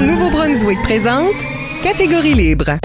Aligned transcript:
Nouveau-Brunswick 0.00 0.80
présente 0.82 1.36
Catégorie 1.82 2.32
libre. 2.32 2.78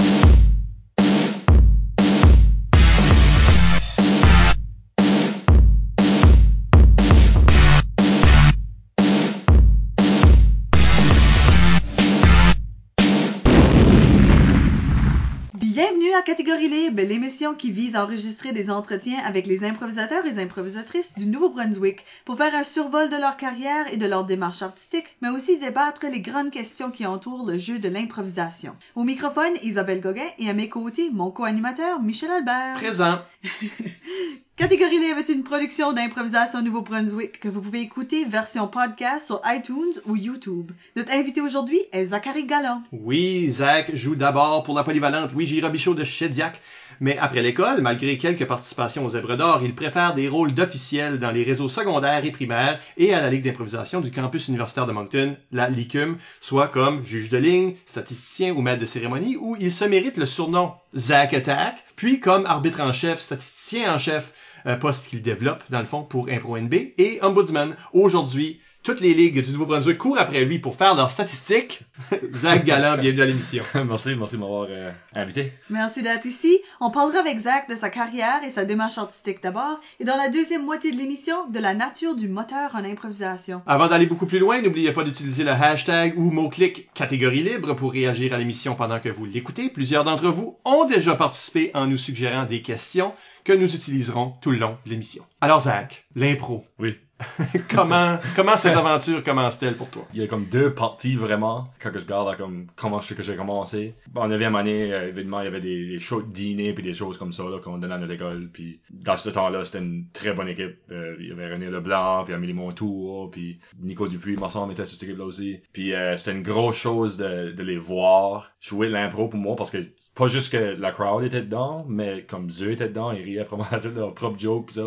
Libre, 16.68 17.02
l'émission 17.02 17.56
qui 17.56 17.72
vise 17.72 17.96
à 17.96 18.04
enregistrer 18.04 18.52
des 18.52 18.70
entretiens 18.70 19.20
avec 19.26 19.48
les 19.48 19.64
improvisateurs 19.64 20.26
et 20.26 20.38
improvisatrices 20.38 21.16
du 21.16 21.26
Nouveau-Brunswick 21.26 22.06
pour 22.26 22.38
faire 22.38 22.54
un 22.54 22.66
survol 22.66 23.10
de 23.10 23.16
leur 23.16 23.38
carrière 23.38 23.92
et 23.92 23.98
de 23.98 24.06
leur 24.06 24.26
démarche 24.26 24.62
artistique, 24.62 25.16
mais 25.22 25.30
aussi 25.30 25.60
débattre 25.60 26.06
les 26.12 26.20
grandes 26.20 26.52
questions 26.52 26.92
qui 26.92 27.06
entourent 27.06 27.50
le 27.50 27.58
jeu 27.58 27.80
de 27.80 27.88
l'improvisation. 27.88 28.76
Au 28.96 29.04
microphone, 29.04 29.54
Isabelle 29.64 30.02
Gauguin 30.02 30.28
et 30.40 30.50
à 30.50 30.54
mes 30.54 30.68
côtés, 30.68 31.10
mon 31.10 31.32
co-animateur 31.32 32.02
Michel 32.02 32.32
Albert. 32.32 32.76
Présent. 32.76 33.20
Catégorie 34.58 34.98
Libre 34.98 35.20
est 35.20 35.30
une 35.32 35.44
production 35.44 35.94
d'improvisation 35.94 36.64
Nouveau-Brunswick 36.64 37.40
que 37.40 37.48
vous 37.48 37.62
pouvez 37.62 37.82
écouter 37.82 38.26
version 38.26 38.68
podcast 38.68 39.28
sur 39.28 39.40
iTunes 39.46 40.02
ou 40.08 40.16
YouTube. 40.16 40.72
Notre 40.96 41.12
invité 41.12 41.42
aujourd'hui 41.42 41.80
est 41.92 42.08
Zachary 42.08 42.48
Galland. 42.48 42.82
Oui, 42.92 43.52
Zach 43.52 43.96
joue 43.96 44.16
d'abord 44.16 44.64
pour 44.64 44.74
la 44.74 44.84
polyvalente 44.84 45.32
Luigi 45.36 45.62
Robichaud 45.62 45.94
de 45.94 46.04
Chediac, 46.04 46.60
mais 47.00 47.20
après 47.20 47.44
l'école, 47.44 47.82
malgré 47.82 48.18
quelques 48.18 48.48
participations 48.48 49.06
aux 49.06 49.12
Zèbres 49.12 49.38
d'Or, 49.38 49.62
il 49.64 49.76
préfère 49.76 50.16
des 50.16 50.28
rôles 50.28 50.56
d'officiel 50.56 51.20
dans 51.20 51.30
les 51.30 51.44
réseaux 51.44 51.70
secondaires 51.70 52.26
et 52.26 52.32
primaires 52.32 52.80
et 52.98 53.14
à 53.14 53.22
la 53.22 53.30
Ligue 53.30 53.44
d'improvisation 53.44 54.02
du 54.02 54.10
campus 54.10 54.48
universitaire 54.48 54.88
de 54.88 54.92
Moncton, 54.92 55.38
la 55.52 55.70
LICUM, 55.70 56.18
soit 56.40 56.70
comme 56.70 57.06
juge 57.06 57.30
de 57.30 57.38
ligne, 57.38 57.76
statisticien 57.86 58.54
ou 58.54 58.62
maître 58.62 58.82
de 58.82 58.88
cérémonie, 58.88 59.38
où 59.40 59.56
il 59.60 59.72
se 59.72 59.86
mérite 59.86 60.18
le 60.18 60.26
surnom 60.26 60.72
Zach 60.96 61.36
Attack, 61.36 61.84
puis 61.96 62.20
comme 62.20 62.48
arbitre 62.48 62.82
en 62.82 62.92
chef, 62.92 63.20
statisticien 63.20 63.94
en 63.94 64.00
chef, 64.00 64.34
poste 64.80 65.08
qu'il 65.08 65.22
développe, 65.22 65.64
dans 65.70 65.80
le 65.80 65.86
fond, 65.86 66.04
pour 66.04 66.30
Impro 66.30 66.58
NB, 66.58 66.74
et 66.74 67.20
Ombudsman. 67.22 67.76
Aujourd'hui, 67.94 68.60
toutes 68.88 69.02
les 69.02 69.14
ligues 69.14 69.44
du 69.44 69.52
Nouveau-Brunswick 69.52 69.98
courent 69.98 70.18
après 70.18 70.46
lui 70.46 70.60
pour 70.60 70.74
faire 70.74 70.96
leurs 70.96 71.10
statistiques. 71.10 71.82
Zach 72.34 72.64
Galland, 72.64 72.98
bienvenue 72.98 73.22
à 73.22 73.26
l'émission. 73.26 73.62
merci, 73.86 74.16
merci 74.16 74.36
de 74.36 74.40
m'avoir 74.40 74.68
euh, 74.70 74.92
invité. 75.14 75.52
Merci 75.70 76.04
d'être 76.04 76.26
ici. 76.26 76.60
On 76.80 76.90
parlera 76.90 77.20
avec 77.20 77.38
Zach 77.38 77.70
de 77.70 77.76
sa 77.76 77.90
carrière 77.90 78.46
et 78.46 78.50
sa 78.50 78.64
démarche 78.64 78.98
artistique 78.98 79.44
d'abord, 79.44 79.82
et 80.00 80.06
dans 80.06 80.16
la 80.16 80.30
deuxième 80.30 80.64
moitié 80.64 80.94
de 80.94 80.98
l'émission, 80.98 81.50
de 81.50 81.60
la 81.60 81.74
nature 81.74 82.16
du 82.16 82.30
moteur 82.30 82.76
en 82.76 82.86
improvisation. 82.86 83.62
Avant 83.68 83.90
d'aller 83.90 84.06
beaucoup 84.06 84.26
plus 84.26 84.40
loin, 84.40 84.62
n'oubliez 84.62 84.94
pas 84.94 85.04
d'utiliser 85.04 85.44
le 85.44 85.52
hashtag 85.52 86.18
ou 86.18 86.32
mot-clic 86.32 86.90
catégorie 86.94 87.44
libre 87.44 87.74
pour 87.74 87.92
réagir 87.92 88.34
à 88.34 88.38
l'émission 88.38 88.76
pendant 88.76 89.02
que 89.02 89.10
vous 89.10 89.26
l'écoutez. 89.26 89.68
Plusieurs 89.68 90.06
d'entre 90.06 90.30
vous 90.30 90.60
ont 90.64 90.86
déjà 90.86 91.16
participé 91.16 91.72
en 91.74 91.88
nous 91.88 91.98
suggérant 91.98 92.46
des 92.46 92.62
questions 92.62 93.12
que 93.44 93.52
nous 93.52 93.76
utiliserons 93.76 94.36
tout 94.42 94.52
le 94.52 94.60
long 94.60 94.78
de 94.86 94.92
l'émission. 94.92 95.26
Alors 95.42 95.64
Zach, 95.64 96.06
l'impro. 96.16 96.64
Oui. 96.80 96.96
comment 97.74 98.20
comment 98.36 98.56
cette 98.56 98.78
aventure 98.78 99.24
commence-t-elle 99.24 99.76
pour 99.76 99.90
toi? 99.90 100.06
Il 100.14 100.22
y 100.22 100.24
a 100.24 100.28
comme 100.28 100.46
deux 100.46 100.74
parties 100.74 101.16
vraiment 101.16 101.68
quand 101.80 101.90
je 101.94 102.00
regarde 102.00 102.38
comme 102.38 102.68
comment 102.76 103.02
je 103.02 103.14
que 103.14 103.24
j'ai 103.24 103.36
commencé. 103.36 103.96
En 104.16 104.28
neuvième 104.28 104.56
année, 104.56 104.94
euh, 104.94 105.10
évidemment, 105.10 105.42
il 105.42 105.46
y 105.46 105.48
avait 105.48 105.62
des, 105.62 105.88
des 105.88 106.00
shows 106.00 106.22
de 106.22 106.32
dîner 106.32 106.74
puis 106.74 106.84
des 106.84 106.94
choses 106.94 107.18
comme 107.18 107.34
ça 107.34 107.44
qu'on 107.64 107.78
donnait 107.78 107.96
à 107.96 107.98
notre 107.98 108.14
école. 108.14 108.50
Puis 108.52 108.80
dans 108.90 109.18
ce 109.18 109.30
temps-là, 109.30 109.66
c'était 109.66 109.80
une 109.80 110.06
très 110.14 110.34
bonne 110.34 110.50
équipe. 110.50 110.78
Euh, 110.92 111.16
il 111.20 111.28
y 111.28 111.32
avait 111.32 111.52
René 111.52 111.68
Leblanc, 111.68 112.24
puis 112.26 112.34
Amélie 112.34 112.54
Montour, 112.54 113.32
puis 113.32 113.60
Nico 113.80 114.08
Dupuis, 114.08 114.38
me 114.38 114.48
semble, 114.50 114.74
était 114.74 114.86
sur 114.86 114.98
cette 114.98 115.04
équipe-là 115.04 115.26
aussi. 115.26 115.60
Puis 115.74 115.94
euh, 115.94 116.18
c'était 116.18 116.38
une 116.38 116.44
grosse 116.44 116.78
chose 116.78 117.18
de, 117.18 117.52
de 117.52 117.64
les 117.64 117.78
voir 117.78 118.52
jouer 118.60 118.90
l'impro 118.90 119.28
pour 119.28 119.40
moi 119.40 119.56
parce 119.56 119.72
que 119.72 119.78
pas 120.16 120.28
juste 120.28 120.52
que 120.52 120.58
la 120.58 120.92
crowd 120.92 121.24
était 121.24 121.42
dedans, 121.42 121.86
mais 121.88 122.24
comme 122.24 122.50
eux 122.62 122.72
étaient 122.72 122.90
dedans, 122.90 123.12
ils 123.12 123.24
riaient 123.24 123.44
vraiment 123.44 123.66
de 123.84 123.90
leurs 123.90 124.14
propres 124.14 124.40
jokes 124.40 124.68
pis 124.68 124.74
ça. 124.76 124.82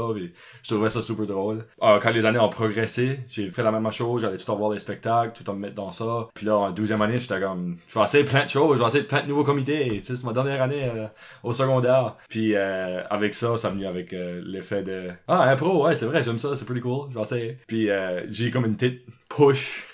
Je 0.62 0.74
trouvais 0.74 0.88
ça 0.88 1.02
super 1.02 1.26
drôle. 1.26 1.66
Euh, 1.82 1.98
années 2.24 2.38
ont 2.38 2.48
progressé, 2.48 3.20
j'ai 3.28 3.50
fait 3.50 3.62
la 3.62 3.72
même 3.72 3.90
chose, 3.92 4.22
j'allais 4.22 4.36
tout 4.36 4.50
en 4.50 4.56
voir 4.56 4.70
les 4.70 4.78
spectacles, 4.78 5.32
tout 5.34 5.48
en 5.50 5.54
me 5.54 5.60
mettre 5.60 5.74
dans 5.74 5.90
ça. 5.90 6.28
Puis 6.34 6.46
là, 6.46 6.56
en 6.56 6.70
douzième 6.70 7.02
année, 7.02 7.18
j'étais 7.18 7.40
comme, 7.40 7.76
je 7.88 7.98
vais 7.98 8.04
essayer 8.04 8.24
plein 8.24 8.44
de 8.44 8.50
choses, 8.50 8.76
je 8.76 8.82
vais 8.82 8.88
essayer 8.88 9.04
plein 9.04 9.22
de 9.22 9.28
nouveaux 9.28 9.44
comités. 9.44 9.88
Tu 9.88 10.00
sais, 10.00 10.16
c'est 10.16 10.24
ma 10.26 10.32
dernière 10.32 10.62
année 10.62 10.84
euh, 10.84 11.06
au 11.42 11.52
secondaire. 11.52 12.16
Puis 12.28 12.54
euh, 12.54 13.02
avec 13.08 13.34
ça, 13.34 13.56
ça 13.56 13.70
venu 13.70 13.86
avec 13.86 14.12
euh, 14.12 14.42
l'effet 14.44 14.82
de, 14.82 15.10
ah, 15.28 15.42
impro, 15.50 15.84
ouais, 15.86 15.94
c'est 15.94 16.06
vrai, 16.06 16.22
j'aime 16.22 16.38
ça, 16.38 16.56
c'est 16.56 16.64
pretty 16.64 16.80
cool, 16.80 17.08
je 17.10 17.14
vais 17.14 17.22
essayer. 17.22 17.58
Puis 17.66 17.90
euh, 17.90 18.22
j'ai 18.28 18.50
comme 18.50 18.64
une 18.66 18.76
petite 18.76 19.02
push 19.28 19.86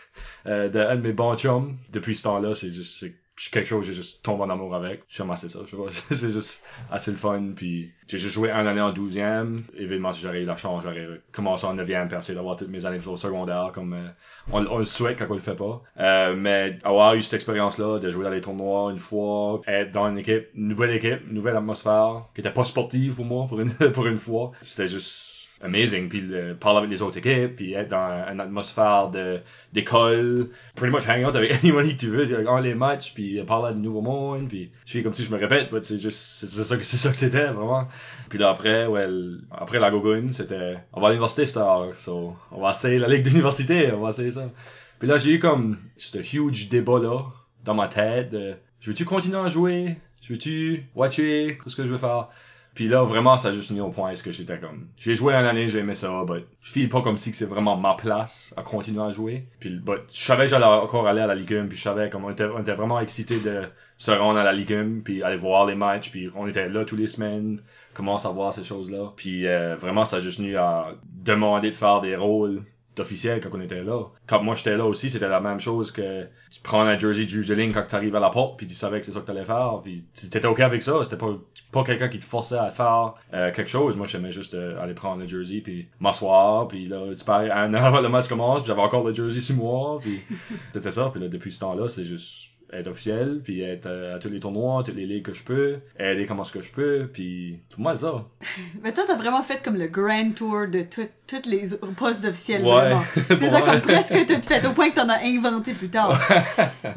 euh, 0.46 0.68
de 0.68 0.78
un 0.78 0.96
de 0.96 1.02
mes 1.02 1.12
bons 1.12 1.36
chums. 1.36 1.76
Depuis 1.92 2.14
ce 2.14 2.22
temps-là, 2.24 2.54
c'est 2.54 2.70
juste, 2.70 3.04
je 3.36 3.50
quelque 3.50 3.66
chose 3.66 3.86
j'ai 3.86 3.94
juste 3.94 4.22
tombé 4.22 4.44
en 4.44 4.50
amour 4.50 4.74
avec. 4.74 5.02
J'aime 5.08 5.30
assez 5.30 5.48
ça 5.48 5.60
je 5.66 5.76
vois 5.76 5.90
c'est 6.10 6.30
juste 6.30 6.64
assez 6.90 7.10
le 7.10 7.16
fun 7.16 7.52
puis 7.54 7.92
j'ai 8.08 8.18
juste 8.18 8.34
joué 8.34 8.50
un 8.50 8.66
année 8.66 8.80
en 8.80 8.92
douzième. 8.92 9.62
Évidemment 9.76 10.12
si 10.12 10.20
j'aurais 10.20 10.42
eu 10.42 10.46
la 10.46 10.56
chance 10.56 10.82
j'aurais 10.82 11.06
commencé 11.32 11.66
en 11.66 11.74
neuvième 11.74 12.08
puis 12.08 12.16
essayé 12.16 12.34
d'avoir 12.34 12.56
toutes 12.56 12.68
mes 12.68 12.84
années 12.86 12.98
de 12.98 13.02
secondaire 13.02 13.70
comme 13.74 13.92
euh, 13.92 14.08
on, 14.50 14.66
on, 14.66 14.78
le 14.78 14.84
souhaite 14.84 15.18
quand 15.18 15.26
on 15.28 15.34
le 15.34 15.40
fait 15.40 15.56
pas. 15.56 15.82
Euh, 15.98 16.34
mais 16.34 16.78
avoir 16.82 17.14
eu 17.14 17.22
cette 17.22 17.34
expérience 17.34 17.78
là 17.78 17.98
de 17.98 18.10
jouer 18.10 18.24
dans 18.24 18.30
les 18.30 18.40
tournois 18.40 18.90
une 18.90 18.98
fois 18.98 19.60
être 19.66 19.92
dans 19.92 20.08
une 20.08 20.18
équipe 20.18 20.48
une 20.54 20.68
nouvelle 20.68 20.96
équipe 20.96 21.20
une 21.28 21.34
nouvelle 21.34 21.56
atmosphère 21.56 22.24
qui 22.34 22.40
était 22.40 22.52
pas 22.52 22.64
sportive 22.64 23.16
pour 23.16 23.24
moi 23.24 23.46
pour 23.46 23.60
une 23.60 23.72
pour 23.92 24.06
une 24.06 24.18
fois 24.18 24.52
c'était 24.62 24.88
juste 24.88 25.35
amazing. 25.62 26.08
Puis 26.08 26.20
le, 26.20 26.54
parler 26.54 26.78
avec 26.78 26.90
les 26.90 27.02
autres 27.02 27.18
équipes 27.18 27.56
puis 27.56 27.72
être 27.74 27.88
dans 27.88 28.26
une 28.30 28.40
atmosphère 28.40 29.10
de 29.10 29.40
d'école. 29.72 30.48
Pretty 30.74 30.92
much 30.92 31.08
hang 31.08 31.24
out 31.24 31.34
avec 31.34 31.52
anyone 31.64 31.88
que 31.88 31.98
tu 31.98 32.08
veux 32.08 32.26
dans 32.44 32.58
les 32.58 32.74
matchs 32.74 33.14
puis 33.14 33.42
parler 33.44 33.70
à 33.70 33.72
de 33.72 33.78
nouveaux 33.78 34.02
mondes 34.02 34.48
puis 34.48 34.70
je 34.84 34.90
suis 34.90 35.02
comme 35.02 35.12
si 35.12 35.24
je 35.24 35.30
me 35.30 35.38
répète 35.38 35.70
mais 35.72 35.82
c'est 35.82 35.98
juste 35.98 36.18
c'est 36.18 36.46
ça 36.46 36.76
que 36.76 36.82
c'est 36.84 36.96
ça 36.96 37.10
que 37.10 37.16
c'était 37.16 37.46
vraiment. 37.46 37.88
Puis 38.28 38.38
là 38.38 38.50
après 38.50 38.86
well, 38.86 39.40
après 39.50 39.78
la 39.78 39.90
gogoune 39.90 40.32
c'était 40.32 40.78
on 40.92 41.00
va 41.00 41.08
à 41.08 41.10
l'université 41.10 41.58
heure 41.58 41.94
so 41.98 42.34
on 42.50 42.60
va 42.60 42.70
essayer 42.70 42.98
la 42.98 43.08
ligue 43.08 43.22
d'université 43.22 43.92
on 43.92 44.00
va 44.00 44.10
essayer 44.10 44.30
ça. 44.30 44.50
Puis 44.98 45.08
là 45.08 45.18
j'ai 45.18 45.32
eu 45.32 45.38
comme 45.38 45.78
ce 45.96 46.18
huge 46.18 46.68
débat 46.68 46.98
là 46.98 47.22
dans 47.66 47.74
ma 47.74 47.88
tête 47.88 48.30
de, 48.30 48.54
je 48.80 48.90
veux-tu 48.90 49.04
continuer 49.04 49.38
à 49.38 49.48
jouer? 49.48 49.96
Je 50.22 50.32
veux-tu 50.32 50.86
watcher? 50.94 51.58
Qu'est-ce 51.62 51.76
que 51.76 51.84
je 51.84 51.90
veux 51.90 51.98
faire? 51.98 52.28
Puis 52.76 52.88
là, 52.88 53.02
vraiment, 53.04 53.38
ça 53.38 53.48
a 53.48 53.52
juste 53.52 53.70
mis 53.70 53.80
au 53.80 53.88
point 53.88 54.10
est-ce 54.10 54.22
que 54.22 54.30
j'étais 54.30 54.58
comme... 54.58 54.88
J'ai 54.98 55.16
joué 55.16 55.32
une 55.32 55.46
année, 55.46 55.70
j'ai 55.70 55.78
aimé 55.78 55.94
ça, 55.94 56.24
but 56.26 56.44
je 56.60 56.72
file 56.72 56.90
pas 56.90 57.00
comme 57.00 57.16
si 57.16 57.30
que 57.30 57.36
c'est 57.38 57.46
vraiment 57.46 57.74
ma 57.78 57.94
place 57.94 58.52
à 58.54 58.62
continuer 58.62 59.02
à 59.02 59.08
jouer. 59.08 59.46
Puis 59.60 59.70
but 59.70 60.02
je 60.12 60.22
savais 60.22 60.44
que 60.44 60.50
j'allais 60.50 60.66
encore 60.66 61.06
aller 61.06 61.22
à 61.22 61.26
la 61.26 61.34
Ligue 61.34 61.54
1, 61.54 61.68
puis 61.68 61.78
je 61.78 61.82
savais 61.82 62.10
comme 62.10 62.26
on 62.26 62.30
était, 62.30 62.44
on 62.44 62.60
était 62.60 62.74
vraiment 62.74 63.00
excités 63.00 63.40
de 63.40 63.62
se 63.96 64.10
rendre 64.10 64.38
à 64.38 64.44
la 64.44 64.52
Ligue 64.52 64.74
1, 64.74 65.00
puis 65.02 65.22
aller 65.22 65.38
voir 65.38 65.64
les 65.64 65.74
matchs, 65.74 66.10
puis 66.10 66.28
on 66.36 66.46
était 66.46 66.68
là 66.68 66.84
tous 66.84 66.96
les 66.96 67.06
semaines, 67.06 67.62
commence 67.94 68.26
à 68.26 68.28
voir 68.28 68.52
ces 68.52 68.62
choses-là. 68.62 69.14
Puis 69.16 69.46
euh, 69.46 69.74
vraiment, 69.76 70.04
ça 70.04 70.16
a 70.16 70.20
juste 70.20 70.40
mis 70.40 70.54
à 70.54 70.88
demander 71.04 71.70
de 71.70 71.76
faire 71.76 72.02
des 72.02 72.14
rôles 72.14 72.62
d'officiel 72.96 73.40
quand 73.40 73.50
on 73.52 73.60
était 73.60 73.82
là. 73.82 74.04
Quand 74.26 74.42
moi 74.42 74.54
j'étais 74.54 74.76
là 74.76 74.84
aussi, 74.86 75.10
c'était 75.10 75.28
la 75.28 75.40
même 75.40 75.60
chose 75.60 75.92
que 75.92 76.24
tu 76.50 76.60
prends 76.62 76.82
un 76.82 76.98
jersey 76.98 77.26
du 77.26 77.42
ligne 77.54 77.72
quand 77.72 77.82
t'arrives 77.82 78.16
à 78.16 78.20
la 78.20 78.30
porte, 78.30 78.56
puis 78.56 78.66
tu 78.66 78.74
savais 78.74 79.00
que 79.00 79.06
c'est 79.06 79.12
ça 79.12 79.20
que 79.20 79.26
t'allais 79.26 79.44
faire, 79.44 79.80
puis 79.84 80.04
t'étais 80.14 80.46
ok 80.46 80.60
avec 80.60 80.82
ça. 80.82 81.04
C'était 81.04 81.18
pas 81.18 81.36
pas 81.72 81.84
quelqu'un 81.84 82.08
qui 82.08 82.18
te 82.18 82.24
forçait 82.24 82.58
à 82.58 82.70
faire 82.70 83.14
euh, 83.34 83.52
quelque 83.52 83.68
chose. 83.68 83.96
Moi, 83.96 84.06
j'aimais 84.06 84.32
juste 84.32 84.54
euh, 84.54 84.80
aller 84.82 84.94
prendre 84.94 85.20
le 85.22 85.28
jersey, 85.28 85.60
puis 85.60 85.88
m'asseoir, 86.00 86.68
puis 86.68 86.86
là, 86.86 87.12
c'est 87.12 87.26
pareil, 87.26 87.50
un 87.50 87.72
heure 87.74 87.84
avant 87.84 88.00
le 88.00 88.08
match 88.08 88.28
commence, 88.28 88.64
j'avais 88.64 88.80
encore 88.80 89.06
le 89.06 89.14
jersey 89.14 89.40
sur 89.40 89.56
moi, 89.56 89.98
puis 90.00 90.22
c'était 90.72 90.90
ça. 90.90 91.10
Puis 91.12 91.20
là, 91.20 91.28
depuis 91.28 91.52
ce 91.52 91.60
temps-là, 91.60 91.88
c'est 91.88 92.04
juste 92.04 92.55
être 92.72 92.88
officiel, 92.88 93.40
puis 93.42 93.62
être 93.62 93.86
euh, 93.86 94.16
à 94.16 94.18
tous 94.18 94.28
les 94.28 94.40
tournois, 94.40 94.82
toutes 94.84 94.96
les 94.96 95.06
ligues 95.06 95.24
que 95.24 95.34
je 95.34 95.44
peux, 95.44 95.76
aider 95.98 96.26
comment 96.26 96.44
ce 96.44 96.52
que 96.52 96.62
je 96.62 96.72
peux, 96.72 97.08
puis 97.12 97.60
tout 97.70 97.80
moi 97.80 97.96
ça. 97.96 98.24
Mais 98.82 98.92
toi, 98.92 99.04
t'as 99.06 99.16
vraiment 99.16 99.42
fait 99.42 99.62
comme 99.62 99.76
le 99.76 99.86
grand 99.86 100.32
tour 100.34 100.66
de 100.66 100.82
tous 100.82 101.48
les 101.48 101.68
postes 101.96 102.24
officiels, 102.24 102.64
ouais. 102.64 102.92
C'est 103.28 103.50
ça, 103.50 103.62
comme 103.62 103.80
presque 103.80 104.26
tout 104.26 104.42
fait, 104.42 104.66
au 104.66 104.72
point 104.72 104.90
que 104.90 104.96
t'en 104.96 105.08
as 105.08 105.22
inventé 105.24 105.72
plus 105.72 105.88
tard. 105.88 106.18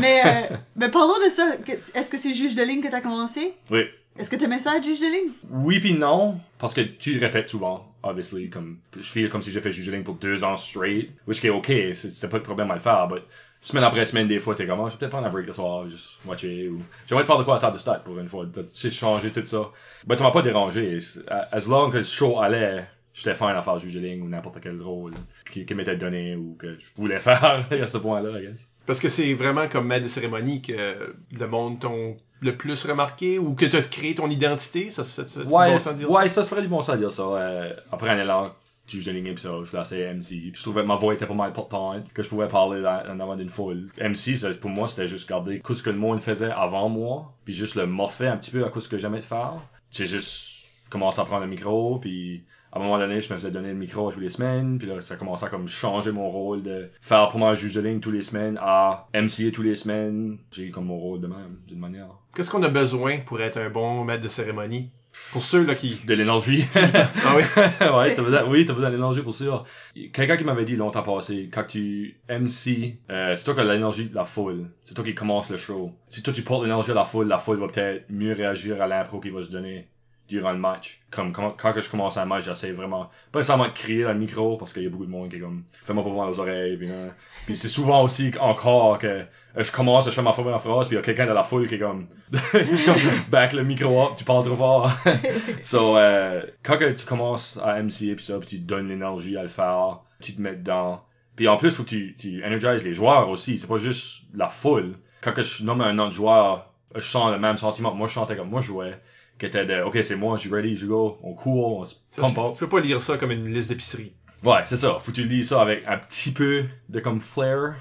mais, 0.00 0.22
euh, 0.24 0.56
mais 0.76 0.90
parlons 0.90 1.24
de 1.24 1.30
ça. 1.30 1.52
Est-ce 1.94 2.10
que 2.10 2.18
c'est 2.18 2.34
juge 2.34 2.54
de 2.54 2.62
ligne 2.62 2.82
que 2.82 2.88
t'as 2.88 3.00
commencé? 3.00 3.54
Oui. 3.70 3.84
Est-ce 4.18 4.30
que 4.30 4.36
t'aimais 4.36 4.58
ça 4.58 4.76
être 4.76 4.84
juge 4.84 5.00
de 5.00 5.06
ligne? 5.06 5.32
Oui 5.50 5.78
puis 5.78 5.92
non, 5.92 6.40
parce 6.58 6.72
que 6.72 6.80
tu 6.80 7.12
le 7.12 7.20
répètes 7.20 7.48
souvent, 7.48 7.92
obviously, 8.02 8.48
comme, 8.48 8.78
je 8.96 9.02
fais 9.02 9.28
comme 9.28 9.42
si 9.42 9.50
j'ai 9.50 9.60
fait 9.60 9.72
juge 9.72 9.86
de 9.86 9.92
ligne 9.92 10.04
pour 10.04 10.14
deux 10.14 10.42
ans 10.42 10.56
straight, 10.56 11.10
which 11.26 11.44
est 11.44 11.50
ok, 11.50 11.70
c'était 11.92 12.28
pas 12.28 12.38
de 12.38 12.44
problème 12.44 12.70
à 12.70 12.74
le 12.74 12.80
faire, 12.80 13.08
but 13.08 13.22
semaine 13.66 13.84
après 13.84 14.04
semaine, 14.04 14.28
des 14.28 14.38
fois, 14.38 14.54
t'es 14.54 14.66
comme, 14.66 14.80
oh, 14.80 14.86
je 14.86 14.92
vais 14.92 14.98
peut-être 14.98 15.10
prendre 15.10 15.26
un 15.26 15.30
break 15.30 15.46
le 15.46 15.52
soir, 15.52 15.88
juste 15.88 16.20
watcher, 16.24 16.68
ou 16.68 16.80
j'aimerais 17.06 17.24
faire 17.24 17.38
de 17.38 17.42
quoi 17.42 17.54
à 17.54 17.56
la 17.56 17.60
table 17.60 17.74
de 17.74 17.80
stat 17.80 18.00
pour 18.04 18.18
une 18.18 18.28
fois, 18.28 18.46
j'ai 18.74 18.90
changé 18.90 19.32
tout 19.32 19.44
ça. 19.44 19.70
Ben, 20.06 20.16
ça 20.16 20.22
m'a 20.22 20.30
pas 20.30 20.42
dérangé, 20.42 20.98
as 21.28 21.66
long 21.66 21.90
que 21.90 21.98
le 21.98 22.04
show 22.04 22.40
allait, 22.40 22.86
j'étais 23.12 23.34
fine 23.34 23.48
à 23.48 23.62
faire 23.62 23.78
juge 23.80 23.94
de 23.94 24.00
ligne 24.00 24.22
ou 24.22 24.28
n'importe 24.28 24.60
quel 24.62 24.80
rôle 24.80 25.14
qui, 25.50 25.66
qui 25.66 25.74
m'était 25.74 25.96
donné 25.96 26.36
ou 26.36 26.54
que 26.58 26.78
je 26.78 26.86
voulais 26.96 27.18
faire 27.18 27.66
à 27.70 27.86
ce 27.86 27.98
point-là, 27.98 28.38
I 28.38 28.46
guess. 28.46 28.68
Parce 28.86 29.00
que 29.00 29.08
c'est 29.08 29.34
vraiment 29.34 29.66
comme 29.66 29.88
maître 29.88 30.04
de 30.04 30.08
cérémonie 30.08 30.62
que 30.62 31.14
le 31.32 31.48
monde 31.48 31.80
t'ont 31.80 32.16
le 32.40 32.56
plus 32.56 32.84
remarqué 32.84 33.40
ou 33.40 33.54
que 33.54 33.64
tu 33.64 33.76
as 33.76 33.82
créé 33.82 34.14
ton 34.14 34.30
identité, 34.30 34.90
ça, 34.90 35.02
ça, 35.02 35.26
ça 35.26 35.40
ouais, 35.40 35.72
bon 35.72 35.80
sens 35.80 35.94
dire 35.94 36.10
ouais, 36.10 36.28
ça? 36.28 36.44
ça 36.44 36.50
serait 36.50 36.62
du 36.62 36.68
bon 36.68 36.82
sens 36.82 36.96
dire 36.98 37.10
ça. 37.10 37.22
Euh, 37.22 37.74
après 37.90 38.10
un 38.10 38.20
élan, 38.20 38.54
juge 38.86 39.04
de 39.04 39.12
ligne, 39.12 39.34
puis 39.34 39.42
ça, 39.42 39.50
je 39.62 39.76
essayer 39.76 40.12
MC. 40.12 40.28
Puis 40.28 40.52
je 40.54 40.62
trouvais 40.62 40.82
que 40.82 40.86
ma 40.86 40.96
voix 40.96 41.14
était 41.14 41.26
pas 41.26 41.34
mal 41.34 41.52
portante, 41.52 42.12
que 42.12 42.22
je 42.22 42.28
pouvais 42.28 42.48
parler 42.48 42.84
en 42.86 43.20
avant 43.20 43.36
d'une 43.36 43.48
foule. 43.48 43.90
MC, 44.00 44.36
pour 44.60 44.70
moi, 44.70 44.88
c'était 44.88 45.08
juste 45.08 45.28
garder 45.28 45.60
tout 45.64 45.74
ce 45.74 45.82
que 45.82 45.90
le 45.90 45.98
monde 45.98 46.20
faisait 46.20 46.50
avant 46.50 46.88
moi, 46.88 47.32
puis 47.44 47.54
juste 47.54 47.74
le 47.74 47.86
morpher 47.86 48.32
un 48.32 48.36
petit 48.36 48.50
peu 48.50 48.64
à 48.64 48.68
cause 48.68 48.88
que 48.88 48.98
j'aimais 48.98 49.20
de 49.20 49.24
faire. 49.24 49.54
J'ai 49.90 50.06
juste 50.06 50.68
commencé 50.90 51.20
à 51.20 51.24
prendre 51.24 51.42
le 51.42 51.50
micro, 51.50 51.98
puis 51.98 52.44
à 52.72 52.78
un 52.78 52.82
moment 52.82 52.98
donné, 52.98 53.20
je 53.20 53.32
me 53.32 53.38
faisais 53.38 53.50
donner 53.50 53.68
le 53.68 53.74
micro 53.74 54.12
tous 54.12 54.20
les 54.20 54.28
semaines, 54.28 54.78
puis 54.78 54.86
là, 54.86 55.00
ça 55.00 55.16
commençait 55.16 55.46
à 55.46 55.48
comme 55.48 55.66
changer 55.66 56.12
mon 56.12 56.28
rôle 56.28 56.62
de 56.62 56.90
faire 57.00 57.28
pour 57.28 57.38
moi 57.38 57.50
un 57.50 57.54
juge 57.54 57.74
de 57.74 57.80
ligne 57.80 58.00
tous 58.00 58.10
les 58.10 58.22
semaines 58.22 58.58
à 58.60 59.08
MCA 59.14 59.50
tous 59.52 59.62
les 59.62 59.74
semaines. 59.74 60.38
J'ai 60.52 60.70
comme 60.70 60.86
mon 60.86 60.98
rôle 60.98 61.20
de 61.20 61.26
même, 61.26 61.58
d'une 61.66 61.78
manière. 61.78 62.10
Qu'est-ce 62.34 62.50
qu'on 62.50 62.62
a 62.62 62.68
besoin 62.68 63.20
pour 63.20 63.40
être 63.40 63.56
un 63.56 63.70
bon 63.70 64.04
maître 64.04 64.22
de 64.22 64.28
cérémonie? 64.28 64.90
Pour 65.32 65.42
ceux 65.42 65.66
là 65.66 65.74
qui. 65.74 66.00
De 66.06 66.14
l'énergie. 66.14 66.64
Ah 66.74 67.36
oui. 67.36 67.42
ouais, 67.96 68.14
t'as 68.14 68.22
besoin, 68.22 68.44
oui, 68.44 68.64
t'as 68.64 68.72
besoin 68.72 68.90
d'énergie 68.90 69.22
pour 69.22 69.34
sûr. 69.34 69.64
Quelqu'un 70.12 70.36
qui 70.36 70.44
m'avait 70.44 70.64
dit 70.64 70.76
longtemps 70.76 71.02
passé, 71.02 71.48
quand 71.52 71.64
tu 71.64 72.16
MC, 72.28 72.98
euh, 73.10 73.34
c'est 73.36 73.44
toi 73.44 73.54
qui 73.54 73.60
as 73.60 73.64
l'énergie 73.64 74.08
de 74.08 74.14
la 74.14 74.24
foule. 74.24 74.70
C'est 74.84 74.94
toi 74.94 75.04
qui 75.04 75.14
commence 75.14 75.50
le 75.50 75.56
show. 75.56 75.92
Si 76.08 76.22
toi 76.22 76.32
tu 76.32 76.42
portes 76.42 76.62
l'énergie 76.62 76.90
à 76.92 76.94
la 76.94 77.04
foule, 77.04 77.28
la 77.28 77.38
foule 77.38 77.58
va 77.58 77.68
peut-être 77.68 78.04
mieux 78.10 78.32
réagir 78.32 78.80
à 78.80 78.86
l'impro 78.86 79.20
qu'il 79.20 79.32
va 79.32 79.42
se 79.42 79.50
donner 79.50 79.88
durant 80.28 80.52
le 80.52 80.58
match. 80.58 81.00
Comme 81.10 81.32
quand, 81.32 81.50
quand 81.50 81.72
que 81.72 81.80
je 81.80 81.90
commence 81.90 82.16
un 82.16 82.24
match, 82.24 82.44
j'essaie 82.44 82.72
vraiment 82.72 83.10
pas 83.32 83.38
nécessairement 83.38 83.66
de 83.68 83.72
crier 83.72 84.02
dans 84.02 84.12
le 84.12 84.18
micro 84.18 84.56
parce 84.56 84.72
qu'il 84.72 84.82
y 84.82 84.86
a 84.86 84.90
beaucoup 84.90 85.06
de 85.06 85.10
monde 85.10 85.30
qui 85.30 85.36
est 85.36 85.40
comme 85.40 85.64
fais-moi 85.84 86.04
pas 86.04 86.10
voir 86.10 86.28
aux 86.28 86.38
oreilles 86.40 86.76
puis, 86.76 86.90
hein. 86.90 87.10
puis 87.46 87.56
c'est 87.56 87.68
souvent 87.68 88.02
aussi 88.02 88.32
encore 88.40 88.98
que 88.98 89.06
euh, 89.06 89.24
je 89.56 89.70
commence, 89.70 90.06
je 90.06 90.10
fais 90.10 90.22
ma 90.22 90.32
première 90.32 90.60
phrase 90.60 90.88
puis 90.88 90.96
il 90.96 90.98
y 90.98 91.02
a 91.02 91.04
quelqu'un 91.04 91.26
de 91.26 91.32
la 91.32 91.42
foule 91.42 91.68
qui 91.68 91.76
est 91.76 91.78
comme 91.78 92.08
back 93.30 93.52
le 93.52 93.62
micro 93.62 94.02
up, 94.04 94.12
tu 94.16 94.24
parles 94.24 94.44
trop 94.44 94.56
fort. 94.56 94.90
so 95.62 95.96
euh, 95.96 96.42
quand 96.62 96.78
que 96.78 96.90
tu 96.92 97.06
commences 97.06 97.58
à 97.62 97.80
MC 97.82 98.14
puis 98.16 98.24
ça, 98.24 98.38
puis 98.38 98.48
tu 98.48 98.58
donnes 98.58 98.88
l'énergie 98.88 99.36
à 99.36 99.42
le 99.42 99.48
faire, 99.48 100.00
tu 100.20 100.34
te 100.34 100.40
mets 100.40 100.56
dedans. 100.56 101.02
Puis 101.36 101.48
en 101.48 101.58
plus, 101.58 101.70
faut 101.70 101.84
que 101.84 101.90
tu, 101.90 102.16
tu 102.18 102.42
energises 102.44 102.82
les 102.82 102.94
joueurs 102.94 103.28
aussi. 103.28 103.58
C'est 103.58 103.66
pas 103.66 103.76
juste 103.76 104.22
la 104.34 104.48
foule. 104.48 104.94
Quand 105.20 105.32
que 105.32 105.42
je 105.42 105.62
nomme 105.64 105.82
un 105.82 105.98
autre 105.98 106.14
joueur, 106.14 106.72
je 106.94 107.00
sens 107.00 107.30
le 107.30 107.38
même 107.38 107.58
sentiment. 107.58 107.92
que 107.92 107.96
Moi, 107.96 108.08
je 108.08 108.12
chantais 108.14 108.36
comme 108.36 108.48
moi 108.48 108.60
je 108.60 108.66
jouais. 108.66 108.98
Qui 109.38 109.46
était 109.46 109.66
de, 109.66 109.82
ok, 109.82 109.98
c'est 110.02 110.16
moi, 110.16 110.36
je 110.36 110.42
suis 110.42 110.50
ready, 110.54 110.76
je 110.76 110.86
go, 110.86 111.18
on 111.22 111.34
court, 111.34 111.78
on 111.80 111.84
se 111.84 111.94
up. 112.18 112.26
tu 112.54 112.58
peux 112.58 112.68
pas 112.68 112.80
lire 112.80 113.02
ça 113.02 113.18
comme 113.18 113.30
une 113.32 113.52
liste 113.52 113.68
d'épicerie. 113.68 114.12
Ouais, 114.42 114.60
c'est 114.64 114.76
ça. 114.76 114.98
Faut 115.00 115.10
que 115.12 115.16
tu 115.16 115.24
lis 115.24 115.44
ça 115.44 115.60
avec 115.60 115.82
un 115.86 115.98
petit 115.98 116.30
peu 116.32 116.64
de 116.88 117.00
comme 117.00 117.20
flair, 117.20 117.74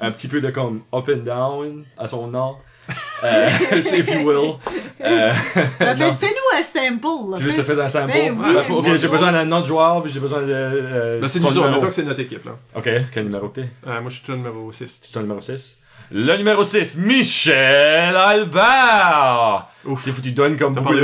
un 0.00 0.10
petit 0.12 0.28
peu 0.28 0.40
de 0.40 0.50
comme 0.50 0.82
up 0.94 1.08
and 1.08 1.24
down 1.24 1.84
à 1.98 2.06
son 2.06 2.28
nom, 2.28 2.56
euh, 3.24 3.48
if 3.72 4.08
you 4.08 4.26
will. 4.28 4.54
Euh, 5.00 5.32
Ben, 5.80 5.96
Fais-nous 5.96 6.58
un 6.58 6.62
sample. 6.62 7.30
là. 7.32 7.36
tu 7.36 7.42
veux 7.44 7.50
que 7.50 7.56
je 7.56 7.60
te 7.60 7.62
Fais- 7.62 7.74
fasse 7.74 7.78
un 7.78 7.88
sample? 7.88 8.12
Ben 8.12 8.36
oui, 8.38 8.56
Ah, 8.56 8.72
ok, 8.72 8.94
j'ai 8.96 9.08
besoin 9.08 9.32
d'un 9.32 9.50
autre 9.52 9.66
joueur, 9.66 10.02
puis 10.02 10.12
j'ai 10.12 10.20
besoin 10.20 10.42
de... 10.42 10.46
Euh, 10.52 11.20
Là, 11.20 11.26
c'est 11.28 11.40
nous 11.40 11.58
autres. 11.58 11.86
que 11.88 11.92
c'est 11.94 12.04
notre 12.04 12.20
équipe, 12.20 12.44
là. 12.44 12.56
Ok, 12.76 12.88
quel 13.12 13.24
numéro 13.24 13.48
que 13.48 13.60
t'es? 13.62 13.68
Euh, 13.86 14.00
moi, 14.00 14.08
je 14.10 14.16
suis 14.16 14.24
le 14.28 14.36
numéro 14.36 14.70
6. 14.70 15.00
C'est 15.02 15.12
ton 15.12 15.20
numéro 15.22 15.40
6? 15.40 15.78
Le 16.14 16.36
numéro 16.36 16.62
6, 16.62 16.96
Michel 16.98 18.14
Albert! 18.14 19.68
Ouf. 19.86 20.02
C'est 20.04 20.10
faut 20.10 20.18
que 20.18 20.22
tu 20.26 20.32
donnes 20.32 20.58
comme 20.58 20.74
T'as 20.74 20.80
beaucoup 20.82 20.94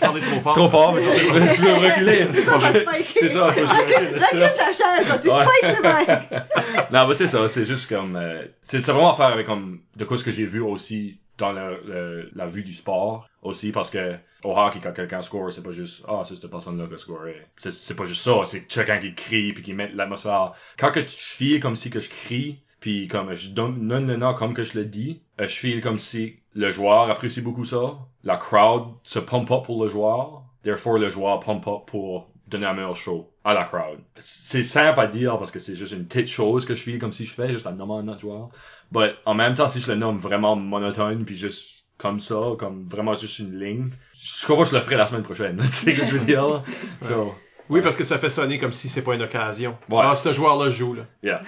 parlé, 0.00 0.20
trop 0.20 0.40
fort. 0.40 0.54
Trop 0.54 0.68
fort, 0.68 0.92
mais 0.94 1.02
tu 1.02 1.08
veux 1.08 1.70
veux 1.70 1.86
reculer. 1.88 2.26
C'est 2.32 2.44
ça, 2.44 2.58
je 2.58 2.78
recule. 2.78 2.98
c'est 3.08 3.28
ça. 3.28 3.46
Recule 3.48 4.20
ta 4.56 4.66
chaise, 4.66 5.08
là, 5.08 5.18
tu 5.18 5.28
spikes 5.28 5.76
le 5.76 5.82
mec. 5.82 6.20
Non, 6.92 7.08
mais 7.08 7.14
c'est 7.14 7.26
ça, 7.26 7.48
c'est 7.48 7.64
juste 7.64 7.88
comme... 7.88 8.14
euh, 8.16 8.44
c'est 8.62 8.78
vraiment 8.86 9.12
à 9.12 9.16
faire 9.16 9.26
avec 9.26 9.46
comme... 9.46 9.80
De 9.96 10.04
quoi 10.04 10.16
ce 10.16 10.22
que 10.24 10.30
j'ai 10.30 10.46
vu 10.46 10.60
aussi 10.60 11.18
dans 11.38 11.50
le, 11.52 11.80
le- 11.86 12.30
la 12.36 12.46
vue 12.46 12.62
du 12.62 12.72
sport. 12.72 13.26
Aussi, 13.42 13.72
parce 13.72 13.90
que 13.90 14.14
au 14.44 14.56
hockey, 14.56 14.78
quand 14.80 14.92
quelqu'un 14.92 15.22
score, 15.22 15.52
c'est 15.52 15.62
pas 15.64 15.72
juste 15.72 16.04
«Ah, 16.08 16.22
c'est 16.24 16.36
cette 16.36 16.50
personne-là 16.50 16.86
qui 16.86 16.94
a 16.94 16.98
scoré.» 16.98 17.36
C'est 17.56 17.72
c'est 17.72 17.96
pas 17.96 18.04
juste 18.04 18.22
ça, 18.22 18.42
c'est 18.46 18.62
quelqu'un 18.62 18.98
qui 18.98 19.12
crie 19.14 19.52
puis 19.52 19.62
qui 19.64 19.72
met 19.72 19.90
l'atmosphère. 19.92 20.52
Quand 20.78 20.92
que 20.92 21.00
tu- 21.00 21.16
je 21.18 21.34
file 21.34 21.60
comme 21.60 21.74
si 21.74 21.90
que 21.90 21.98
je 22.00 22.08
crie, 22.08 22.60
puis 22.82 23.06
comme 23.06 23.32
je 23.32 23.50
donne, 23.50 23.86
donne 23.86 24.08
le 24.08 24.16
nom 24.16 24.34
comme 24.34 24.54
que 24.54 24.64
je 24.64 24.76
le 24.76 24.84
dis, 24.84 25.22
euh, 25.40 25.46
je 25.46 25.54
file 25.54 25.80
comme 25.80 26.00
si 26.00 26.40
le 26.52 26.68
joueur 26.72 27.08
apprécie 27.08 27.40
beaucoup 27.40 27.64
ça. 27.64 27.96
La 28.24 28.36
crowd 28.36 28.88
se 29.04 29.20
pump 29.20 29.50
up 29.52 29.62
pour 29.64 29.82
le 29.82 29.88
joueur. 29.88 30.42
Therefore, 30.64 30.98
le 30.98 31.08
joueur 31.08 31.38
pump 31.38 31.64
up 31.68 31.82
pour 31.86 32.28
donner 32.48 32.66
un 32.66 32.74
meilleur 32.74 32.96
show 32.96 33.30
à 33.44 33.54
la 33.54 33.64
crowd. 33.64 34.00
C'est 34.16 34.64
simple 34.64 34.98
à 34.98 35.06
dire 35.06 35.38
parce 35.38 35.52
que 35.52 35.60
c'est 35.60 35.76
juste 35.76 35.92
une 35.92 36.06
petite 36.06 36.26
chose 36.26 36.66
que 36.66 36.74
je 36.74 36.82
file 36.82 36.98
comme 36.98 37.12
si 37.12 37.24
je 37.24 37.32
fais, 37.32 37.52
juste 37.52 37.68
en 37.68 37.72
nommant 37.72 37.98
un 37.98 38.08
autre 38.08 38.20
joueur. 38.20 38.48
But 38.90 39.12
en 39.26 39.34
même 39.34 39.54
temps, 39.54 39.68
si 39.68 39.80
je 39.80 39.88
le 39.90 39.96
nomme 39.96 40.18
vraiment 40.18 40.56
monotone, 40.56 41.24
puis 41.24 41.36
juste 41.36 41.84
comme 41.98 42.18
ça, 42.18 42.40
comme 42.58 42.84
vraiment 42.88 43.14
juste 43.14 43.38
une 43.38 43.60
ligne, 43.60 43.90
je 44.20 44.44
crois 44.44 44.56
pas 44.56 44.64
que 44.64 44.70
je 44.70 44.74
le 44.74 44.80
ferai 44.80 44.96
la 44.96 45.06
semaine 45.06 45.22
prochaine. 45.22 45.56
tu 45.62 45.66
sais 45.68 45.94
ce 45.94 46.00
que 46.00 46.04
je 46.04 46.16
veux 46.16 46.26
dire? 46.26 46.64
So, 47.00 47.32
Oui, 47.68 47.80
parce 47.80 47.94
que 47.94 48.02
ça 48.02 48.18
fait 48.18 48.28
sonner 48.28 48.58
comme 48.58 48.72
si 48.72 48.88
c'est 48.88 49.02
pas 49.02 49.14
une 49.14 49.22
occasion. 49.22 49.78
Ouais. 49.88 50.00
Ah, 50.02 50.16
ce 50.16 50.32
joueur-là 50.32 50.68
joue, 50.68 50.94
là. 50.94 51.04
yeah. 51.22 51.40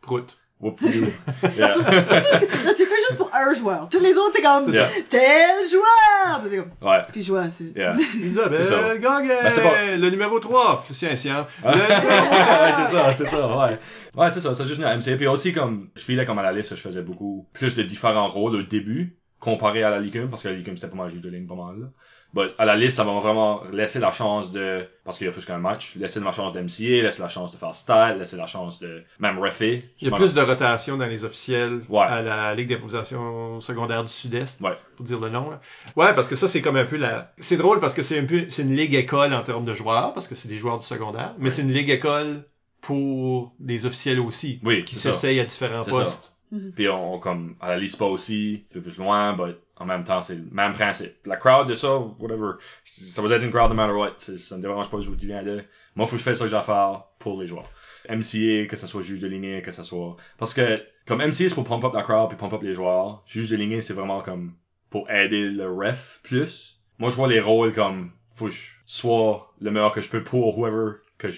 Prout. 0.00 0.38
Whoop-de-doo. 0.62 1.06
Yeah. 1.56 1.74
Tu 1.74 2.84
fais 2.86 2.96
juste 3.08 3.16
pour 3.16 3.30
un 3.34 3.52
joueur. 3.54 3.88
Tous 3.90 3.98
les 4.00 4.12
autres, 4.14 4.32
t'es 4.34 4.42
comme, 4.42 4.70
Yeah. 4.72 4.88
tel 5.10 5.68
joueur. 5.68 6.40
Comme, 6.42 6.88
Ouais. 6.88 6.98
Puis 7.12 7.22
joueur, 7.22 7.46
c'est. 7.50 7.72
Yeah. 7.76 7.94
Isabelle. 8.22 9.00
Gagné! 9.00 9.28
Ben, 9.42 9.62
pas- 9.62 9.96
Le 9.96 10.10
numéro 10.10 10.38
3. 10.38 10.84
C'est 10.90 11.10
un 11.10 11.16
sien. 11.16 11.46
Ouais, 11.64 11.72
Le 11.72 11.78
numéro 11.78 12.86
c'est 12.86 12.96
ça, 12.96 13.12
c'est 13.14 13.26
ça, 13.26 13.48
ouais. 13.48 13.78
Ouais, 14.14 14.30
c'est 14.30 14.40
ça, 14.40 14.54
c'est 14.54 14.64
juste 14.66 14.80
une 14.80 14.86
MC. 14.86 15.16
Puis 15.16 15.26
aussi, 15.26 15.52
comme, 15.52 15.88
je 15.96 16.02
filais 16.02 16.24
comme 16.24 16.38
à 16.38 16.42
la 16.42 16.52
liste, 16.52 16.74
je 16.76 16.80
faisais 16.80 17.02
beaucoup 17.02 17.48
plus 17.52 17.74
de 17.74 17.82
différents 17.82 18.28
rôles 18.28 18.54
au 18.56 18.62
début, 18.62 19.16
comparé 19.40 19.82
à 19.82 19.90
la 19.90 19.98
Ligue 19.98 20.18
1, 20.18 20.26
parce 20.28 20.42
que 20.44 20.48
la 20.48 20.54
Ligue 20.54 20.70
1, 20.70 20.76
c'était 20.76 20.88
pas 20.88 20.96
mal 20.96 21.10
juge 21.10 21.20
de 21.22 21.28
ligne, 21.30 21.46
pas 21.46 21.54
mal, 21.56 21.80
là. 21.80 21.86
But 22.34 22.52
à 22.58 22.64
la 22.64 22.76
liste, 22.76 22.96
ça 22.96 23.04
m'a 23.04 23.12
vraiment 23.18 23.62
laissé 23.72 23.98
la 23.98 24.10
chance 24.10 24.52
de, 24.52 24.86
parce 25.04 25.18
qu'il 25.18 25.26
y 25.26 25.30
a 25.30 25.32
plus 25.32 25.44
qu'un 25.44 25.58
match, 25.58 25.96
laisser 25.96 26.18
la 26.20 26.32
chance 26.32 26.52
d'MCA, 26.54 27.02
laisser 27.02 27.20
la 27.20 27.28
chance 27.28 27.52
de 27.52 27.58
faire 27.58 27.74
stat, 27.74 28.14
laisser 28.14 28.36
la 28.38 28.46
chance 28.46 28.80
de, 28.80 29.02
même 29.20 29.38
reffer. 29.38 29.80
Il 30.00 30.08
y 30.08 30.12
a 30.12 30.16
plus 30.16 30.32
de 30.32 30.40
rotation 30.40 30.96
dans 30.96 31.06
les 31.06 31.24
officiels 31.26 31.80
Ouais. 31.90 32.00
à 32.06 32.22
la 32.22 32.54
Ligue 32.54 32.70
d'improvisation 32.70 33.60
secondaire 33.60 34.02
du 34.04 34.10
Sud-Est. 34.12 34.60
Ouais. 34.62 34.76
Pour 34.96 35.04
dire 35.04 35.20
le 35.20 35.28
nom, 35.28 35.50
là. 35.50 35.60
Ouais, 35.96 36.14
parce 36.14 36.28
que 36.28 36.36
ça, 36.36 36.48
c'est 36.48 36.62
comme 36.62 36.76
un 36.76 36.86
peu 36.86 36.96
la... 36.96 37.32
C'est 37.38 37.58
drôle 37.58 37.80
parce 37.80 37.92
que 37.92 38.02
c'est 38.02 38.18
un 38.18 38.24
peu... 38.24 38.46
C'est 38.48 38.62
une 38.62 38.74
ligue 38.74 38.94
école 38.94 39.34
en 39.34 39.42
termes 39.42 39.66
de 39.66 39.74
joueurs, 39.74 40.14
parce 40.14 40.26
que 40.26 40.34
c'est 40.34 40.48
des 40.48 40.58
joueurs 40.58 40.78
du 40.78 40.86
secondaire. 40.86 41.34
Mais 41.38 41.44
Ouais. 41.44 41.50
c'est 41.50 41.62
une 41.62 41.72
ligue 41.72 41.90
école 41.90 42.44
pour 42.80 43.54
des 43.58 43.86
officiels 43.86 44.20
aussi. 44.20 44.58
Oui, 44.64 44.84
Qui 44.84 44.94
ça. 44.96 45.12
s'essayent 45.12 45.40
à 45.40 45.44
différents 45.44 45.84
postes. 45.84 46.34
Puis 46.76 46.86
on, 46.88 47.14
on, 47.14 47.18
comme, 47.18 47.56
à 47.60 47.70
la 47.70 47.78
liste 47.78 47.98
pas 47.98 48.04
aussi, 48.04 48.64
un 48.70 48.74
peu 48.74 48.80
plus 48.82 48.98
loin, 48.98 49.32
but 49.34 49.56
en 49.76 49.84
même 49.84 50.04
temps, 50.04 50.22
c'est 50.22 50.34
le 50.34 50.44
même 50.50 50.72
principe. 50.72 51.14
La 51.26 51.36
crowd 51.36 51.68
de 51.68 51.74
ça, 51.74 51.96
whatever, 51.96 52.52
ça 52.84 53.22
va 53.22 53.34
être 53.34 53.42
une 53.42 53.50
crowd 53.50 53.70
no 53.70 53.74
matter 53.74 53.92
what, 53.92 54.14
ça 54.18 54.56
me 54.56 54.62
dérange 54.62 54.90
pas 54.90 54.98
d'où 54.98 55.16
tu 55.16 55.26
viens 55.26 55.42
de. 55.42 55.64
Moi, 55.96 56.06
faut 56.06 56.12
que 56.12 56.18
je 56.18 56.24
fasse 56.24 56.38
ce 56.38 56.44
que 56.44 56.50
j'ai 56.50 56.56
à 56.56 56.62
faire 56.62 57.04
pour 57.18 57.40
les 57.40 57.46
joueurs. 57.46 57.68
MCA, 58.08 58.66
que 58.66 58.76
ça 58.76 58.86
soit 58.86 59.02
juge 59.02 59.20
de 59.20 59.26
lignée, 59.26 59.62
que 59.62 59.70
ça 59.70 59.84
soit... 59.84 60.16
Parce 60.38 60.54
que, 60.54 60.82
comme 61.06 61.18
MCA, 61.18 61.48
c'est 61.48 61.54
pour 61.54 61.64
pump 61.64 61.84
up 61.84 61.92
la 61.94 62.02
crowd 62.02 62.28
puis 62.28 62.38
pump 62.38 62.52
up 62.52 62.62
les 62.62 62.74
joueurs. 62.74 63.22
Juge 63.26 63.50
de 63.50 63.56
lignée, 63.56 63.80
c'est 63.80 63.94
vraiment 63.94 64.20
comme 64.20 64.54
pour 64.90 65.10
aider 65.10 65.48
le 65.48 65.70
ref 65.70 66.20
plus. 66.22 66.80
Moi, 66.98 67.10
je 67.10 67.16
vois 67.16 67.28
les 67.28 67.40
rôles 67.40 67.72
comme, 67.72 68.12
faut 68.32 68.46
que 68.46 68.52
je 68.52 68.70
sois 68.86 69.54
le 69.60 69.70
meilleur 69.70 69.92
que 69.92 70.00
je 70.00 70.08
peux 70.08 70.22
pour 70.22 70.58
whoever 70.58 70.96
que 71.18 71.28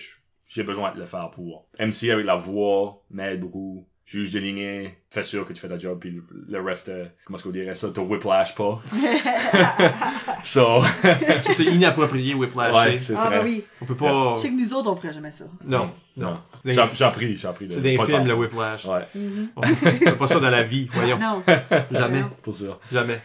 j'ai 0.47 0.63
besoin 0.63 0.93
de 0.93 0.99
le 0.99 1.05
faire 1.05 1.31
pour. 1.31 1.67
MC 1.79 2.11
avec 2.11 2.27
la 2.27 2.37
voix 2.37 3.03
m'aide 3.11 3.41
beaucoup. 3.41 3.87
Juge 4.07 4.33
de 4.33 4.39
lignée, 4.39 4.99
fais 5.09 5.23
sûr 5.23 5.47
que 5.47 5.55
tu 5.55 5.61
fais 5.63 5.69
ta 5.69 5.79
job, 5.79 5.99
puis 5.99 6.11
le, 6.11 6.23
le 6.49 6.61
ref 6.61 6.85
te, 6.85 7.07
comment 7.25 7.39
est-ce 7.39 7.45
qu'on 7.45 7.51
dirait 7.51 7.75
ça, 7.75 7.89
te 7.89 8.01
whiplash 8.01 8.55
pas. 8.55 8.83
so, 10.45 10.83
c'est 11.55 11.65
inapproprié, 11.65 12.35
Whiplash. 12.35 12.75
ouais, 12.75 12.97
hein. 12.97 12.99
c'est 13.01 13.15
Ah, 13.17 13.31
bah 13.31 13.41
oui. 13.43 13.65
On 13.81 13.87
peut 13.87 13.95
pas... 13.95 14.35
Je 14.37 14.43
sais 14.43 14.49
que 14.51 14.61
nous 14.61 14.75
autres, 14.75 14.91
on 14.93 14.97
ferait 14.97 15.13
jamais 15.13 15.31
ça. 15.31 15.47
Non, 15.65 15.91
non. 16.19 16.39
J'ai 16.65 16.79
appris, 16.79 17.37
j'ai 17.37 17.49
appris. 17.49 17.67
de 17.67 17.73
C'est 17.73 17.81
des 17.81 17.97
pas 17.97 18.07
films, 18.07 18.25
le. 18.27 18.35
Whiplash. 18.35 18.85
Ouais, 18.85 19.07
Mhm. 19.15 19.49
On 19.57 19.63
fait 19.63 20.13
pas 20.17 20.27
ça 20.27 20.41
dans 20.41 20.51
la 20.51 20.63
vie, 20.63 20.89
voyons. 20.93 21.19
Non. 21.19 21.43
Jamais. 21.91 22.21
Non. 22.23 22.31
pour 22.43 22.53
sûr. 22.55 22.79
Jamais. 22.93 23.21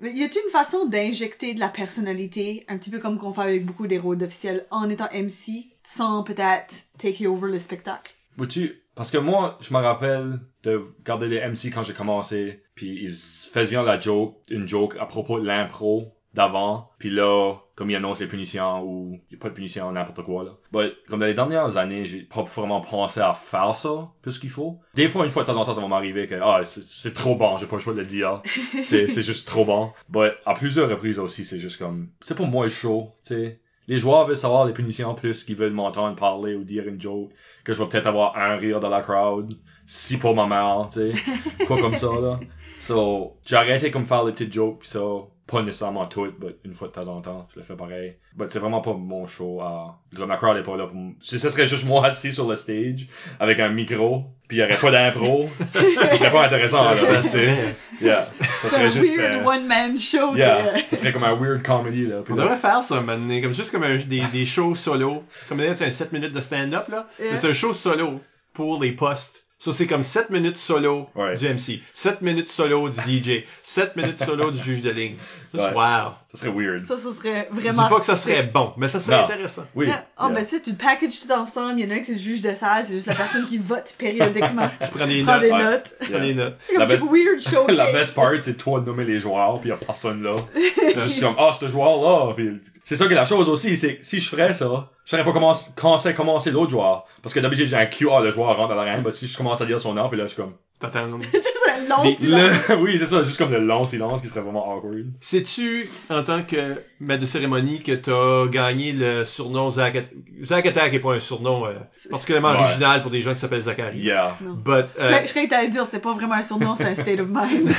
Mais 0.00 0.12
y 0.12 0.24
a-t-il 0.24 0.42
une 0.44 0.50
façon 0.50 0.86
d'injecter 0.86 1.54
de 1.54 1.60
la 1.60 1.68
personnalité, 1.68 2.64
un 2.68 2.78
petit 2.78 2.90
peu 2.90 2.98
comme 2.98 3.18
qu'on 3.18 3.32
fait 3.32 3.42
avec 3.42 3.64
beaucoup 3.64 3.86
des 3.86 3.98
rôles 3.98 4.18
d'officiels, 4.18 4.66
en 4.70 4.88
étant 4.90 5.08
MC, 5.12 5.66
sans 5.84 6.22
peut-être 6.24 6.86
take 6.98 7.26
over 7.28 7.50
le 7.50 7.58
spectacle? 7.60 8.12
Vois-tu, 8.36 8.82
parce 8.94 9.10
que 9.10 9.18
moi, 9.18 9.58
je 9.60 9.72
me 9.74 9.78
rappelle 9.78 10.40
de 10.62 10.82
regarder 11.00 11.28
les 11.28 11.40
MC 11.40 11.70
quand 11.72 11.82
j'ai 11.82 11.94
commencé, 11.94 12.62
puis 12.74 12.98
ils 13.04 13.12
faisaient 13.14 13.82
la 13.82 13.98
joke, 14.00 14.36
une 14.50 14.66
joke 14.68 14.96
à 14.98 15.06
propos 15.06 15.40
de 15.40 15.46
l'impro 15.46 16.12
d'avant, 16.34 16.90
puis 16.98 17.08
là, 17.10 17.54
comme 17.76 17.90
ils 17.90 17.96
annoncent 17.96 18.20
les 18.20 18.26
punitions, 18.28 18.82
ou 18.84 19.18
il 19.30 19.34
n'y 19.36 19.40
a 19.40 19.42
pas 19.42 19.48
de 19.48 19.54
punitions, 19.54 19.90
n'importe 19.90 20.22
quoi, 20.22 20.44
là. 20.44 20.50
But, 20.70 20.94
comme 21.08 21.20
dans 21.20 21.26
les 21.26 21.32
dernières 21.34 21.78
années, 21.78 22.04
j'ai 22.04 22.20
pas 22.22 22.42
vraiment 22.42 22.82
pensé 22.82 23.20
à 23.20 23.32
faire 23.32 23.74
ça, 23.74 24.10
plus 24.20 24.38
qu'il 24.38 24.50
faut. 24.50 24.78
Des 24.94 25.08
fois, 25.08 25.24
une 25.24 25.30
fois 25.30 25.44
de 25.44 25.46
temps 25.46 25.56
en 25.58 25.64
temps, 25.64 25.72
ça 25.72 25.80
va 25.80 25.88
m'arriver 25.88 26.26
que, 26.26 26.34
ah, 26.42 26.60
c'est- 26.66 27.12
trop 27.14 27.36
bon, 27.36 27.56
j'ai 27.56 27.66
pas 27.66 27.76
le 27.76 27.82
choix 27.82 27.94
de 27.94 28.00
le 28.00 28.06
dire. 28.06 28.42
c'est 28.84 29.08
c'est 29.08 29.22
juste 29.22 29.46
trop 29.48 29.64
bon. 29.64 29.92
But, 30.10 30.32
à 30.44 30.52
plusieurs 30.54 30.90
reprises 30.90 31.18
aussi, 31.18 31.44
c'est 31.44 31.58
juste 31.58 31.78
comme, 31.78 32.08
c'est 32.20 32.34
pour 32.36 32.46
moi 32.46 32.68
show, 32.68 33.12
tu 33.26 33.34
sais. 33.34 33.60
Les 33.88 33.98
joueurs 34.00 34.26
veulent 34.26 34.36
savoir 34.36 34.66
les 34.66 34.72
punitions 34.72 35.14
plus 35.14 35.44
qu'ils 35.44 35.54
veulent 35.54 35.72
m'entendre 35.72 36.16
parler 36.16 36.54
ou 36.56 36.64
dire 36.64 36.88
une 36.88 37.00
joke, 37.00 37.30
que 37.66 37.74
je 37.74 37.82
vais 37.82 37.88
peut-être 37.88 38.06
avoir 38.06 38.36
un 38.36 38.54
rire 38.54 38.78
dans 38.78 38.88
la 38.88 39.02
crowd, 39.02 39.52
si 39.86 40.18
pas 40.18 40.32
ma 40.32 40.46
mère, 40.46 40.86
tu 40.88 41.00
sais. 41.00 41.12
Quoi 41.66 41.80
comme 41.80 41.96
ça, 41.96 42.06
là. 42.20 42.38
So, 42.78 43.40
j'ai 43.44 43.56
arrêté 43.56 43.90
comme 43.90 44.06
faire 44.06 44.22
les 44.22 44.32
petites 44.32 44.52
jokes 44.52 44.84
ça. 44.84 45.00
Pas 45.46 45.62
nécessairement 45.62 46.06
tout, 46.06 46.26
mais 46.40 46.56
une 46.64 46.72
fois 46.74 46.88
de 46.88 46.92
temps 46.92 47.06
en 47.06 47.20
temps, 47.20 47.46
je 47.54 47.60
le 47.60 47.64
fais 47.64 47.76
pareil. 47.76 48.16
Mais 48.36 48.46
c'est 48.48 48.58
vraiment 48.58 48.80
pas 48.80 48.94
mon 48.94 49.26
show 49.28 49.60
à, 49.60 50.00
comme 50.16 50.28
la 50.28 50.36
crowd 50.36 50.56
est 50.56 50.62
pas 50.64 50.76
là 50.76 50.86
pour 50.86 50.96
m- 50.96 51.14
si 51.20 51.38
ce 51.38 51.48
serait 51.50 51.66
juste 51.66 51.86
moi 51.86 52.04
assis 52.06 52.32
sur 52.32 52.48
le 52.48 52.56
stage, 52.56 53.06
avec 53.38 53.60
un 53.60 53.68
micro, 53.68 54.24
puis 54.48 54.56
il 54.56 54.60
y 54.60 54.64
aurait 54.64 54.76
pas 54.76 54.90
d'impro, 54.90 55.48
ce 56.10 56.16
serait 56.16 56.32
pas 56.32 56.46
intéressant, 56.46 56.84
là. 56.84 56.96
Ça 56.96 57.22
c'est- 57.22 57.28
serait- 57.28 57.76
Yeah. 58.00 58.26
Ça 58.62 58.68
serait 58.70 58.90
juste, 58.90 59.16
weird 59.16 59.40
euh, 59.40 59.44
one-man 59.44 59.98
show. 59.98 60.34
yeah. 60.36 60.84
Ça 60.84 60.96
serait 60.96 61.12
comme 61.12 61.24
un 61.24 61.34
weird 61.34 61.62
comedy, 61.62 62.06
là. 62.06 62.22
Puis 62.24 62.34
On 62.34 62.36
là- 62.36 62.42
devrait 62.42 62.58
faire 62.58 62.82
ça, 62.82 63.00
man. 63.00 63.26
Comme 63.40 63.54
juste 63.54 63.70
comme 63.70 63.84
un- 63.84 63.96
des, 63.96 64.22
des 64.32 64.44
shows 64.46 64.74
solo. 64.74 65.22
Comme 65.48 65.60
là, 65.60 65.74
c'est 65.76 65.86
un 65.86 65.90
7 65.90 66.12
minutes 66.12 66.32
de 66.32 66.40
stand-up, 66.40 66.88
là. 66.88 67.06
Yeah. 67.20 67.30
Mais 67.30 67.36
C'est 67.36 67.48
un 67.48 67.52
show 67.54 67.72
solo 67.72 68.20
pour 68.52 68.82
les 68.82 68.92
postes. 68.92 69.45
Ça, 69.58 69.72
c'est 69.72 69.86
comme 69.86 70.02
7 70.02 70.28
minutes 70.30 70.58
solo 70.58 71.08
Ouais. 71.14 71.34
du 71.34 71.46
MC, 71.48 71.80
7 71.94 72.20
minutes 72.20 72.48
solo 72.48 72.90
du 72.90 73.00
DJ, 73.00 73.44
7 73.62 73.96
minutes 73.96 74.18
solo 74.18 74.50
du 74.50 74.60
juge 74.62 74.82
de 74.82 74.90
ligne. 74.90 75.14
Ouais. 75.54 75.60
Wow. 75.74 76.12
Ça 76.32 76.38
serait 76.44 76.50
weird. 76.50 76.80
Ça, 76.86 76.96
ça 76.96 77.14
serait 77.14 77.48
Je 77.50 77.60
vraiment. 77.60 77.82
dis 77.84 77.88
pas 77.88 77.98
que 77.98 78.04
ça 78.04 78.16
serait 78.16 78.42
bon, 78.42 78.72
mais 78.76 78.88
ça 78.88 79.00
serait 79.00 79.16
Non. 79.16 79.24
intéressant. 79.24 79.64
Oui. 79.74 79.86
Oh, 79.88 80.24
Yeah. 80.26 80.34
ben 80.34 80.44
ça, 80.44 80.56
tu 80.60 80.70
le 80.70 80.76
packages 80.76 81.20
tout 81.20 81.32
ensemble. 81.32 81.80
Il 81.80 81.86
y 81.86 81.88
en 81.88 81.94
a 81.94 81.96
un 81.96 81.98
qui 82.00 82.06
c'est 82.06 82.12
le 82.12 82.18
juge 82.18 82.42
de 82.42 82.54
salle, 82.54 82.84
c'est 82.86 82.92
juste 82.94 83.06
la 83.06 83.14
personne 83.14 83.46
qui 83.46 83.58
vote 83.58 83.94
périodiquement. 83.98 84.68
Tu 84.84 84.90
prends 84.90 85.06
des 85.06 85.22
Prends 85.22 85.32
notes. 85.34 85.42
des 85.42 85.50
ouais. 85.52 85.64
notes. 85.64 85.94
Prends 86.00 86.08
Yeah. 86.10 86.20
des 86.20 86.34
notes. 86.34 86.56
C'est 86.66 86.72
comme 86.74 86.80
La 86.88 86.94
best- 86.94 87.04
weird 87.10 87.40
show. 87.48 87.66
La 87.68 87.92
best 87.92 88.14
part, 88.14 88.32
c'est 88.40 88.56
toi 88.56 88.80
de 88.80 88.86
nommer 88.86 89.04
les 89.04 89.20
joueurs, 89.20 89.58
puis 89.60 89.70
y 89.70 89.72
a 89.72 89.76
personne 89.76 90.22
là. 90.22 90.32
Juste 91.04 91.22
comme, 91.22 91.36
ah, 91.38 91.52
ce 91.58 91.68
joueur-là. 91.68 92.34
Puis 92.34 92.60
c'est 92.84 92.96
ça 92.96 93.06
qui 93.06 93.12
est 93.12 93.16
la 93.16 93.24
chose 93.24 93.48
aussi, 93.48 93.76
c'est 93.76 93.96
que 93.96 94.04
si 94.04 94.20
je 94.20 94.28
ferais 94.28 94.52
ça, 94.52 94.88
je 95.04 95.10
saurais 95.10 95.24
pas 95.24 95.32
comment 95.32 95.54
commencer, 95.76 96.14
commencer 96.14 96.50
l'autre 96.50 96.70
joueur. 96.70 97.06
Parce 97.22 97.32
que 97.34 97.40
d'habitude, 97.40 97.66
j'ai 97.66 97.76
un 97.76 97.86
QR, 97.86 98.20
le 98.22 98.30
joueur 98.30 98.56
rentre 98.56 98.68
dans 98.70 98.74
l'arène, 98.74 99.02
mais 99.04 99.12
si 99.12 99.26
je 99.26 99.36
commence 99.36 99.60
à 99.60 99.66
dire 99.66 99.80
son 99.80 99.94
nom, 99.94 100.08
puis 100.08 100.18
là, 100.18 100.24
je 100.24 100.32
suis 100.32 100.42
comme, 100.42 100.54
T'attends. 100.78 101.18
c'est 101.32 101.70
un 101.72 101.88
long 101.88 102.16
silence. 102.16 102.68
le... 102.68 102.76
oui, 102.82 102.98
c'est 102.98 103.06
ça, 103.06 103.22
juste 103.22 103.38
comme 103.38 103.50
le 103.50 103.60
long 103.60 103.84
silence 103.86 104.20
qui 104.20 104.28
serait 104.28 104.40
vraiment 104.42 104.74
awkward. 104.76 105.06
Sais-tu, 105.20 105.88
en 106.10 106.22
tant 106.22 106.42
que 106.42 106.82
maître 107.00 107.20
de 107.22 107.26
cérémonie, 107.26 107.82
que 107.82 107.92
t'as 107.92 108.46
gagné 108.48 108.92
le 108.92 109.24
surnom 109.24 109.70
Zack 109.70 109.96
Attack? 109.96 110.12
Zack 110.42 110.66
Attack 110.66 110.92
est 110.94 111.00
pas 111.00 111.14
un 111.14 111.20
surnom 111.20 111.64
euh, 111.66 111.72
particulièrement 112.10 112.50
Ouais. 112.52 112.58
original 112.58 113.00
pour 113.02 113.10
des 113.10 113.22
gens 113.22 113.32
qui 113.32 113.38
s'appellent 113.40 113.62
Zachary. 113.62 114.00
Yeah. 114.00 114.36
Non. 114.42 114.52
But, 114.52 114.86
Je 114.96 115.02
euh, 115.02 115.06
croyais- 115.08 115.26
je 115.26 115.30
croyais 115.30 115.48
que 115.48 115.54
t'allais 115.54 115.68
dire, 115.68 115.86
c'est 115.90 116.00
pas 116.02 116.12
vraiment 116.14 116.34
un 116.34 116.42
surnom, 116.42 116.76
c'est 116.76 116.84
un 116.84 116.94
state 116.94 117.20
of 117.20 117.28
mind. 117.30 117.70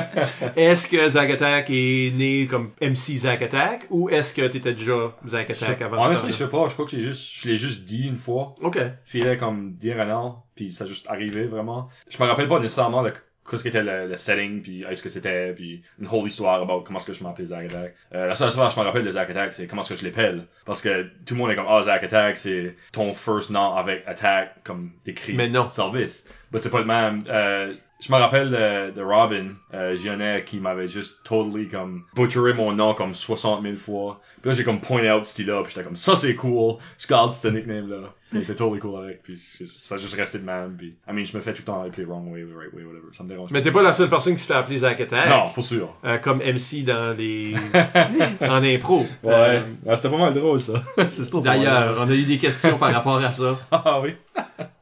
est-ce 0.56 0.88
que 0.88 1.08
Zack 1.10 1.30
Attack 1.30 1.66
est 1.70 2.12
né 2.16 2.46
comme 2.46 2.70
MC 2.80 3.16
Zack 3.18 3.42
Attack 3.42 3.86
ou 3.90 4.08
est-ce 4.08 4.32
que 4.34 4.46
t'étais 4.46 4.72
déjà 4.74 5.14
Zack 5.26 5.50
Attack 5.50 5.82
avant 5.82 6.02
ce 6.02 6.08
Honnêtement, 6.08 6.28
je 6.30 6.32
sais 6.34 6.48
pas, 6.48 6.68
je 6.68 6.72
crois 6.74 6.84
que 6.86 6.90
j'ai 6.92 7.02
juste, 7.02 7.30
je 7.34 7.48
l'ai 7.48 7.56
juste 7.56 7.84
dit 7.84 8.06
une 8.06 8.16
fois. 8.16 8.54
Ok. 8.62 8.78
Je 9.04 9.10
filais 9.10 9.36
comme 9.36 9.74
dire 9.74 10.00
un 10.00 10.10
an, 10.10 10.44
puis 10.56 10.72
ça 10.72 10.84
a 10.84 10.86
juste 10.86 11.06
arrivé 11.08 11.44
vraiment. 11.44 11.88
Je 12.08 12.20
me 12.22 12.26
rappelle 12.28 12.48
pas 12.48 12.58
nécessairement 12.58 13.02
de 13.02 13.12
qu'est-ce 13.48 13.62
qu'était 13.62 13.82
le, 13.82 14.08
le 14.08 14.16
setting, 14.16 14.60
puis 14.60 14.82
est-ce 14.82 15.02
que 15.02 15.08
c'était, 15.08 15.52
puis 15.54 15.82
une 16.00 16.08
whole 16.08 16.26
histoire 16.26 16.60
about 16.62 16.80
comment 16.80 16.98
est-ce 16.98 17.06
que 17.06 17.12
je 17.12 17.22
m'appelais 17.22 17.44
Zack 17.44 17.66
Attack. 17.66 17.94
Euh, 18.14 18.26
la 18.26 18.34
seule 18.34 18.50
chose 18.50 18.60
que 18.68 18.74
je 18.74 18.80
me 18.80 18.84
rappelle 18.84 19.04
de 19.04 19.10
Zack 19.12 19.30
Attack, 19.30 19.52
c'est 19.52 19.68
comment 19.68 19.82
est-ce 19.82 19.90
que 19.94 20.00
je 20.00 20.04
l'appelle. 20.04 20.46
Parce 20.64 20.82
que 20.82 21.04
tout 21.24 21.34
le 21.34 21.36
monde 21.36 21.50
est 21.52 21.54
comme, 21.54 21.66
ah, 21.68 21.82
Zack 21.82 22.02
Attack, 22.02 22.38
c'est 22.38 22.74
ton 22.90 23.12
first 23.14 23.50
nom 23.50 23.74
avec 23.74 24.02
Attack, 24.06 24.64
comme 24.64 24.90
décrit 25.04 25.34
Mais 25.34 25.48
non. 25.48 25.62
service. 25.62 26.26
Mais 26.52 26.60
c'est 26.60 26.70
pas 26.70 26.80
le 26.80 26.86
même. 26.86 27.22
Euh, 27.28 27.74
je 28.00 28.12
me 28.12 28.18
rappelle 28.18 28.50
de, 28.50 28.90
de 28.90 29.02
Robin, 29.02 29.54
euh, 29.72 29.96
Gionnet, 29.96 30.44
qui 30.44 30.58
m'avait 30.60 30.86
juste 30.88 31.24
totally 31.24 31.68
comme 31.68 32.04
butcheré 32.14 32.52
mon 32.52 32.72
nom 32.72 32.92
comme 32.94 33.14
60 33.14 33.62
000 33.62 33.76
fois. 33.76 34.20
Puis 34.46 34.52
là, 34.52 34.58
j'ai 34.58 34.62
comme 34.62 34.80
pointé 34.80 35.10
out 35.10 35.26
ce 35.26 35.32
style-là, 35.32 35.60
puis 35.64 35.72
j'étais 35.74 35.84
comme, 35.84 35.96
ça 35.96 36.14
c'est 36.14 36.36
cool, 36.36 36.76
je 36.96 37.08
garde 37.08 37.32
ce 37.32 37.48
nickname-là. 37.48 38.12
Puis 38.30 38.38
il 38.38 38.42
était 38.44 38.54
totally 38.54 38.78
cool 38.80 39.02
avec, 39.04 39.24
puis 39.24 39.36
ça 39.36 39.96
a 39.96 39.98
juste 39.98 40.14
resté 40.14 40.38
de 40.38 40.44
même, 40.44 40.76
puis, 40.78 40.94
I 41.08 41.12
mean, 41.12 41.24
je 41.24 41.36
me 41.36 41.42
fais 41.42 41.52
tout 41.52 41.62
le 41.62 41.64
temps 41.64 41.82
appeler 41.82 42.04
wrong 42.04 42.32
way, 42.32 42.42
right 42.44 42.72
way, 42.72 42.84
whatever, 42.84 43.08
ça 43.10 43.24
me 43.24 43.28
dérange 43.28 43.50
Mais 43.50 43.60
t'es 43.60 43.72
pas 43.72 43.82
la 43.82 43.92
seule 43.92 44.08
personne 44.08 44.34
qui 44.34 44.40
se 44.40 44.46
fait 44.46 44.54
appeler 44.54 44.78
Zack 44.78 45.00
Attack. 45.00 45.28
Non, 45.28 45.50
pour 45.52 45.64
sûr. 45.64 45.92
euh, 46.04 46.18
comme 46.18 46.38
MC 46.38 46.84
dans 46.84 47.16
les 47.18 47.54
en 48.40 48.62
impro. 48.62 49.04
Ouais, 49.24 49.62
Euh, 49.88 49.96
c'était 49.96 50.10
pas 50.10 50.18
mal 50.18 50.32
drôle, 50.34 50.60
ça. 50.60 50.74
c'est 51.08 51.28
trop 51.28 51.40
D'ailleurs, 51.40 51.96
on 52.00 52.08
a 52.08 52.14
eu 52.14 52.22
des 52.22 52.38
questions 52.38 52.78
par 52.78 52.92
rapport 52.92 53.18
à 53.18 53.32
ça. 53.32 53.58
Ah 53.72 54.00
oui. 54.00 54.14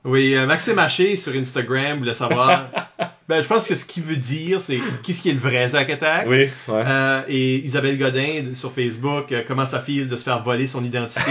Oui, 0.05 0.35
euh, 0.35 0.45
Maxime 0.47 0.79
Haché 0.79 1.17
sur 1.17 1.35
Instagram 1.35 1.99
voulait 1.99 2.13
savoir. 2.13 2.69
ben, 3.27 3.41
je 3.41 3.47
pense 3.49 3.67
que 3.67 3.75
ce 3.75 3.87
qu'il 3.87 4.03
veut 4.03 4.17
dire, 4.17 4.61
c'est 4.61 4.79
qu'est-ce 5.03 5.23
qui 5.23 5.31
est 5.31 5.33
le 5.33 5.39
vrai 5.39 5.67
Zack 5.69 5.89
Attack? 5.89 6.27
Oui, 6.29 6.37
ouais. 6.37 6.51
Euh, 6.69 7.23
et 7.29 7.57
Isabelle 7.65 7.97
Godin 7.97 8.55
sur 8.55 8.71
Facebook, 8.73 9.33
euh, 9.33 9.43
comment 9.55 9.67
ça 9.67 9.79
file 9.81 10.09
de 10.09 10.17
se 10.17 10.25
faire 10.25 10.43
voler 10.43 10.67
son 10.67 10.83
identité? 10.85 11.31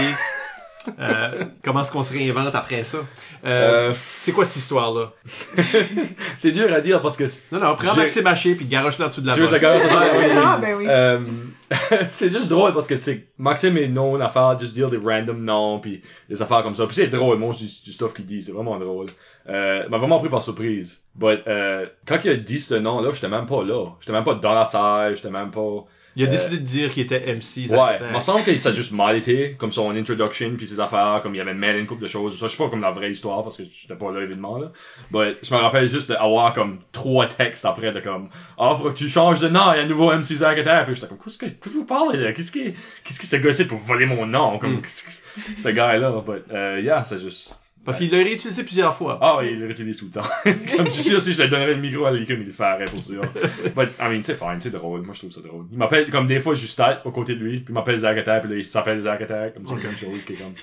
Euh, 1.00 1.44
comment 1.64 1.80
est-ce 1.80 1.90
qu'on 1.90 2.02
se 2.02 2.12
réinvente 2.12 2.54
après 2.54 2.84
ça? 2.84 2.98
Euh, 3.46 3.88
Euh, 3.88 3.94
C'est 4.18 4.32
quoi 4.32 4.44
cette 4.44 4.56
histoire-là? 4.56 5.12
c'est 6.36 6.52
dur 6.52 6.70
à 6.70 6.82
dire 6.82 7.00
parce 7.00 7.16
que 7.16 7.24
Non, 7.54 7.60
non, 7.60 7.74
prends 7.74 7.94
J'ai- 7.94 8.00
Maxime 8.02 8.26
Haché 8.26 8.54
puis 8.54 8.66
garoche-le 8.66 9.06
en 9.06 9.08
dessous 9.08 9.22
de 9.22 9.26
la 9.28 9.34
bosse. 9.34 9.50
Ah, 10.44 10.58
ben 10.60 10.74
oui. 10.76 10.84
Euh, 10.86 11.18
c'est 12.10 12.28
juste 12.28 12.48
drôle 12.50 12.74
parce 12.74 12.86
que 12.86 12.96
c'est 12.96 13.28
Maxime 13.38 13.78
est 13.78 13.88
known 13.88 14.20
à 14.20 14.28
faire 14.28 14.58
juste 14.58 14.74
dire 14.74 14.90
des 14.90 14.98
random 14.98 15.42
noms 15.42 15.80
puis 15.80 16.02
des 16.28 16.42
affaires 16.42 16.62
comme 16.62 16.74
ça. 16.74 16.84
Puis 16.86 16.96
c'est 16.96 17.06
drôle, 17.08 17.38
moi 17.38 17.54
du, 17.54 17.64
du 17.64 17.90
stuff 17.92 18.12
qu'il 18.12 18.26
dit, 18.26 18.42
c'est 18.42 18.52
vraiment 18.52 18.78
drôle. 18.78 19.06
Euh, 19.48 19.88
m'a 19.88 19.96
vraiment 19.96 20.18
pris 20.18 20.28
par 20.28 20.42
surprise. 20.42 21.00
But 21.14 21.40
euh, 21.46 21.86
quand 22.06 22.18
il 22.24 22.30
a 22.30 22.36
dit 22.36 22.58
ce 22.58 22.74
nom 22.74 23.00
là, 23.00 23.08
j'étais 23.14 23.28
même 23.30 23.46
pas 23.46 23.64
là. 23.64 23.86
J'étais 24.00 24.12
même 24.12 24.24
pas 24.24 24.34
dans 24.34 24.52
la 24.52 24.66
salle, 24.66 25.16
j'étais 25.16 25.30
même 25.30 25.50
pas 25.50 25.86
Il 26.16 26.22
a 26.24 26.26
Euh, 26.26 26.30
décidé 26.30 26.58
de 26.58 26.62
dire 26.64 26.90
qu'il 26.92 27.02
était 27.02 27.20
MC. 27.34 27.66
Zack 27.66 27.78
Ouais, 27.80 27.98
il 28.08 28.14
me 28.14 28.20
semble 28.20 28.58
ça 28.58 28.68
a 28.68 28.72
juste 28.72 28.92
mal 28.92 29.16
été, 29.16 29.56
comme 29.58 29.72
son 29.72 29.90
introduction, 29.96 30.52
puis 30.56 30.66
ses 30.66 30.78
affaires, 30.80 31.20
comme 31.22 31.34
il 31.34 31.40
avait 31.40 31.54
mêlé 31.54 31.80
une 31.80 31.86
couple 31.86 32.02
de 32.02 32.08
choses. 32.08 32.38
Ça, 32.38 32.46
je 32.46 32.52
sais 32.52 32.58
pas 32.62 32.68
comme 32.70 32.82
la 32.82 32.90
vraie 32.92 33.10
histoire, 33.10 33.42
parce 33.42 33.56
que 33.56 33.64
j'étais 33.70 33.96
pas 33.96 34.12
là, 34.12 34.20
évidemment, 34.22 34.58
là. 34.58 34.70
Mais 35.12 35.36
je 35.42 35.52
me 35.54 35.58
rappelle 35.60 35.88
juste 35.88 36.08
d'avoir 36.10 36.54
comme 36.54 36.78
trois 36.92 37.26
textes 37.26 37.64
après 37.64 37.90
de 37.92 38.00
comme, 38.00 38.28
ah, 38.58 38.74
faut 38.80 38.90
que 38.90 38.96
tu 38.96 39.08
changes 39.08 39.40
de 39.40 39.48
nom, 39.48 39.72
il 39.72 39.76
y 39.76 39.80
a 39.80 39.82
un 39.82 39.86
nouveau 39.86 40.12
MC 40.12 40.36
Zack 40.36 40.58
Attack. 40.58 40.86
Puis 40.86 40.94
j'étais 40.94 41.08
comme, 41.08 41.18
qu'est-ce 41.18 41.38
que, 41.38 41.46
qu'est-ce 41.46 41.70
que 41.70 41.78
vous 41.78 41.84
parlez, 41.84 42.18
là? 42.18 42.32
Qu'est-ce 42.32 42.52
qui, 42.52 42.72
qu'est-ce 43.04 43.18
qui 43.18 43.26
s'était 43.26 43.40
gossé 43.42 43.66
pour 43.66 43.78
voler 43.78 44.06
mon 44.06 44.24
nom? 44.26 44.58
Comme, 44.58 44.74
Mm. 44.76 44.82
ce 45.56 45.68
gars-là, 45.68 46.12
but, 46.26 46.44
euh, 46.52 46.80
yeah, 46.82 47.02
c'est 47.02 47.18
juste, 47.18 47.58
Parce 47.84 47.98
qu'il 47.98 48.10
l'a 48.10 48.18
réutilisé 48.18 48.62
plusieurs 48.64 48.94
fois. 48.94 49.18
ah 49.20 49.36
oui, 49.38 49.50
il 49.52 49.60
le 49.60 49.66
réutilise 49.66 49.98
tout 49.98 50.06
le 50.06 50.10
temps. 50.20 50.28
Comme 50.76 50.86
je 50.86 50.90
suis 50.92 51.02
sûr, 51.02 51.20
si 51.20 51.32
je 51.32 51.42
lui 51.42 51.48
donnerais 51.48 51.74
le 51.74 51.80
micro 51.80 52.04
à 52.06 52.10
l'école, 52.12 52.38
il 52.40 52.46
le 52.46 52.52
ferait 52.52 52.84
pour 52.86 53.00
sûr. 53.00 53.22
But, 53.76 53.90
I 54.00 54.08
mean, 54.10 54.22
c'est 54.22 54.38
fine, 54.38 54.56
c'est 54.58 54.70
drôle. 54.70 55.02
Moi, 55.02 55.12
je 55.14 55.18
trouve 55.20 55.32
ça 55.32 55.40
drôle. 55.40 55.66
Il 55.70 55.78
m'appelle, 55.78 56.08
comme 56.10 56.26
des 56.26 56.40
fois, 56.40 56.54
je 56.54 56.66
suis 56.66 56.80
à 56.82 57.02
côté 57.12 57.34
de 57.34 57.40
lui, 57.40 57.58
puis 57.60 57.66
il 57.72 57.74
m'appelle 57.74 57.98
Zack 57.98 58.16
Attack, 58.18 58.42
puis 58.44 58.50
là, 58.52 58.56
il 58.58 58.64
s'appelle 58.64 59.00
Zack 59.02 59.20
Attack, 59.22 59.54
comme 59.54 59.66
c'est 59.66 59.76
quelque 59.82 59.98
chose 60.00 60.24
qui 60.24 60.32
est 60.32 60.36
comme 60.36 60.54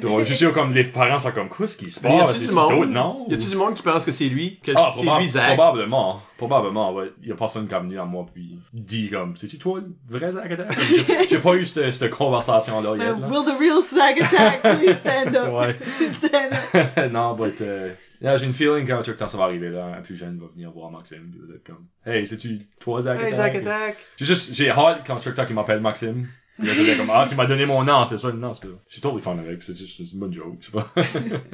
drôle. 0.00 0.22
Je 0.22 0.26
suis 0.28 0.36
sûr, 0.36 0.52
comme 0.52 0.72
les 0.72 0.84
parents 0.84 1.18
sont 1.18 1.30
comme, 1.32 1.48
qu'est-ce 1.50 1.76
qui 1.76 1.90
se 1.90 2.00
Mais 2.02 2.16
y 2.16 2.18
passe? 2.20 2.30
a-tu 2.36 2.46
du 2.46 2.52
monde? 2.52 2.90
noms? 2.90 3.26
Y 3.28 3.34
a-tu 3.34 3.46
du 3.48 3.56
monde 3.56 3.74
qui 3.74 3.82
pense 3.82 4.04
que 4.04 4.12
c'est 4.12 4.28
lui? 4.28 4.58
Que 4.64 4.72
Ah, 4.74 4.92
c'est 4.96 5.02
lui, 5.18 5.26
Zach? 5.26 5.54
probablement. 5.56 6.20
Probablement, 6.36 6.92
ouais. 6.92 7.12
Il 7.22 7.28
y 7.28 7.32
a 7.32 7.34
personne 7.34 7.66
qui 7.66 7.74
est 7.74 7.80
venu 7.80 7.98
à 7.98 8.04
moi 8.04 8.26
puis 8.32 8.58
dit 8.72 9.08
comme, 9.08 9.36
c'est-tu 9.36 9.58
toi 9.58 9.80
le 9.80 9.94
vrai 10.18 10.30
Zack 10.30 10.50
Attack? 10.50 10.76
J'ai- 11.30 11.38
pas 11.38 11.54
eu 11.54 11.64
cette, 11.64 11.90
cette 11.92 12.10
conversation-là 12.10 12.94
là. 12.96 13.14
will 13.14 13.44
the 13.44 13.58
real 13.58 13.82
Zack 13.82 14.20
attack, 14.20 14.60
please 14.60 14.96
stand 14.98 15.34
up? 15.34 15.52
Ouais. 15.52 15.76
Stand 16.12 16.52
up. 16.52 17.10
non, 17.12 17.34
but, 17.34 17.60
euh, 17.62 17.92
yeah, 18.20 18.36
j'ai 18.36 18.46
une 18.46 18.52
feeling 18.52 18.86
quand 18.86 19.02
quand 19.18 19.28
ça 19.28 19.38
va 19.38 19.44
arriver, 19.44 19.70
là, 19.70 19.86
un 19.98 20.02
plus 20.02 20.14
jeune 20.16 20.38
va 20.38 20.46
venir 20.54 20.70
voir 20.72 20.90
Maxime, 20.90 21.30
puis 21.30 21.40
va 21.48 21.54
être 21.54 21.64
comme, 21.66 21.86
hey, 22.04 22.26
c'est-tu 22.26 22.58
toi, 22.80 23.00
Zach 23.00 23.18
Hey, 23.18 23.32
Attack? 23.32 23.36
Zack 23.54 23.54
Attack. 23.56 23.96
J'ai 24.16 24.24
juste, 24.26 24.52
j'ai 24.54 24.70
hâte 24.70 25.04
quand 25.06 25.16
Talk, 25.18 25.48
il 25.48 25.54
m'appelle 25.54 25.80
Maxime. 25.80 26.26
Puis 26.58 26.66
là, 26.66 26.74
j'étais 26.74 26.96
comme, 26.96 27.10
ah, 27.10 27.26
tu 27.28 27.34
m'as 27.34 27.46
donné 27.46 27.66
mon 27.66 27.84
nom, 27.84 28.06
c'est 28.06 28.18
ça 28.18 28.28
le 28.30 28.38
nom, 28.38 28.54
c'est 28.54 28.66
suis 28.88 29.00
totally 29.00 29.22
fan 29.22 29.38
avec, 29.38 29.62
c'est 29.62 29.74
c'est 29.74 30.12
une 30.12 30.18
bonne 30.18 30.32
joke, 30.32 30.56
je 30.60 30.66
sais 30.66 30.72
pas. 30.72 30.90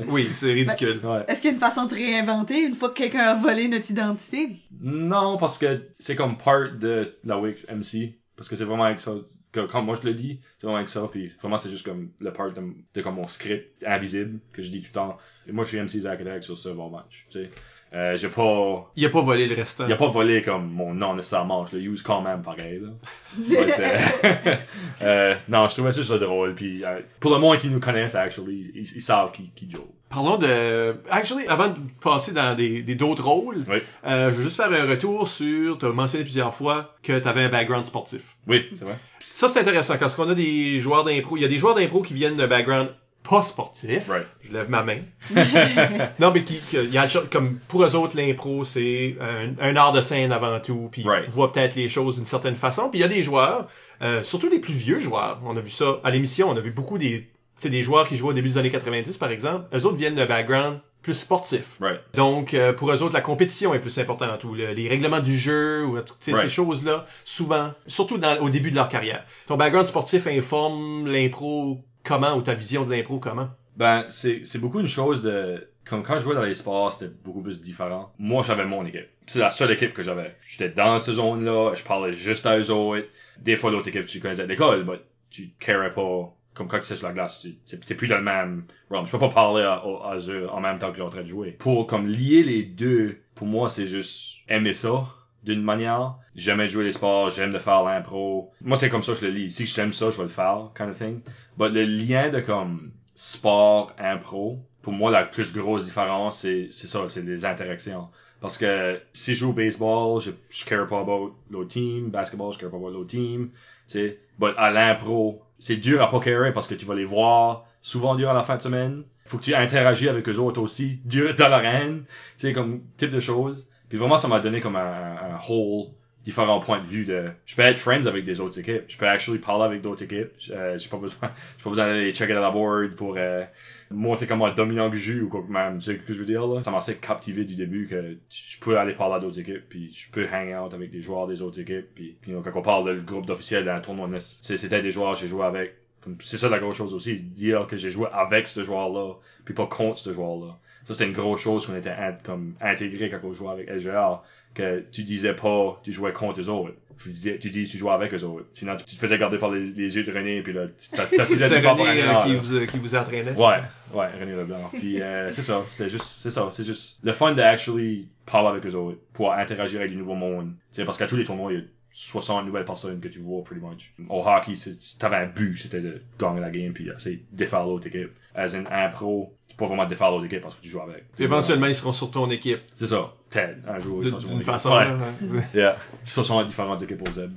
Oui, 0.08 0.28
c'est 0.32 0.52
ridicule. 0.52 1.00
ouais. 1.04 1.24
Est-ce 1.26 1.40
qu'il 1.40 1.50
y 1.50 1.52
a 1.52 1.54
une 1.54 1.60
façon 1.60 1.86
de 1.86 1.94
réinventer 1.94 2.62
une 2.62 2.74
fois 2.74 2.90
que 2.90 2.94
quelqu'un 2.98 3.24
a 3.24 3.34
volé 3.34 3.68
notre 3.68 3.90
identité? 3.90 4.50
Non, 4.80 5.38
parce 5.38 5.58
que 5.58 5.88
c'est 5.98 6.14
comme 6.14 6.38
part 6.38 6.72
de 6.78 7.02
la 7.24 7.38
week 7.38 7.66
MC, 7.68 8.14
parce 8.36 8.48
que 8.48 8.54
c'est 8.56 8.64
vraiment 8.64 8.84
avec 8.84 9.00
ça, 9.00 9.12
que 9.50 9.60
quand 9.66 9.82
moi 9.82 9.96
je 10.00 10.06
le 10.06 10.14
dis, 10.14 10.40
c'est 10.58 10.66
vraiment 10.66 10.78
avec 10.78 10.88
ça, 10.88 11.06
puis 11.10 11.32
vraiment 11.40 11.58
c'est 11.58 11.68
juste 11.68 11.84
comme 11.84 12.10
le 12.20 12.32
part 12.32 12.52
de, 12.52 12.62
de 12.94 13.02
comme 13.02 13.16
mon 13.16 13.28
script 13.28 13.82
invisible, 13.84 14.38
que 14.52 14.62
je 14.62 14.70
dis 14.70 14.80
tout 14.80 14.88
le 14.88 14.94
temps. 14.94 15.18
Et 15.46 15.52
moi 15.52 15.64
je 15.64 15.68
suis 15.70 15.78
MC 15.80 16.02
Zach 16.02 16.20
sur 16.42 16.56
ce 16.56 16.68
bon 16.70 16.90
match, 16.90 17.26
tu 17.30 17.40
sais. 17.42 17.50
Euh, 17.94 18.16
j'ai 18.16 18.28
pas, 18.28 18.90
Il 18.96 19.04
a 19.04 19.10
pas 19.10 19.20
volé 19.20 19.46
le 19.46 19.54
restant. 19.54 19.86
il 19.86 19.92
a 19.92 19.96
pas 19.96 20.06
volé 20.06 20.40
comme 20.40 20.70
mon 20.70 20.94
nom 20.94 21.14
nécessairement, 21.14 21.66
je 21.66 21.76
le 21.76 21.82
use 21.82 22.02
quand 22.02 22.22
même 22.22 22.40
pareil, 22.42 22.80
là. 22.80 22.88
But, 23.36 23.58
euh, 23.78 23.98
euh, 25.02 25.34
non, 25.48 25.68
je 25.68 25.74
trouvais 25.74 25.92
ça 25.92 26.00
juste 26.00 26.12
drôle, 26.14 26.54
puis 26.54 26.84
euh, 26.84 27.00
pour 27.20 27.32
le 27.32 27.38
monde 27.38 27.58
qui 27.58 27.68
nous 27.68 27.80
connaissent, 27.80 28.14
actually, 28.14 28.72
ils, 28.74 28.80
ils 28.96 29.02
savent 29.02 29.32
qui, 29.32 29.50
qui 29.54 29.70
Joe. 29.70 29.82
Parlons 30.08 30.36
de... 30.36 30.96
Actually, 31.10 31.46
avant 31.48 31.68
de 31.68 31.76
passer 32.02 32.32
dans 32.32 32.54
des 32.54 32.82
des- 32.82 32.94
d'autres 32.94 33.24
rôles, 33.24 33.64
Oui. 33.68 33.78
euh, 34.06 34.30
je 34.30 34.36
veux 34.36 34.42
juste 34.44 34.56
faire 34.56 34.70
un 34.72 34.86
retour 34.88 35.26
sur... 35.28 35.78
Tu 35.78 35.86
as 35.86 35.88
mentionné 35.92 36.24
plusieurs 36.24 36.52
fois 36.54 36.94
que 37.02 37.18
tu 37.18 37.26
avais 37.28 37.44
un 37.44 37.48
background 37.48 37.86
sportif. 37.86 38.36
Oui, 38.46 38.66
c'est 38.76 38.84
vrai. 38.84 38.96
Ça, 39.20 39.48
c'est 39.48 39.60
intéressant, 39.60 39.96
parce 39.98 40.14
qu'on 40.14 40.28
a 40.28 40.34
des 40.34 40.80
joueurs 40.80 41.04
d'impro. 41.04 41.36
Il 41.38 41.42
y 41.42 41.46
a 41.46 41.48
des 41.48 41.56
joueurs 41.58 41.74
d'impro 41.74 42.02
qui 42.02 42.12
viennent 42.12 42.36
d'un 42.36 42.46
background 42.46 42.90
pas 43.28 43.42
sportif. 43.42 44.08
Right. 44.08 44.26
Je 44.42 44.52
lève 44.52 44.68
ma 44.68 44.82
main. 44.82 44.98
non, 46.18 46.32
mais 46.32 46.44
qui, 46.44 46.58
qui- 46.68 46.76
il 46.76 46.92
y 46.92 46.98
a 46.98 47.06
comme 47.30 47.58
pour 47.68 47.84
eux 47.84 47.94
autres, 47.94 48.16
l'impro, 48.16 48.64
c'est 48.64 49.16
un, 49.20 49.54
un 49.60 49.76
art 49.76 49.92
de 49.92 50.00
scène 50.00 50.32
avant 50.32 50.58
tout, 50.60 50.88
puis 50.90 51.02
Right. 51.04 51.24
ils 51.28 51.32
voient 51.32 51.52
peut-être 51.52 51.76
les 51.76 51.88
choses 51.88 52.16
d'une 52.16 52.24
certaine 52.26 52.56
façon. 52.56 52.88
Puis 52.90 52.98
il 52.98 53.02
y 53.02 53.04
a 53.04 53.08
des 53.08 53.22
joueurs, 53.22 53.68
euh, 54.02 54.22
surtout 54.22 54.48
les 54.48 54.58
plus 54.58 54.74
vieux 54.74 54.98
joueurs. 55.00 55.40
On 55.44 55.56
a 55.56 55.60
vu 55.60 55.70
ça 55.70 56.00
à 56.04 56.10
l'émission, 56.10 56.48
on 56.50 56.56
a 56.56 56.60
vu 56.60 56.70
beaucoup 56.70 56.98
des, 56.98 57.20
tu 57.20 57.28
sais, 57.58 57.70
des 57.70 57.82
joueurs 57.82 58.08
qui 58.08 58.16
jouaient 58.16 58.30
au 58.30 58.34
début 58.34 58.48
des 58.48 58.58
années 58.58 58.70
90, 58.70 59.16
par 59.18 59.30
exemple. 59.30 59.66
Eux 59.76 59.84
autres 59.86 59.96
viennent 59.96 60.16
d'un 60.16 60.26
background 60.26 60.80
plus 61.02 61.14
sportif. 61.14 61.78
Right. 61.80 62.00
Donc, 62.14 62.54
euh, 62.54 62.72
pour 62.72 62.92
eux 62.92 63.02
autres, 63.02 63.14
la 63.14 63.20
compétition 63.20 63.74
est 63.74 63.80
plus 63.80 63.98
importante, 63.98 64.44
ou 64.44 64.54
le- 64.54 64.72
les 64.72 64.88
règlements 64.88 65.18
du 65.18 65.36
jeu, 65.36 65.84
ou 65.84 66.00
toutes 66.00 66.16
ces, 66.20 66.32
Right. 66.32 66.44
ces 66.44 66.48
choses-là, 66.54 67.06
souvent, 67.24 67.72
surtout 67.88 68.18
dans, 68.18 68.38
au 68.40 68.50
début 68.50 68.70
de 68.70 68.76
leur 68.76 68.88
carrière. 68.88 69.24
Ton 69.48 69.56
background 69.56 69.86
sportif 69.88 70.28
informe 70.28 71.08
l'impro 71.10 71.84
comment, 72.04 72.36
ou 72.36 72.42
ta 72.42 72.54
vision 72.54 72.84
de 72.84 72.90
l'impro 72.90 73.18
comment? 73.18 73.48
Ben, 73.76 74.04
c'est, 74.10 74.58
beaucoup 74.58 74.80
une 74.80 74.88
chose 74.88 75.22
de, 75.22 75.66
comme 75.84 76.02
quand 76.02 76.14
je 76.18 76.24
jouais 76.24 76.34
dans 76.34 76.42
les 76.42 76.54
sports, 76.54 76.92
c'était 76.92 77.12
beaucoup 77.24 77.42
plus 77.42 77.60
différent. 77.60 78.12
Moi, 78.18 78.42
j'avais 78.42 78.64
mon 78.66 78.84
équipe. 78.84 79.08
C'est 79.26 79.38
la 79.38 79.50
seule 79.50 79.70
équipe 79.70 79.94
que 79.94 80.02
j'avais. 80.02 80.36
J'étais 80.42 80.68
dans 80.68 80.98
cette 80.98 81.14
zone-là, 81.14 81.74
je 81.74 81.82
parlais 81.82 82.12
juste 82.12 82.46
à 82.46 82.58
eux 82.58 82.70
autres. 82.70 83.06
Des 83.38 83.56
fois, 83.56 83.70
l'autre 83.70 83.88
équipe, 83.88 84.06
tu 84.06 84.20
connaissais 84.20 84.46
l'école, 84.46 84.84
mais 84.84 85.00
tu 85.30 85.50
carais 85.58 85.90
pas. 85.90 86.34
Comme 86.54 86.68
quand 86.68 86.80
tu 86.80 86.84
sais 86.84 86.96
sur 86.96 87.06
la 87.08 87.14
glace, 87.14 87.46
tu, 87.66 87.78
t'es 87.78 87.94
plus 87.94 88.08
dans 88.08 88.18
le 88.18 88.22
même 88.24 88.64
realm. 88.90 89.06
Je 89.06 89.12
peux 89.12 89.18
pas 89.18 89.30
parler 89.30 89.62
à- 89.62 89.82
à 89.82 90.18
eux 90.28 90.50
en 90.50 90.60
même 90.60 90.78
temps 90.78 90.90
que 90.90 90.98
j'ai 90.98 91.02
en 91.02 91.08
train 91.08 91.22
de 91.22 91.26
jouer. 91.26 91.52
Pour, 91.52 91.86
comme, 91.86 92.06
lier 92.06 92.42
les 92.42 92.62
deux, 92.62 93.22
pour 93.34 93.46
moi, 93.46 93.70
c'est 93.70 93.86
juste 93.86 94.40
aimer 94.48 94.74
ça. 94.74 95.06
D'une 95.42 95.62
manière, 95.62 96.14
j'aime 96.36 96.64
jouer 96.68 96.84
les 96.84 96.92
sports, 96.92 97.30
j'aime 97.30 97.52
de 97.52 97.58
faire 97.58 97.82
l'impro. 97.82 98.52
Moi, 98.60 98.76
c'est 98.76 98.88
comme 98.88 99.02
ça 99.02 99.12
que 99.12 99.18
je 99.20 99.26
le 99.26 99.32
lis. 99.32 99.50
Si 99.50 99.66
j'aime 99.66 99.92
ça, 99.92 100.10
je 100.10 100.16
vais 100.18 100.22
le 100.22 100.28
faire, 100.28 100.70
kind 100.76 100.90
of 100.90 100.98
thing. 100.98 101.20
But 101.56 101.72
le 101.72 101.84
lien 101.84 102.30
de 102.30 102.40
comme 102.40 102.92
sport, 103.14 103.92
impro, 103.98 104.60
pour 104.82 104.92
moi, 104.92 105.10
la 105.10 105.24
plus 105.24 105.52
grosse 105.52 105.84
différence, 105.84 106.40
c'est, 106.40 106.68
c'est 106.70 106.86
ça, 106.86 107.00
c'est 107.08 107.22
les 107.22 107.44
interactions. 107.44 108.08
Parce 108.40 108.58
que 108.58 109.00
si 109.12 109.34
je 109.34 109.40
joue 109.40 109.52
baseball, 109.52 110.20
je, 110.20 110.32
je 110.50 110.64
care 110.64 110.86
pas 110.88 111.00
about 111.00 111.36
l'autre 111.50 111.68
team. 111.68 112.10
Basketball, 112.10 112.52
je 112.52 112.58
care 112.58 112.70
pas 112.70 112.76
about 112.76 112.90
l'autre 112.90 113.10
team. 113.10 113.50
Tu 113.88 113.92
sais. 113.98 114.18
À 114.56 114.70
l'impro, 114.72 115.42
c'est 115.60 115.76
dur 115.76 116.02
à 116.02 116.10
pas 116.10 116.18
carer 116.18 116.52
parce 116.52 116.66
que 116.66 116.74
tu 116.74 116.84
vas 116.84 116.96
les 116.96 117.04
voir 117.04 117.64
souvent 117.80 118.16
durant 118.16 118.32
la 118.32 118.42
fin 118.42 118.56
de 118.56 118.62
semaine. 118.62 119.04
Faut 119.26 119.38
que 119.38 119.44
tu 119.44 119.54
interagis 119.54 120.08
avec 120.08 120.28
eux 120.28 120.38
autres 120.38 120.60
aussi, 120.60 121.00
dur 121.04 121.36
dans 121.36 121.48
l'arène. 121.48 122.04
Tu 122.36 122.48
sais, 122.48 122.52
comme 122.52 122.82
type 122.96 123.12
de 123.12 123.20
choses. 123.20 123.68
Puis 123.92 123.98
vraiment, 123.98 124.16
ça 124.16 124.26
m'a 124.26 124.40
donné 124.40 124.62
comme 124.62 124.76
un, 124.76 125.16
un 125.18 125.38
whole 125.46 125.88
différents 126.24 126.60
points 126.60 126.80
de 126.80 126.86
vue 126.86 127.04
de 127.04 127.26
je 127.44 127.54
peux 127.54 127.60
être 127.60 127.78
friends 127.78 128.06
avec 128.06 128.24
des 128.24 128.40
autres 128.40 128.58
équipes. 128.58 128.84
Je 128.88 128.96
peux 128.96 129.06
actually 129.06 129.38
parler 129.38 129.66
avec 129.66 129.82
d'autres 129.82 130.02
équipes. 130.02 130.30
Euh, 130.50 130.78
j'ai 130.78 130.88
pas 130.88 130.96
besoin 130.96 131.30
j'ai 131.58 131.62
pas 131.62 131.68
besoin 131.68 131.86
d'aller 131.88 132.10
checker 132.14 132.32
la 132.32 132.50
board 132.50 132.94
pour 132.94 133.16
euh, 133.18 133.44
montrer 133.90 134.26
comment 134.26 134.50
dominant 134.50 134.88
que 134.88 134.96
je 134.96 135.12
joue 135.12 135.26
ou 135.26 135.28
quoi 135.28 135.42
que 135.42 135.52
même 135.52 135.78
tu 135.78 135.84
sais 135.84 135.98
ce 135.98 136.06
que 136.06 136.14
je 136.14 136.20
veux 136.20 136.24
dire 136.24 136.46
là. 136.46 136.62
Ça 136.62 136.70
m'a 136.70 136.78
assez 136.78 136.94
captivé 136.94 137.44
du 137.44 137.54
début 137.54 137.86
que 137.86 138.16
je 138.30 138.58
peux 138.60 138.78
aller 138.78 138.94
parler 138.94 139.16
à 139.16 139.18
d'autres 139.18 139.40
équipes 139.40 139.68
puis 139.68 139.92
je 139.92 140.10
peux 140.10 140.24
hang 140.24 140.54
out 140.58 140.72
avec 140.72 140.90
des 140.90 141.02
joueurs 141.02 141.26
des 141.26 141.42
autres 141.42 141.60
équipes 141.60 141.88
puis 141.94 142.16
quand 142.24 142.50
on 142.54 142.62
parle 142.62 142.86
de 142.86 142.92
le 142.92 143.02
groupe 143.02 143.26
d'officiels 143.26 143.66
d'un 143.66 143.80
tournoi 143.80 144.08
c'était 144.40 144.80
des 144.80 144.90
joueurs 144.90 145.12
que 145.12 145.18
j'ai 145.18 145.28
joué 145.28 145.44
avec. 145.44 145.74
C'est 146.20 146.38
ça 146.38 146.48
la 146.48 146.60
grosse 146.60 146.78
chose 146.78 146.94
aussi 146.94 147.20
dire 147.20 147.66
que 147.66 147.76
j'ai 147.76 147.90
joué 147.90 148.06
avec 148.10 148.48
ce 148.48 148.62
joueur 148.62 148.88
là 148.88 149.16
puis 149.44 149.52
pas 149.52 149.66
contre 149.66 149.98
ce 149.98 150.14
joueur 150.14 150.38
là 150.38 150.58
ça 150.84 150.94
c'était 150.94 151.06
une 151.06 151.12
grosse 151.12 151.40
chose 151.40 151.66
qu'on 151.66 151.76
était 151.76 151.90
in- 151.90 152.16
comme 152.24 152.54
intégré 152.60 153.08
quand 153.10 153.18
on 153.24 153.32
jouait 153.32 153.50
avec 153.50 153.68
LGR 153.70 154.22
que 154.54 154.84
tu 154.92 155.02
disais 155.02 155.32
pas 155.34 155.80
tu 155.82 155.92
jouais 155.92 156.12
contre 156.12 156.40
eux 156.40 156.48
autres. 156.48 156.74
Tu 157.02 157.08
dis, 157.10 157.38
tu 157.38 157.50
dis 157.50 157.66
tu 157.66 157.78
jouais 157.78 157.92
avec 157.92 158.12
eux 158.14 158.22
autres. 158.22 158.46
Sinon 158.52 158.76
tu, 158.76 158.84
te 158.84 159.00
faisais 159.00 159.16
garder 159.18 159.38
par 159.38 159.50
les, 159.50 159.60
les 159.66 159.96
yeux 159.96 160.04
de 160.04 160.12
René 160.12 160.42
puis 160.42 160.52
là 160.52 160.66
ça 160.78 161.06
ça 161.10 161.24
tu 161.26 161.38
pas 161.62 161.74
par 161.74 161.78
René 161.86 162.02
euh, 162.02 162.16
qui, 162.24 162.34
vous, 162.36 162.66
qui 162.66 162.78
vous 162.78 162.94
entraînait. 162.94 163.34
c'est 163.34 163.40
Ouais, 163.42 163.54
ça? 163.54 163.70
ouais, 163.98 164.06
René 164.20 164.32
Leblanc. 164.32 164.70
Puis 164.72 165.00
euh, 165.00 165.32
c'est 165.32 165.42
ça, 165.42 165.62
c'était 165.66 165.88
juste, 165.88 166.04
c'est 166.04 166.30
ça, 166.30 166.48
c'est 166.50 166.64
juste 166.64 166.98
le 167.02 167.12
fun 167.12 167.32
de 167.32 167.40
actually 167.40 168.08
parler 168.26 168.48
avec 168.50 168.66
eux 168.66 168.74
autres, 168.76 168.98
pouvoir 169.14 169.38
interagir 169.38 169.80
avec 169.80 169.90
du 169.92 169.96
nouveau 169.96 170.14
monde. 170.14 170.52
C'est 170.70 170.84
parce 170.84 170.98
qu'à 170.98 171.06
tous 171.06 171.16
les 171.16 171.24
tournois, 171.24 171.52
il 171.52 171.58
y 171.58 171.62
a 171.62 171.64
60 171.92 172.46
nouvelles 172.46 172.64
personnes 172.64 173.00
que 173.00 173.08
tu 173.08 173.18
vois, 173.20 173.42
pretty 173.44 173.60
much. 173.60 173.94
Au 174.08 174.22
hockey, 174.26 174.56
c'est- 174.56 174.98
t'avais 174.98 175.16
un 175.16 175.26
but, 175.26 175.56
c'était 175.56 175.80
de 175.80 176.02
gagner 176.18 176.40
la 176.40 176.50
game 176.50 176.72
puis 176.72 176.88
essayer 176.88 177.16
de 177.30 177.36
défaire 177.36 177.64
l'autre 177.64 177.86
équipe. 177.86 178.10
As 178.34 178.54
in 178.54 178.64
impro, 178.70 179.34
tu 179.46 179.54
peux 179.54 179.64
pas 179.64 179.68
vraiment 179.68 179.86
défaire 179.86 180.10
l'autre 180.10 180.24
équipe 180.24 180.40
parce 180.40 180.56
que 180.56 180.62
tu 180.62 180.68
joues 180.70 180.80
avec. 180.80 181.04
Éventuellement, 181.18 181.66
ils 181.66 181.74
seront 181.74 181.92
sur 181.92 182.10
ton 182.10 182.30
équipe. 182.30 182.60
C'est 182.72 182.86
ça. 182.86 183.12
Ted, 183.28 183.56
un 183.68 183.78
jour, 183.78 184.02
ils 184.02 184.08
sont 184.10 184.18
sur 184.18 184.28
mon 184.30 184.36
D'une 184.36 184.42
équipe. 184.42 184.52
façon. 184.52 184.70
Ouais. 184.72 185.42
Yeah. 185.54 185.76
60 186.04 186.46
différentes 186.46 186.80
équipes 186.82 187.06
au 187.06 187.10
Zeb. 187.10 187.36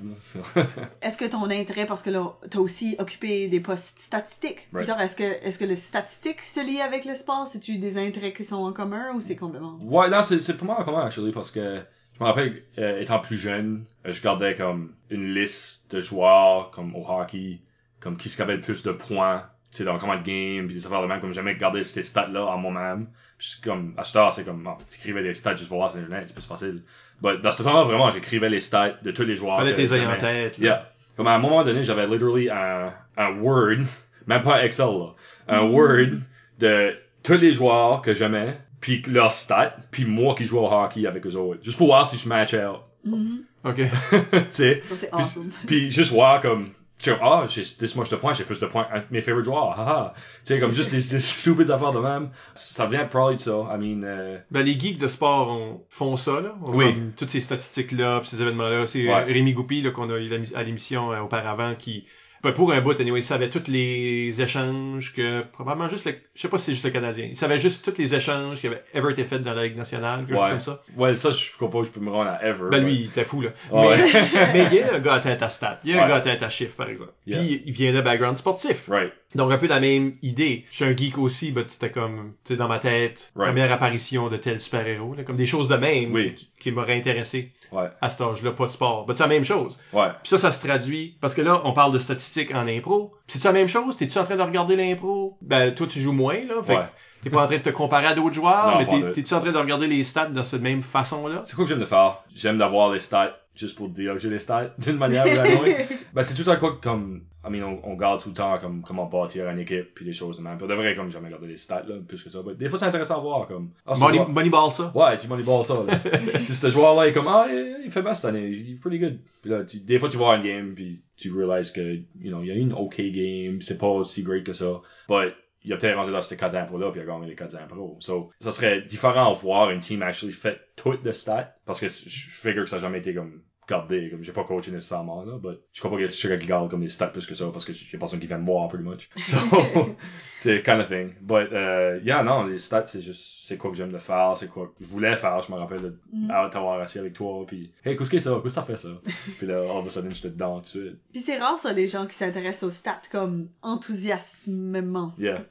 Est-ce 1.01 1.17
que 1.17 1.25
ton 1.25 1.50
intérêt, 1.50 1.85
parce 1.85 2.01
que 2.03 2.09
là, 2.09 2.33
t'as 2.50 2.59
aussi 2.59 2.95
occupé 3.00 3.47
des 3.50 3.59
postes 3.59 4.00
statistiques. 4.00 4.67
Right. 4.74 4.89
Est-ce 5.00 5.15
que, 5.17 5.24
est-ce 5.24 5.59
que 5.59 5.65
le 5.65 5.75
statistique 5.75 6.41
se 6.41 6.65
lie 6.65 6.81
avec 6.81 7.03
le 7.05 7.15
sport? 7.15 7.45
C'est-tu 7.47 7.77
des 7.77 7.97
intérêts 7.97 8.33
qui 8.33 8.43
sont 8.45 8.55
en 8.63 8.71
commun 8.74 9.13
ou 9.15 9.21
c'est 9.21 9.35
complètement? 9.35 9.77
Ouais, 9.83 10.07
là, 10.09 10.21
c'est, 10.24 10.39
c'est 10.39 10.55
pas 10.55 10.65
mal 10.65 10.77
en 10.79 10.83
commun, 10.83 11.05
actually, 11.05 11.31
parce 11.31 11.51
que 11.51 11.81
je 12.17 12.24
me 12.24 12.29
rappelle, 12.29 12.63
euh, 12.77 13.01
étant 13.01 13.19
plus 13.19 13.38
jeune, 13.38 13.84
euh, 14.06 14.13
je 14.13 14.21
gardais 14.21 14.56
comme 14.56 14.93
une 15.10 15.34
liste 15.34 15.93
de 15.93 15.99
joueurs, 15.99 16.71
comme 16.71 16.95
au 16.95 17.06
hockey, 17.08 17.60
comme 17.99 18.17
qui 18.17 18.30
se 18.30 18.41
le 18.41 18.62
plus 18.62 18.84
de 18.84 18.91
points, 18.91 19.43
tu 19.71 19.80
sais, 19.80 19.84
dans 19.84 19.97
comment 19.97 20.15
de 20.15 20.21
game, 20.21 20.65
puis 20.65 20.75
des 20.75 20.86
affaires 20.86 21.01
de 21.01 21.08
même, 21.08 21.19
comme 21.19 21.34
jamais 21.34 21.56
gardé 21.56 21.84
ces 21.84 22.04
stats-là 22.04 22.45
en 22.45 22.58
moi-même. 22.58 23.08
Puis 23.38 23.56
comme, 23.63 23.93
à 23.97 24.04
ce 24.04 24.17
heure, 24.17 24.34
c'est 24.34 24.45
comme, 24.45 24.65
oh, 24.65 24.78
tu 24.89 24.97
écrivais 24.97 25.23
des 25.23 25.34
stats 25.34 25.56
juste 25.56 25.67
pour 25.67 25.78
voir 25.80 25.91
sur 25.91 25.99
Internet, 25.99 26.25
c'est 26.28 26.34
plus 26.34 26.45
facile. 26.45 26.84
But 27.21 27.41
dans 27.41 27.51
ce 27.51 27.63
temps-là, 27.63 27.84
vraiment, 27.84 28.10
j'écrivais 28.10 28.49
les 28.49 28.62
stats 28.62 28.95
de 29.04 29.12
tous 29.12 29.23
les 29.23 29.36
joueurs. 29.36 29.58
Fallait 29.58 29.73
tes 29.73 29.91
en 29.91 30.17
tête. 30.17 30.58
là. 30.58 30.65
Yeah. 30.65 30.91
Comme 31.17 31.28
à 31.28 31.36
un 31.36 31.39
moment 31.39 31.63
donné, 31.63 31.84
j'avais 31.84 32.08
literally 32.08 32.49
un, 32.49 32.93
un 33.17 33.39
Word, 33.39 33.84
même 34.28 34.41
pas 34.41 34.63
Excel, 34.65 34.86
là, 34.86 35.13
un 35.47 35.62
Word 35.62 36.19
de 36.60 36.95
tous 37.23 37.38
les 37.38 37.54
joueurs 37.54 38.01
que 38.01 38.13
j'aimais, 38.13 38.58
puis 38.86 39.02
leurs 39.08 39.32
stats, 39.32 39.76
puis 39.89 40.06
moi 40.06 40.36
qui 40.36 40.45
joue 40.45 40.60
au 40.60 40.71
hockey 40.71 41.08
avec 41.08 41.26
eux 41.26 41.36
autres. 41.36 41.60
Juste 41.63 41.80
pour 41.80 41.88
voir 41.88 42.06
si 42.06 42.19
je 42.19 42.30
match 42.30 42.54
out. 42.54 42.82
Mhm. 43.04 43.39
Ok. 43.63 43.78
tu 44.32 44.38
sais. 44.52 44.84
Ça, 44.88 44.95
c'est 44.95 45.10
Puis, 45.10 45.19
awesome. 45.19 45.50
puis 45.65 45.89
juste 45.89 46.12
voir 46.12 46.39
comme, 46.39 46.65
tu 47.00 47.10
sais, 47.10 47.17
ah, 47.19 47.45
j'ai 47.48 47.63
this 47.63 47.95
much 47.95 48.10
de 48.10 48.15
points, 48.15 48.34
j'ai 48.36 48.43
plus 48.43 48.60
de 48.60 48.67
points 48.67 48.88
mes 49.10 49.21
favorite 49.21 49.45
joueurs, 49.45 49.71
haha. 49.80 50.13
Tu 50.15 50.21
sais, 50.54 50.60
comme 50.60 50.71
juste 50.71 50.91
des, 50.91 50.98
des 50.98 51.19
stupides 51.19 51.71
affaires 51.71 51.93
de 51.93 52.00
même. 52.00 52.30
Ça 52.54 52.86
vient 52.86 53.06
probably 53.06 53.38
de 53.38 53.41
ça. 53.41 53.52
I 53.74 53.78
mean, 53.80 54.04
euh, 54.04 54.38
Ben, 54.52 54.62
les 54.63 54.80
geeks 54.80 55.00
de 55.00 55.08
sport 55.08 55.50
on- 55.50 55.82
font 55.89 56.15
ça, 56.15 56.39
là. 56.41 56.54
On- 56.63 56.76
Oui. 56.76 56.93
toutes 57.17 57.32
ces 57.32 57.41
statistiques-là, 57.41 58.19
pis 58.19 58.28
ces 58.30 58.39
événements-là. 58.43 58.86
C'est 58.86 59.08
Ouais. 59.08 59.24
Rémi 59.24 59.54
Goupil, 59.54 59.84
là, 59.84 59.89
qu'on 59.89 60.12
a 60.12 60.17
eu 60.19 60.30
à 60.54 60.62
l'émission 60.62 61.12
euh, 61.12 61.21
auparavant, 61.21 61.74
qui, 61.74 62.06
pour 62.53 62.71
un 62.73 62.81
bout, 62.81 62.99
anyway, 62.99 63.19
il 63.19 63.23
savait 63.23 63.49
tous 63.49 63.69
les 63.69 64.41
échanges 64.41 65.13
que, 65.13 65.41
probablement 65.41 65.89
juste 65.89 66.05
le, 66.05 66.13
je 66.36 66.41
sais 66.41 66.47
pas 66.47 66.58
si 66.58 66.65
c'est 66.65 66.71
juste 66.73 66.86
le 66.86 66.91
Canadien, 66.91 67.25
il 67.29 67.36
savait 67.36 67.60
juste 67.60 67.84
tous 67.86 67.97
les 68.01 68.13
échanges 68.15 68.60
qui 68.60 68.67
avaient 68.67 68.84
ever 68.93 69.12
été 69.12 69.23
faits 69.23 69.43
dans 69.43 69.53
la 69.53 69.63
Ligue 69.65 69.77
nationale, 69.77 70.25
quelque 70.25 70.36
chose 70.36 70.43
Ouais. 70.43 70.49
comme 70.51 70.60
ça. 70.60 70.81
ouais, 70.97 71.15
ça, 71.15 71.31
je 71.31 71.51
crois 71.55 71.69
pas 71.69 71.84
je 71.84 71.89
peux 71.89 71.99
me 71.99 72.10
rendre 72.12 72.29
à 72.31 72.43
ever. 72.45 72.69
Ben, 72.71 72.84
but- 72.84 72.89
lui, 72.89 72.93
il 73.01 73.05
était 73.05 73.25
fou, 73.25 73.41
là. 73.41 73.49
Ouais. 73.71 73.97
Mais, 73.97 74.53
mais 74.53 74.67
il 74.71 74.73
y 74.75 74.79
a 74.81 74.95
un 74.95 74.99
gars 74.99 75.13
atteint 75.15 75.38
à 75.39 75.49
stat. 75.49 75.79
Il 75.84 75.91
y 75.91 75.93
a 75.93 75.99
un 75.99 76.03
Ouais. 76.03 76.10
gars 76.10 76.15
atteint 76.15 76.45
à 76.45 76.49
chiffre, 76.49 76.75
par 76.75 76.89
exemple. 76.89 77.12
Yeah. 77.27 77.39
Puis, 77.39 77.63
il 77.65 77.71
vient 77.73 77.93
de 77.93 78.01
background 78.01 78.38
sportif. 78.38 78.88
Right. 78.89 79.12
Donc 79.34 79.51
un 79.51 79.58
peu 79.58 79.67
la 79.67 79.81
même 79.81 80.13
idée. 80.21 80.63
Je 80.71 80.75
suis 80.77 80.86
un 80.86 80.95
geek 80.95 81.17
aussi, 81.17 81.51
mais 81.53 81.63
c'était 81.67 81.91
comme, 81.91 82.34
tu 82.45 82.53
sais, 82.53 82.58
dans 82.58 82.69
ma 82.69 82.79
tête, 82.79 83.31
Right. 83.36 83.49
première 83.51 83.71
apparition 83.71 84.29
de 84.29 84.38
tel 84.38 84.62
super-héros, 84.62 85.15
comme 85.25 85.36
des 85.36 85.45
choses 85.45 85.67
de 85.67 85.75
même 85.75 86.13
Oui. 86.13 86.34
qui, 86.36 86.49
qui 86.58 86.71
m'auraient 86.71 86.95
intéressé 86.95 87.51
Ouais. 87.73 87.88
à 87.99 88.10
cet 88.10 88.21
âge-là, 88.21 88.51
pas 88.51 88.65
de 88.67 88.71
sport. 88.71 89.05
Mais 89.08 89.13
c'est 89.15 89.23
la 89.23 89.27
même 89.27 89.43
chose. 89.43 89.77
Ouais. 89.91 90.08
Puis 90.23 90.29
ça, 90.29 90.38
ça 90.38 90.51
se 90.53 90.65
traduit, 90.65 91.17
parce 91.19 91.34
que 91.34 91.41
là, 91.41 91.62
on 91.65 91.73
parle 91.73 91.91
de 91.91 91.99
statistiques 91.99 92.35
en 92.54 92.67
impro. 92.67 93.13
C'est 93.28 93.43
la 93.43 93.52
même 93.52 93.67
chose? 93.67 93.98
T'es-tu 93.98 94.17
en 94.17 94.24
train 94.24 94.36
de 94.36 94.41
regarder 94.41 94.76
l'impro? 94.76 95.38
Ben, 95.41 95.74
toi, 95.74 95.88
tu 95.88 96.00
joues 96.00 96.12
moins, 96.13 96.36
là. 96.36 96.62
Fait 96.63 96.76
Ouais. 96.78 96.84
t'es 97.24 97.30
pas 97.30 97.43
en 97.43 97.48
train 97.48 97.58
de 97.58 97.62
te 97.62 97.69
comparer 97.69 98.08
à 98.08 98.13
d'autres 98.13 98.34
joueurs, 98.36 98.71
Non, 98.71 98.78
mais 98.78 99.12
t'es-tu 99.13 99.34
en 99.34 99.39
train 99.39 99.52
de 99.52 99.58
regarder 99.58 99.88
les 99.88 100.04
stats 100.04 100.28
de 100.28 100.43
cette 100.43 100.62
même 100.62 100.84
façon-là? 100.84 101.43
C'est 101.45 101.56
quoi 101.56 101.65
que 101.65 101.69
j'aime 101.69 101.80
de 101.80 101.86
faire? 101.86 102.24
J'aime 102.36 102.58
d'avoir 102.58 102.91
les 102.91 103.00
stats 103.00 103.36
juste 103.56 103.76
pour 103.76 103.89
dire 103.89 104.13
que 104.13 104.20
j'ai 104.20 104.30
les 104.30 104.39
stats 104.39 104.74
d'une 104.78 104.98
manière 104.98 105.26
ou 105.26 105.30
d'une 105.30 105.58
autre. 105.58 105.82
Ben, 106.13 106.22
c'est 106.24 106.41
tout 106.41 106.50
un 106.50 106.56
coup 106.56 106.72
comme, 106.82 107.24
I 107.46 107.50
mean, 107.50 107.63
on, 107.63 107.91
on 107.91 107.96
garde 107.96 108.22
tout 108.22 108.30
le 108.30 108.36
temps 108.36 108.58
comme 108.58 108.82
comment 108.84 109.06
bâtir 109.06 109.50
une 109.50 109.60
équipe 109.60 109.94
puis 109.94 110.06
des 110.06 110.13
choses 110.13 110.38
de 110.38 110.41
même. 110.41 110.58
Pour 110.58 110.68
de 110.70 110.74
vrai, 110.74 110.96
comme 110.96 111.12
jamais 111.12 111.28
regardé 111.28 111.48
les 111.48 111.58
stats, 111.58 111.84
là, 111.88 111.96
plus 112.08 112.24
que 112.24 112.30
ça. 112.30 112.39
Mais 112.46 112.56
des 112.56 112.70
fois, 112.70 112.80
c'est 112.80 112.86
intéressant 112.86 113.18
à 113.18 113.20
voir, 113.20 113.48
comme, 113.48 113.72
ah, 113.86 113.96
Money, 113.98 114.15
joueur- 114.15 114.30
Moneyball 114.30 114.72
ça. 114.72 114.91
Ouais, 114.96 115.18
tu 115.18 115.28
moneyball 115.28 115.65
ça, 115.65 115.76
là. 115.86 116.00
si 116.44 116.56
ce 116.56 116.70
joueur-là 116.70 117.08
est 117.10 117.12
comme, 117.12 117.28
ah, 117.28 117.48
il, 117.50 117.82
il 117.86 117.91
fait 117.91 118.02
bien 118.02 118.13
cette 118.13 118.26
année, 118.26 118.48
il 118.48 118.72
est 118.74 118.80
pretty 118.80 118.98
good. 119.00 119.20
Puis 119.41 119.52
là, 119.52 119.63
tu, 119.65 119.80
des 119.80 119.98
fois, 120.00 120.08
tu 120.08 120.15
vois 120.15 120.38
une 120.38 120.44
game 120.44 120.74
puis 120.74 121.04
tu 121.18 121.32
réalises 121.34 121.72
que, 121.72 121.96
you 122.22 122.30
know, 122.30 122.41
il 122.44 122.48
y 122.48 122.52
a 122.52 122.56
une 122.56 122.72
OK 122.74 122.96
game, 123.02 123.62
c'est 123.62 123.78
pas 123.78 123.88
aussi 123.88 124.24
great 124.24 124.46
que 124.46 124.54
ça. 124.54 124.82
But, 125.10 125.34
il 125.65 125.73
a 125.73 125.78
peut-être 125.78 125.95
rentré 125.95 126.12
dans 126.12 126.21
ces 126.21 126.38
4 126.38 126.56
impro 126.56 126.78
là 126.78 126.91
puis 126.91 127.01
il 127.01 127.04
a 127.04 127.06
gagné 127.08 127.28
les 127.28 127.36
4 127.36 127.56
impro. 127.56 127.97
So, 127.99 128.32
ça 128.39 128.51
serait 128.51 128.82
différent 128.82 129.32
de 129.32 129.38
voir 129.38 129.71
une 129.71 129.80
team 129.80 130.04
actually 130.04 130.34
fait 130.34 130.60
toutes 130.75 131.04
les 131.04 131.13
stats. 131.13 131.56
Parce 131.65 131.80
que 131.80 131.88
je 131.88 132.30
figure 132.30 132.63
que 132.63 132.69
ça 132.69 132.78
n'a 132.78 132.84
jamais 132.84 132.99
été 132.99 133.13
comme 133.13 133.41
gardé, 133.67 134.10
comme 134.10 134.23
j'ai 134.23 134.32
pas 134.32 134.43
coaché 134.43 134.71
nécessairement, 134.71 135.23
là, 135.23 135.38
but 135.41 135.60
je 135.73 135.80
crois 135.80 135.91
pas 135.91 135.97
qu'il 135.97 136.06
y 136.06 136.10
a 136.10 136.12
quelqu'un 136.12 136.38
qui 136.38 136.47
garde 136.47 136.69
comme 136.69 136.82
les 136.82 136.89
stats 136.89 137.08
plus 137.08 137.25
que 137.25 137.36
ça, 137.36 137.45
parce 137.51 137.65
que 137.65 137.73
j'ai 137.73 137.97
personne 137.97 138.19
qui 138.19 138.28
vient 138.28 138.38
me 138.38 138.45
voir, 138.45 138.67
pretty 138.67 138.84
much. 138.84 139.10
So, 139.25 139.38
c'est 140.39 140.62
kind 140.63 140.80
of 140.80 140.88
thing. 140.88 141.13
But, 141.21 141.51
uh, 141.51 141.99
yeah, 142.04 142.21
non, 142.23 142.43
les 142.45 142.58
stats, 142.58 142.86
c'est 142.86 143.01
juste, 143.01 143.47
c'est 143.47 143.58
quoi 143.58 143.71
que 143.71 143.78
j'aime 143.78 143.91
de 143.91 143.97
faire, 143.97 144.38
c'est 144.38 144.47
quoi 144.47 144.67
que 144.67 144.84
je 144.84 144.88
voulais 144.89 145.15
faire, 145.15 145.41
je 145.41 145.51
me 145.51 145.58
rappelle 145.58 145.82
de 145.82 145.95
Mm. 146.13 146.30
t'avoir 146.51 146.80
assis 146.80 146.99
avec 146.99 147.13
toi, 147.13 147.43
puis 147.45 147.71
hey, 147.84 147.97
qu'est-ce 147.97 148.10
que 148.10 148.17
c'est 148.19 148.30
ça, 148.30 148.32
qu'est-ce 148.36 148.43
que 148.43 148.49
ça 148.49 148.63
fait 148.63 148.78
ça? 148.78 148.89
puis 149.38 149.47
là, 149.47 149.60
all 149.62 149.78
of 149.78 149.88
a 149.88 149.89
sudden, 149.89 150.12
j'étais 150.12 150.30
dedans 150.30 150.58
tout 150.60 150.63
de 150.63 150.67
suite. 150.67 150.97
Puis 151.12 151.21
c'est 151.21 151.38
rare, 151.38 151.60
ça, 151.60 151.73
les 151.73 151.88
gens 151.88 152.06
qui 152.06 152.15
s'intéressent 152.15 152.69
aux 152.69 152.71
stats 152.71 153.01
comme 153.12 153.47
enthousiasmement. 153.62 155.13
Yeah. 155.17 155.45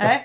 Hein? 0.00 0.20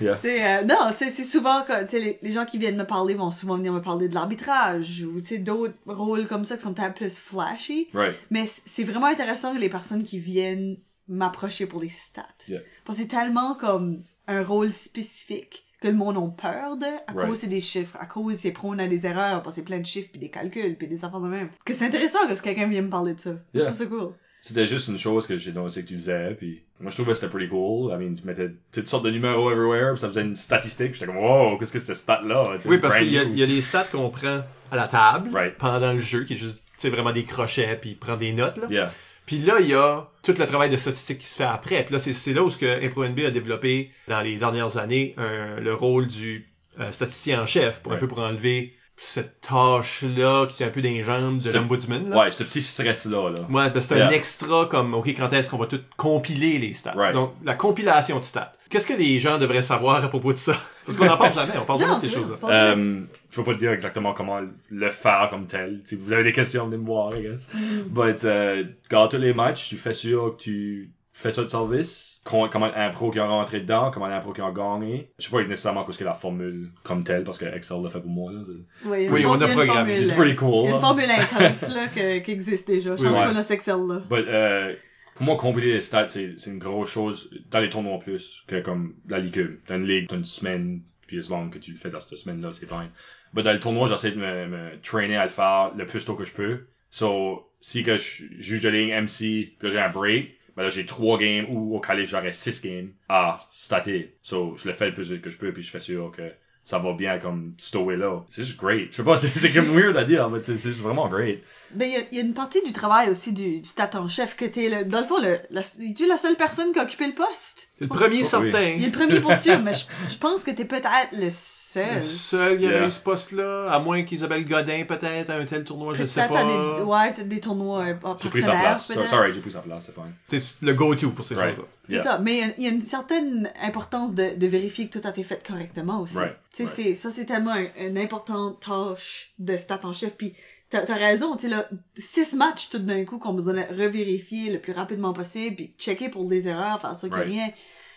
Yeah. 0.00 0.16
C'est, 0.16 0.44
euh, 0.46 0.64
non, 0.64 0.90
c'est 0.96 1.10
souvent 1.10 1.62
que, 1.62 1.82
tu 1.82 1.88
sais, 1.88 2.00
les, 2.00 2.18
les 2.22 2.32
gens 2.32 2.44
qui 2.44 2.58
viennent 2.58 2.76
me 2.76 2.84
parler 2.86 3.14
vont 3.14 3.30
souvent 3.30 3.56
venir 3.56 3.72
me 3.72 3.80
parler 3.80 4.08
de 4.08 4.14
l'arbitrage 4.14 5.02
ou, 5.04 5.20
tu 5.20 5.26
sais, 5.26 5.38
d'autres 5.38 5.74
rôles 5.86 6.26
comme 6.28 6.44
ça 6.44 6.56
qui 6.56 6.62
sont 6.62 6.74
peut-être 6.74 6.94
plus 6.94 7.18
flashy. 7.18 7.88
Right. 7.94 8.16
Mais 8.30 8.44
c'est 8.46 8.84
vraiment 8.84 9.06
intéressant 9.06 9.54
que 9.54 9.60
les 9.60 9.68
personnes 9.68 10.04
qui 10.04 10.18
viennent 10.18 10.76
m'approcher 11.08 11.66
pour 11.66 11.80
les 11.80 11.90
stats. 11.90 12.24
Yeah. 12.48 12.60
Parce 12.84 12.98
que 12.98 13.04
c'est 13.04 13.08
tellement 13.10 13.54
comme 13.54 14.04
un 14.26 14.42
rôle 14.42 14.72
spécifique. 14.72 15.64
que 15.80 15.88
le 15.88 15.94
monde 15.96 16.16
a 16.16 16.40
peur 16.40 16.78
de, 16.78 16.86
à 16.86 17.12
Right. 17.12 17.28
cause 17.28 17.38
c'est 17.40 17.46
des 17.48 17.60
chiffres, 17.60 17.94
à 18.00 18.06
cause 18.06 18.36
c'est 18.36 18.52
prône 18.52 18.80
à 18.80 18.88
des 18.88 19.04
erreurs, 19.04 19.42
parce 19.42 19.56
que 19.56 19.60
c'est 19.60 19.66
plein 19.66 19.80
de 19.80 19.84
chiffres, 19.86 20.08
puis 20.10 20.18
des 20.18 20.30
calculs, 20.30 20.78
puis 20.78 20.88
des 20.88 21.04
affaires 21.04 21.20
de 21.20 21.28
même. 21.28 21.50
Que 21.66 21.74
c'est 21.74 21.84
intéressant 21.84 22.26
que 22.26 22.40
quelqu'un 22.40 22.68
vienne 22.68 22.86
me 22.86 22.90
parler 22.90 23.12
de 23.12 23.20
ça. 23.20 23.32
Je 23.52 23.58
Yeah. 23.60 23.66
trouve 23.66 23.78
ça 23.78 23.86
cool. 23.86 24.14
C'était 24.46 24.66
juste 24.66 24.88
une 24.88 24.98
chose 24.98 25.26
que 25.26 25.38
j'ai 25.38 25.52
noté 25.52 25.82
que 25.82 25.88
tu 25.88 25.94
faisais, 25.94 26.34
puis 26.34 26.62
moi 26.78 26.90
je 26.90 26.96
trouvais 26.96 27.12
que 27.12 27.18
c'était 27.18 27.30
pretty 27.30 27.48
cool. 27.48 27.90
I 27.92 27.96
mean, 27.96 28.14
tu 28.14 28.26
mettais 28.26 28.50
toutes 28.72 28.88
sortes 28.88 29.04
de 29.06 29.10
numéros 29.10 29.50
everywhere, 29.50 29.92
puis 29.92 30.00
ça 30.00 30.08
faisait 30.08 30.20
une 30.20 30.36
statistique. 30.36 30.92
J'étais 30.92 31.06
comme, 31.06 31.16
wow, 31.16 31.56
qu'est-ce 31.56 31.72
que 31.72 31.78
c'est 31.78 31.86
cette 31.86 31.96
stat-là? 31.96 32.50
Tu 32.56 32.60
sais, 32.62 32.68
Oui, 32.68 32.76
parce 32.76 32.96
qu'il 32.96 33.08
y, 33.08 33.14
y 33.14 33.42
a 33.42 33.46
les 33.46 33.62
stats 33.62 33.84
qu'on 33.84 34.10
prend 34.10 34.42
à 34.70 34.76
la 34.76 34.86
table 34.86 35.30
Right. 35.32 35.56
pendant 35.56 35.94
le 35.94 36.00
jeu, 36.00 36.24
qui 36.24 36.34
est 36.34 36.36
juste, 36.36 36.58
tu 36.58 36.72
sais, 36.76 36.90
vraiment 36.90 37.12
des 37.12 37.24
crochets, 37.24 37.78
puis 37.80 37.94
prend 37.94 38.16
des 38.18 38.32
notes, 38.34 38.58
là. 38.58 38.66
Yeah, 38.68 38.92
Puis 39.24 39.38
là, 39.38 39.60
il 39.60 39.68
y 39.68 39.74
a 39.74 40.10
tout 40.22 40.34
le 40.38 40.46
travail 40.46 40.68
de 40.68 40.76
statistique 40.76 41.20
qui 41.20 41.26
se 41.26 41.36
fait 41.36 41.44
après. 41.44 41.82
Puis 41.82 41.94
là, 41.94 41.98
c'est 41.98 42.12
c'est 42.12 42.34
là 42.34 42.42
où 42.42 42.50
ce 42.50 42.58
que 42.58 42.84
ImproNB 42.84 43.20
a 43.24 43.30
développé 43.30 43.92
dans 44.08 44.20
les 44.20 44.36
dernières 44.36 44.76
années 44.76 45.14
un- 45.16 45.58
le 45.58 45.72
rôle 45.72 46.06
du 46.06 46.50
euh, 46.80 46.92
statisticien 46.92 47.40
en 47.42 47.46
chef, 47.46 47.80
pour 47.80 47.92
un 47.92 47.96
peu 47.96 48.08
pour 48.08 48.18
enlever 48.18 48.74
cette 48.96 49.40
tâche-là 49.40 50.46
qui 50.46 50.62
est 50.62 50.66
un 50.66 50.70
peu 50.70 50.80
les 50.80 51.02
jambes 51.02 51.38
de 51.38 51.50
l'ombudsman. 51.50 52.08
là. 52.08 52.20
ouais, 52.20 52.30
ce 52.30 52.44
petit 52.44 52.62
stress-là, 52.62 53.30
là. 53.30 53.40
Ouais, 53.50 53.70
parce 53.70 53.86
que 53.86 53.94
c'est 53.94 54.02
un 54.02 54.10
extra 54.10 54.66
comme, 54.66 54.94
OK, 54.94 55.08
quand 55.08 55.32
est-ce 55.32 55.50
qu'on 55.50 55.58
va 55.58 55.66
tout 55.66 55.80
compiler 55.96 56.58
les 56.58 56.74
stats? 56.74 56.92
Right. 56.94 57.14
Donc, 57.14 57.34
la 57.44 57.54
compilation 57.54 58.20
de 58.20 58.24
stats. 58.24 58.52
Qu'est-ce 58.70 58.86
que 58.86 58.94
les 58.94 59.18
gens 59.18 59.38
devraient 59.38 59.62
savoir 59.62 60.04
à 60.04 60.08
propos 60.08 60.32
de 60.32 60.38
ça? 60.38 60.56
Parce 60.86 60.96
qu'on 60.96 61.06
n'en 61.06 61.16
parle 61.16 61.34
jamais, 61.34 61.56
on 61.60 61.64
parle 61.64 61.80
jamais 61.80 61.96
de 61.96 62.00
ces 62.00 62.10
choses-là. 62.10 62.36
Euh, 62.44 63.00
je 63.30 63.40
vais 63.40 63.44
pas 63.44 63.54
te 63.54 63.58
dire 63.58 63.72
exactement 63.72 64.12
comment 64.12 64.40
le 64.70 64.90
faire 64.90 65.28
comme 65.30 65.46
tel. 65.46 65.80
Si 65.86 65.96
vous 65.96 66.12
avez 66.12 66.24
des 66.24 66.32
questions, 66.32 66.66
venez 66.66 66.76
me 66.76 66.84
voir, 66.84 67.16
I 67.16 67.22
guess. 67.22 67.50
Mm. 67.52 67.82
But, 67.88 68.24
euh, 68.24 68.64
quand 68.90 69.08
tous 69.08 69.16
les 69.16 69.34
matchs, 69.34 69.68
tu 69.68 69.76
fais 69.76 69.94
sûr 69.94 70.36
que 70.36 70.42
tu 70.42 70.90
fais 71.12 71.32
ça 71.32 71.42
de 71.42 71.48
service. 71.48 72.13
Comment 72.24 72.70
un 72.74 72.88
pro 72.90 73.10
qui 73.10 73.18
a 73.18 73.26
rentré 73.26 73.60
dedans, 73.60 73.90
comment 73.90 74.06
un 74.06 74.18
pro 74.20 74.32
qui 74.32 74.40
a 74.40 74.50
gagné. 74.50 75.10
Je 75.18 75.24
sais 75.26 75.30
pas 75.30 75.42
nécessairement 75.42 75.86
ce 75.90 75.98
que 75.98 76.04
la 76.04 76.14
formule 76.14 76.70
comme 76.82 77.04
telle, 77.04 77.22
parce 77.22 77.36
que 77.38 77.44
Excel 77.44 77.82
l'a 77.82 77.90
fait 77.90 78.00
pour 78.00 78.10
moi, 78.10 78.32
là. 78.32 78.40
Oui, 78.86 79.08
Oui, 79.10 79.20
il 79.20 79.22
y 79.22 79.24
a 79.24 79.28
on 79.28 79.40
a 79.40 79.48
programmé. 79.48 80.02
C'est 80.02 80.14
pretty 80.14 80.34
cool, 80.34 80.48
Il 80.50 80.54
y 80.54 80.66
a 80.66 80.68
une 80.68 80.72
là. 80.76 80.80
formule 80.80 81.10
intense, 81.10 81.74
là, 81.74 81.86
que- 81.88 82.18
qui 82.24 82.30
existe 82.30 82.66
déjà. 82.66 82.96
Je 82.96 83.02
Oui, 83.02 83.08
pense 83.10 83.18
ouais. 83.22 83.30
qu'on 83.30 83.36
a 83.36 83.42
cet 83.42 83.50
Excel-là. 83.52 84.02
But, 84.08 84.26
euh, 84.26 84.74
pour 85.16 85.26
moi, 85.26 85.36
compiler 85.36 85.74
les 85.74 85.80
stats, 85.82 86.08
c'est, 86.08 86.32
c'est 86.38 86.50
une 86.50 86.58
grosse 86.58 86.90
chose 86.90 87.28
dans 87.50 87.60
les 87.60 87.68
tournois 87.68 87.98
plus 87.98 88.42
que 88.48 88.60
comme 88.60 88.94
la 89.08 89.18
ligue. 89.18 89.60
T'as 89.66 89.76
une 89.76 89.84
ligue, 89.86 90.08
t'as 90.08 90.16
une 90.16 90.24
semaine, 90.24 90.80
puis 91.06 91.18
as 91.18 91.28
long 91.30 91.50
que 91.50 91.58
tu 91.58 91.72
le 91.72 91.76
fais 91.76 91.90
dans 91.90 92.00
cette 92.00 92.16
semaine-là, 92.18 92.50
c'est 92.52 92.66
fine. 92.66 92.90
But 93.34 93.42
dans 93.44 93.52
le 93.52 93.60
tournoi, 93.60 93.86
j'essaie 93.86 94.12
de 94.12 94.16
me, 94.18 94.46
me 94.46 94.80
trainer 94.82 95.16
à 95.16 95.24
le 95.24 95.28
faire 95.30 95.72
le 95.76 95.84
plus 95.84 96.04
tôt 96.06 96.14
que 96.14 96.24
je 96.24 96.32
peux. 96.32 96.60
So, 96.90 97.50
si 97.60 97.82
que 97.84 97.96
je 97.98 98.24
juge 98.38 98.62
de 98.62 98.68
ligne 98.70 98.92
MC, 98.94 99.54
puis 99.58 99.68
là, 99.68 99.70
j'ai 99.70 99.78
un 99.80 99.88
break, 99.90 100.30
ben 100.56 100.62
là, 100.62 100.70
j'ai 100.70 100.86
trois 100.86 101.18
games, 101.18 101.46
ou 101.48 101.76
au 101.76 101.80
collège, 101.80 102.10
j'aurais 102.10 102.32
six 102.32 102.60
games 102.62 102.92
à 103.08 103.40
stater. 103.52 104.14
So, 104.22 104.56
je 104.56 104.68
le 104.68 104.74
fais 104.74 104.86
le 104.86 104.94
plus 104.94 105.10
vite 105.10 105.22
que 105.22 105.30
je 105.30 105.36
peux, 105.36 105.52
puis 105.52 105.62
je 105.62 105.70
fais 105.70 105.80
sûr 105.80 106.12
que 106.16 106.22
ça 106.64 106.78
va 106.78 106.94
bien 106.94 107.18
comme 107.18 107.54
stower 107.58 107.96
là. 107.96 108.24
C'est 108.30 108.42
juste 108.42 108.58
great. 108.58 108.90
Je 108.90 108.96
sais 108.96 109.04
pas, 109.04 109.16
c'est, 109.18 109.52
comme 109.52 109.68
weird 109.76 109.96
à 109.96 110.04
dire, 110.04 110.28
mais 110.30 110.40
c'est, 110.42 110.56
vraiment 110.70 111.08
great. 111.08 111.42
Ben, 111.70 111.88
il 111.88 111.92
y 111.92 111.96
a, 111.96 112.00
il 112.12 112.16
y 112.16 112.20
a 112.20 112.24
une 112.24 112.34
partie 112.34 112.62
du 112.62 112.72
travail 112.72 113.10
aussi 113.10 113.32
du, 113.32 113.60
du 113.60 113.68
stat 113.68 113.90
en 113.94 114.08
chef 114.08 114.36
que 114.36 114.44
t'es 114.44 114.68
le, 114.68 114.84
dans 114.84 115.00
le 115.00 115.06
fond, 115.06 115.20
le, 115.20 115.40
la, 115.50 115.60
es-tu 115.62 116.06
la 116.06 116.16
seule 116.18 116.36
personne 116.36 116.72
qui 116.72 116.78
a 116.78 116.84
occupé 116.84 117.06
le 117.06 117.14
poste? 117.14 117.68
C'est 117.78 117.84
le 117.84 117.88
premier 117.88 118.20
Oh, 118.20 118.24
certain. 118.24 118.62
Il 118.62 118.84
est 118.84 118.86
le 118.86 118.92
premier 118.92 119.20
pour 119.20 119.34
sûr, 119.34 119.58
mais 119.60 119.74
je, 119.74 119.84
je 120.10 120.16
pense 120.18 120.44
que 120.44 120.52
t'es 120.52 120.64
peut-être 120.64 120.88
le 121.12 121.24
Le 121.24 121.30
seul. 121.32 122.02
seul 122.04 122.56
qui 122.58 122.62
Yeah. 122.64 122.76
avait 122.78 122.86
eu 122.86 122.90
ce 122.92 123.00
poste-là, 123.00 123.68
à 123.72 123.80
moins 123.80 124.04
qu'Isabelle 124.04 124.44
Godin, 124.44 124.84
peut-être, 124.86 125.30
à 125.30 125.34
un 125.34 125.44
tel 125.46 125.64
tournoi, 125.64 125.94
je 125.94 126.04
sais 126.04 126.20
Peut-être 126.28 126.36
à 126.36 126.44
pas. 126.44 126.76
des, 126.78 126.82
ouais, 126.84 127.12
peut-être 127.14 127.28
des 127.28 127.40
tournois 127.40 127.80
euh, 127.86 127.94
J'ai 128.22 128.28
pris 128.28 128.42
sa 128.42 128.52
partenaires, 128.52 128.74
place. 128.84 128.92
So- 128.92 129.06
sorry, 129.06 129.32
j'ai 129.32 129.40
pris 129.40 129.50
sa 129.52 129.60
place, 129.60 129.86
c'est 129.86 129.94
fine. 129.94 130.12
C'est 130.28 130.62
le 130.64 130.74
go-to 130.74 131.10
pour 131.10 131.24
ces 131.24 131.34
Right. 131.34 131.56
choses-là. 131.56 131.68
C'est 131.88 131.92
Yeah. 131.94 132.02
ça, 132.04 132.18
mais 132.18 132.34
il 132.34 132.38
y 132.38 132.42
a- 132.44 132.54
il 132.58 132.64
y, 132.64 132.66
a 132.68 132.70
une 132.70 132.82
certaine 132.82 133.50
importance 133.60 134.14
de, 134.14 134.36
de 134.36 134.46
vérifier 134.46 134.86
que 134.88 134.96
tout 134.98 135.06
a 135.06 135.10
été 135.10 135.24
fait 135.24 135.44
correctement 135.44 136.00
aussi. 136.02 136.16
Right, 136.16 136.36
Tu 136.54 136.58
sais, 136.58 136.64
right. 136.64 136.74
c'est- 136.76 136.94
ça 136.94 137.10
c'est 137.10 137.26
tellement 137.26 137.50
un- 137.52 137.66
une 137.88 137.98
importante 137.98 138.60
tâche 138.60 139.32
de 139.40 139.56
stat 139.56 139.80
en 139.82 139.92
chef. 139.92 140.12
Puis 140.16 140.32
t'as 140.82 140.94
as 140.94 140.96
raison, 140.98 141.36
tu 141.36 141.42
sais 141.42 141.48
là, 141.48 141.68
six 141.96 142.34
matchs 142.34 142.70
tout 142.70 142.78
d'un 142.78 143.04
coup 143.04 143.18
qu'on 143.18 143.34
besoin 143.34 143.54
de 143.54 143.60
revérifier 143.80 144.52
le 144.52 144.58
plus 144.58 144.72
rapidement 144.72 145.12
possible, 145.12 145.56
puis 145.56 145.74
checker 145.78 146.08
pour 146.08 146.26
des 146.26 146.48
erreurs, 146.48 146.80
faire 146.80 146.96
sûr 146.96 147.08
qu'il 147.08 147.18
Right. 147.18 147.28
n'y 147.30 147.40
a 147.40 147.44
rien. 147.44 147.52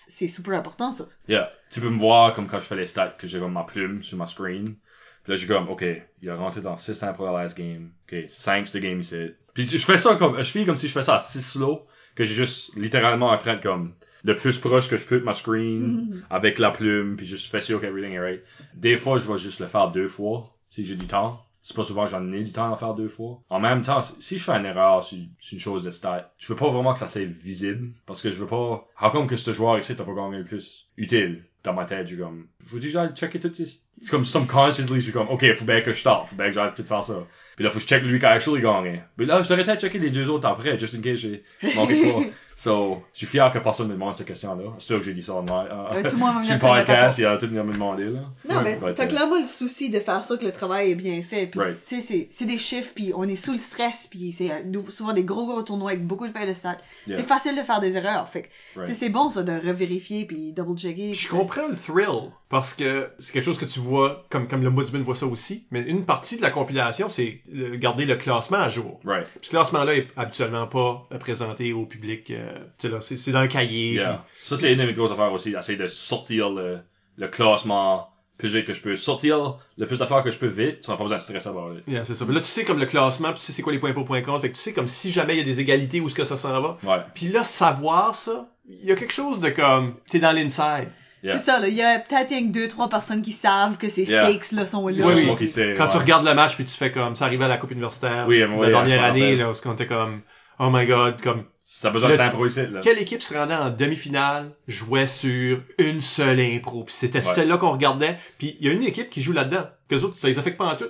C'est 0.07 0.27
super 0.27 0.53
important 0.57 0.91
ça. 0.91 1.05
Yeah. 1.27 1.51
Tu 1.69 1.81
peux 1.81 1.89
me 1.89 1.97
voir 1.97 2.33
comme 2.33 2.47
quand 2.47 2.59
je 2.59 2.65
fais 2.65 2.75
les 2.77 2.85
stats 2.85 3.15
que 3.17 3.27
j'ai 3.27 3.39
comme 3.39 3.51
ma 3.53 3.63
plume 3.63 4.01
sur 4.03 4.17
ma 4.17 4.27
screen. 4.27 4.75
Puis 5.23 5.33
là, 5.33 5.35
j'ai 5.35 5.47
comme, 5.47 5.67
OK, 5.67 5.83
il 6.21 6.29
a 6.29 6.35
rentré 6.37 6.61
dans 6.61 6.77
6 6.77 7.03
pour 7.17 7.25
la 7.25 7.43
last 7.43 7.57
game. 7.57 7.91
OK, 8.09 8.15
5 8.29 8.71
de 8.73 8.79
game 8.79 8.99
ici. 9.01 9.31
Puis 9.53 9.65
je 9.67 9.77
fais 9.85 9.97
ça 9.97 10.15
comme, 10.15 10.37
je 10.41 10.49
fais 10.49 10.63
comme 10.65 10.77
si 10.77 10.87
je 10.87 10.93
fais 10.93 11.01
ça 11.01 11.15
à 11.15 11.19
6 11.19 11.41
slow, 11.41 11.85
que 12.15 12.23
j'ai 12.23 12.33
juste 12.33 12.73
littéralement 12.77 13.27
en 13.31 13.37
train 13.37 13.55
de 13.57 13.61
comme, 13.61 13.93
le 14.23 14.35
plus 14.35 14.57
proche 14.59 14.89
que 14.89 14.95
je 14.97 15.05
peux 15.05 15.19
de 15.19 15.25
ma 15.25 15.33
screen, 15.33 15.81
Mhm. 16.09 16.23
avec 16.29 16.57
la 16.59 16.71
plume, 16.71 17.17
puis 17.17 17.25
juste 17.25 17.51
fais 17.51 17.59
sûr 17.61 17.81
qu'everything 17.81 18.13
est 18.13 18.19
right. 18.19 18.41
Des 18.75 18.95
fois, 18.95 19.17
je 19.17 19.29
vais 19.29 19.37
juste 19.37 19.59
le 19.59 19.67
faire 19.67 19.91
deux 19.91 20.07
fois, 20.07 20.55
si 20.69 20.85
j'ai 20.85 20.95
du 20.95 21.05
temps. 21.05 21.43
C'est 21.67 21.75
pas 21.75 21.84
souvent 21.84 22.06
que 22.06 22.12
j'en 22.12 22.32
ai 22.32 22.45
du 22.45 22.53
temps 22.53 22.71
à 22.71 22.77
faire 22.77 22.93
deux 22.93 23.10
fois. 23.10 23.41
En 23.49 23.60
même 23.60 23.82
temps, 23.82 23.99
si- 23.99 24.38
je 24.38 24.41
fais 24.41 24.53
une 24.53 24.63
erreur 24.65 25.03
sur, 25.03 25.17
une 25.17 25.60
chose 25.60 25.84
de 25.84 25.91
stat, 25.91 26.32
je 26.38 26.47
veux 26.47 26.56
pas 26.56 26.69
vraiment 26.69 26.93
que 26.93 26.99
ça 26.99 27.10
soit 27.10 27.25
visible, 27.25 27.89
parce 28.06 28.21
que 28.21 28.30
je 28.30 28.39
veux 28.39 28.47
pas... 28.47 28.88
How 29.01 29.10
come 29.12 29.27
que 29.27 29.36
ce 29.36 29.51
joueur 29.51 29.77
ici 29.77 29.93
t'as 29.93 30.06
pas 30.06 30.13
gagné 30.13 30.38
le 30.38 30.45
plus 30.45 30.88
utile? 30.95 31.43
Dans 31.65 31.73
ma 31.73 31.84
tête, 31.84 32.08
j'ai 32.08 32.15
comme... 32.15 32.47
Faut 32.63 32.77
que 32.77 32.88
j'aille 32.88 33.13
checker 33.13 33.41
toutes 33.41 33.56
ces... 33.56 33.65
C'est 33.65 34.10
comme 34.10 34.23
subconsciously, 34.23 34.95
je 34.95 35.03
suis 35.03 35.12
comme, 35.12 35.27
ok, 35.27 35.43
faut 35.56 35.65
bien 35.65 35.82
que 35.82 35.91
je 35.91 35.99
starte, 35.99 36.30
faut 36.30 36.38
bien 36.38 36.45
que 36.45 36.53
j'arrive 36.53 36.73
tout 36.73 36.84
faire 36.86 37.03
ça. 37.03 37.27
Puis 37.58 37.65
là, 37.65 37.69
faut 37.69 37.80
que 37.80 37.82
je 37.82 37.88
check 37.88 38.01
lui 38.03 38.17
qui 38.17 38.25
a 38.25 38.30
actually 38.30 38.62
gagné. 38.62 39.01
Mais 39.17 39.25
là, 39.25 39.41
je 39.41 39.49
devrais 39.49 39.65
peut-être 39.65 39.82
checker 39.82 39.99
les 39.99 40.10
deux 40.10 40.30
autres 40.30 40.47
après, 40.47 40.80
just 40.80 40.95
in 40.95 41.01
case 41.01 41.17
j'ai 41.19 41.43
manqué 41.75 41.99
quoi. 42.01 42.23
So, 42.59 43.03
je 43.13 43.19
suis 43.19 43.27
fier 43.27 43.51
que 43.51 43.59
personne 43.59 43.87
me 43.87 43.93
demande 43.93 44.15
cette 44.15 44.25
question-là. 44.25 44.63
C'est 44.79 44.87
sûr 44.87 44.97
que 44.97 45.03
j'ai 45.05 45.13
dit 45.13 45.21
ça 45.21 45.35
en 45.35 45.45
euh, 45.47 46.01
tout 46.01 46.15
le 46.15 46.17
monde 46.17 46.43
sur 46.43 46.55
le 46.55 46.59
podcast, 46.59 47.19
il 47.19 47.21
y 47.21 47.25
a 47.25 47.37
tout 47.37 47.45
le 47.45 47.51
monde 47.51 47.67
me 47.67 47.73
demander, 47.73 48.05
là. 48.05 48.21
Non, 48.49 48.61
mais 48.63 48.77
But, 48.77 48.95
t'as 48.95 49.03
euh, 49.03 49.07
clairement 49.07 49.37
le 49.37 49.45
souci 49.45 49.91
de 49.91 49.99
faire 49.99 50.23
ça 50.23 50.37
que 50.37 50.43
le 50.43 50.51
travail 50.51 50.89
est 50.89 50.95
bien 50.95 51.21
fait. 51.21 51.45
Puis, 51.45 51.59
Right. 51.59 51.77
tu 51.87 51.95
sais, 51.95 52.01
c'est- 52.01 52.27
c'est 52.31 52.45
des 52.45 52.57
chiffres, 52.57 52.93
puis 52.95 53.11
on 53.15 53.25
est 53.25 53.35
sous 53.35 53.51
le 53.51 53.59
stress, 53.59 54.07
puis 54.07 54.31
c'est 54.31 54.49
souvent 54.89 55.13
des 55.13 55.23
gros 55.23 55.45
gros 55.45 55.61
tournois 55.61 55.91
avec 55.91 56.07
beaucoup 56.07 56.27
de 56.27 56.33
feuilles 56.33 56.47
de 56.47 56.53
stats. 56.53 56.77
Yeah. 57.05 57.17
C'est 57.17 57.27
facile 57.27 57.55
de 57.55 57.61
faire 57.61 57.79
des 57.79 57.95
erreurs. 57.95 58.27
Fait 58.27 58.49
Right. 58.75 58.95
c'est 58.95 59.09
bon 59.09 59.29
ça 59.29 59.43
de 59.43 59.51
revérifier 59.51 60.25
puis 60.25 60.51
double-checker. 60.51 61.13
Je 61.13 61.29
comprends 61.29 61.67
le 61.67 61.75
thrill, 61.75 62.31
parce 62.49 62.73
que 62.73 63.10
c'est 63.19 63.33
quelque 63.33 63.43
chose 63.45 63.57
que 63.57 63.65
tu 63.65 63.79
vois, 63.79 64.25
comme, 64.29 64.47
comme 64.47 64.63
le 64.63 64.69
Moodman 64.69 65.01
voit 65.01 65.15
ça 65.15 65.25
aussi, 65.25 65.67
mais 65.71 65.81
une 65.81 66.05
partie 66.05 66.38
de 66.38 66.41
la 66.41 66.49
compilation, 66.49 67.10
c'est 67.10 67.41
garder 67.75 68.05
le 68.05 68.15
classement 68.15 68.57
à 68.60 68.69
jour. 68.69 68.99
Right. 69.05 69.25
Puis 69.27 69.39
ce 69.47 69.49
classement-là 69.49 69.95
est 69.95 70.07
habituellement 70.15 70.65
pas 70.67 71.07
présenté 71.19 71.73
au 71.73 71.86
public. 71.86 72.31
euh, 72.31 72.57
c'est 73.01 73.17
c'est 73.17 73.31
dans 73.31 73.39
un 73.39 73.47
cahier. 73.47 73.93
Yeah. 73.95 74.25
Ça, 74.41 74.55
c'est 74.57 74.71
une 74.73 74.79
de 74.79 74.86
mes 74.86 74.93
grosses 74.93 75.12
affaires 75.12 75.33
aussi. 75.33 75.53
Essayer 75.57 75.77
de 75.77 75.88
sortir 75.88 76.49
le, 76.49 76.79
le 77.17 77.27
classement 77.27 78.10
plus 78.38 78.53
que 78.63 78.71
je 78.73 78.81
peux. 78.83 78.95
Sortir 78.95 79.57
le 79.77 79.86
plus 79.88 79.97
d'affaires 79.97 80.23
que 80.23 80.29
je 80.31 80.38
peux 80.38 80.45
vite. 80.47 80.81
Tu 80.81 80.91
n'as 80.91 80.95
pas 80.95 81.03
besoin 81.03 81.17
de 81.17 81.21
stresser 81.23 81.49
it. 81.49 81.83
puis- 81.83 81.93
Yeah, 81.95 82.03
c'est 82.03 82.13
ça. 82.15 82.23
Mais 82.25 82.33
là, 82.36 82.39
tu 82.39 82.45
sais 82.47 82.63
comme 82.63 82.79
le 82.79 82.86
classement, 82.86 83.29
puis 83.31 83.39
tu 83.39 83.45
sais 83.47 83.51
c'est 83.51 83.63
quoi 83.63 83.73
les 83.73 83.79
points 83.79 83.93
pour 83.93 84.05
points 84.05 84.21
contre. 84.21 84.41
Fait 84.41 84.51
que 84.51 84.55
tu 84.55 84.62
sais 84.62 84.73
comme 84.73 84.88
si 84.88 85.12
jamais 85.12 85.33
il 85.33 85.39
y 85.39 85.41
a 85.41 85.43
des 85.43 85.60
égalités 85.60 85.99
où 86.01 86.07
ce 86.07 86.13
que 86.15 86.23
ça 86.23 86.38
s'en 86.38 86.62
va. 86.62 86.77
Ouais. 86.83 87.01
Puis 87.15 87.29
là, 87.29 87.43
savoir 87.43 88.13
ça, 88.15 88.47
il 88.69 88.86
y 88.86 88.91
a 88.91 88.95
quelque 88.95 89.13
chose 89.13 89.39
de 89.39 89.49
comme, 89.49 89.95
t'es 90.10 90.19
dans 90.19 90.31
l'inside. 90.33 90.89
Yeah. 91.23 91.39
C'est 91.39 91.45
ça, 91.45 91.60
là. 91.60 91.67
Il 91.67 91.73
y 91.73 91.82
a 91.82 91.99
peut-être 91.99 92.30
rien 92.30 92.47
que 92.47 92.51
deux, 92.51 92.67
trois 92.67 92.89
personnes 92.89 93.21
qui 93.21 93.32
savent 93.32 93.77
que 93.77 93.89
ces 93.89 94.03
Yeah. 94.03 94.27
stakes, 94.30 94.51
là, 94.51 94.65
sont 94.67 94.88
là. 94.88 94.93
Oui, 95.06 95.27
oui. 95.39 95.47
sais. 95.47 95.73
Quand 95.75 95.88
tu 95.88 95.97
regardes 95.97 96.25
le 96.25 96.34
match, 96.34 96.56
puis 96.56 96.65
tu 96.65 96.73
fais 96.77 96.91
comme, 96.91 97.15
ça 97.15 97.25
arrivait 97.25 97.45
à 97.45 97.47
la 97.47 97.58
Coupe 97.58 97.71
universitaire 97.71 98.25
Oui, 98.27 98.39
la 98.39 98.69
dernière 98.69 99.03
année, 99.03 99.36
là, 99.36 99.51
où 99.51 99.53
on 99.65 99.73
était 99.73 99.88
comme, 99.88 100.21
oh 100.60 100.69
my 100.71 100.86
god, 100.86 101.21
comme, 101.21 101.43
Si 101.63 101.82
t'as 101.82 101.89
besoin 101.89 102.10
de 102.15 102.19
impro 102.21 102.45
ici, 102.45 102.62
là. 102.71 102.80
Quelle 102.82 102.97
équipe 102.99 103.21
se 103.21 103.34
rendait 103.36 103.53
en 103.56 103.69
demi-finale, 103.69 104.51
jouait 104.67 105.08
sur 105.08 105.60
une 105.80 105.99
seule 106.01 106.39
impro, 106.39 106.84
puis 106.86 106.93
c'était 106.93 107.17
Ouais. 107.19 107.23
celle-là 107.34 107.58
qu'on 107.58 107.71
regardait, 107.71 108.17
puis 108.38 108.56
il 108.62 108.67
y 108.67 108.69
a 108.69 108.73
une 108.73 108.84
équipe 108.84 109.10
qui 109.10 109.21
joue 109.21 109.34
là-dedans, 109.34 109.63
que 109.89 109.95
les 109.95 110.03
autres, 110.06 110.15
ça 110.15 110.27
les 110.30 110.39
affecte 110.39 110.58
pas 110.58 110.65
en 110.71 110.75
tout, 110.77 110.86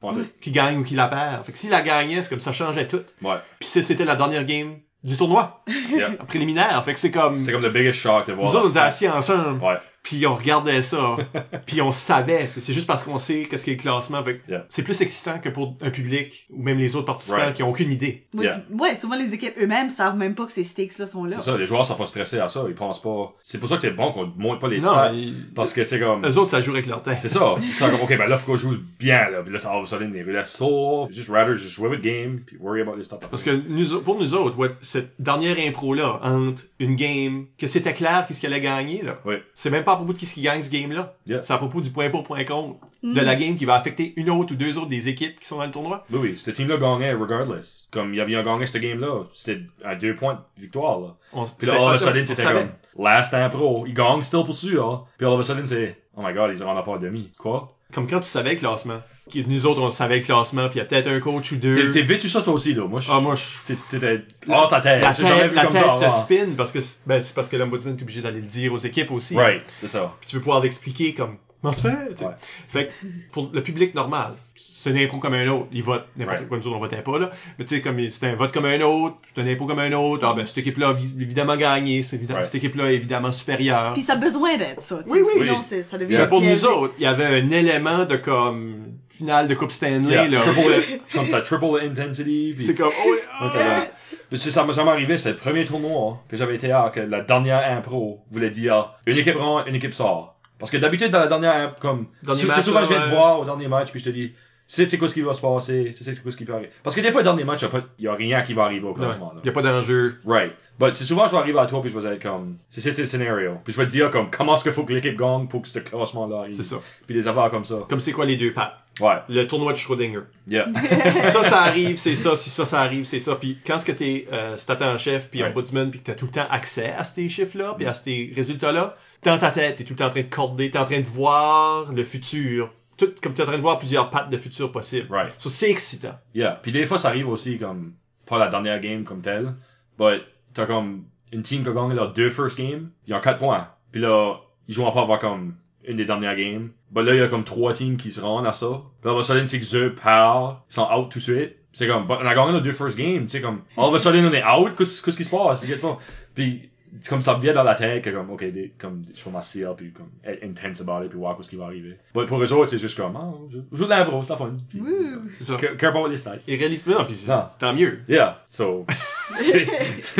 Pas 0.00 0.12
tout. 0.12 0.26
qui 0.40 0.50
gagne 0.52 0.78
ou 0.78 0.84
qui 0.84 0.94
la 0.94 1.08
perd. 1.08 1.44
Fait 1.44 1.52
que 1.52 1.58
s'il 1.58 1.70
la 1.70 1.82
gagnait, 1.82 2.22
c'est 2.22 2.28
comme 2.28 2.38
ça 2.40 2.52
changeait 2.52 2.86
tout. 2.86 3.02
Ouais. 3.22 3.36
Puis 3.58 3.68
c'est- 3.68 3.82
c'était 3.82 4.04
la 4.04 4.14
dernière 4.14 4.44
game 4.44 4.76
du 5.04 5.16
tournoi, 5.16 5.62
Yeah. 5.90 6.10
préliminaire, 6.28 6.82
fait 6.84 6.94
que 6.94 7.00
c'est 7.00 7.10
comme, 7.10 7.38
C'est 7.38 7.52
comme 7.52 7.62
le 7.62 7.70
biggest 7.70 7.98
shock 7.98 8.26
de 8.26 8.32
nous 8.32 8.38
voir. 8.40 8.54
autres, 8.54 8.66
on 8.66 8.70
était 8.70 8.78
assis 8.80 9.08
ensemble, 9.08 9.62
Ouais. 9.62 9.78
Puis 10.02 10.26
on 10.26 10.34
regardait 10.34 10.82
ça, 10.82 11.16
puis 11.66 11.80
on 11.82 11.92
savait, 11.92 12.50
c'est 12.58 12.72
juste 12.72 12.86
parce 12.86 13.02
qu'on 13.04 13.18
sait 13.18 13.42
qu'est-ce 13.42 13.64
qui 13.64 13.70
est 13.70 13.74
le 13.74 13.80
classement, 13.80 14.22
Yeah. 14.48 14.64
c'est 14.68 14.82
plus 14.82 15.00
excitant 15.02 15.38
que 15.38 15.48
pour 15.48 15.76
un 15.80 15.90
public, 15.90 16.46
ou 16.50 16.62
même 16.62 16.78
les 16.78 16.96
autres 16.96 17.06
participants 17.06 17.36
Right. 17.38 17.54
qui 17.54 17.62
ont 17.62 17.70
aucune 17.70 17.90
idée. 17.92 18.26
Oui, 18.34 18.44
Yeah. 18.44 18.62
ouais, 18.78 18.96
souvent 18.96 19.16
les 19.16 19.34
équipes 19.34 19.54
eux-mêmes 19.60 19.90
savent 19.90 20.16
même 20.16 20.34
pas 20.34 20.46
que 20.46 20.52
ces 20.52 20.64
stakes-là 20.64 21.06
sont 21.06 21.24
là. 21.24 21.36
C'est 21.36 21.42
ça, 21.50 21.56
les 21.56 21.66
joueurs 21.66 21.84
sont 21.84 21.94
pas 21.96 22.06
stressés 22.06 22.38
à 22.38 22.48
ça. 22.48 22.64
Ils 22.68 22.74
pensent 22.74 23.00
pas. 23.02 23.34
C'est 23.42 23.58
pour 23.58 23.68
ça 23.68 23.76
que 23.76 23.82
c'est 23.82 23.90
bon 23.90 24.12
qu'on 24.12 24.26
monte 24.36 24.60
pas 24.60 24.68
les 24.68 24.78
Non, 24.78 24.88
stats. 24.88 25.12
Parce 25.54 25.72
que 25.72 25.84
c'est 25.84 25.98
comme. 26.00 26.24
eux 26.26 26.38
autres, 26.38 26.50
ça 26.50 26.60
joue 26.60 26.72
avec 26.72 26.86
leur 26.86 27.02
tête. 27.02 27.18
C'est 27.20 27.28
ça. 27.28 27.54
Ils 27.62 27.74
sont 27.74 27.90
comme, 27.90 28.00
ok, 28.00 28.16
ben 28.16 28.26
là, 28.28 28.36
faut 28.38 28.52
qu'on 28.52 28.58
joue 28.58 28.76
bien, 28.98 29.28
là. 29.30 29.42
Puis 29.42 29.52
là, 29.52 29.58
ça, 29.58 29.70
all 29.70 29.78
of 29.78 29.84
a 29.84 29.86
sudden, 29.86 30.12
les 30.12 30.22
relais 30.22 30.44
sautent. 30.44 31.12
Just 31.12 31.28
rather 31.28 31.54
just 31.56 31.70
jouer 31.74 31.88
votre 31.88 32.02
game, 32.02 32.40
puis 32.46 32.56
worry 32.58 32.80
about 32.80 32.96
les 32.96 33.04
stats. 33.04 33.18
Parce 33.30 33.42
que 33.42 33.50
nous, 33.50 34.00
pour 34.00 34.18
nous 34.18 34.34
autres, 34.34 34.56
ouais, 34.58 34.70
cette 34.82 35.12
dernière 35.20 35.56
impro-là, 35.58 36.20
entre 36.22 36.62
une 36.78 36.96
game, 36.96 37.46
que 37.58 37.66
c'était 37.66 37.92
clair 37.94 38.24
qui 38.26 38.34
ce 38.34 38.40
qu'elle 38.40 38.52
allait 38.52 38.62
gagner, 38.62 39.02
là. 39.02 39.18
Oui. 39.24 39.36
C'est 39.54 39.70
même 39.70 39.84
pas 39.84 39.89
à 39.92 39.96
propos 39.96 40.12
de 40.12 40.18
qui 40.18 40.26
ce 40.26 40.34
qui 40.34 40.42
gagne 40.42 40.62
ce 40.62 40.70
game-là. 40.70 41.14
Yeah. 41.26 41.42
C'est 41.42 41.52
à 41.52 41.58
propos 41.58 41.80
du 41.80 41.90
point 41.90 42.10
pour, 42.10 42.22
point 42.22 42.44
contre. 42.44 42.76
Mm. 43.02 43.14
De 43.14 43.20
la 43.20 43.36
game 43.36 43.56
qui 43.56 43.64
va 43.64 43.76
affecter 43.76 44.12
une 44.16 44.28
autre 44.30 44.52
ou 44.52 44.56
deux 44.56 44.76
autres 44.76 44.88
des 44.88 45.08
équipes 45.08 45.40
qui 45.40 45.46
sont 45.46 45.56
dans 45.56 45.64
le 45.64 45.70
tournoi. 45.70 46.04
Oui, 46.10 46.18
oui, 46.22 46.34
ce 46.36 46.50
team-là 46.50 46.76
gagnait 46.76 47.14
regardless. 47.14 47.86
Comme 47.90 48.12
il 48.12 48.18
y 48.18 48.20
avait 48.20 48.34
un 48.34 48.42
gagné 48.42 48.66
ce 48.66 48.76
game-là, 48.78 49.24
c'était 49.32 49.62
à 49.84 49.94
deux 49.94 50.14
points 50.14 50.44
de 50.56 50.62
victoire, 50.62 51.00
là. 51.00 51.16
On, 51.32 51.44
Puis 51.44 51.66
là, 51.66 51.74
all 51.76 51.94
of 51.94 51.94
a 51.94 51.98
sudden, 51.98 52.26
c'était 52.26 52.42
comme, 52.42 52.68
last 52.98 53.32
impro, 53.32 53.86
il 53.86 53.94
gagne 53.94 54.22
still 54.22 54.44
pour 54.44 54.54
sûr, 54.54 54.86
hein. 54.86 55.04
Puis 55.16 55.26
all 55.26 55.32
of 55.32 55.40
a 55.40 55.42
sudden, 55.44 55.66
c'est, 55.66 55.96
oh 56.16 56.22
my 56.22 56.34
god, 56.34 56.50
ils 56.52 56.58
se 56.58 56.64
rendent 56.64 56.84
pas 56.84 56.90
en 56.92 56.98
demi. 56.98 57.32
Quoi? 57.38 57.68
Comme 57.92 58.06
quand 58.06 58.20
tu 58.20 58.28
savais 58.28 58.52
le 58.52 58.58
classement. 58.58 59.00
Qui, 59.30 59.44
nous 59.46 59.66
autres, 59.66 59.80
on 59.80 59.90
savait 59.90 60.18
le 60.18 60.24
classement, 60.24 60.68
puis 60.68 60.78
il 60.78 60.82
y 60.82 60.82
a 60.82 60.84
peut-être 60.84 61.08
un 61.08 61.20
coach 61.20 61.52
ou 61.52 61.56
deux. 61.56 61.90
t'es 61.90 62.02
vécu 62.02 62.28
ça 62.28 62.42
toi 62.42 62.54
aussi, 62.54 62.74
là. 62.74 62.86
Moi, 62.86 63.00
je. 63.00 63.10
Ah, 63.10 63.20
moi, 63.20 63.34
je... 63.34 63.74
t'es-. 63.74 64.24
Oh, 64.48 64.64
ta 64.68 64.80
tête. 64.80 65.02
La 65.02 65.14
tête, 65.14 65.50
vu 65.50 65.54
la 65.54 65.64
comme 65.64 65.72
tête 65.72 65.82
ça 65.82 65.96
te 65.98 66.04
avant. 66.04 66.22
spin, 66.22 66.48
parce 66.56 66.72
que, 66.72 66.80
ben, 67.06 67.20
c'est 67.20 67.34
parce 67.34 67.48
que 67.48 67.56
l'ombudsman 67.56 67.96
est 67.96 68.02
obligé 68.02 68.20
d'aller 68.20 68.40
le 68.40 68.46
dire 68.46 68.72
aux 68.72 68.78
équipes 68.78 69.10
aussi. 69.10 69.36
Right, 69.36 69.62
c'est 69.78 69.88
ça. 69.88 70.14
Puis 70.20 70.30
tu 70.30 70.36
veux 70.36 70.42
pouvoir 70.42 70.60
l'expliquer 70.60 71.14
comme, 71.14 71.36
comment 71.60 71.72
ça 71.72 71.82
se 71.82 71.88
fait? 71.88 72.08
tu 72.10 72.16
sais. 72.16 72.24
Ouais. 72.24 72.32
Fait 72.68 72.86
que, 72.86 72.92
pour 73.32 73.50
le 73.52 73.62
public 73.62 73.94
normal, 73.94 74.32
c'est 74.56 74.90
un 74.90 74.96
impôt 74.96 75.18
comme 75.18 75.34
un 75.34 75.46
autre. 75.48 75.66
Il 75.72 75.82
vote 75.82 76.06
n'importe 76.16 76.38
Right. 76.38 76.48
quoi, 76.48 76.58
nous 76.58 76.66
autres, 76.66 76.76
on 76.76 76.80
votait 76.80 77.02
pas, 77.02 77.18
là. 77.18 77.30
Mais 77.58 77.64
tu 77.64 77.74
sais, 77.76 77.80
comme, 77.80 77.98
c'est 78.10 78.26
un 78.26 78.34
vote 78.34 78.52
comme 78.52 78.66
un 78.66 78.80
autre, 78.80 79.16
c'est 79.34 79.40
un 79.40 79.46
impôt 79.46 79.66
comme 79.66 79.78
un 79.78 79.92
autre. 79.92 80.26
Ah, 80.28 80.34
ben, 80.34 80.44
cette 80.46 80.58
équipe-là 80.58 80.88
a 80.88 80.92
évidemment 80.92 81.56
gagné, 81.56 82.02
c'est 82.02 82.16
évidemment, 82.16 82.38
Right. 82.40 82.46
cette 82.46 82.54
équipe-là 82.56 82.92
est 82.92 82.96
évidemment 82.96 83.32
supérieure. 83.32 83.92
Puis 83.94 84.02
ça 84.02 84.14
a 84.14 84.16
besoin 84.16 84.56
d'être 84.56 84.82
ça. 84.82 84.96
tu 84.98 85.04
sais. 85.04 85.08
Oui, 85.10 85.20
oui. 85.24 85.32
Sinon, 85.34 85.58
Oui. 85.58 85.64
c'est- 85.68 85.82
ça 85.82 85.98
devient. 85.98 86.16
Mais 86.18 86.28
pour 86.28 86.40
nous 86.42 86.64
autres, 86.66 86.94
il 86.98 87.04
y 87.04 87.06
avait 87.06 87.24
un 87.40 87.50
élément 87.50 88.04
de 88.04 88.16
comme, 88.16 88.86
finale 89.08 89.48
de 89.48 89.54
Coupe 89.54 89.70
Stanley, 89.70 90.10
Yeah, 90.14 90.28
là. 90.28 90.38
triple, 90.40 91.00
c'est 91.08 91.18
comme 91.18 91.26
ça, 91.26 91.42
triple 91.42 91.64
intensity. 91.82 92.54
puis- 92.56 92.64
C'est 92.64 92.74
comme, 92.74 92.90
oh, 93.06 93.14
ah, 93.38 93.48
vrai. 93.48 93.90
Mais 94.32 94.38
c'est 94.38 94.50
ça 94.50 94.64
m'est 94.64 94.72
jamais 94.72 94.90
arrivé, 94.92 95.18
c'est 95.18 95.30
le 95.30 95.36
premier 95.36 95.64
tournoi 95.66 96.22
que 96.28 96.36
j'avais 96.36 96.54
été 96.54 96.72
à, 96.72 96.90
que 96.94 97.00
la 97.00 97.20
dernière 97.20 97.76
impro 97.76 98.24
voulait 98.30 98.48
dire 98.50 98.94
une 99.06 99.18
équipe 99.18 99.36
rentre, 99.36 99.68
une 99.68 99.74
équipe 99.74 99.92
sort. 99.92 100.39
Parce 100.60 100.70
que 100.70 100.76
d'habitude, 100.76 101.10
dans 101.10 101.18
la 101.20 101.26
dernière 101.26 101.74
comme, 101.80 102.06
c'est 102.34 102.62
souvent 102.62 102.84
je 102.84 102.88
viens 102.90 103.00
te 103.02 103.08
voir 103.10 103.40
au 103.40 103.44
dernier 103.44 103.66
match, 103.66 103.90
puis 103.90 103.98
je 104.00 104.04
te 104.04 104.10
dis, 104.10 104.32
c'est 104.66 104.88
c'est 104.88 104.98
quoi 104.98 105.08
ce 105.08 105.14
qui 105.14 105.22
va 105.22 105.32
se 105.34 105.40
passer, 105.40 105.90
c'est 105.92 106.04
c'est 106.04 106.22
quoi 106.22 106.30
ce 106.30 106.36
qui 106.36 106.44
peut 106.44 106.52
arriver. 106.54 106.70
Parce 106.84 106.94
que 106.94 107.00
des 107.00 107.10
fois, 107.10 107.22
au 107.22 107.24
dernier 107.24 107.42
match, 107.42 107.60
il 107.62 107.64
y 107.64 107.66
a 107.66 107.70
pas- 107.70 107.86
il 107.98 108.04
y 108.04 108.08
a 108.08 108.14
rien 108.14 108.40
qui 108.42 108.54
va 108.54 108.64
arriver 108.64 108.86
au 108.86 108.94
classement, 108.94 109.32
là. 109.34 109.40
il 109.42 109.46
y 109.46 109.50
a 109.50 109.52
pas 109.52 109.62
d'enjeu. 109.62 110.20
Right. 110.24 110.52
But 110.78 110.94
c'est 110.94 111.04
souvent, 111.04 111.26
je 111.26 111.32
vais 111.32 111.38
arriver 111.38 111.58
à 111.58 111.66
toi, 111.66 111.82
puis 111.82 111.90
je 111.90 111.98
vais 111.98 112.14
être 112.14 112.22
comme, 112.22 112.56
c'est 112.70 112.96
le 112.96 113.04
scénario. 113.04 113.56
Puis 113.64 113.72
je 113.72 113.78
vais 113.78 113.86
te 113.86 113.90
dire, 113.90 114.10
comme, 114.10 114.30
comment 114.30 114.54
est-ce 114.54 114.62
qu'il 114.62 114.72
faut 114.72 114.84
que 114.84 114.92
l'équipe 114.94 115.16
gagne 115.18 115.46
pour 115.48 115.60
que 115.62 115.68
ce 115.68 115.78
classement-là 115.80 116.38
arrive. 116.40 116.54
C'est 116.54 116.62
ça. 116.62 116.76
Puis 117.06 117.14
des 117.16 117.26
affaires 117.26 117.50
comme 117.50 117.64
ça. 117.64 117.80
Comme 117.88 118.00
c'est 118.00 118.12
quoi 118.12 118.24
les 118.26 118.36
deux 118.36 118.52
pattes? 118.52 118.74
Ouais. 119.00 119.16
Le 119.28 119.46
tournoi 119.46 119.72
de 119.72 119.78
Schrödinger. 119.78 120.20
Yeah. 120.46 120.66
si 121.10 121.20
ça, 121.20 121.42
ça 121.44 121.62
arrive, 121.62 121.96
c'est 121.96 122.14
ça. 122.16 122.36
Si 122.36 122.48
ça, 122.50 122.64
ça 122.64 122.80
arrive, 122.80 123.04
c'est 123.04 123.18
ça. 123.18 123.34
Puis 123.36 123.58
quand 123.66 123.78
ce 123.78 123.84
que 123.84 123.92
t'es 123.92 124.26
euh, 124.32 124.56
en 124.80 124.98
chef, 124.98 125.30
puis 125.30 125.42
Ouais. 125.42 125.48
ombudsman, 125.50 125.90
puis 125.90 126.00
que 126.00 126.04
t'as 126.06 126.14
tout 126.14 126.26
le 126.26 126.32
temps 126.32 126.46
accès 126.50 126.92
à 126.96 127.04
ces 127.04 127.28
chiffres-là, 127.28 127.74
puis 127.76 127.86
à 127.86 127.92
ces 127.92 128.32
résultats-là, 128.34 128.96
dans 129.22 129.38
ta 129.38 129.50
tête, 129.50 129.76
t'es 129.76 129.84
tout 129.84 129.92
le 129.92 129.98
temps 129.98 130.06
en 130.06 130.10
train 130.10 130.22
de 130.22 130.28
corder, 130.28 130.70
t'es 130.70 130.78
en 130.78 130.84
train 130.84 131.00
de 131.00 131.06
voir 131.06 131.92
le 131.92 132.04
futur. 132.04 132.70
Tout, 132.96 133.12
comme 133.22 133.34
t'es 133.34 133.42
en 133.42 133.46
train 133.46 133.56
de 133.56 133.62
voir 133.62 133.78
plusieurs 133.78 134.10
pattes 134.10 134.30
de 134.30 134.36
futur 134.36 134.70
possibles. 134.72 135.08
Right. 135.10 135.32
Ça, 135.38 135.50
c'est 135.50 135.70
excitant. 135.70 136.18
Yeah. 136.34 136.58
Puis 136.62 136.72
des 136.72 136.84
fois, 136.84 136.98
ça 136.98 137.08
arrive 137.08 137.28
aussi 137.28 137.58
comme, 137.58 137.94
pas 138.26 138.38
la 138.38 138.50
dernière 138.50 138.80
game 138.80 139.04
comme 139.04 139.22
telle, 139.22 139.54
but 139.98 140.22
t'as 140.54 140.66
comme 140.66 141.04
une 141.32 141.42
team 141.42 141.62
qui 141.62 141.68
a 141.68 141.72
gagné 141.72 141.94
leurs 141.94 142.12
deux 142.12 142.30
first 142.30 142.58
games, 142.58 142.90
ils 143.06 143.14
ont 143.14 143.20
4 143.20 143.38
points. 143.38 143.68
Puis 143.92 144.00
là, 144.00 144.36
ils 144.68 144.74
jouent 144.74 144.90
pas 144.90 145.02
avoir 145.02 145.18
comme 145.18 145.54
une 145.86 145.96
des 145.96 146.04
dernières 146.04 146.36
games. 146.36 146.70
But 146.90 147.02
là, 147.02 147.14
il 147.14 147.18
y 147.18 147.22
a 147.22 147.28
comme 147.28 147.44
trois 147.44 147.72
teams 147.72 147.96
qui 147.96 148.10
se 148.10 148.20
rendent 148.20 148.46
à 148.46 148.52
ça. 148.52 148.82
Puis 149.00 149.10
là, 149.10 149.22
sudden, 149.22 149.46
c'est 149.46 149.60
que 149.60 149.64
ils 149.64 150.74
sont 150.74 150.88
out 150.92 151.10
tout 151.10 151.18
de 151.18 151.22
suite. 151.22 151.56
C'est 151.72 151.86
comme, 151.86 152.06
on 152.08 152.26
a 152.26 152.34
gagné 152.34 152.52
nos 152.52 152.60
deux 152.60 152.72
first 152.72 152.98
games, 152.98 153.22
tu 153.22 153.28
sais, 153.28 153.40
comme, 153.40 153.62
all 153.76 153.84
of 153.84 153.94
a 153.94 153.98
sudden, 154.00 154.26
on 154.26 154.32
est 154.32 154.44
out, 154.44 154.74
qu'est-ce 154.76 155.02
qui 155.02 155.22
se 155.22 155.30
passe, 155.30 155.64
pas. 155.64 155.98
Puis, 156.34 156.68
comme 157.08 157.20
ça 157.20 157.36
me 157.36 157.40
vient 157.40 157.52
dans 157.52 157.62
la 157.62 157.74
tête 157.74 158.02
que 158.02 158.10
comme, 158.10 158.30
ok, 158.30 158.44
des, 158.52 158.72
comme, 158.78 159.02
je 159.14 159.24
vais 159.24 159.30
m'asseoir, 159.30 159.76
puis 159.76 159.92
comme, 159.92 160.08
être 160.24 160.42
intense 160.44 160.80
about 160.80 161.02
it, 161.04 161.10
puis 161.10 161.18
voir 161.18 161.36
ce 161.40 161.48
qui 161.48 161.56
va 161.56 161.66
arriver. 161.66 161.96
But 162.14 162.26
pour 162.26 162.42
eux 162.42 162.52
autres, 162.52 162.70
c'est 162.70 162.78
juste 162.78 162.96
comme, 162.96 163.16
ah, 163.16 163.32
je 163.50 163.58
joue 163.76 163.84
de 163.84 163.90
l'impro, 163.90 164.22
c'est 164.24 164.32
la 164.32 164.36
fun. 164.36 164.52
Puis, 164.68 164.80
Wouh. 164.80 165.22
C'est 165.38 165.44
ça. 165.44 165.54
about 165.88 166.08
les 166.08 166.16
stats. 166.16 166.36
Et 166.48 166.56
réalise 166.56 166.84
non, 166.86 167.04
puis 167.04 167.14
c'est- 167.14 167.30
Non. 167.30 167.44
tant 167.58 167.72
mieux. 167.74 168.00
Yeah, 168.08 168.42
so, 168.48 168.84
c'est 169.28 169.66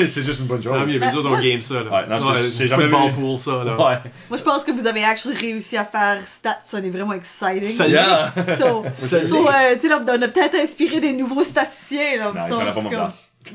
c'est 0.06 0.22
juste 0.22 0.40
une 0.40 0.46
bonne 0.46 0.62
chose. 0.62 0.72
Tant 0.72 0.86
mieux, 0.86 0.98
mais 0.98 1.10
nous 1.10 1.18
autres, 1.18 1.30
on 1.30 1.40
game 1.40 1.62
ça, 1.62 1.82
là. 1.82 1.90
Ouais, 1.90 2.06
non, 2.18 2.34
j'ai 2.56 2.68
jamais 2.68 2.86
vu- 2.86 3.12
pool, 3.12 3.38
ça, 3.38 3.64
là. 3.64 3.76
Ouais. 3.76 3.98
Moi, 4.28 4.38
je 4.38 4.42
pense 4.42 4.64
que 4.64 4.70
vous 4.72 4.86
avez 4.86 5.02
actually 5.04 5.36
réussi 5.36 5.76
à 5.76 5.84
faire 5.84 6.26
stats. 6.26 6.60
Ça 6.68 6.78
est 6.78 6.90
vraiment 6.90 7.14
exciting. 7.14 7.64
Ça 7.64 7.88
Yeah. 7.88 8.32
So, 8.56 8.84
so, 8.96 9.16
l'est. 9.16 9.24
euh, 9.32 9.74
tu 9.74 9.80
sais, 9.82 9.88
là, 9.88 10.00
on 10.06 10.22
a 10.22 10.28
peut-être 10.28 10.54
inspiré 10.54 11.00
des 11.00 11.12
nouveaux 11.12 11.42
statisticiens, 11.42 12.18
là. 12.18 12.32
Non, 12.32 12.40
il 12.46 12.48
So, 12.50 12.54
prenait 12.56 12.64
pas 12.66 12.72
c'est 12.72 12.82
mon 12.82 12.88
place. 12.90 13.29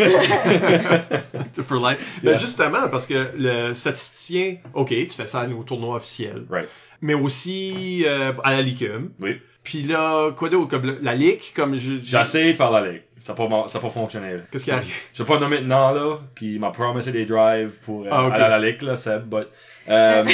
C'est 1.54 1.64
for 1.64 1.78
life. 1.78 2.20
Yeah. 2.24 2.34
Mais 2.34 2.40
justement, 2.40 2.90
parce 2.90 3.06
que 3.08 3.32
le 3.38 3.74
statisticien, 3.74 4.58
ok, 4.74 4.90
tu 4.90 5.12
fais 5.12 5.28
ça 5.28 5.46
au 5.48 5.64
tournoi 5.64 5.96
officiel. 5.96 6.44
Right. 6.50 6.68
Mais 7.02 7.14
aussi 7.14 8.04
euh, 8.06 8.34
à 8.44 8.54
la 8.54 8.62
Ligue 8.62 8.90
Oui. 9.22 9.40
Puis 9.64 9.84
là, 9.84 10.32
quoi 10.32 10.50
d'autre? 10.50 10.70
Comme 10.70 10.86
le- 10.86 11.00
la 11.02 11.16
Ligue, 11.16 11.42
comme 11.56 11.78
je... 11.78 11.96
J'ai 12.04 12.20
essayé 12.20 12.52
de 12.52 12.58
faire 12.58 12.72
la 12.72 12.88
ligue. 12.88 13.02
Ça 13.20 13.34
n'a 13.34 13.48
pas, 13.48 13.68
ça 13.68 13.80
pas 13.80 13.90
fonctionné. 13.90 14.36
Qu'est-ce 14.52 14.66
qui 14.66 14.72
arrive? 14.72 14.94
Je 15.14 15.24
vais 15.24 15.28
pas 15.28 15.40
nommer 15.40 15.60
maintenant, 15.60 15.92
là, 15.92 16.18
qui 16.38 16.60
m'a 16.60 16.70
promis 16.70 17.04
des 17.04 17.26
drives 17.26 17.74
pour 17.84 18.04
euh, 18.06 18.10
Ah, 18.12 18.26
aller 18.32 18.44
à 18.44 18.50
la 18.50 18.60
ligue, 18.60 18.82
là, 18.84 18.96
Seb, 18.96 19.24
but, 19.24 19.48
euh, 19.90 20.24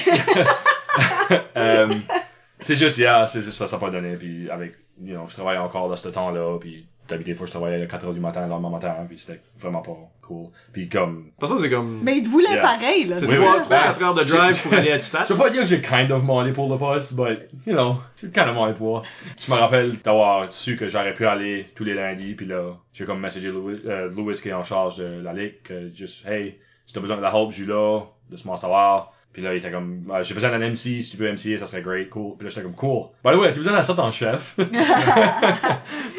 c'est 2.60 2.76
juste, 2.76 2.98
yeah, 2.98 3.26
c'est 3.28 3.42
juste 3.42 3.58
ça, 3.58 3.68
ça 3.68 3.78
n'a 3.78 3.80
pas 3.80 3.90
donné, 3.90 4.16
puis 4.18 4.50
avec, 4.50 4.74
you 5.02 5.16
know, 5.16 5.26
je 5.28 5.34
travaille 5.34 5.58
encore 5.58 5.88
dans 5.88 5.96
ce 5.96 6.10
temps-là, 6.10 6.58
puis 6.60 6.86
d'habitude, 7.12 7.34
des 7.34 7.38
fois, 7.38 7.46
je 7.48 7.52
travaillais 7.52 7.82
à 7.82 7.86
4 7.86 8.06
heures 8.08 8.14
du 8.14 8.20
matin, 8.20 8.42
le 8.44 8.50
lendemain 8.50 8.70
matin, 8.70 8.96
puis 9.08 9.18
c'était 9.18 9.40
vraiment 9.60 9.82
pas 9.82 9.96
cool. 10.22 10.48
Puis 10.74 10.90
comme, 10.90 11.32
c'est 11.60 11.70
comme... 11.70 12.02
Mais 12.04 12.18
ils 12.18 12.24
te 12.24 12.30
voulaient 12.30 12.50
Yeah. 12.52 12.62
pareil, 12.62 13.06
là. 13.06 13.16
C'est 13.18 13.26
Oui, 13.28 13.36
trois, 13.36 13.62
oui. 13.62 14.04
heures 14.04 14.14
de 14.16 14.24
drive 14.24 14.62
pour 14.64 14.74
aller 14.74 14.92
à 14.92 15.00
stade. 15.00 15.26
Je 15.30 15.34
veux 15.34 15.40
pas 15.40 15.50
dire 15.50 15.62
que 15.62 15.68
j'ai 15.68 15.80
kind 15.82 16.12
of 16.12 16.22
demandé 16.22 16.52
pour 16.52 16.70
le 16.70 16.78
poste, 16.78 17.16
but, 17.16 17.40
you 17.66 17.74
know, 17.74 17.96
j'ai 18.20 18.30
kind 18.30 18.48
of 18.48 18.56
demandé 18.56 18.74
pour. 18.74 19.04
Je 19.38 19.52
me 19.52 19.58
rappelle 19.58 19.98
d'avoir 20.00 20.54
su 20.54 20.76
que 20.76 20.90
j'aurais 20.90 21.14
pu 21.14 21.26
aller 21.26 21.68
tous 21.76 21.84
les 21.84 21.94
lundis, 21.94 22.34
puis 22.34 22.46
là, 22.46 22.78
j'ai 22.94 23.06
comme 23.06 23.20
messagé 23.20 23.50
Louis, 23.50 23.80
euh, 23.86 24.10
Louis 24.10 24.34
qui 24.36 24.50
est 24.50 24.54
en 24.54 24.64
charge 24.64 24.98
de 24.98 25.22
la 25.22 25.34
ligue, 25.34 25.62
que 25.64 25.90
juste, 25.94 26.26
hey, 26.28 26.58
si 26.86 26.94
t'as 26.94 27.00
besoin 27.00 27.18
de 27.18 27.22
la 27.22 27.30
help, 27.30 27.52
je 27.52 27.56
suis 27.58 27.66
là, 27.66 28.02
laisse-moi 28.30 28.58
savoir. 28.58 29.14
Puis 29.34 29.42
là, 29.42 29.54
il 29.54 29.58
était 29.58 29.72
comme, 29.72 30.04
Ah, 30.12 30.24
j'ai 30.24 30.34
besoin 30.34 30.50
d'un 30.50 30.70
MC, 30.70 31.02
si 31.02 31.12
tu 31.12 31.18
peux 31.18 31.32
MC, 31.32 31.58
ça 31.58 31.66
serait 31.66 31.82
great, 31.82 32.10
cool. 32.10 32.36
Puis 32.38 32.46
là, 32.46 32.50
j'étais 32.50 32.64
comme, 32.64 32.76
cool. 32.76 33.08
By 33.24 33.32
the 33.32 33.36
way, 33.38 33.48
as-tu 33.48 33.60
besoin 33.60 33.74
d'un 33.74 33.80
assistant 33.80 34.06
en 34.06 34.12
chef? 34.12 34.56
puis 34.58 34.68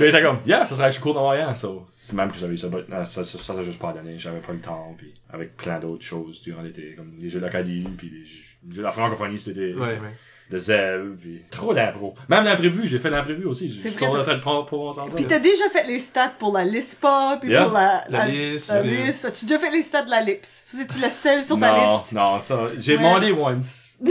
il 0.00 0.06
était 0.06 0.22
comme, 0.22 0.38
yeah, 0.46 0.64
ça 0.64 0.74
serait 0.74 0.86
actually 0.86 1.02
cool 1.02 1.14
d'avoir 1.14 1.32
rien, 1.32 1.54
so. 1.54 1.86
C'est 1.98 2.14
même 2.14 2.32
que 2.32 2.38
j'avais 2.38 2.54
eu 2.54 2.56
ça, 2.56 2.68
but, 2.68 2.84
ça, 2.88 3.04
ça, 3.04 3.24
ça, 3.24 3.38
ça, 3.38 3.62
juste 3.62 3.80
pas 3.80 3.92
donné, 3.92 4.18
j'avais 4.18 4.40
pas 4.40 4.52
le 4.52 4.60
temps, 4.60 4.94
puis 4.98 5.14
avec 5.30 5.56
plein 5.56 5.78
d'autres 5.78 6.04
choses 6.04 6.42
durant 6.42 6.62
l'été, 6.62 6.94
comme 6.96 7.12
les 7.18 7.28
jeux 7.28 7.40
d'Acadie, 7.40 7.86
puis 7.96 8.10
les 8.10 8.24
jeux, 8.24 8.42
les 8.68 8.74
jeux 8.74 8.82
de 8.82 8.86
la 8.86 8.90
francophonie, 8.90 9.38
c'était 9.38 9.74
Ouais, 9.74 9.98
ouais. 9.98 9.98
De 10.50 10.58
Zeb, 10.58 11.16
puis 11.20 11.42
trop 11.50 11.72
d'impro. 11.72 12.14
Même 12.28 12.44
l'imprévu, 12.44 12.86
j'ai 12.86 12.98
fait 12.98 13.10
l'imprévu 13.10 13.46
aussi. 13.46 13.68
Je 13.70 13.80
C'est 13.80 13.90
suis 13.90 14.04
en 14.04 14.22
train 14.22 14.36
de 14.36 14.40
s'en 14.40 15.06
Puis 15.14 15.24
t'as 15.26 15.38
déjà 15.38 15.68
fait 15.70 15.86
les 15.86 16.00
stats 16.00 16.32
pour 16.38 16.52
la 16.52 16.64
LISPA, 16.64 17.38
puis 17.40 17.50
Yeah. 17.50 17.64
pour 17.64 17.72
la, 17.72 18.04
La 18.10 18.26
liste, 18.26 18.68
la 18.70 18.76
euh, 18.80 18.82
liste. 18.82 19.24
As-tu 19.24 19.46
déjà 19.46 19.58
fait 19.58 19.70
les 19.70 19.82
stats 19.82 20.04
de 20.04 20.10
la 20.10 20.20
LIPS? 20.22 20.48
C'est-tu 20.66 21.00
le 21.00 21.08
seul 21.08 21.42
sur 21.42 21.58
ta 21.58 21.72
Non, 21.72 21.98
liste? 21.98 22.12
non, 22.12 22.38
ça, 22.38 22.68
j'ai 22.76 22.92
Ouais. 22.96 22.98
demandé 23.02 23.32
once. 23.32 23.94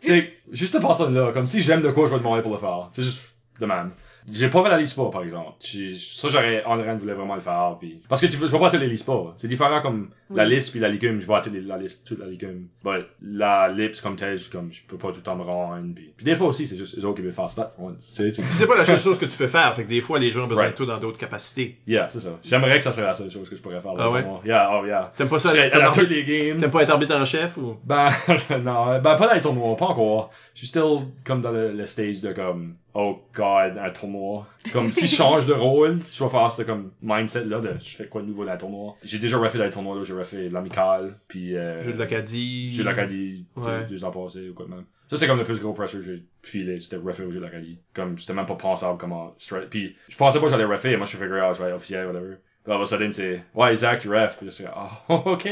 C'est 0.00 0.32
juste 0.50 0.76
de 0.76 0.92
ça 0.92 1.08
là, 1.10 1.32
comme 1.32 1.46
si 1.46 1.60
j'aime 1.60 1.82
de 1.82 1.90
quoi, 1.90 2.06
je 2.06 2.12
vais 2.12 2.18
demander 2.18 2.42
pour 2.42 2.52
le 2.52 2.58
faire. 2.58 2.88
C'est 2.92 3.02
juste 3.02 3.34
de 3.60 3.66
même. 3.66 3.92
J'ai 4.30 4.48
pas 4.48 4.62
fait 4.62 4.68
la 4.68 4.78
LISPA, 4.78 5.02
par 5.12 5.22
exemple. 5.24 5.52
Ça, 5.60 6.28
j'aurais, 6.28 6.62
André 6.64 6.94
voulait 6.96 7.14
vraiment 7.14 7.34
le 7.34 7.40
faire, 7.40 7.76
puis... 7.80 8.00
Parce 8.08 8.20
que 8.20 8.26
tu 8.26 8.36
veux, 8.36 8.46
je 8.46 8.50
vois 8.52 8.60
pas 8.60 8.70
tous 8.70 8.76
les 8.80 8.86
LISPA. 8.86 9.34
C'est 9.36 9.48
différent 9.48 9.80
comme 9.80 10.10
la 10.34 10.44
liste 10.44 10.70
puis 10.70 10.80
la 10.80 10.88
légume, 10.88 11.20
je 11.20 11.26
vois 11.26 11.40
toutes 11.40 11.52
les, 11.54 11.60
la 11.60 11.76
liste, 11.76 12.06
toute 12.06 12.18
la 12.18 12.26
légume. 12.26 12.68
But 12.84 13.06
la 13.22 13.68
lips 13.68 14.00
comme 14.00 14.16
telle, 14.16 14.38
je, 14.38 14.50
comme, 14.50 14.72
je 14.72 14.82
peux 14.86 14.96
pas 14.96 15.08
tout 15.08 15.16
le 15.16 15.22
temps 15.22 15.36
me 15.36 15.42
rendre, 15.42 15.94
puis... 15.94 16.12
Puis 16.16 16.24
des 16.24 16.34
fois 16.34 16.48
aussi, 16.48 16.66
c'est 16.66 16.76
juste 16.76 16.98
eux 16.98 17.04
autres 17.04 17.16
qui 17.16 17.22
veulent 17.22 17.32
faire 17.32 17.50
ça. 17.50 17.74
c'est- 17.98 18.66
pas 18.66 18.76
la 18.78 18.84
seule 18.84 19.00
chose 19.00 19.18
que 19.18 19.26
tu 19.26 19.36
peux 19.36 19.46
faire. 19.46 19.74
Fait 19.74 19.84
que 19.84 19.88
des 19.88 20.00
fois, 20.00 20.18
les 20.18 20.30
gens 20.30 20.44
ont 20.44 20.46
besoin 20.46 20.64
Right. 20.64 20.72
de 20.78 20.84
toi 20.84 20.94
dans 20.94 21.00
d'autres 21.00 21.18
capacités. 21.18 21.78
Yeah, 21.86 22.08
c'est 22.10 22.20
ça. 22.20 22.38
J'aimerais 22.44 22.78
que 22.78 22.84
ça 22.84 22.92
serait 22.92 23.06
la 23.06 23.14
seule 23.14 23.30
chose 23.30 23.48
que 23.48 23.56
je 23.56 23.62
pourrais 23.62 23.80
faire. 23.80 23.92
Ah 23.98 24.10
ouais? 24.10 24.20
vraiment. 24.22 24.40
Yeah, 24.44 24.70
oh 24.72 24.86
yeah. 24.86 25.12
T'aimes 25.16 25.28
pas 25.28 25.38
ça? 25.38 25.50
à 25.50 25.92
tous 25.92 26.06
les 26.06 26.24
games. 26.24 26.58
T'aimes 26.58 26.70
pas 26.70 26.82
être 26.82 26.90
arbitre 26.90 27.14
en 27.16 27.24
chef 27.24 27.56
ou? 27.56 27.76
Ben, 27.84 28.08
non, 28.62 28.98
ben 29.00 29.16
pas 29.16 29.26
dans 29.28 29.34
les 29.34 29.40
tournois, 29.40 29.76
pas 29.76 29.86
encore. 29.86 30.30
Je 30.54 30.58
suis 30.60 30.66
still 30.68 30.98
comme 31.24 31.40
dans 31.40 31.50
le, 31.52 31.72
le 31.72 31.86
stage 31.86 32.20
de 32.20 32.32
comme, 32.32 32.74
oh 32.94 33.18
god, 33.34 33.78
un 33.78 33.90
tournoi. 33.90 34.46
Comme 34.72 34.92
si 34.92 35.06
je 35.06 35.16
change 35.16 35.46
de 35.46 35.52
rôle, 35.54 35.98
je 36.12 36.22
vais 36.22 36.30
faire 36.30 36.52
ce 36.52 36.62
comme 36.62 36.92
mindset 37.02 37.44
là 37.44 37.60
de 37.60 37.74
je 37.82 37.96
fais 37.96 38.06
quoi 38.06 38.20
de 38.22 38.26
nouveau 38.26 38.44
dans 38.44 38.52
le 38.52 38.58
tournoi. 38.58 38.96
J'ai 39.02 39.18
déjà 39.18 39.38
refait 39.38 39.58
dans 39.58 39.64
les 39.64 39.70
tournois 39.70 39.96
là, 39.96 40.04
j'ai 40.04 40.12
refait 40.14 40.48
l'amical, 40.48 41.18
puis 41.28 41.56
euh, 41.56 41.82
Jeu 41.82 41.92
de 41.94 41.98
l'Acadie. 41.98 42.72
Jeu 42.72 42.82
de 42.84 42.88
l'Acadie, 42.88 43.46
Ouais. 43.56 43.80
deux, 43.80 43.96
deux 43.96 44.04
ans 44.04 44.10
passés 44.10 44.50
ou 44.50 44.54
quoi 44.54 44.66
de 44.66 44.70
même. 44.70 44.84
Ça 45.08 45.16
c'est 45.16 45.26
comme 45.26 45.38
le 45.38 45.44
plus 45.44 45.58
gros 45.60 45.72
pressure 45.72 45.98
que 46.00 46.04
j'ai 46.04 46.22
filé, 46.42 46.78
c'était 46.78 46.96
refait 46.96 47.24
au 47.24 47.30
jeu 47.30 47.40
de 47.40 47.44
l'Acadie. 47.44 47.78
Comme 47.94 48.18
c'était 48.18 48.34
même 48.34 48.46
pas 48.46 48.54
pensable 48.54 48.98
comment 48.98 49.34
Puis 49.70 49.96
je 50.08 50.16
pensais 50.16 50.38
pas 50.38 50.44
que 50.44 50.50
j'allais 50.50 50.64
refait, 50.64 50.96
moi 50.96 51.06
je 51.06 51.16
suis 51.16 51.18
figure 51.18 51.42
out, 51.48 51.56
je 51.56 51.62
vais 51.62 51.68
être 51.70 51.76
officiel, 51.76 52.06
whatever. 52.06 52.36
Puis 52.62 52.72
all 52.74 52.78
of 52.78 52.82
a 52.82 52.86
sudden 52.86 53.10
c'est, 53.10 53.42
ouais, 53.54 53.74
Zach, 53.74 54.00
tu 54.00 54.10
ref. 54.10 54.36
Puis 54.36 54.46
je 54.46 54.50
suis 54.50 54.64
oh, 55.08 55.14
ok, 55.24 55.48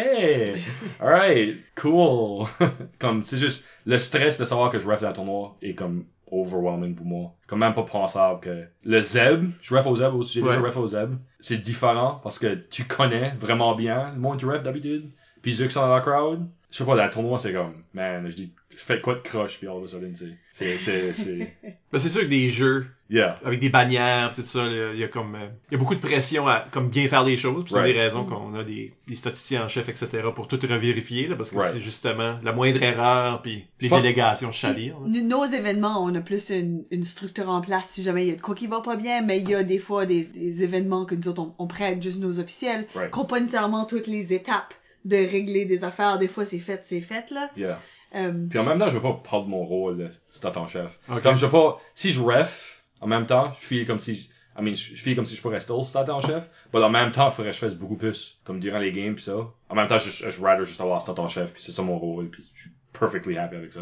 alright, 1.01 1.57
cool. 1.77 2.47
comme 2.99 3.23
c'est 3.23 3.39
juste 3.39 3.65
le 3.87 3.99
stress 3.99 4.39
de 4.39 4.45
savoir 4.45 4.71
que 4.71 4.79
je 4.79 4.87
ref 4.87 5.01
dans 5.01 5.09
le 5.09 5.15
tournoi 5.15 5.57
est 5.63 5.75
comme 5.75 6.05
overwhelming 6.31 6.95
pour 6.95 7.07
moi. 7.07 7.35
Comme 7.47 7.61
même 7.61 7.75
pas 7.75 7.83
pensable 7.83 8.41
que 8.41 8.65
le 8.85 9.01
Zeb, 9.01 9.47
je 9.61 9.75
ref 9.75 9.87
au 9.87 9.97
Zeb 9.97 10.15
aussi, 10.15 10.35
j'ai 10.35 10.43
déjà 10.43 10.61
Ouais. 10.61 10.69
ref 10.69 10.77
au 10.77 10.87
Zeb. 10.87 11.15
C'est 11.41 11.57
différent 11.59 12.21
parce 12.23 12.39
que 12.39 12.55
tu 12.55 12.85
connais 12.85 13.31
vraiment 13.39 13.75
bien 13.75 14.11
le 14.15 14.21
monde 14.21 14.37
du 14.39 14.47
ref 14.47 14.63
d'habitude. 14.63 15.11
Puis 15.43 15.55
ceux 15.55 15.67
qui 15.67 15.73
sont 15.73 15.81
dans 15.81 15.95
la 15.95 16.01
crowd, 16.01 16.47
je 16.71 16.77
sais 16.77 16.85
pas, 16.85 17.03
le 17.03 17.11
tournoi, 17.11 17.39
c'est 17.39 17.53
comme, 17.53 17.75
man, 17.95 18.29
je 18.29 18.35
dis, 18.37 18.53
faites 18.71 19.01
quoi 19.03 19.15
de 19.15 19.21
croche, 19.21 19.59
puis 19.59 19.67
all 19.69 19.77
of 19.77 19.85
a 19.85 19.89
sudden, 19.89 20.13
tu 20.13 20.27
sais. 20.27 20.37
C'est, 20.53 20.79
c'est, 20.79 21.13
c'est, 21.15 21.57
Ben, 21.93 21.99
c'est 21.99 22.09
sûr 22.11 22.21
que 22.23 22.27
des 22.27 22.51
jeux 22.51 22.87
yeah. 23.09 23.39
avec 23.43 23.59
des 23.61 23.71
bannières, 23.71 24.35
tout 24.35 24.43
ça, 24.43 24.67
il 24.93 24.99
y 24.99 25.05
a 25.05 25.09
comme, 25.09 25.35
euh, 25.37 25.49
il 25.71 25.73
y 25.73 25.75
a 25.77 25.79
beaucoup 25.79 25.95
de 25.95 26.01
pression 26.01 26.47
à 26.47 26.67
comme 26.71 26.91
bien 26.91 27.09
faire 27.09 27.25
les 27.25 27.39
choses. 27.39 27.65
Puis 27.65 27.73
C'est 27.73 27.81
Right. 27.81 27.95
des 27.95 27.99
raisons 28.01 28.27
qu'on 28.27 28.55
a 28.55 28.65
des, 28.65 28.93
des 29.07 29.15
statisticiens 29.15 29.65
en 29.65 29.69
chef, 29.69 29.89
etc. 29.89 30.09
pour 30.35 30.47
tout 30.47 30.59
revérifier, 30.61 31.27
là, 31.29 31.37
parce 31.37 31.51
que 31.51 31.57
Right. 31.57 31.73
c'est 31.73 31.81
justement 31.81 32.39
la 32.43 32.53
moindre 32.53 32.83
erreur, 32.83 33.41
puis 33.41 33.65
les 33.81 33.89
délégations 33.89 34.51
là. 34.51 34.75
Nous, 35.07 35.23
Nos 35.27 35.47
événements, 35.47 36.05
on 36.05 36.15
a 36.15 36.21
plus 36.21 36.51
une, 36.51 36.85
une 36.91 37.05
structure 37.05 37.49
en 37.49 37.63
place 37.63 37.89
si 37.89 38.03
jamais 38.03 38.27
il 38.27 38.29
y 38.29 38.33
a 38.33 38.37
de 38.37 38.43
quoi 38.43 38.55
qui 38.55 38.67
va 38.67 38.83
pas 38.83 38.97
bien, 38.97 39.23
mais 39.23 39.41
il 39.41 39.49
y 39.49 39.55
a 39.55 39.63
des 39.63 39.79
fois 39.79 40.05
des, 40.05 40.25
des 40.25 40.63
événements 40.63 41.07
que 41.07 41.15
nous 41.15 41.29
autres, 41.29 41.41
on, 41.41 41.55
on 41.59 41.67
prête 41.67 42.03
juste 42.03 42.21
nos 42.21 42.39
officiels, 42.39 42.87
Right. 42.95 43.11
qu'on 43.11 43.25
pas 43.25 43.41
nécessairement 43.41 43.87
toutes 43.87 44.07
les 44.07 44.35
étapes 44.35 44.75
de 45.09 45.17
régler 45.17 45.65
des 45.65 45.85
affaires. 45.85 46.19
Des 46.19 46.29
fois, 46.29 46.45
c'est 46.45 46.59
fait, 46.59 46.83
c'est 46.85 47.01
fait, 47.01 47.31
là. 47.31 47.51
Yeah. 47.57 47.81
Euh, 48.15 48.33
Puis 48.49 48.59
en 48.59 48.65
même 48.65 48.79
temps, 48.79 48.89
je 48.89 48.95
veux 48.95 49.03
pas 49.03 49.13
prendre 49.23 49.49
mon 49.49 49.65
rôle, 49.65 50.01
là, 50.03 50.09
c'est 50.31 50.45
en 50.57 50.67
chef. 50.67 50.99
Ok. 51.11 51.23
Comme 51.23 51.37
je 51.37 51.45
veux 51.47 51.53
pas, 51.53 51.81
si 51.95 52.11
je 52.13 52.21
ref, 52.23 52.83
en 53.01 53.07
même 53.07 53.27
temps, 53.27 53.53
je 53.61 53.67
suis 53.67 53.85
comme 53.87 53.99
si, 53.99 54.15
je- 54.15 54.29
I 54.59 54.63
mean, 54.65 54.75
je 54.75 54.95
je 54.97 55.03
fais 55.03 55.15
comme 55.15 55.27
si 55.27 55.37
je 55.37 55.43
pourrais 55.43 55.61
still 55.61 55.83
stat 55.85 56.07
en 56.13 56.21
chef, 56.21 56.49
mais 56.73 56.81
en 56.81 56.89
même 56.91 57.13
temps, 57.13 57.29
il 57.29 57.33
faudrait 57.33 57.51
que 57.53 57.57
je 57.57 57.61
fasse 57.61 57.75
beaucoup 57.75 57.97
plus, 57.97 58.39
comme 58.45 58.59
durant 58.61 58.79
les 58.79 58.93
games 58.93 59.15
pis 59.15 59.23
ça. 59.25 59.37
En 59.69 59.75
même 59.75 59.87
temps, 59.87 59.99
je, 59.99 60.11
je, 60.11 60.41
rather 60.41 60.65
juste 60.65 60.81
avoir 60.81 61.01
stat 61.03 61.15
en 61.19 61.29
chef 61.29 61.53
pis 61.55 61.63
c'est 61.63 61.71
ça 61.73 61.83
mon 61.83 61.99
rôle 61.99 62.29
pis 62.31 62.43
je 62.55 62.63
suis 62.63 62.71
perfectly 62.99 63.37
happy 63.39 63.57
avec 63.57 63.73
ça. 63.73 63.81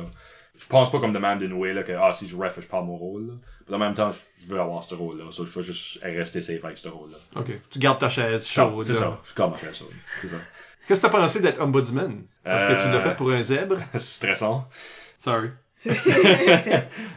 Je 0.59 0.65
pense 0.67 0.91
pas 0.91 0.99
comme 1.01 1.13
de 1.13 1.19
même 1.19 1.39
de 1.39 1.47
nouer, 1.47 1.73
là, 1.75 1.83
que, 1.83 1.93
ah, 1.93 2.13
si 2.15 2.27
je 2.29 2.35
ref, 2.37 2.59
je 2.61 2.67
prends 2.67 2.83
mon 2.83 2.97
rôle, 2.97 3.27
là. 3.29 3.35
Mais 3.69 3.77
en 3.77 3.79
même 3.79 3.95
temps, 3.95 4.11
je 4.11 4.47
veux 4.49 4.59
avoir 4.61 4.83
ce 4.85 4.95
rôle-là, 4.95 5.25
so 5.31 5.45
je 5.47 5.53
veux 5.53 5.63
juste 5.63 5.99
rester 6.03 6.41
safe 6.41 6.65
avec 6.65 6.79
ce 6.79 6.89
rôle-là. 6.89 7.19
Ok. 7.37 7.53
Tu 7.71 7.79
gardes 7.79 7.99
ta 7.99 8.09
chaise 8.09 8.47
chaude. 8.47 8.85
C'est 8.85 8.95
ça, 8.95 9.21
je 9.29 9.35
garde 9.35 9.53
ma 9.53 9.59
chaise 9.59 9.77
chaude. 9.79 9.93
C'est 10.21 10.29
ça. 10.29 10.37
Qu'est-ce 10.87 11.01
que 11.01 11.07
t'as 11.07 11.13
pensé 11.13 11.41
d'être 11.41 11.61
ombudsman? 11.61 12.23
Parce 12.45 12.65
que 12.65 12.75
tu 12.75 12.87
Euh. 12.89 12.93
l'as 12.93 13.01
fait 13.01 13.17
pour 13.17 13.31
un 13.33 13.43
zèbre. 13.43 13.79
c'est 13.93 14.01
stressant. 14.01 14.69
Sorry. 15.19 15.51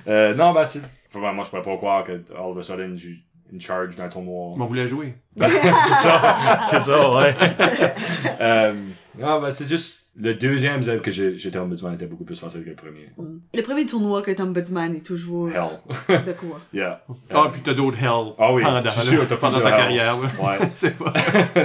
euh, 0.08 0.34
non, 0.36 0.54
ben, 0.54 0.66
c'est, 0.66 0.82
enfin, 1.16 1.32
moi, 1.34 1.44
je 1.44 1.50
pourrais 1.50 1.62
pas 1.62 1.78
croire 1.78 2.04
que, 2.04 2.12
all 2.34 2.52
of 2.52 2.58
a 2.58 2.64
sudden, 2.64 2.98
j'ai 2.98 3.20
une 3.52 3.62
charge 3.62 3.96
d'un 3.96 4.10
tournoi. 4.10 4.56
On 4.60 4.66
voulait 4.66 4.88
jouer. 4.88 5.16
C'est 5.38 5.48
ça, 5.48 6.60
c'est 6.70 6.80
ça, 6.82 7.12
ouais. 7.16 7.34
euh, 8.42 8.74
non, 9.18 9.42
ben, 9.42 9.52
c'est 9.52 9.68
juste, 9.68 10.12
le 10.16 10.34
deuxième 10.34 10.82
zeb 10.84 11.02
que 11.02 11.12
j'ai- 11.12 11.38
j'étais 11.38 11.58
ombudsman 11.58 11.94
était 11.94 12.06
beaucoup 12.06 12.24
plus 12.24 12.40
facile 12.40 12.64
que 12.64 12.70
le 12.70 12.76
premier. 12.76 13.10
le 13.54 13.62
premier 13.64 13.86
tournoi 13.86 14.22
que 14.22 14.40
Ombudsman 14.42 14.96
est 14.96 15.06
toujours 15.06 15.50
Hell. 15.50 15.80
de 16.26 16.32
quoi? 16.34 16.60
yeah. 16.74 17.02
Ah, 17.34 17.50
puis 17.52 17.62
t'as 17.62 17.74
d'autres 17.74 17.98
hell 17.98 18.34
Ah 18.38 18.54
oui, 18.54 18.62
pendant, 18.64 18.90
sûr, 18.90 19.28
t'as 19.28 19.38
pendant 19.38 19.60
ta 19.62 19.72
carrière. 19.72 20.18
là. 20.20 20.28
Ouais. 20.42 20.70
c'est 20.74 20.98
pas... 20.98 21.14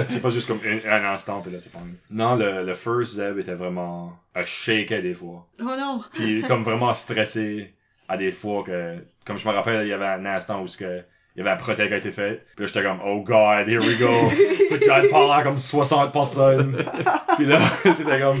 c'est 0.05 0.21
pas 0.21 0.29
juste 0.29 0.47
comme 0.47 0.59
un, 0.65 0.89
un 0.91 1.13
instant, 1.13 1.41
puis 1.41 1.51
là, 1.51 1.59
c'est 1.59 1.71
pas 1.71 1.79
Non, 2.09 2.35
le, 2.35 2.65
le 2.65 2.73
first 2.73 3.13
zeb 3.15 3.37
était 3.39 3.55
vraiment, 3.55 4.13
à 4.33 4.43
shaker 4.43 5.01
des 5.01 5.13
fois. 5.13 5.47
Oh 5.61 5.63
non! 5.63 6.01
Puis 6.13 6.41
comme 6.43 6.63
vraiment 6.63 6.93
stressé 6.93 7.73
à 8.07 8.17
des 8.17 8.31
fois 8.31 8.63
que, 8.63 8.95
comme 9.25 9.37
je 9.37 9.47
me 9.47 9.53
rappelle, 9.53 9.85
il 9.85 9.89
y 9.89 9.93
avait 9.93 10.05
un 10.05 10.25
instant 10.25 10.61
où 10.61 10.67
ce 10.67 10.77
que, 10.77 11.01
il 11.35 11.39
y 11.39 11.41
avait 11.41 11.51
un 11.51 11.57
protège 11.57 11.87
qui 11.89 11.93
a 11.93 11.97
été 11.97 12.11
fait. 12.11 12.45
Puis 12.55 12.65
là, 12.65 12.67
j'étais 12.67 12.83
comme, 12.83 12.99
oh 13.05 13.21
god, 13.21 13.67
here 13.67 13.81
we 13.81 13.97
go. 13.99 14.29
Puis 14.69 14.79
j'allais 14.85 15.09
parler 15.09 15.33
à 15.33 15.43
comme 15.43 15.57
60 15.57 16.11
personnes. 16.13 16.77
Puis 17.35 17.45
là, 17.45 17.59
c'était 17.93 18.19
comme, 18.21 18.39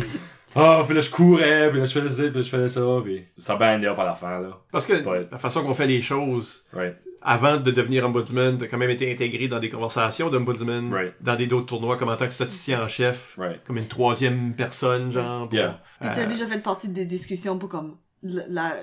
oh, 0.55 0.81
puis 0.85 0.95
là, 0.95 1.01
je 1.01 1.09
courais, 1.09 1.69
puis 1.69 1.79
là, 1.79 1.85
je 1.85 1.91
faisais 1.99 2.23
ça, 2.23 2.29
puis 2.29 2.37
là, 2.37 2.41
je 2.41 2.49
faisais 2.49 2.67
ça, 2.67 2.81
puis 3.03 3.25
ça 3.37 3.55
bandait 3.55 3.87
up 3.87 3.99
à 3.99 4.05
la 4.05 4.13
fin, 4.15 4.39
là. 4.39 4.57
Parce 4.71 4.85
que 4.85 4.93
la 5.31 5.37
façon 5.37 5.63
qu'on 5.63 5.73
fait 5.73 5.87
les 5.87 6.01
choses, 6.01 6.63
Right. 6.73 6.95
avant 7.21 7.57
de 7.57 7.71
devenir 7.71 8.05
ombudsman, 8.05 8.57
t'as 8.57 8.67
quand 8.67 8.77
même 8.77 8.89
été 8.89 9.11
intégré 9.11 9.47
dans 9.49 9.59
des 9.59 9.69
conversations 9.69 10.29
d'ombudsman, 10.29 10.93
Right. 10.93 11.13
dans 11.21 11.35
des 11.35 11.47
d'autres 11.47 11.65
tournois, 11.65 11.97
comme 11.97 12.09
en 12.09 12.15
tant 12.15 12.27
que 12.27 12.33
statisticien 12.33 12.81
en 12.81 12.87
chef, 12.87 13.35
Right. 13.37 13.61
comme 13.65 13.77
une 13.77 13.87
troisième 13.87 14.53
personne, 14.53 15.11
genre. 15.11 15.49
pour- 15.49 15.57
Yeah. 15.57 15.81
Puis 15.99 16.09
t'as 16.15 16.21
Euh, 16.23 16.27
déjà 16.27 16.47
fait 16.47 16.61
partie 16.61 16.87
des 16.89 17.05
discussions 17.05 17.57
pour 17.57 17.67
comme 17.69 17.87
la- 17.87 17.91
la- 17.91 17.95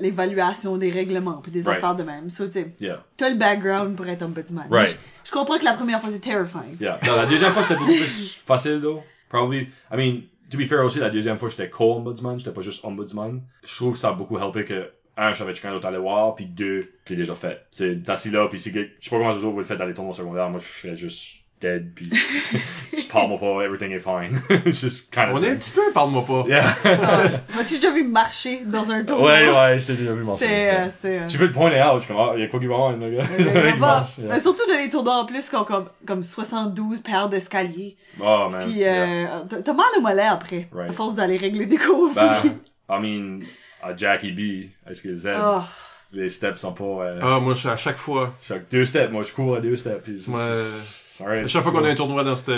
l'évaluation 0.00 0.76
des 0.76 0.90
règlements 0.90 1.40
puis 1.42 1.52
des 1.52 1.62
Right. 1.62 1.78
affaires 1.78 1.94
de 1.96 2.02
même. 2.02 2.30
So, 2.30 2.46
tu 2.46 2.52
sais, 2.52 2.74
Yeah. 2.80 3.04
t'as 3.16 3.30
le 3.30 3.36
background 3.36 3.96
pour 3.96 4.06
être 4.06 4.22
ombudsman. 4.22 4.66
Right. 4.70 4.98
Je, 5.24 5.28
je 5.28 5.32
comprends 5.32 5.58
que 5.58 5.64
la 5.64 5.74
première 5.74 6.00
fois 6.00 6.10
c'est 6.10 6.18
terrifying. 6.20 6.76
Yeah. 6.80 6.98
Non, 7.06 7.16
la 7.16 7.26
deuxième 7.26 7.52
fois, 7.52 7.62
c'était 7.62 7.76
beaucoup 7.80 7.92
plus 7.92 8.38
facile, 8.44 8.80
though. 8.80 9.02
Probably. 9.28 9.68
I 9.92 9.96
mean, 9.96 10.22
to 10.50 10.58
be 10.58 10.64
fair 10.64 10.84
aussi, 10.84 10.98
la 10.98 11.10
deuxième 11.10 11.38
fois, 11.38 11.48
j'étais 11.48 11.70
co-ombudsman, 11.70 12.38
j'étais 12.38 12.50
pas 12.52 12.60
juste 12.60 12.84
ombudsman. 12.84 13.40
Je 13.64 13.74
trouve 13.76 13.94
que 13.94 13.98
ça 13.98 14.10
a 14.10 14.12
beaucoup 14.12 14.38
helpé 14.38 14.64
que, 14.64 14.90
un, 15.16 15.32
je 15.32 15.38
savais 15.38 15.52
quelqu'un 15.52 15.72
d'autre 15.72 15.86
allait 15.86 15.98
voir, 15.98 16.34
puis 16.34 16.46
deux, 16.46 16.90
c'est 17.04 17.16
déjà 17.16 17.34
fait. 17.34 17.64
C'est 17.70 18.08
assis 18.08 18.30
là, 18.30 18.48
puis 18.48 18.58
c'est 18.60 18.70
je 18.72 18.78
sais 19.00 19.10
pas 19.10 19.16
comment 19.18 19.30
autres 19.30 19.46
vous 19.46 19.58
le 19.58 19.64
faites 19.64 19.78
dans 19.78 19.86
les 19.86 19.94
tournois 19.94 20.14
secondaires, 20.14 20.48
moi, 20.50 20.60
je 20.60 20.66
serais 20.66 20.96
juste 20.96 21.41
dead, 21.62 21.92
puis 21.94 22.10
je 22.92 23.06
parle-moi 23.08 23.38
pas, 23.38 23.62
everything 23.64 23.92
is 23.92 24.00
fine. 24.00 24.38
just 24.72 25.10
kind 25.14 25.30
of. 25.30 25.36
On 25.36 25.42
est 25.42 25.50
un 25.50 25.56
petit 25.56 25.70
peu, 25.70 25.80
parle-moi 25.94 26.24
pas. 26.26 26.44
Yeah. 26.48 26.64
Ah, 26.84 27.22
M'as-tu 27.56 27.76
déjà 27.76 27.90
vu 27.92 28.02
marcher 28.04 28.62
dans 28.66 28.90
un 28.90 29.04
tournoi? 29.04 29.30
ouais, 29.30 29.48
ouais, 29.50 29.78
j'ai 29.78 29.94
déjà 29.94 30.12
vu 30.12 30.22
mon 30.24 30.36
C'est, 30.36 30.74
euh, 30.74 30.88
euh, 31.06 31.26
Tu 31.28 31.38
peux 31.38 31.46
le 31.46 31.52
pointer 31.52 31.80
out, 31.82 31.94
je 32.00 32.04
suis 32.06 32.12
comme, 32.12 32.20
ah, 32.20 32.36
y 32.36 32.42
a 32.42 32.48
quoi 32.48 32.60
qui 32.60 32.66
va 32.66 32.74
avoir, 32.74 32.92
le 32.92 33.10
gars? 33.16 33.22
Il 33.74 33.80
marche, 33.80 34.18
yeah. 34.18 34.28
Mais 34.34 34.40
surtout 34.40 34.66
dans 34.68 34.76
les 34.76 34.90
tournois 34.90 35.16
en 35.22 35.24
plus 35.26 35.48
qui 35.48 35.56
ont 35.56 35.64
comme, 35.64 35.88
comme 36.06 36.22
72 36.22 37.00
paires 37.00 37.28
d'escaliers. 37.28 37.96
Oh, 38.20 38.48
man. 38.50 38.64
Puis 38.68 38.78
yeah. 38.80 38.92
euh, 39.04 39.26
t'as- 39.48 39.62
t'as 39.62 39.72
mal 39.72 39.86
au 39.96 40.00
mollet 40.02 40.22
après, 40.26 40.68
Right. 40.72 40.90
à 40.90 40.92
force 40.92 41.14
d'aller 41.14 41.36
régler 41.38 41.66
des 41.66 41.78
conflits. 41.78 42.14
Ben, 42.14 42.42
I 42.90 43.00
mean, 43.00 43.40
à 43.82 43.96
Jackie 43.96 44.32
B, 44.32 44.68
est-ce 44.90 45.00
que 45.02 45.14
Z, 45.14 45.28
Oh. 45.42 45.60
les 46.12 46.28
steps 46.28 46.58
sont 46.60 46.72
pas, 46.72 46.84
euh, 46.84 47.20
Ah, 47.22 47.40
moi, 47.40 47.54
je- 47.54 47.68
à 47.68 47.76
chaque 47.76 47.96
fois, 47.96 48.34
chaque 48.42 48.68
deux 48.70 48.84
steps, 48.84 49.10
moi 49.10 49.22
je 49.22 49.32
cours 49.32 49.56
à 49.56 49.60
deux 49.60 49.76
steps. 49.76 50.08
Chaque 51.46 51.62
fois 51.62 51.72
qu'on 51.72 51.84
a 51.84 51.88
un 51.90 51.94
tournoi 51.94 52.24
dans 52.24 52.36
cette, 52.36 52.54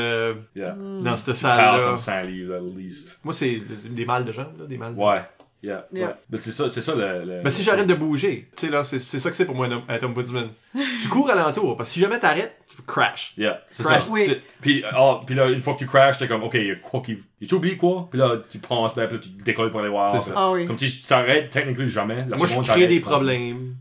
Yeah. 0.55 0.73
dans 0.77 1.17
cette 1.17 1.41
Parle 1.41 1.57
salle-là, 1.59 1.87
comme 1.89 1.97
100 1.97 2.21
livres, 2.23 2.55
at 2.57 2.61
least. 2.79 3.21
moi, 3.25 3.35
c'est 3.35 3.57
des, 3.61 3.89
des 3.91 4.05
mal 4.05 4.25
de 4.25 4.33
jambes, 4.33 4.59
là, 4.59 4.67
des 4.67 4.79
mal 4.79 4.95
de... 4.95 5.01
Ouais. 5.01 5.23
Yeah. 5.63 5.87
Yeah. 5.95 6.09
ouais. 6.09 6.15
Mais 6.31 6.39
c'est 6.41 6.53
ça, 6.53 6.69
c'est 6.69 6.83
ça 6.83 6.95
le, 6.95 7.25
le- 7.25 7.43
Ben, 7.43 7.49
si 7.49 7.63
j'arrête 7.63 7.87
de 7.87 7.95
bouger, 7.95 8.49
tu 8.55 8.67
sais, 8.67 8.71
là, 8.71 8.85
c'est 8.85 8.99
c'est 8.99 9.19
ça 9.19 9.31
que 9.31 9.37
c'est 9.37 9.47
pour 9.47 9.55
moi, 9.55 9.67
un- 9.67 9.95
être 9.95 10.05
ombudsman. 10.05 10.51
tu 11.01 11.09
cours 11.09 11.31
alentour, 11.31 11.75
parce 11.79 11.89
que 11.89 11.95
si 11.95 12.01
jamais 12.01 12.19
t'arrêtes, 12.19 12.55
tu 12.77 12.83
crash. 12.83 13.33
Yeah, 13.39 13.63
c'est 13.73 13.83
Crash 13.83 14.03
ça. 14.05 14.33
Puis, 14.61 14.85
ah, 14.93 15.21
puis 15.27 15.35
là, 15.35 15.49
une 15.49 15.61
fois 15.61 15.73
que 15.73 15.79
tu 15.79 15.87
crashes, 15.87 16.19
t'es 16.19 16.29
comme, 16.29 16.43
ok, 16.43 16.53
il 16.55 16.67
y 16.67 16.71
a 16.71 16.75
quoi 16.77 17.01
qui. 17.01 17.17
Tu 17.47 17.55
oublies 17.55 17.79
quoi? 17.79 18.09
Puis 18.11 18.19
là, 18.19 18.37
tu 18.51 18.59
penses, 18.59 18.95
ben, 18.95 19.07
puis 19.07 19.17
là, 19.17 19.23
tu 19.23 19.31
décolles 19.43 19.71
pour 19.71 19.81
aller 19.81 19.89
voir. 19.89 20.11
C'est 20.11 20.21
ça. 20.33 20.35
Ah 20.37 20.51
oui. 20.51 20.67
Comme 20.67 20.79
si 20.79 21.01
tu 21.01 21.03
t'arrêtes, 21.07 21.49
techniquement 21.49 21.89
jamais. 21.89 22.27
La 22.29 22.37
moi, 22.37 22.47
je 22.47 22.61
crée 22.61 22.87
des 22.87 23.01
problèmes. 23.01 23.77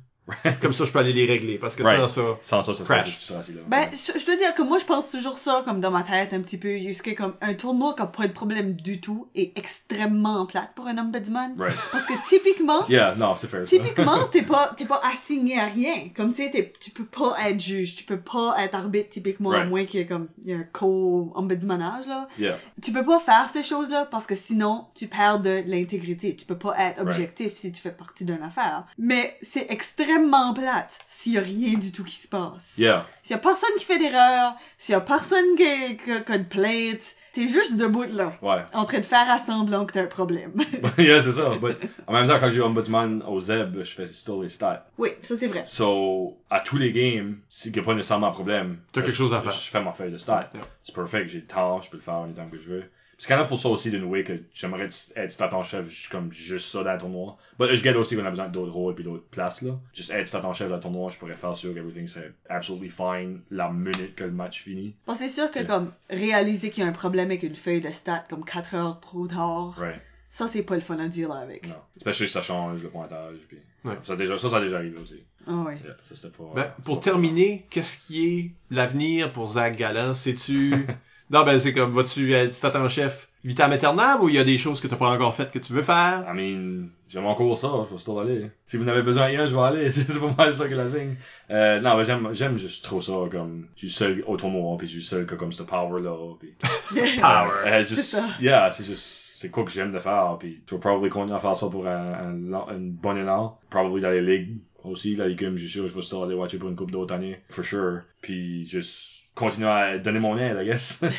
Comme 0.62 0.72
ça, 0.72 0.86
je 0.86 0.92
peux 0.92 1.00
aller 1.00 1.12
les 1.12 1.26
régler, 1.26 1.58
parce 1.58 1.76
que 1.76 1.84
Right. 1.84 2.00
sans 2.00 2.08
ça... 2.08 2.22
Sans 2.42 2.62
ça, 2.62 2.74
ça 2.74 2.86
serait 2.86 3.04
juste. 3.04 3.34
Ben, 3.68 3.90
je, 3.92 4.18
je 4.18 4.26
dois 4.26 4.38
dire 4.38 4.56
que 4.56 4.62
moi, 4.62 4.78
je 4.80 4.86
pense 4.86 5.12
toujours 5.12 5.38
ça, 5.38 5.62
comme 5.66 5.82
dans 5.82 5.92
ma 5.92 6.04
tête, 6.04 6.32
un 6.34 6.40
petit 6.42 6.58
peu, 6.58 6.78
comme 7.18 7.34
un 7.42 7.54
tournoi 7.56 7.94
qui 7.96 8.02
a 8.04 8.06
pas 8.06 8.26
de 8.28 8.32
problème 8.32 8.74
du 8.74 9.02
tout 9.02 9.28
est 9.36 9.52
extrêmement 9.58 10.46
plate 10.46 10.70
pour 10.76 10.88
un 10.88 10.98
ombudsman. 10.98 11.56
Right. 11.58 11.76
Parce 11.92 12.06
que 12.06 12.14
typiquement, 12.30 12.86
Yeah, 12.90 13.16
non, 13.16 13.36
c'est 13.36 13.48
fair. 13.48 13.68
ça. 13.68 13.78
typiquement, 13.78 14.24
t'es 14.32 14.44
pas, 14.44 14.74
t'es 14.78 14.86
pas 14.86 15.02
assigné 15.14 15.60
à 15.60 15.66
rien. 15.66 16.08
Comme 16.16 16.34
tu 16.34 16.44
sais, 16.44 16.52
t'es- 16.52 16.72
tu 16.80 16.92
peux 16.92 17.04
pas 17.06 17.36
être 17.50 17.60
juge, 17.60 17.96
tu 17.98 18.06
peux 18.06 18.20
pas 18.20 18.56
être 18.60 18.76
arbitre 18.76 19.10
typiquement, 19.10 19.52
à 19.52 19.66
moins 19.66 19.84
qu'il 19.84 20.00
y 20.00 20.04
ait 20.04 20.08
comme, 20.08 20.30
il 20.46 20.52
y 20.52 20.54
a 20.54 20.58
un 20.60 20.64
co-ombudsmanage, 20.72 22.08
là. 22.08 22.30
Yeah. 22.40 22.58
Tu 22.82 22.94
peux 22.94 23.04
pas 23.06 23.20
faire 23.20 23.50
ces 23.50 23.64
choses-là 23.64 24.08
parce 24.10 24.26
que 24.26 24.36
sinon, 24.36 24.86
tu 24.96 25.08
perds 25.08 25.42
de 25.42 25.64
l'intégrité. 25.68 26.34
Tu 26.36 26.46
peux 26.46 26.58
pas 26.58 26.74
être 26.80 26.98
Right. 26.98 27.02
objectif 27.02 27.56
si 27.56 27.72
tu 27.74 27.82
fais 27.82 27.92
partie 27.92 28.24
d'une 28.24 28.42
affaire. 28.42 28.86
Mais 28.98 29.38
c'est 29.42 29.68
extrêmement 29.70 30.13
plate 30.56 30.98
s'il 31.08 31.34
y 31.34 31.38
a 31.38 31.42
rien 31.42 31.78
du 31.78 31.92
tout 31.92 32.04
qui 32.04 32.16
se 32.16 32.28
passe. 32.28 32.74
Yeah. 32.78 33.06
S'il 33.24 33.32
y 33.36 33.40
a 33.40 33.42
personne 33.42 33.70
qui 33.78 33.86
fait 33.86 34.00
d'erreur, 34.00 34.54
s'il 34.78 34.94
y 34.94 34.96
a 34.96 35.02
personne 35.02 35.56
qui, 35.56 35.98
qui, 35.98 36.24
qui 36.24 36.32
a 36.32 36.38
de 36.38 36.44
plainte, 36.44 37.00
t'es 37.34 37.48
juste 37.48 37.78
debout 37.78 38.04
là, 38.14 38.34
Ouais. 38.42 38.64
en 38.74 38.86
train 38.86 39.00
de 39.00 39.04
faire 39.06 39.30
à 39.30 39.40
semblant 39.40 39.86
que 39.86 39.94
t'as 39.94 40.04
un 40.04 40.08
problème. 40.08 40.54
yeah, 40.98 41.20
c'est 41.22 41.32
ça. 41.32 41.50
But, 41.62 41.78
en 42.08 42.14
même 42.14 42.28
temps, 42.28 42.38
quand 42.40 42.52
j'ai 42.52 42.62
Ombudsman 42.62 43.24
au 43.28 43.40
Zeb, 43.40 43.82
je 43.82 43.92
fais 43.96 44.08
still 44.08 44.42
les 44.42 44.50
stats. 44.50 44.86
oui, 44.98 45.10
ça 45.22 45.36
c'est 45.38 45.48
vrai. 45.48 45.64
So, 45.66 46.38
à 46.50 46.60
tous 46.60 46.78
les 46.78 46.92
games, 46.92 47.38
s'il 47.50 47.72
n'y 47.72 47.80
a 47.80 47.84
pas 47.84 47.94
nécessairement 47.96 48.28
un 48.28 48.32
problème, 48.32 48.78
T'as 48.92 49.02
quelque 49.02 49.12
je- 49.12 49.18
chose 49.18 49.34
à 49.34 49.42
faire. 49.42 49.52
Je 49.52 49.70
fais 49.72 49.82
ma 49.84 49.94
feuille 49.94 50.12
de 50.12 50.18
stats. 50.18 50.50
Yeah. 50.54 50.64
C'est 50.84 50.94
perfect, 50.94 51.30
j'ai 51.30 51.40
le 51.40 51.46
temps, 51.48 51.82
je 51.82 51.90
peux 51.90 51.98
le 51.98 52.04
faire 52.04 52.16
en 52.16 52.28
temps 52.32 52.48
que 52.52 52.58
je 52.58 52.70
veux. 52.70 52.84
C'est 53.18 53.28
quand 53.28 53.38
même 53.38 53.48
pour 53.48 53.60
ça 53.60 53.70
aussi 53.70 53.90
d'une 53.92 54.04
way 54.04 54.24
que 54.24 54.34
j'aimerais 54.54 54.84
être 54.86 54.96
être 55.16 55.32
stat 55.32 55.54
en 55.56 55.64
chef, 55.64 55.88
juste 55.88 56.12
comme 56.12 56.32
juste 56.32 56.68
ça 56.70 56.84
dans 56.84 56.94
le 56.94 57.00
tournoi. 57.00 57.38
Mais 57.60 57.76
je 57.76 57.82
get 57.84 57.96
aussi 57.96 58.16
qu'on 58.18 58.26
a 58.26 58.30
besoin 58.30 58.50
d'autres 58.50 58.72
rôles 58.74 58.96
et 59.00 59.04
d'autres 59.04 59.24
places 59.30 59.62
là. 59.62 59.80
Juste 59.94 60.12
être 60.12 60.28
stat 60.28 60.46
en 60.46 60.54
chef 60.54 60.68
dans 60.70 60.76
le 60.76 60.82
tournoi, 60.82 61.10
je 61.10 61.18
pourrais 61.18 61.34
faire 61.34 61.56
sûr 61.56 61.74
que 61.74 61.80
everything 61.80 62.08
serait 62.08 62.34
absolutely 62.50 62.90
fine 62.90 63.40
la 63.52 63.70
minute 63.72 64.16
que 64.16 64.24
le 64.26 64.32
match 64.32 64.64
finit. 64.64 64.96
Bon, 65.08 65.14
c'est 65.14 65.30
sûr 65.30 65.50
que 65.52 65.60
C'est- 65.60 65.66
comme 65.68 65.92
réaliser 66.10 66.70
qu'il 66.70 66.84
y 66.84 66.86
a 66.86 66.90
un 66.90 66.94
problème 66.94 67.28
avec 67.28 67.44
une 67.44 67.56
feuille 67.56 67.82
de 67.82 67.92
stats 67.92 68.26
comme 68.30 68.44
4 68.44 68.76
heures 68.76 69.00
trop 69.00 69.28
tard, 69.28 69.76
Right. 69.78 70.02
ça 70.30 70.48
c'est 70.48 70.64
pas 70.64 70.76
le 70.76 70.82
fun 70.82 70.98
à 71.00 71.08
dire 71.08 71.30
là 71.30 71.36
avec. 71.36 71.68
Non. 71.68 71.76
Especially 71.96 72.28
si 72.28 72.34
ça 72.34 72.42
change 72.42 72.82
le 72.84 72.90
pointage. 72.90 73.38
Puis... 73.48 73.58
Ouais. 73.86 73.96
Ça, 74.04 74.14
a 74.14 74.16
déjà, 74.16 74.38
ça, 74.38 74.50
ça 74.50 74.58
a 74.58 74.62
déjà 74.62 74.78
arrivé 74.78 74.98
aussi. 74.98 75.22
Ah 75.48 75.64
oui. 75.68 75.74
Yeah, 75.84 75.96
ça, 76.04 76.16
c'était 76.16 76.36
pas, 76.36 76.52
Ben, 76.56 76.74
pour 76.84 76.96
pas- 77.00 77.04
terminer, 77.04 77.66
qu'est-ce 77.70 77.98
qui 78.06 78.26
est 78.40 78.52
l'avenir 78.74 79.32
pour 79.34 79.50
Zach 79.54 79.78
Galland? 79.78 80.14
Sais-tu... 80.14 80.74
non, 81.34 81.44
ben, 81.44 81.58
c'est 81.58 81.74
comme, 81.74 81.92
vas-tu 81.92 82.32
être 82.34 82.54
stat 82.54 82.80
en 82.80 82.88
chef 82.88 83.28
vitam 83.44 83.72
aeternam 83.72 84.22
ou 84.22 84.30
il 84.30 84.36
y 84.36 84.38
a 84.38 84.44
des 84.44 84.58
choses 84.58 84.80
que 84.80 84.88
t'as 84.88 84.96
pas 84.96 85.10
encore 85.10 85.36
faites 85.36 85.52
que 85.52 85.58
tu 85.60 85.74
veux 85.74 85.82
faire? 85.82 86.24
I 86.28 86.34
mean, 86.34 86.90
j'aime 87.10 87.26
encore 87.26 87.58
ça, 87.58 87.70
je 87.88 87.92
vais 87.94 88.00
still 88.00 88.20
aller. 88.20 88.52
Si 88.68 88.78
vous 88.78 88.84
n'avez 88.84 89.02
besoin 89.02 89.24
de 89.24 89.36
rien, 89.36 89.46
je 89.48 89.56
vais 89.56 89.62
aller. 89.62 89.90
C'est 89.92 90.08
pas 90.20 90.34
mal 90.38 90.54
ça 90.54 90.68
que 90.70 90.76
la 90.76 90.86
ligne. 90.86 91.16
Euh, 91.50 91.82
non, 91.82 91.98
mais 91.98 92.06
j'aime, 92.06 92.30
j'aime 92.34 92.58
juste 92.58 92.84
trop 92.84 93.02
ça, 93.02 93.14
comme, 93.32 93.68
je 93.76 93.88
suis 93.88 93.90
seul 93.90 94.24
au 94.28 94.38
tournoi, 94.38 94.78
puis 94.78 94.88
je 94.88 94.94
suis 94.94 95.04
seul 95.04 95.26
que 95.26 95.34
comme 95.36 95.52
ce 95.52 95.64
power-là, 95.64 96.36
puis... 96.40 96.54
Power. 97.20 97.50
Euh, 97.66 97.84
C'est 97.84 97.96
juste, 97.96 98.10
ça. 98.10 98.24
yeah, 98.40 98.70
c'est 98.72 98.86
juste, 98.86 99.24
c'est 99.36 99.50
quoi 99.50 99.64
que 99.64 99.72
j'aime 99.72 99.92
de 99.92 100.00
faire, 100.00 100.38
puis 100.40 100.62
je 100.70 100.76
vais 100.76 100.80
probablement 100.80 101.12
continuer 101.12 101.36
à 101.36 101.40
faire 101.40 101.56
ça 101.56 101.68
pour 101.68 101.88
un, 101.88 102.14
un, 102.14 102.76
une 102.78 102.92
bonne 102.92 103.18
élan. 103.18 103.58
Probably 103.72 104.02
dans 104.02 104.12
les 104.12 104.22
ligues 104.22 104.60
aussi, 104.84 105.16
la 105.16 105.28
ligue, 105.28 105.50
je 105.56 105.66
suis 105.66 105.70
sûr, 105.70 105.88
je 105.88 105.96
vais 105.96 106.02
still 106.02 106.20
aller 106.24 106.36
watcher 106.36 106.60
pour 106.60 106.70
une 106.70 106.76
coupe 106.76 106.92
d'autres 106.92 107.14
années, 107.16 107.40
for 107.50 107.66
sure. 107.66 108.02
Puis 108.22 108.66
juste 108.66 109.23
continuer 109.36 109.70
à 109.70 109.98
donner 109.98 110.20
mon 110.20 110.38
aide, 110.38 110.58
I 110.62 110.66
guess. 110.66 111.02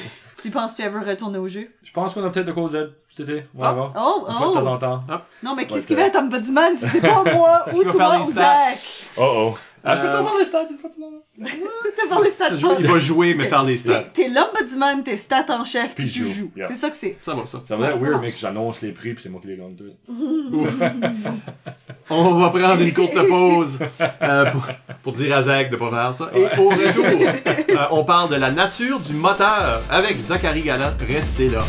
Tu 0.42 0.50
penses 0.50 0.74
que 0.74 0.82
tu 0.82 0.86
ever 0.86 0.98
retourner 0.98 1.38
au 1.38 1.48
jeu? 1.48 1.70
je 1.82 1.90
pense 1.90 2.12
qu'on 2.12 2.22
a 2.22 2.28
peut-être 2.28 2.44
de 2.44 2.52
cause 2.52 2.72
Z 2.72 2.90
cet 3.08 3.30
été, 3.30 3.44
on 3.54 3.62
va 3.62 3.72
voir. 3.72 3.92
Oh, 3.96 4.26
Une 4.28 4.34
fois 4.34 4.48
de 4.48 4.52
temps 4.52 4.60
oh! 4.62 4.68
en 4.68 4.78
temps. 4.78 5.04
Non, 5.42 5.54
mais 5.54 5.66
qu'est-ce 5.66 5.86
qui 5.86 5.94
va 5.94 6.02
être 6.02 6.16
ombudsman? 6.16 6.76
Si 6.76 6.86
c'est 6.86 7.00
pas 7.00 7.24
moi 7.24 7.64
ou 7.72 7.84
toi 7.84 8.20
ou? 8.20 8.30
Zach? 8.30 8.78
Oh 9.16 9.54
oh. 9.54 9.54
Ah, 9.86 9.96
je 9.96 10.00
peux 10.00 10.08
Euh, 10.08 10.18
te 10.22 10.24
faire 10.24 10.38
les 10.38 10.44
stats 10.44 10.66
une 10.70 10.78
fois 10.78 10.90
faire 10.90 12.20
les 12.24 12.30
stats. 12.30 12.76
Il 12.80 12.86
va 12.86 12.98
jouer, 12.98 13.34
mais 13.34 13.48
faire 13.48 13.64
les 13.64 13.76
stats. 13.76 14.04
T'es 14.14 14.28
l'ombudsman, 14.28 15.04
t'es 15.04 15.16
stat 15.16 15.44
en 15.50 15.64
chef, 15.64 15.94
puis 15.94 16.08
tu 16.08 16.24
joue, 16.24 16.32
joues. 16.32 16.52
yeah. 16.56 16.68
C'est 16.68 16.76
ça 16.76 16.90
que 16.90 16.96
c'est. 16.96 17.18
Ça 17.22 17.34
va, 17.34 17.44
ça. 17.46 17.60
Ça 17.66 17.76
va 17.76 17.90
être 17.90 17.98
weird, 17.98 18.20
mec, 18.22 18.34
j'annonce 18.38 18.80
les 18.82 18.92
prix, 18.92 19.12
puis 19.14 19.22
c'est 19.22 19.28
moi 19.28 19.40
qui 19.42 19.48
les 19.48 19.56
gagne 19.56 19.74
tout. 19.76 19.92
On 22.10 22.34
va 22.34 22.50
prendre 22.50 22.80
une 22.82 22.92
courte 22.92 23.14
pause 23.28 23.78
euh, 24.22 24.50
pour, 24.50 24.66
pour 25.02 25.12
dire 25.14 25.36
à 25.36 25.42
Zach 25.42 25.70
de 25.70 25.76
pas 25.76 25.90
faire 25.90 26.14
ça. 26.14 26.30
Et 26.34 26.44
au 26.60 26.68
retour, 26.68 27.04
euh, 27.06 27.86
on 27.92 28.04
parle 28.04 28.28
de 28.30 28.36
la 28.36 28.50
nature 28.50 29.00
du 29.00 29.14
moteur 29.14 29.80
avec 29.90 30.14
Zachary 30.16 30.60
Galland. 30.62 30.92
Restez 31.08 31.48
là. 31.48 31.60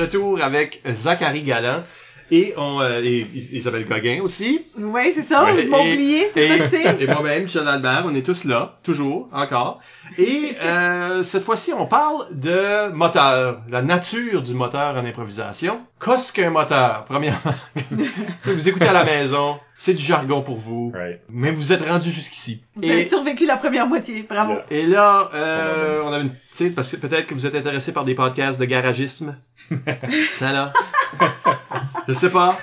Retour 0.00 0.42
avec 0.42 0.82
Zachary 0.90 1.42
Galland 1.42 1.82
et, 2.32 2.54
on, 2.56 2.80
euh, 2.80 3.00
et 3.02 3.26
Isabelle 3.52 3.84
Gauguin 3.84 4.20
aussi. 4.22 4.64
Oui, 4.78 5.10
c'est 5.12 5.22
ça, 5.22 5.44
Ouais, 5.44 5.64
ils 5.64 5.68
m'ont 5.68 5.84
et- 5.84 5.92
oublié, 5.94 6.30
c'est 6.32 6.46
ça 6.48 6.58
que 6.58 6.68
c'est. 6.76 6.96
Et 7.02 7.06
moi-même, 7.08 7.42
Michel 7.42 7.66
Albert, 7.66 8.04
on 8.06 8.14
est 8.14 8.22
tous 8.24 8.44
là, 8.44 8.78
toujours, 8.84 9.28
encore. 9.32 9.80
Et 10.16 10.52
euh, 10.62 11.24
cette 11.24 11.42
fois-ci, 11.42 11.72
on 11.72 11.86
parle 11.86 12.26
de 12.32 12.92
moteur, 12.92 13.62
la 13.68 13.82
nature 13.82 14.42
du 14.42 14.54
moteur 14.54 14.94
en 14.96 15.04
improvisation. 15.04 15.80
Qu'est-ce 16.04 16.32
qu'un 16.32 16.50
moteur, 16.50 17.04
premièrement? 17.08 17.54
Vous 18.44 18.68
écoutez 18.68 18.86
à 18.86 18.92
la 18.92 19.04
maison, 19.04 19.58
c'est 19.76 19.94
du 19.94 20.02
jargon 20.02 20.40
pour 20.42 20.56
vous, 20.56 20.92
Right. 20.94 21.20
mais 21.28 21.50
vous 21.50 21.72
êtes 21.72 21.84
rendu 21.86 22.10
jusqu'ici. 22.10 22.62
Vous 22.76 22.88
avez 22.88 23.02
survécu 23.04 23.44
la 23.46 23.56
première 23.56 23.86
moitié, 23.88 24.24
bravo. 24.28 24.52
Yeah. 24.52 24.64
et 24.70 24.86
là, 24.86 25.30
euh, 25.34 26.00
on 26.04 26.12
a 26.12 26.18
une, 26.20 26.74
parce 26.74 26.90
que 26.92 26.96
peut-être 26.96 27.26
que 27.26 27.34
vous 27.34 27.46
êtes 27.46 27.54
intéressé 27.54 27.92
par 27.92 28.04
des 28.04 28.14
podcasts 28.14 28.60
de 28.60 28.64
garagisme. 28.66 29.36
Ça 30.38 30.52
là. 30.52 30.72
Je 32.08 32.12
sais 32.12 32.30
pas. 32.30 32.56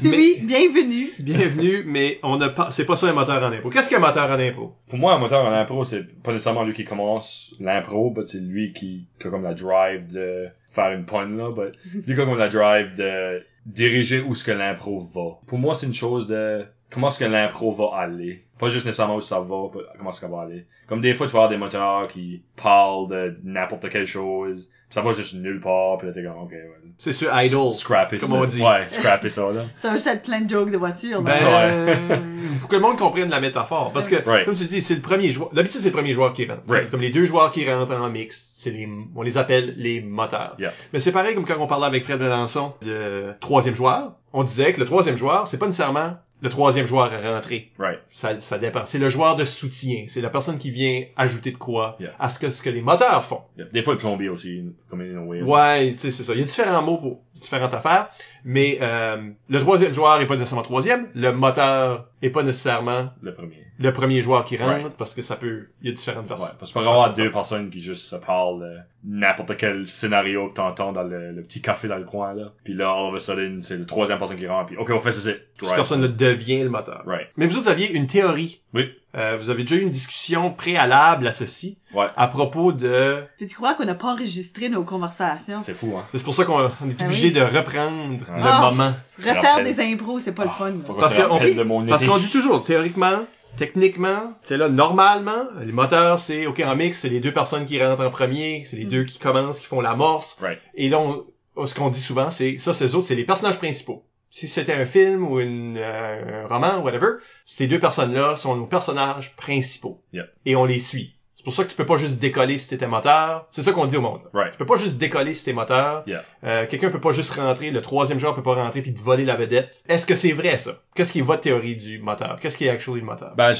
C'est 0.00 0.08
Mais- 0.08 0.16
oui, 0.16 0.40
bienvenue. 0.42 1.08
Bienvenue, 1.18 1.82
mais 1.86 2.18
on 2.22 2.38
n'a 2.38 2.48
pas, 2.48 2.70
c'est 2.70 2.86
pas 2.86 2.96
ça 2.96 3.08
un 3.08 3.12
moteur 3.12 3.42
en 3.42 3.52
impro. 3.52 3.68
Qu'est-ce 3.70 3.90
qu'un 3.90 3.98
moteur 3.98 4.30
en 4.30 4.38
impro? 4.38 4.74
Pour 4.88 4.98
moi, 4.98 5.14
un 5.14 5.18
moteur 5.18 5.44
en 5.44 5.52
impro, 5.52 5.84
c'est 5.84 6.04
pas 6.22 6.32
nécessairement 6.32 6.64
lui 6.64 6.72
qui 6.72 6.84
commence 6.84 7.54
l'impro, 7.60 8.12
mais 8.16 8.22
c'est 8.26 8.38
lui 8.40 8.72
qui, 8.72 9.06
qui 9.20 9.26
a 9.26 9.30
comme 9.30 9.42
la 9.42 9.54
drive 9.54 10.10
de 10.12 10.48
faire 10.72 10.92
une 10.92 11.04
pun, 11.04 11.28
là, 11.28 11.50
but 11.50 11.74
lui 11.94 12.02
qui 12.02 12.12
a 12.12 12.24
comme 12.24 12.38
la 12.38 12.48
drive 12.48 12.96
de 12.96 13.44
diriger 13.66 14.20
où 14.20 14.34
ce 14.34 14.44
que 14.44 14.52
l'impro 14.52 15.00
va. 15.00 15.38
Pour 15.46 15.58
moi, 15.58 15.74
c'est 15.74 15.86
une 15.86 15.94
chose 15.94 16.26
de 16.26 16.64
comment 16.90 17.08
est-ce 17.08 17.18
que 17.18 17.24
l'impro 17.24 17.70
va 17.72 17.96
aller. 17.98 18.44
Pas 18.58 18.68
juste 18.68 18.86
nécessairement 18.86 19.16
où 19.16 19.20
ça 19.20 19.40
va, 19.40 19.56
mais 19.74 19.80
comment 19.98 20.10
est-ce 20.10 20.20
qu'elle 20.20 20.30
va 20.30 20.42
aller. 20.42 20.66
Comme 20.86 21.00
des 21.00 21.14
fois, 21.14 21.26
tu 21.26 21.32
vas 21.32 21.40
avoir 21.40 21.50
des 21.50 21.56
moteurs 21.56 22.06
qui 22.08 22.42
parlent 22.56 23.08
de 23.08 23.36
n'importe 23.44 23.88
quelle 23.90 24.06
chose, 24.06 24.70
ça 24.92 25.00
va 25.00 25.12
juste 25.12 25.34
nulle 25.34 25.60
part, 25.60 25.98
pis 25.98 26.06
là, 26.06 26.12
t'es 26.12 26.22
comme, 26.22 26.36
ok, 26.42 26.50
ouais. 26.52 26.68
C'est 26.98 27.12
sur 27.12 27.28
Idol. 27.40 27.72
Scrapper 27.72 28.18
comme 28.18 28.28
ça. 28.30 28.34
on 28.36 28.44
dit. 28.44 28.62
Ouais, 28.62 28.88
scrapper 28.88 29.28
ça, 29.28 29.50
là. 29.50 29.64
Ça 29.82 29.88
va 29.88 29.94
juste 29.94 30.06
être 30.06 30.22
plein 30.22 30.40
de 30.42 30.48
jokes 30.50 30.70
de 30.70 30.76
voiture. 30.76 31.20
là. 31.22 32.06
Ben, 32.08 32.22
faut 32.60 32.68
que 32.68 32.76
le 32.76 32.82
monde 32.82 32.98
comprenne 32.98 33.30
la 33.30 33.40
métaphore. 33.40 33.90
Parce 33.92 34.06
que, 34.08 34.16
Right. 34.28 34.44
comme 34.44 34.54
tu 34.54 34.64
dis, 34.66 34.82
c'est 34.82 34.94
le 34.94 35.00
premier 35.00 35.32
joueur. 35.32 35.50
D'habitude, 35.52 35.80
c'est 35.80 35.88
le 35.88 35.94
premier 35.94 36.12
joueur 36.12 36.32
qui 36.32 36.46
rentre. 36.46 36.62
Right. 36.68 36.90
Comme 36.90 37.00
les 37.00 37.10
deux 37.10 37.24
joueurs 37.24 37.50
qui 37.50 37.68
rentrent 37.68 37.94
en 37.94 38.08
mix, 38.10 38.50
c'est 38.56 38.70
les, 38.70 38.88
on 39.16 39.22
les 39.22 39.38
appelle 39.38 39.74
les 39.76 40.00
moteurs. 40.00 40.54
Yeah. 40.58 40.72
Mais 40.92 40.98
c'est 41.00 41.12
pareil 41.12 41.34
comme 41.34 41.44
quand 41.44 41.56
on 41.58 41.66
parlait 41.66 41.86
avec 41.86 42.04
Fred 42.04 42.20
Melançon 42.20 42.74
de 42.82 43.32
troisième 43.40 43.74
joueur. 43.74 44.12
On 44.32 44.44
disait 44.44 44.72
que 44.72 44.80
le 44.80 44.86
troisième 44.86 45.16
joueur, 45.16 45.48
c'est 45.48 45.58
pas 45.58 45.66
nécessairement 45.66 46.16
le 46.42 46.48
troisième 46.48 46.86
joueur 46.86 47.12
à 47.12 47.34
rentrer. 47.34 47.70
Right. 47.78 48.00
Ça, 48.10 48.38
ça 48.40 48.58
dépend. 48.58 48.84
C'est 48.84 48.98
le 48.98 49.08
joueur 49.08 49.36
de 49.36 49.44
soutien. 49.44 50.06
C'est 50.08 50.20
la 50.20 50.28
personne 50.28 50.58
qui 50.58 50.70
vient 50.70 51.04
ajouter 51.16 51.52
de 51.52 51.56
quoi 51.56 51.96
Yeah. 52.00 52.10
à 52.18 52.28
ce 52.30 52.38
que, 52.38 52.50
ce 52.50 52.62
que 52.62 52.70
les 52.70 52.80
moteurs 52.82 53.24
font. 53.24 53.42
Des 53.72 53.82
fois, 53.82 53.94
le 53.94 53.98
plombier 54.00 54.28
aussi, 54.28 54.64
comme 54.90 55.00
in 55.02 55.16
a 55.16 55.20
way. 55.20 55.40
Ouais, 55.42 55.92
tu 55.92 55.98
sais, 56.00 56.10
c'est 56.10 56.24
ça. 56.24 56.32
Il 56.34 56.40
y 56.40 56.42
a 56.42 56.44
différents 56.44 56.82
mots 56.82 56.98
pour 56.98 57.20
différentes 57.34 57.74
affaires, 57.74 58.08
mais 58.44 58.78
euh, 58.80 59.30
le 59.48 59.60
troisième 59.60 59.92
joueur 59.92 60.20
est 60.20 60.26
pas 60.26 60.36
nécessairement 60.36 60.62
troisième, 60.62 61.08
le 61.14 61.32
moteur 61.32 62.08
est 62.22 62.30
pas 62.30 62.42
nécessairement 62.42 63.10
Le 63.20 63.34
premier. 63.34 63.64
Le 63.82 63.92
premier 63.92 64.22
joueur 64.22 64.44
qui 64.44 64.56
rentre, 64.56 64.70
Right. 64.72 64.92
parce 64.96 65.14
que 65.14 65.22
ça 65.22 65.36
peut, 65.36 65.68
il 65.82 65.88
y 65.88 65.92
a 65.92 65.94
différentes 65.94 66.24
Ouais, 66.30 66.36
versions. 66.36 66.56
parce 66.58 66.72
qu'il 66.72 66.80
peut 66.80 66.86
y 66.86 66.90
avoir 66.90 67.12
deux 67.14 67.30
personnes 67.30 67.70
qui 67.70 67.80
juste 67.80 68.04
se 68.04 68.16
parlent 68.16 68.60
de 68.60 68.76
n'importe 69.04 69.56
quel 69.56 69.86
scénario 69.86 70.48
que 70.48 70.54
t'entends 70.54 70.92
dans 70.92 71.02
le, 71.02 71.32
le 71.32 71.42
petit 71.42 71.60
café 71.60 71.88
dans 71.88 71.96
le 71.98 72.04
coin, 72.04 72.34
là. 72.34 72.52
Puis 72.64 72.74
là, 72.74 72.90
all 72.92 73.10
of 73.12 73.14
a 73.16 73.20
sudden, 73.20 73.62
c'est 73.62 73.76
le 73.76 73.86
troisième 73.86 74.18
personne 74.18 74.36
qui 74.38 74.46
rentre, 74.46 74.66
puis 74.66 74.76
OK, 74.76 74.90
on 74.90 75.00
fait 75.00 75.12
ça, 75.12 75.20
c'est 75.20 75.46
Cette 75.66 75.74
personne 75.76 76.06
devient 76.16 76.62
le 76.62 76.70
moteur. 76.70 77.02
Right. 77.06 77.28
Mais 77.36 77.46
vous 77.46 77.56
autres 77.58 77.68
aviez 77.70 77.90
une 77.92 78.06
théorie. 78.06 78.60
Oui. 78.74 78.90
Euh, 79.14 79.36
vous 79.38 79.50
avez 79.50 79.62
déjà 79.64 79.76
eu 79.76 79.80
une 79.82 79.90
discussion 79.90 80.50
préalable 80.52 81.26
à 81.26 81.32
ceci, 81.32 81.76
Ouais. 81.92 82.06
à 82.16 82.28
propos 82.28 82.72
de... 82.72 83.22
Puis 83.36 83.46
tu 83.46 83.54
crois 83.56 83.74
qu'on 83.74 83.84
n'a 83.84 83.94
pas 83.94 84.08
enregistré 84.14 84.70
nos 84.70 84.84
conversations? 84.84 85.60
C'est 85.62 85.74
fou, 85.74 85.94
hein. 85.98 86.04
C'est 86.14 86.24
pour 86.24 86.32
ça 86.34 86.46
qu'on 86.46 86.70
on 86.80 86.88
est 86.88 86.96
Ah 87.00 87.04
obligé 87.04 87.28
oui? 87.28 87.34
de 87.34 87.42
reprendre 87.42 88.24
Ah. 88.30 88.60
le 88.62 88.70
moment. 88.70 88.92
Refaire 89.18 89.62
des 89.62 89.78
impros, 89.80 90.18
c'est 90.20 90.32
pas 90.32 90.44
le 90.44 90.50
fun. 90.50 90.72
qu'on 90.86 90.94
Parce 90.94 91.12
que 91.14 92.06
qu'on 92.06 92.18
dit 92.18 92.30
toujours, 92.30 92.64
théoriquement, 92.64 93.26
techniquement, 93.56 94.34
c'est 94.42 94.56
là, 94.56 94.68
normalement, 94.68 95.44
les 95.64 95.72
moteurs, 95.72 96.20
c'est, 96.20 96.46
OK, 96.46 96.60
en 96.60 96.76
mix, 96.76 96.98
c'est 97.00 97.08
les 97.08 97.20
deux 97.20 97.32
personnes 97.32 97.64
qui 97.64 97.82
rentrent 97.82 98.04
en 98.04 98.10
premier, 98.10 98.64
c'est 98.68 98.76
les 98.76 98.86
Mm. 98.86 98.88
deux 98.90 99.04
qui 99.04 99.18
commencent, 99.18 99.60
qui 99.60 99.66
font 99.66 99.80
l'amorce. 99.80 100.36
Right. 100.40 100.58
Et 100.74 100.88
là, 100.88 100.98
on- 101.00 101.66
ce 101.66 101.74
qu'on 101.74 101.90
dit 101.90 102.00
souvent, 102.00 102.30
c'est, 102.30 102.58
ça, 102.58 102.72
c'est 102.72 102.94
autres, 102.94 103.06
c'est 103.06 103.14
les 103.14 103.24
personnages 103.24 103.58
principaux. 103.58 104.04
Si 104.30 104.48
c'était 104.48 104.72
un 104.72 104.86
film 104.86 105.26
ou 105.30 105.40
une, 105.40 105.76
euh, 105.76 106.44
un 106.44 106.48
roman, 106.48 106.78
whatever, 106.82 107.18
ces 107.44 107.66
deux 107.66 107.78
personnes-là 107.78 108.36
sont 108.36 108.56
nos 108.56 108.64
personnages 108.66 109.36
principaux. 109.36 110.02
Yeah. 110.12 110.24
Et 110.46 110.56
on 110.56 110.64
les 110.64 110.78
suit. 110.78 111.14
C'est 111.42 111.46
pour 111.46 111.54
ça 111.54 111.64
que 111.64 111.70
tu 111.70 111.74
peux 111.74 111.86
pas 111.86 111.96
juste 111.96 112.20
décoller 112.20 112.56
si 112.56 112.68
t'étais 112.68 112.86
moteur. 112.86 113.48
C'est 113.50 113.62
ça 113.62 113.72
qu'on 113.72 113.86
dit 113.86 113.96
au 113.96 114.00
monde. 114.00 114.20
Right. 114.32 114.52
Tu 114.52 114.58
peux 114.58 114.64
pas 114.64 114.76
juste 114.76 114.96
décoller 114.96 115.34
si 115.34 115.44
t'es 115.44 115.52
moteur. 115.52 116.04
Yeah. 116.06 116.22
Euh, 116.44 116.66
quelqu'un 116.68 116.88
peut 116.88 117.00
pas 117.00 117.10
juste 117.10 117.32
rentrer, 117.32 117.72
le 117.72 117.82
troisième 117.82 118.20
joueur 118.20 118.36
peut 118.36 118.44
pas 118.44 118.54
rentrer 118.54 118.80
puis 118.80 118.94
te 118.94 119.02
voler 119.02 119.24
la 119.24 119.34
vedette. 119.34 119.82
Est-ce 119.88 120.06
que 120.06 120.14
c'est 120.14 120.30
vrai 120.30 120.56
ça? 120.56 120.78
Qu'est-ce 120.94 121.10
qui 121.10 121.18
est 121.18 121.22
votre 121.22 121.40
théorie 121.40 121.74
du 121.74 121.98
moteur? 121.98 122.38
Qu'est-ce 122.40 122.56
qui 122.56 122.66
est 122.66 122.68
actually 122.68 123.00
le 123.00 123.06
moteur? 123.06 123.34
Ben, 123.34 123.52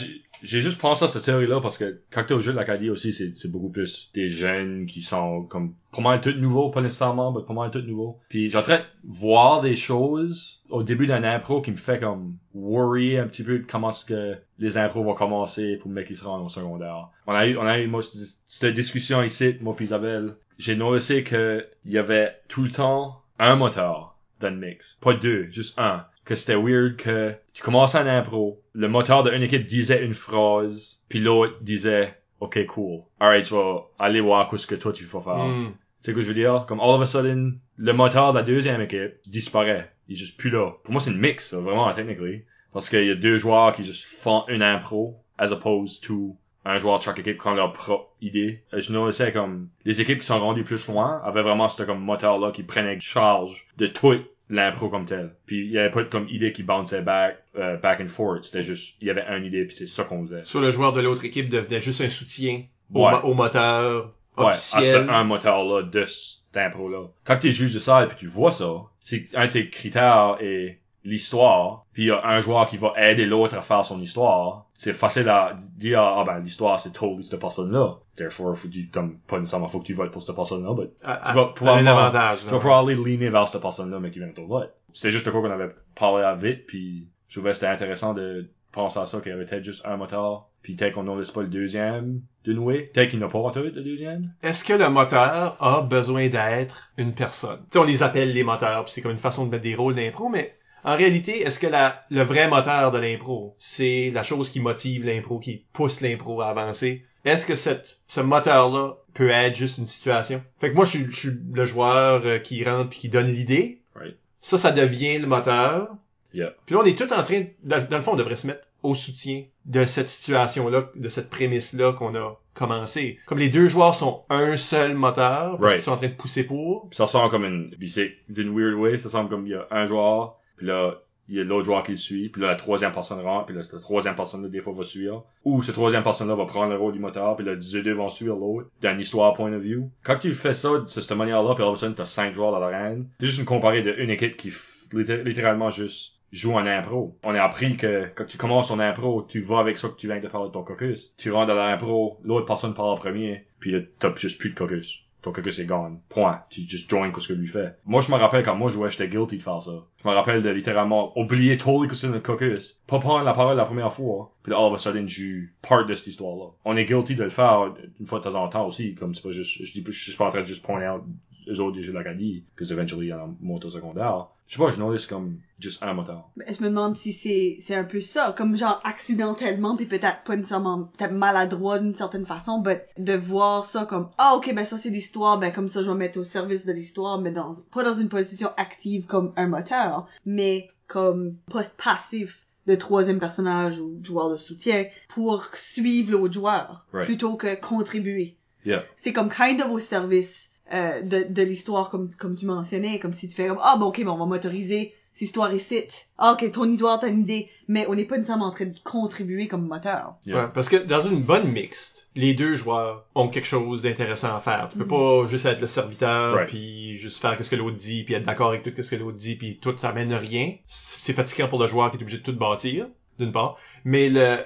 j'ai- 0.43 0.61
juste 0.61 0.80
pensé 0.80 1.05
à 1.05 1.09
cette 1.09 1.24
théorie-là 1.24 1.61
parce 1.61 1.78
que 1.78 2.01
quand 2.11 2.24
t'es 2.24 2.34
au 2.34 2.40
jeu 2.40 2.53
de 2.53 2.57
l'Acadie 2.57 2.90
aussi, 2.90 3.12
c'est, 3.12 3.51
beaucoup 3.51 3.70
plus 3.70 4.11
des 4.14 4.28
jeunes 4.28 4.86
qui 4.86 5.01
sont 5.01 5.43
comme 5.45 5.74
pas 5.93 6.03
mal 6.03 6.20
tout 6.20 6.32
nouveaux, 6.32 6.70
pas 6.70 6.80
nécessairement, 6.80 7.32
mais 7.32 7.45
pas 7.47 7.55
mal 7.55 7.70
tout 7.70 7.80
nouveaux. 7.82 8.18
Puis 8.28 8.51
j'ai 8.51 8.62
train 8.62 8.78
de 8.78 8.84
voir 9.05 9.61
des 9.61 9.74
choses 9.74 10.61
au 10.70 10.82
début 10.82 11.07
d'un 11.07 11.24
impro 11.24 11.61
qui 11.61 11.70
me 11.70 11.76
fait 11.76 12.01
comme 12.01 12.36
worry 12.55 13.18
un 13.18 13.26
petit 13.26 13.45
peu 13.45 13.59
de 13.59 13.66
comment 13.66 13.90
est-ce 13.90 14.05
que 14.05 14.36
les 14.59 14.78
impros 14.78 15.05
vont 15.05 15.14
commencer 15.14 15.76
pour 15.76 15.88
le 15.88 15.95
mec 15.95 16.07
qui 16.07 16.14
se 16.14 16.24
rend 16.24 16.43
au 16.45 16.49
secondaire. 16.49 17.09
On 17.26 17.34
a 17.34 17.47
eu, 17.47 17.57
on 17.57 17.66
a 17.66 17.78
eu 17.78 17.86
moi, 17.86 18.01
cette, 18.47 18.72
discussion 18.74 19.22
ici, 19.22 19.57
moi 19.61 19.76
pis 19.76 19.84
Isabelle. 19.84 20.34
J'ai 20.59 20.76
noté 20.76 21.24
que 21.24 21.66
il 21.84 21.93
y 21.93 21.99
avait 21.99 22.36
tout 22.49 22.62
le 22.62 22.70
temps 22.70 23.22
un 23.38 23.57
moteur 23.57 24.16
dans 24.40 24.51
le 24.51 24.57
mix. 24.57 24.99
Pas 25.01 25.14
deux, 25.14 25.51
juste 25.51 25.78
un. 25.78 26.05
Que 26.25 26.35
c'était 26.35 26.55
weird 26.55 26.97
que 26.97 27.35
tu 27.53 27.62
commences 27.62 27.95
un 27.95 28.07
impro, 28.07 28.61
le 28.75 28.89
moteur 28.89 29.25
d'une 29.25 29.43
équipe 29.43 29.66
disait 29.66 30.05
une 30.05 30.14
phrase, 30.14 31.03
puis 31.09 31.18
l'autre 31.18 31.57
disait 31.61 32.16
OK, 32.41 32.64
cool. 32.66 33.03
Alright, 33.20 33.47
je 33.47 33.55
vais 33.55 33.81
aller 33.99 34.20
voir 34.20 34.51
ce 34.59 34.66
que 34.66 34.75
toi 34.75 34.93
tu 34.93 35.05
vas 35.05 35.20
faire. 35.20 35.45
Hmm. 35.45 35.73
Tu 36.03 36.07
sais 36.07 36.11
ce 36.11 36.16
que 36.16 36.20
je 36.20 36.29
veux 36.29 36.35
dire? 36.35 36.64
Comme 36.66 36.81
all 36.81 36.91
of 36.91 37.01
a 37.01 37.07
sudden, 37.07 37.59
le 37.77 37.93
moteur 37.93 38.33
de 38.33 38.39
la 38.39 38.45
deuxième 38.45 38.81
équipe 38.81 39.14
disparaît. 39.27 39.93
Il 40.09 40.14
est 40.14 40.18
juste 40.18 40.39
plus 40.39 40.51
là. 40.51 40.73
Pour 40.83 40.93
moi, 40.93 41.01
c'est 41.01 41.12
une 41.12 41.18
mix, 41.18 41.51
ça, 41.51 41.59
vraiment, 41.59 41.93
technically. 41.93 42.43
Parce 42.73 42.89
qu'il 42.89 43.07
y 43.07 43.11
a 43.11 43.14
deux 43.14 43.37
joueurs 43.37 43.73
qui 43.75 43.85
juste 43.85 44.05
font 44.05 44.45
une 44.49 44.62
impro, 44.62 45.16
as 45.39 45.53
opposed 45.53 46.03
to 46.03 46.37
un 46.64 46.79
joueur 46.79 46.99
de 46.99 47.05
chaque 47.05 47.18
équipe 47.18 47.41
qui 47.41 47.49
ont 47.49 47.55
leur 47.55 47.73
propre 47.73 48.11
idée. 48.20 48.62
Euh, 48.73 48.81
Je 48.81 48.93
notais 48.93 49.33
comme, 49.33 49.68
les 49.85 50.01
équipes 50.01 50.20
qui 50.20 50.27
sont 50.27 50.39
rendues 50.39 50.64
plus 50.64 50.87
loin 50.89 51.20
avaient 51.25 51.43
vraiment 51.43 51.68
ce 51.68 51.83
comme 51.83 52.01
moteur-là 52.01 52.53
qui 52.53 52.62
prenait 52.62 52.99
charge 53.01 53.68
de 53.79 53.87
tout 53.87 54.16
l'impro 54.53 54.88
comme 54.88 55.05
tel. 55.07 55.34
Puis 55.46 55.64
il 55.66 55.72
y 55.72 55.78
avait 55.78 55.90
pas 55.90 56.03
de 56.05 56.09
comme 56.09 56.28
idée 56.28 56.53
qui 56.53 56.62
bounçait 56.62 57.03
back, 57.03 57.38
euh, 57.57 57.76
back 57.78 58.00
and 58.00 58.09
forth. 58.09 58.44
C'était 58.44 58.62
juste, 58.62 58.96
il 59.00 59.09
y 59.09 59.11
avait 59.11 59.24
une 59.36 59.44
idée 59.44 59.64
puis 59.64 59.74
c'est 59.74 59.86
ça 59.86 60.05
qu'on 60.05 60.22
faisait. 60.22 60.44
Soit 60.44 60.61
le 60.61 60.70
joueur 60.70 60.92
de 60.92 61.00
l'autre 61.00 61.24
équipe 61.24 61.48
devenait 61.48 61.80
juste 61.80 62.00
un 62.03 62.09
soutien 62.09 62.62
au, 62.94 63.07
Ouais. 63.07 63.14
au 63.24 63.34
moteur 63.34 64.12
Ouais, 64.36 64.44
à 64.46 64.48
officiel. 64.50 65.07
ce 65.07 65.11
un 65.11 65.24
moteur-là 65.24 65.82
de 65.82 66.05
cet 66.05 66.57
impro-là. 66.57 67.07
Quand 67.24 67.38
t'es 67.38 67.50
juge 67.50 67.72
de 67.74 67.78
ça 67.78 68.05
et 68.05 68.07
puis 68.09 68.16
tu 68.16 68.26
vois 68.26 68.53
ça, 68.53 68.70
c'est 69.00 69.24
un 69.34 69.46
de 69.46 69.53
tes 69.53 69.68
critères 69.70 70.36
est 70.40 70.78
l'histoire, 71.05 71.84
puis 71.92 72.05
il 72.05 72.07
y 72.07 72.11
a 72.11 72.24
un 72.26 72.40
joueur 72.40 72.66
qui 72.68 72.76
va 72.76 72.92
aider 72.96 73.26
l'autre 73.26 73.57
à 73.57 73.61
faire 73.61 73.84
son 73.84 74.00
histoire. 74.00 74.66
C'est 74.74 74.92
facile 74.92 75.28
à 75.28 75.57
dire, 75.76 76.00
ah 76.00 76.24
ben, 76.24 76.38
l'histoire, 76.40 76.78
c'est 76.80 76.92
totally 76.92 77.22
cette 77.24 77.40
personne-là. 77.40 77.98
Therefore, 78.16 78.57
faut 78.57 78.68
que 78.68 78.72
tu, 78.72 78.88
comme, 78.88 79.18
pas 79.28 79.38
nécessairement 79.38 79.68
faut 79.68 79.80
que 79.80 79.86
tu 79.86 79.94
votes 79.94 80.11
pour 80.11 80.22
cette 80.22 80.34
personne-là, 80.34 80.74
mais 80.76 80.90
à, 81.03 81.16
tu 81.30 81.34
vas 81.34 81.46
probablement- 81.46 82.11
tu 82.40 82.46
vas 82.46 82.59
probablement 82.59 83.05
leaner 83.05 83.30
vers 83.30 83.48
cette 83.48 83.62
personne-là, 83.62 83.98
mais 84.00 84.11
qui 84.11 84.18
vient 84.18 84.28
de 84.28 84.34
ton 84.34 84.46
vote. 84.46 84.72
c'était 84.92 85.11
juste 85.11 85.24
de 85.26 85.30
quoi 85.30 85.40
qu'on 85.40 85.50
avait 85.50 85.70
parlé 85.94 86.22
à 86.24 86.34
vite, 86.34 86.66
puis 86.66 87.09
je 87.28 87.38
trouvais 87.38 87.50
que 87.53 87.57
c'était 87.57 87.68
intéressant 87.68 88.12
de 88.14 88.48
penser 88.72 88.98
à 88.98 89.07
ça, 89.07 89.20
qu'il 89.20 89.30
y 89.30 89.34
avait 89.34 89.44
peut-être 89.46 89.64
juste 89.64 89.84
un 89.86 89.96
moteur, 89.96 90.48
puis 90.62 90.74
peut-être 90.74 90.94
qu'on 90.94 91.03
n'aurait 91.05 91.24
pas 91.34 91.42
le 91.42 91.48
deuxième 91.48 92.20
de 92.44 92.53
nouer, 92.53 92.90
peut-être 92.92 93.11
qu'il 93.11 93.18
n'a 93.20 93.28
pas 93.28 93.50
tout 93.53 93.61
le 93.61 93.70
deuxième. 93.70 94.32
Est-ce 94.42 94.64
que 94.64 94.72
le 94.74 94.88
moteur 94.90 95.57
a 95.61 95.82
besoin 95.82 96.28
d'être 96.28 96.92
une 96.98 97.14
personne? 97.14 97.61
Tu 97.70 97.72
sais, 97.72 97.78
on 97.78 97.84
les 97.84 98.03
appelle 98.03 98.32
les 98.32 98.44
moteurs, 98.44 98.84
puis 98.84 98.92
c'est 98.92 99.00
comme 99.03 99.12
une 99.12 99.18
façon 99.18 99.46
de 99.46 99.50
mettre 99.50 99.62
des 99.62 99.74
rôles 99.74 99.94
d'impro, 99.94 100.28
mais 100.28 100.57
en 100.85 100.97
réalité, 100.97 101.43
est-ce 101.43 101.59
que 101.59 101.66
la, 101.66 102.05
le 102.11 102.22
vrai 102.22 102.49
moteur 102.49 102.91
de 102.91 102.99
l'impro, 102.99 103.55
c'est 103.59 104.11
la 104.12 104.22
chose 104.22 104.51
qui 104.51 104.61
motive 104.61 105.05
l'impro, 105.05 105.39
qui 105.39 105.64
pousse 105.72 106.01
l'impro 106.01 106.41
à 106.41 106.49
avancer? 106.49 107.05
Est-ce 107.24 107.47
que 107.47 107.55
cette, 107.55 108.01
ce 108.09 108.20
moteur-là 108.20 108.97
peut 109.14 109.28
être 109.30 109.55
juste 109.55 109.78
une 109.78 109.87
situation? 109.87 110.43
Fait 110.61 110.70
que 110.70 110.74
moi, 110.74 110.85
je 110.85 110.91
suis, 110.91 111.07
je 111.11 111.16
suis 111.16 111.30
le 111.53 111.66
joueur 111.66 112.22
euh, 112.24 112.39
qui 112.39 112.64
rentre 112.64 112.89
puis 112.91 112.99
qui 112.99 113.09
donne 113.09 113.28
l'idée. 113.28 113.80
Right. 113.95 114.16
Ça, 114.41 114.59
ça 114.59 114.72
devient 114.72 115.18
le 115.18 115.28
moteur. 115.28 115.89
Yeah. 116.35 116.55
Puis 116.66 116.74
là, 116.74 116.80
on 116.83 116.85
est 116.85 116.99
tout 116.99 117.12
en 117.12 117.22
train, 117.22 117.45
dans, 117.62 117.78
dans 117.89 117.97
le 117.99 118.03
fond, 118.03 118.14
on 118.14 118.16
devrait 118.16 118.37
se 118.37 118.47
mettre 118.47 118.68
au 118.83 118.95
soutien 118.95 119.45
de 119.66 119.85
cette 119.85 120.09
situation-là, 120.09 120.89
de 120.97 121.09
cette 121.09 121.30
prémisse-là 121.30 121.93
qu'on 121.93 122.14
a 122.16 122.41
commencé. 122.55 123.18
Comme 123.26 123.39
les 123.39 123.51
deux 123.51 123.68
joueurs 123.68 123.95
sont 123.95 124.24
un 124.30 124.57
seul 124.57 124.95
moteur, 124.95 125.51
parce 125.53 125.61
Right. 125.61 125.74
qu'ils 125.74 125.83
sont 125.83 125.93
en 125.93 125.97
train 125.99 126.09
de 126.09 126.14
pousser 126.14 126.43
pour. 126.45 126.89
Puis 126.89 126.97
ça 126.97 127.05
ressemble 127.05 127.30
comme 127.30 127.45
une, 127.45 127.70
puis 127.70 127.89
c'est 127.89 128.14
d'une 128.28 128.53
weird 128.59 128.74
way, 128.74 128.99
ça 128.99 129.09
semble 129.11 129.28
comme 129.30 129.47
il 129.47 129.51
y 129.51 129.55
a 129.55 129.66
un 129.70 129.87
joueur, 129.87 130.39
puis 130.63 130.69
là, 130.69 130.95
il 131.29 131.35
y 131.35 131.41
a 131.41 131.45
l'autre 131.45 131.65
joueur 131.65 131.83
qui 131.83 131.91
le 131.91 131.97
suit, 131.97 132.29
puis 132.29 132.41
là, 132.41 132.49
la 132.49 132.55
troisième 132.55 132.93
personne 132.93 133.19
rentre, 133.19 133.47
puis 133.47 133.57
là, 133.57 133.65
cette 133.65 133.81
troisième 133.81 134.15
personne-là, 134.15 134.49
des 134.49 134.61
fois, 134.61 134.73
va 134.73 134.85
suivre. 134.85 135.27
Ou 135.45 135.61
cette 135.61 135.75
troisième 135.75 136.05
personne-là 136.05 136.37
va 136.37 136.45
prendre 136.45 136.71
le 136.71 136.77
rôle 136.77 136.93
du 136.93 137.01
moteur, 137.01 137.35
puis 137.35 137.45
là, 137.45 137.55
les 137.55 137.83
deux 137.83 137.95
vont 137.95 138.09
suivre 138.09 138.37
l'autre, 138.37 138.69
dans 138.81 138.97
l'histoire 138.97 139.35
point 139.35 139.53
of 139.53 139.61
view. 139.61 139.91
Quand 140.05 140.19
tu 140.19 140.33
fais 140.33 140.53
ça 140.53 140.79
de 140.79 140.87
cette 140.87 141.11
manière-là, 141.11 141.57
puis 141.57 141.65
all 141.65 141.71
of 141.71 141.79
sudden, 141.81 141.97
t'as 141.97 142.05
cinq 142.05 142.33
joueurs 142.33 142.53
dans 142.53 142.61
l'arène, 142.61 143.09
c'est 143.19 143.27
juste 143.27 143.41
une 143.41 143.45
comparée 143.45 143.83
d'une 143.83 144.11
équipe 144.11 144.37
qui, 144.37 144.53
littéralement, 144.93 145.69
juste 145.69 146.21
joue 146.31 146.53
en 146.53 146.65
impro. 146.65 147.19
On 147.25 147.35
a 147.35 147.43
appris 147.43 147.77
que 147.77 148.07
quand 148.15 148.25
tu 148.25 148.39
commences 148.39 148.71
en 148.71 148.79
impro, 148.79 149.27
tu 149.29 149.41
vas 149.41 149.59
avec 149.59 149.79
ça 149.79 149.89
que 149.89 149.97
tu 149.97 150.07
viens 150.07 150.21
de 150.21 150.29
faire 150.29 150.45
de 150.45 150.49
ton 150.49 150.63
caucus. 150.63 151.13
Tu 151.19 151.33
rentres 151.33 151.49
dans 151.49 151.57
l'impro, 151.57 152.21
l'autre 152.23 152.47
personne 152.47 152.73
parle 152.73 152.91
en 152.91 152.97
premier, 152.97 153.47
puis 153.59 153.73
là, 153.73 153.81
t'as 153.99 154.15
juste 154.15 154.39
plus 154.39 154.51
de 154.51 154.55
caucus. 154.55 155.01
Ton 155.23 155.33
caucus 155.33 155.59
est 155.61 155.66
gone. 155.66 156.01
Point. 156.09 156.43
Tu 156.51 156.62
just 156.62 156.91
join 156.91 157.12
ce 157.16 157.29
que 157.29 157.33
lui 157.33 157.47
fait. 157.47 157.79
Moi, 157.85 158.01
je 158.01 158.11
me 158.11 158.16
rappelle 158.16 158.45
quand 158.45 158.57
moi 158.57 158.70
je 158.70 158.75
jouais, 158.75 158.91
j'étais 158.91 159.09
guilty 159.09 159.39
de 159.39 159.43
faire 159.43 159.62
ça. 159.62 159.73
Je 160.03 160.09
me 160.09 160.14
rappelle 160.14 160.43
de 160.43 160.51
littéralement 160.51 161.16
oublier 161.18 161.57
totally 161.57 161.89
que 161.89 161.95
c'est 161.95 162.09
le 162.09 162.20
caucus, 162.20 162.81
pas 162.87 162.99
prendre 162.99 163.25
la 163.25 163.33
parole 163.33 163.57
la 163.57 163.64
première 163.64 163.93
fois, 163.93 164.35
puis 164.43 164.51
là, 164.51 164.59
all 164.59 164.64
of 164.64 164.75
a 164.75 164.79
sudden, 164.79 165.09
je 165.09 165.45
part 165.66 165.87
de 165.87 165.95
cette 165.95 166.09
histoire-là. 166.09 166.51
On 166.64 166.77
est 166.77 166.85
guilty 166.85 167.14
de 167.14 167.23
le 167.23 167.31
faire 167.31 167.73
une 168.01 168.07
fois 168.07 168.18
de 168.18 168.25
temps 168.25 168.35
en 168.35 168.49
temps 168.49 168.66
aussi, 168.66 168.95
comme 168.95 169.14
c'est 169.14 169.23
pas 169.23 169.31
juste, 169.31 169.64
je 169.64 169.73
dis 169.73 169.85
je 169.87 169.93
suis 169.93 170.16
pas 170.16 170.27
en 170.27 170.31
train 170.31 170.41
de 170.41 170.47
juste 170.47 170.64
point 170.64 170.93
out 170.93 171.03
eux 171.49 171.61
autres 171.61 171.80
l'Acadie, 171.93 172.45
que 172.57 172.64
c'est 172.64 172.74
eventually 172.74 173.12
en 173.12 173.34
moteur 173.40 173.72
secondaire. 173.72 174.28
Je 174.47 174.59
sais 174.59 174.62
pas, 174.62 174.70
je 174.70 174.78
notice 174.78 175.07
comme 175.07 175.38
juste 175.59 175.82
un 175.82 175.95
moteur. 175.95 176.28
Ben, 176.36 176.47
je 176.53 176.62
me 176.62 176.68
demande 176.68 176.97
si 176.97 177.12
c'est 177.12 177.57
c'est 177.59 177.74
un 177.74 177.84
peu 177.84 178.01
ça, 178.01 178.34
comme 178.36 178.55
genre 178.57 178.80
accidentellement 178.84 179.76
puis 179.76 179.86
peut-être 179.86 180.24
pas 180.24 180.36
nécessairement 180.36 180.90
peut-être 180.97 181.12
maladroit 181.12 181.78
d'une 181.78 181.95
certaine 181.95 182.26
façon, 182.26 182.61
but 182.61 182.80
de 182.99 183.14
voir 183.14 183.64
ça 183.64 183.86
comme 183.86 184.11
ah 184.18 184.34
ok 184.36 184.55
ben 184.55 184.64
ça 184.64 184.76
c'est 184.76 184.90
l'histoire, 184.90 185.38
ben 185.38 185.53
comme 185.53 185.68
ça 185.68 185.82
je 185.82 185.90
vais 185.90 185.97
mettre 185.97 186.20
au 186.20 186.24
service 186.24 186.66
de 186.66 186.72
l'histoire, 186.72 187.18
mais 187.20 187.30
dans 187.30 187.53
pas 187.72 187.82
dans 187.84 187.95
une 187.95 188.09
position 188.11 188.51
active 188.59 189.07
comme 189.07 189.32
un 189.36 189.47
moteur, 189.49 190.07
mais 190.26 190.68
comme 190.86 191.36
poste 191.51 191.80
passif 191.82 192.40
de 192.66 192.74
troisième 192.74 193.18
personnage 193.18 193.80
ou 193.80 193.99
joueur 194.03 194.30
de 194.30 194.36
soutien 194.36 194.84
pour 195.09 195.47
suivre 195.55 196.12
l'autre 196.12 196.34
joueur 196.34 196.86
Right. 196.93 197.07
plutôt 197.07 197.36
que 197.36 197.55
contribuer. 197.59 198.36
Yeah. 198.64 198.84
C'est 198.95 199.12
comme 199.12 199.30
kind 199.30 199.61
of 199.62 199.70
au 199.70 199.78
service 199.80 200.51
euh, 200.73 201.03
de, 201.03 201.27
de 201.29 201.43
l'histoire 201.43 201.91
comme 201.91 202.09
comme 202.19 202.37
tu 202.37 202.47
mentionnais, 202.47 202.99
comme 202.99 203.13
si 203.13 203.29
tu 203.29 203.35
fais 203.37 203.47
comme 203.49 203.59
ah 203.61 203.77
bon 203.79 203.87
ok 203.87 204.03
bon 204.05 204.13
on 204.13 204.19
va 204.19 204.27
motoriser 204.27 204.95
cette 205.15 205.23
histoire 205.23 205.53
ici. 205.53 205.85
Ah 206.17 206.33
ok 206.33 206.51
ton 206.53 206.65
histoire 206.71 206.99
t'as 206.99 207.09
une 207.11 207.21
idée, 207.21 207.51
mais 207.69 207.85
on 207.89 207.95
n'est 207.95 208.05
pas 208.07 208.17
nécessairement 208.17 208.47
en 208.47 208.51
train 208.51 208.65
de 208.67 208.79
contribuer 208.83 209.47
comme 209.49 209.67
moteur. 209.67 210.15
Yeah. 210.25 210.37
Ouais, 210.47 210.51
parce 210.55 210.71
que 210.71 210.77
dans 210.77 211.03
une 211.03 211.23
bonne 211.23 211.53
mixte, 211.53 212.09
les 212.15 212.33
deux 212.33 212.55
joueurs 212.55 213.05
ont 213.15 213.29
quelque 213.29 213.45
chose 213.49 213.83
d'intéressant 213.83 214.35
à 214.35 214.41
faire. 214.41 214.69
Tu 214.73 214.79
peux 214.79 214.85
Mhm. 214.85 214.91
pas 214.91 215.27
juste 215.27 215.45
être 215.45 215.61
le 215.61 215.67
serviteur, 215.67 216.35
Right. 216.35 216.49
puis 216.49 216.97
juste 216.97 217.21
faire 217.21 217.37
ce 217.45 217.51
que 217.51 217.57
l'autre 217.57 217.77
dit, 217.77 218.05
puis 218.05 218.15
être 218.15 218.25
d'accord 218.25 218.49
avec 218.49 218.63
tout 218.63 218.83
ce 218.83 218.91
que 218.91 218.97
l'autre 218.97 219.19
dit, 219.19 219.37
puis 219.37 219.59
tout 219.59 219.77
ça 219.77 219.91
amène 219.91 220.15
rien. 220.15 220.55
C'est 220.67 221.13
fatigant 221.13 221.49
pour 221.49 221.61
le 221.61 221.67
joueur 221.69 221.91
qui 221.91 221.99
est 221.99 222.03
obligé 222.03 222.19
de 222.19 222.23
tout 222.23 222.33
bâtir, 222.37 222.87
d'une 223.19 223.33
part. 223.33 223.57
Mais 223.85 224.09
le 224.09 224.39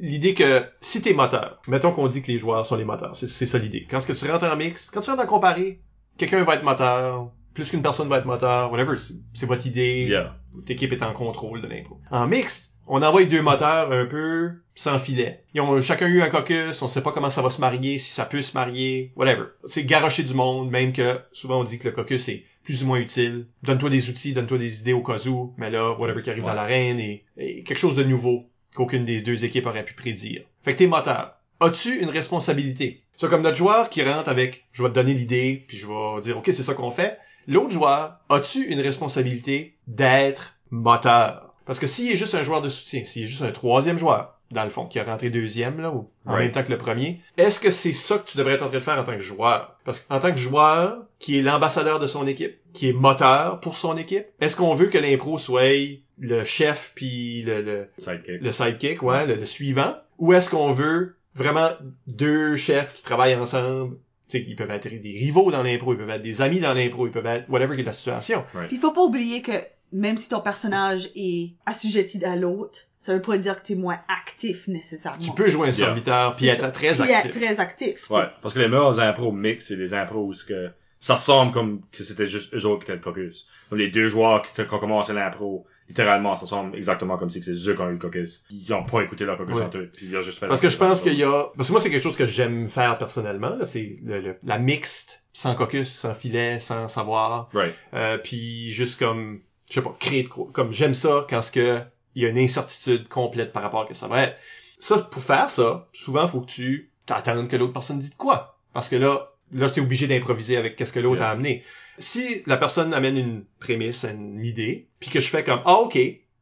l'idée 0.00 0.34
que 0.34 0.64
si 0.80 1.00
t'es 1.02 1.12
moteur, 1.12 1.60
mettons 1.68 1.92
qu'on 1.92 2.08
dit 2.08 2.22
que 2.22 2.32
les 2.32 2.38
joueurs 2.38 2.66
sont 2.66 2.76
les 2.76 2.84
moteurs, 2.84 3.14
c'est 3.16 3.28
c'est 3.28 3.46
ça 3.46 3.58
l'idée. 3.58 3.86
Quand 3.90 4.00
ce 4.00 4.06
que 4.06 4.12
tu 4.12 4.30
rentres 4.30 4.44
en 4.44 4.56
mix, 4.56 4.90
quand 4.90 5.00
tu 5.00 5.10
rentres 5.10 5.22
en 5.22 5.26
comparé, 5.26 5.80
quelqu'un 6.18 6.42
va 6.44 6.54
être 6.54 6.64
moteur, 6.64 7.30
plus 7.54 7.70
qu'une 7.70 7.82
personne 7.82 8.08
va 8.08 8.18
être 8.18 8.26
moteur, 8.26 8.72
whatever, 8.72 8.96
c'est- 8.98 9.14
c'est 9.32 9.46
votre 9.46 9.66
idée, 9.66 10.06
Yeah. 10.08 10.34
votre 10.54 10.70
équipe 10.70 10.92
est 10.92 11.02
en 11.02 11.12
contrôle 11.12 11.62
de 11.62 11.68
l'impro. 11.68 12.00
En 12.10 12.26
mixte, 12.26 12.72
on 12.86 13.02
envoie 13.02 13.24
deux 13.24 13.42
moteurs 13.42 13.92
un 13.92 14.06
peu 14.06 14.50
sans 14.74 14.98
filet. 14.98 15.44
Ils 15.54 15.60
ont 15.60 15.80
chacun 15.80 16.06
eu 16.06 16.20
un 16.22 16.28
caucus, 16.28 16.80
on 16.82 16.88
sait 16.88 17.02
pas 17.02 17.12
comment 17.12 17.30
ça 17.30 17.42
va 17.42 17.50
se 17.50 17.60
marier, 17.60 17.98
si 17.98 18.10
ça 18.12 18.24
peut 18.26 18.42
se 18.42 18.54
marier, 18.56 19.12
whatever. 19.16 19.44
C'est 19.66 19.84
garocher 19.84 20.22
du 20.22 20.34
monde, 20.34 20.70
même 20.70 20.92
que 20.92 21.18
souvent 21.32 21.60
on 21.60 21.64
dit 21.64 21.78
que 21.78 21.88
le 21.88 21.92
caucus 21.94 22.28
est 22.28 22.44
plus 22.66 22.82
ou 22.82 22.86
moins 22.88 22.98
utile. 22.98 23.46
Donne-toi 23.62 23.88
des 23.90 24.10
outils, 24.10 24.32
donne-toi 24.34 24.58
des 24.58 24.80
idées 24.80 24.92
au 24.92 25.02
cas 25.02 25.24
où, 25.28 25.54
mais 25.56 25.70
là, 25.70 25.92
whatever 25.98 26.20
qui 26.22 26.30
arrive 26.30 26.42
Ouais. 26.42 26.50
dans 26.50 26.54
l'arène 26.56 26.98
et, 27.00 27.24
et 27.38 27.62
quelque 27.62 27.78
chose 27.78 27.96
de 27.96 28.02
nouveau 28.02 28.50
qu'aucune 28.74 29.04
des 29.06 29.22
deux 29.22 29.44
équipes 29.44 29.66
aurait 29.66 29.84
pu 29.84 29.94
prédire. 29.94 30.42
Fait 30.64 30.72
que 30.72 30.78
t'es 30.78 30.86
moteur. 30.86 31.36
As-tu 31.60 31.98
une 32.00 32.10
responsabilité? 32.10 33.02
C'est 33.16 33.30
comme 33.30 33.40
notre 33.42 33.56
joueur 33.56 33.88
qui 33.88 34.02
rentre 34.02 34.28
avec, 34.28 34.66
je 34.72 34.82
vais 34.82 34.90
te 34.90 34.94
donner 34.94 35.14
l'idée, 35.14 35.64
puis 35.66 35.78
je 35.78 35.86
vais 35.86 36.20
dire, 36.22 36.36
ok, 36.36 36.46
c'est 36.46 36.62
ça 36.64 36.74
qu'on 36.74 36.90
fait. 36.90 37.18
L'autre 37.46 37.70
joueur, 37.70 38.18
as-tu 38.28 38.66
une 38.66 38.80
responsabilité 38.80 39.76
d'être 39.86 40.58
moteur? 40.70 41.54
Parce 41.64 41.78
que 41.78 41.86
s'il 41.86 42.10
est 42.10 42.16
juste 42.16 42.34
un 42.34 42.42
joueur 42.42 42.60
de 42.62 42.68
soutien, 42.68 43.04
s'il 43.04 43.22
est 43.22 43.26
juste 43.26 43.42
un 43.42 43.52
troisième 43.52 43.96
joueur, 43.98 44.35
dans 44.50 44.64
le 44.64 44.70
fond, 44.70 44.86
qui 44.86 44.98
a 44.98 45.04
rentré 45.04 45.30
deuxième, 45.30 45.80
là, 45.80 45.90
ou 45.90 46.08
en 46.24 46.32
Right. 46.32 46.44
même 46.44 46.52
temps 46.52 46.62
que 46.62 46.70
le 46.72 46.78
premier, 46.78 47.20
est-ce 47.36 47.58
que 47.60 47.70
c'est 47.70 47.92
ça 47.92 48.18
que 48.18 48.28
tu 48.28 48.38
devrais 48.38 48.54
être 48.54 48.62
en 48.62 48.68
train 48.68 48.78
de 48.78 48.82
faire 48.84 48.98
en 48.98 49.04
tant 49.04 49.14
que 49.14 49.20
joueur? 49.20 49.76
Parce 49.84 50.00
qu'en 50.00 50.18
tant 50.20 50.30
que 50.30 50.38
joueur, 50.38 51.04
qui 51.18 51.38
est 51.38 51.42
l'ambassadeur 51.42 51.98
de 51.98 52.06
son 52.06 52.26
équipe, 52.26 52.56
qui 52.72 52.88
est 52.88 52.92
moteur 52.92 53.60
pour 53.60 53.76
son 53.76 53.96
équipe, 53.96 54.26
est-ce 54.40 54.54
qu'on 54.56 54.74
veut 54.74 54.86
que 54.86 54.98
l'impro 54.98 55.38
soit 55.38 56.00
le 56.18 56.44
chef 56.44 56.92
puis 56.94 57.42
le, 57.42 57.60
le, 57.62 57.88
Sidekick. 57.98 58.40
le 58.40 58.52
sidekick, 58.52 59.02
ouais, 59.02 59.26
le, 59.26 59.34
le 59.34 59.44
suivant, 59.44 59.94
ou 60.18 60.32
est-ce 60.32 60.48
qu'on 60.50 60.72
veut 60.72 61.16
vraiment 61.34 61.70
deux 62.06 62.56
chefs 62.56 62.94
qui 62.94 63.02
travaillent 63.02 63.34
ensemble? 63.34 63.96
Tu 64.28 64.38
sais, 64.38 64.44
ils 64.48 64.56
peuvent 64.56 64.70
être 64.70 64.88
des 64.88 65.16
rivaux 65.18 65.50
dans 65.52 65.62
l'impro, 65.62 65.92
ils 65.94 65.98
peuvent 65.98 66.10
être 66.10 66.22
des 66.22 66.40
amis 66.42 66.58
dans 66.58 66.74
l'impro, 66.74 67.06
ils 67.06 67.12
peuvent 67.12 67.26
être 67.26 67.48
whatever 67.48 67.76
que 67.76 67.82
la 67.82 67.92
situation. 67.92 68.44
Puis 68.66 68.76
il 68.76 68.78
faut 68.78 68.92
pas 68.92 69.02
oublier 69.02 69.40
que 69.42 69.52
même 69.96 70.18
si 70.18 70.28
ton 70.28 70.40
personnage 70.40 71.08
est 71.16 71.52
assujetti 71.64 72.24
à 72.24 72.36
l'autre, 72.36 72.78
ça 72.98 73.14
veut 73.14 73.22
pas 73.22 73.38
dire 73.38 73.60
que 73.62 73.66
t'es 73.66 73.74
moins 73.76 73.98
actif 74.08 74.66
nécessairement. 74.68 75.18
Tu 75.22 75.30
peux 75.32 75.48
jouer 75.48 75.62
un 75.68 75.70
Yeah. 75.70 75.72
serviteur 75.72 76.36
puis 76.36 76.48
être 76.48 76.72
très 76.72 76.92
Puis 76.92 77.02
être 77.10 77.12
actif. 77.26 77.32
très 77.40 77.60
actif. 77.60 78.10
Ouais, 78.10 78.24
parce 78.42 78.52
que 78.54 78.58
les 78.60 78.68
meilleurs 78.68 78.98
impros 79.00 79.32
mix, 79.32 79.68
c'est 79.68 79.76
des 79.76 79.94
impros 79.94 80.24
où 80.26 80.32
ce 80.34 80.44
que 80.44 80.70
ça 80.98 81.16
semble 81.16 81.52
comme 81.52 81.82
que 81.92 82.02
c'était 82.04 82.26
juste 82.26 82.52
eux 82.54 82.64
autres 82.66 82.84
qui 82.84 82.90
étaient 82.90 82.94
le 82.94 83.00
caucus. 83.00 83.46
Donc, 83.70 83.78
les 83.78 83.88
deux 83.88 84.08
joueurs 84.08 84.42
qui, 84.42 84.52
qui 84.52 84.60
ont 84.74 84.78
commencé 84.78 85.12
l'impro, 85.12 85.66
littéralement, 85.88 86.34
ça 86.34 86.46
semble 86.46 86.76
exactement 86.76 87.16
comme 87.16 87.30
si 87.30 87.40
c'est 87.42 87.52
eux 87.52 87.74
qui 87.74 87.80
ont 87.80 87.88
eu 87.88 87.92
le 87.92 87.98
caucus. 87.98 88.42
Ils 88.50 88.72
ont 88.74 88.82
pas 88.82 89.02
écouté 89.02 89.24
leur 89.24 89.36
caucus 89.38 89.54
Ouais. 89.56 89.62
entre 89.62 89.78
eux, 89.78 89.90
puis 89.94 90.06
ils 90.06 90.16
ont 90.16 90.22
juste 90.22 90.38
fait 90.40 90.48
Parce 90.48 90.60
que 90.60 90.68
je 90.68 90.76
pense 90.76 91.00
qu'il 91.00 91.14
y 91.14 91.22
a, 91.22 91.44
parce 91.56 91.68
que 91.68 91.72
moi 91.72 91.80
c'est 91.80 91.90
quelque 91.90 92.02
chose 92.02 92.16
que 92.16 92.26
j'aime 92.26 92.68
faire 92.68 92.98
personnellement, 92.98 93.54
là, 93.56 93.66
c'est 93.66 93.98
le, 94.02 94.20
le- 94.20 94.36
la 94.42 94.58
mixte, 94.58 95.22
sans 95.32 95.54
caucus, 95.54 95.88
sans 95.92 96.14
filet, 96.14 96.58
sans 96.60 96.88
savoir, 96.88 97.50
Right. 97.54 97.74
euh, 97.94 98.18
puis 98.18 98.72
juste 98.72 98.98
comme, 98.98 99.42
je 99.68 99.74
sais 99.74 99.82
pas, 99.82 99.96
créer 99.98 100.24
de 100.24 100.28
quoi, 100.28 100.48
comme 100.52 100.72
j'aime 100.72 100.94
ça 100.94 101.26
quand 101.28 101.42
ce 101.42 101.52
que 101.52 101.80
il 102.14 102.22
y 102.22 102.26
a 102.26 102.30
une 102.30 102.38
incertitude 102.38 103.08
complète 103.08 103.52
par 103.52 103.62
rapport 103.62 103.82
à 103.82 103.84
ce 103.84 103.90
que 103.90 103.94
ça 103.94 104.08
va 104.08 104.22
être. 104.22 104.36
Ça, 104.78 104.98
pour 104.98 105.22
faire 105.22 105.50
ça, 105.50 105.88
souvent 105.92 106.26
faut 106.26 106.40
que 106.40 106.50
tu 106.50 106.90
t'attendes 107.04 107.48
que 107.48 107.56
l'autre 107.56 107.74
personne 107.74 107.98
dise 107.98 108.10
de 108.10 108.16
quoi, 108.16 108.58
parce 108.72 108.88
que 108.88 108.96
là, 108.96 109.32
là 109.52 109.68
t'es 109.70 109.80
obligé 109.80 110.06
d'improviser 110.06 110.56
avec 110.56 110.76
qu'est-ce 110.76 110.92
que 110.92 111.00
l'autre 111.00 111.20
Yeah. 111.20 111.28
a 111.28 111.32
amené. 111.32 111.62
Si 111.98 112.42
la 112.46 112.56
personne 112.56 112.92
amène 112.92 113.16
une 113.16 113.44
prémisse, 113.58 114.04
une 114.04 114.44
idée, 114.44 114.88
puis 114.98 115.10
que 115.10 115.20
je 115.20 115.28
fais 115.28 115.44
comme 115.44 115.60
ah 115.64 115.80
ok, 115.80 115.92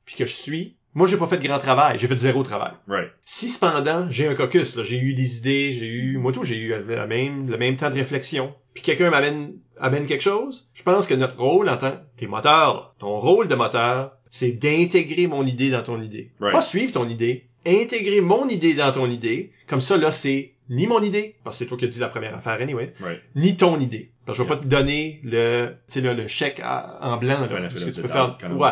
puis 0.05 0.17
que 0.17 0.27
je 0.27 0.33
suis, 0.33 0.77
moi 0.95 1.07
j'ai 1.07 1.17
pas 1.17 1.27
fait 1.27 1.39
de 1.39 1.47
grand 1.47 1.59
travail, 1.59 1.99
j'ai 1.99 2.07
fait 2.07 2.19
zéro 2.19 2.43
travail. 2.43 2.73
Right. 2.87 3.11
Si 3.25 3.49
cependant 3.49 4.09
j'ai 4.11 4.29
un 4.29 4.35
caucus, 4.35 4.77
là, 4.77 4.85
j'ai 4.85 4.99
eu 4.99 5.15
des 5.15 5.39
idées, 5.39 5.75
j'ai 5.75 5.87
eu, 5.87 6.19
moi 6.19 6.33
tout, 6.33 6.45
j'ai 6.45 6.57
eu 6.57 6.69
la 6.87 7.07
même, 7.07 7.49
le 7.51 7.57
même 7.57 7.77
temps 7.77 7.91
de 7.91 7.95
réflexion, 7.95 8.55
puis 8.75 8.83
quelqu'un 8.83 9.11
m'amène, 9.11 9.55
amène 9.81 10.07
quelque 10.07 10.23
chose, 10.23 10.69
je 10.75 10.83
pense 10.83 11.07
que 11.07 11.15
notre 11.15 11.37
rôle 11.39 11.69
en 11.69 11.77
tant 11.77 11.95
t'es 12.17 12.27
moteur, 12.27 12.95
ton 12.99 13.19
rôle 13.19 13.49
de 13.49 13.55
moteur, 13.55 14.13
c'est 14.31 14.53
d'intégrer 14.53 15.27
mon 15.27 15.45
idée 15.47 15.71
dans 15.71 15.83
ton 15.83 16.01
idée, 16.01 16.31
Right. 16.41 16.53
pas 16.53 16.61
suivre 16.63 16.93
ton 16.93 17.09
idée, 17.09 17.47
intégrer 17.67 18.21
mon 18.21 18.49
idée 18.49 18.75
dans 18.75 18.93
ton 18.93 19.09
idée, 19.11 19.53
comme 19.67 19.81
ça 19.81 19.97
là 19.97 20.13
c'est 20.13 20.53
ni 20.71 20.87
mon 20.87 21.03
idée, 21.03 21.37
parce 21.45 21.57
que 21.57 21.65
c'est 21.65 21.69
toi 21.69 21.77
qui 21.77 21.85
as 21.85 21.89
dit 21.89 21.99
la 21.99 22.09
première 22.09 22.35
affaire 22.35 22.59
anyway, 22.61 22.93
Right. 23.01 23.21
ni 23.37 23.57
ton 23.57 23.79
idée. 23.81 24.11
Parce 24.25 24.39
que 24.39 24.45
je 24.45 24.49
vais 24.49 24.55
pas 24.57 24.63
te 24.63 24.67
donner 24.67 25.21
le, 25.23 25.75
tu 25.89 25.95
sais, 25.95 26.01
là, 26.01 26.15
le 26.15 26.27
chèque 26.27 26.59
à- 26.65 26.99
en 27.03 27.19
blanc, 27.19 27.41
là, 27.43 27.49
parce 27.49 27.85
que 27.85 27.91
tu 27.91 28.01
peux 28.01 28.09
faire, 28.09 28.39
ouais, 28.51 28.71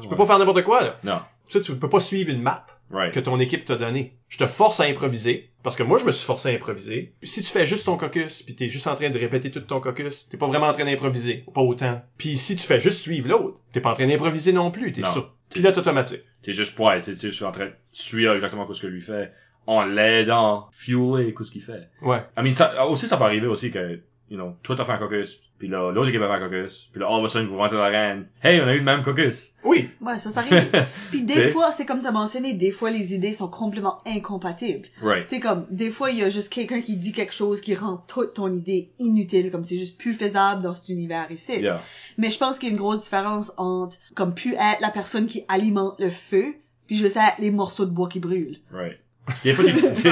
tu 0.00 0.08
peux 0.08 0.16
pas 0.16 0.26
faire 0.26 0.38
n'importe 0.38 0.62
quoi, 0.62 0.82
là. 0.82 0.96
Non. 1.04 1.20
Tu 1.48 1.58
sais, 1.58 1.60
tu 1.60 1.76
peux 1.76 1.90
pas 1.90 2.00
suivre 2.00 2.30
une 2.30 2.40
map. 2.40 2.64
Right. 2.90 3.12
que 3.12 3.20
ton 3.20 3.40
équipe 3.40 3.64
t'a 3.64 3.76
donné. 3.76 4.16
Je 4.28 4.38
te 4.38 4.46
force 4.46 4.80
à 4.80 4.84
improviser, 4.84 5.50
parce 5.62 5.76
que 5.76 5.82
moi, 5.82 5.98
je 5.98 6.04
me 6.04 6.12
suis 6.12 6.24
forcé 6.24 6.50
à 6.50 6.52
improviser. 6.52 7.14
Puis 7.20 7.28
si 7.28 7.42
tu 7.42 7.48
fais 7.48 7.66
juste 7.66 7.86
ton 7.86 7.96
caucus, 7.96 8.42
puis 8.42 8.54
t'es 8.54 8.68
juste 8.68 8.86
en 8.86 8.94
train 8.94 9.10
de 9.10 9.18
répéter 9.18 9.50
tout 9.50 9.60
ton 9.60 9.80
caucus, 9.80 10.28
t'es 10.28 10.36
pas 10.36 10.46
vraiment 10.46 10.66
en 10.68 10.72
train 10.72 10.84
d'improviser, 10.84 11.44
pas 11.54 11.62
autant. 11.62 12.02
Puis 12.18 12.36
si 12.36 12.56
tu 12.56 12.66
fais 12.66 12.80
juste 12.80 13.00
suivre 13.00 13.28
l'autre, 13.28 13.60
t'es 13.72 13.80
pas 13.80 13.90
en 13.90 13.94
train 13.94 14.06
d'improviser 14.06 14.52
non 14.52 14.70
plus, 14.70 14.92
t'es 14.92 15.02
sur 15.02 15.32
pilote 15.50 15.78
automatique. 15.78 16.22
T'es 16.42 16.52
juste, 16.52 16.78
ouais, 16.78 17.00
t'es, 17.00 17.14
t'es 17.14 17.28
juste 17.28 17.42
en 17.42 17.52
train 17.52 17.66
de 17.66 17.72
suivre 17.92 18.34
exactement 18.34 18.70
ce 18.70 18.82
que 18.82 18.86
lui 18.86 19.00
fait, 19.00 19.32
en 19.66 19.84
l'aidant, 19.84 20.68
fueler 20.72 21.34
ce 21.40 21.50
qu'il 21.50 21.62
fait. 21.62 21.88
Ouais. 22.02 22.22
I 22.36 22.42
mean, 22.42 22.52
ça, 22.52 22.86
aussi, 22.86 23.08
ça 23.08 23.16
peut 23.16 23.24
arriver 23.24 23.46
aussi 23.46 23.70
que, 23.70 24.00
you 24.34 24.40
know, 24.40 24.56
toi 24.62 24.74
t'as 24.74 24.84
fait 24.84 24.92
un 24.92 24.98
caucus, 24.98 25.40
puis 25.58 25.68
là, 25.68 25.92
l'autre 25.92 26.08
équipe 26.08 26.20
a 26.20 26.26
fait 26.26 26.44
un 26.44 26.48
caucus, 26.48 26.88
puis 26.90 27.00
là, 27.00 27.06
all 27.06 27.20
of 27.20 27.24
a 27.24 27.28
sudden, 27.28 27.46
vous 27.46 27.56
rentrez 27.56 27.76
dans 27.76 27.84
l'arène. 27.84 28.26
Hey, 28.42 28.60
on 28.60 28.66
a 28.66 28.74
eu 28.74 28.78
le 28.78 28.84
même 28.84 29.04
caucus. 29.04 29.54
Oui. 29.62 29.88
Ouais, 30.00 30.18
ça, 30.18 30.30
ça 30.30 30.40
arrive. 30.40 30.68
Puis 31.10 31.22
des 31.22 31.50
fois, 31.50 31.70
c'est 31.70 31.86
comme 31.86 32.02
t'as 32.02 32.10
mentionné, 32.10 32.54
des 32.54 32.72
fois, 32.72 32.90
les 32.90 33.14
idées 33.14 33.32
sont 33.32 33.48
complètement 33.48 34.02
incompatibles. 34.04 34.88
Right. 35.00 35.26
C'est 35.28 35.38
comme, 35.38 35.66
des 35.70 35.90
fois, 35.90 36.10
il 36.10 36.18
y 36.18 36.22
a 36.22 36.28
juste 36.28 36.52
quelqu'un 36.52 36.80
qui 36.80 36.96
dit 36.96 37.12
quelque 37.12 37.32
chose 37.32 37.60
qui 37.60 37.76
rend 37.76 38.04
toute 38.08 38.34
ton 38.34 38.52
idée 38.52 38.90
inutile, 38.98 39.52
comme 39.52 39.62
c'est 39.62 39.78
juste 39.78 39.96
plus 39.96 40.14
faisable 40.14 40.62
dans 40.62 40.74
cet 40.74 40.88
univers 40.88 41.30
ici. 41.30 41.60
Yeah. 41.60 41.80
Mais 42.18 42.30
je 42.30 42.38
pense 42.38 42.58
qu'il 42.58 42.68
y 42.68 42.72
a 42.72 42.74
une 42.74 42.80
grosse 42.80 43.04
différence 43.04 43.52
entre, 43.56 43.96
comme, 44.16 44.34
plus 44.34 44.54
être 44.54 44.80
la 44.80 44.90
personne 44.90 45.26
qui 45.26 45.44
alimente 45.46 46.00
le 46.00 46.10
feu, 46.10 46.56
puis 46.88 46.96
juste 46.96 47.16
être 47.16 47.38
les 47.38 47.52
morceaux 47.52 47.86
de 47.86 47.92
bois 47.92 48.08
qui 48.08 48.18
brûlent. 48.18 48.58
Right. 48.72 48.98
Des 49.42 49.54
fois, 49.54 49.64
tu, 49.64 50.08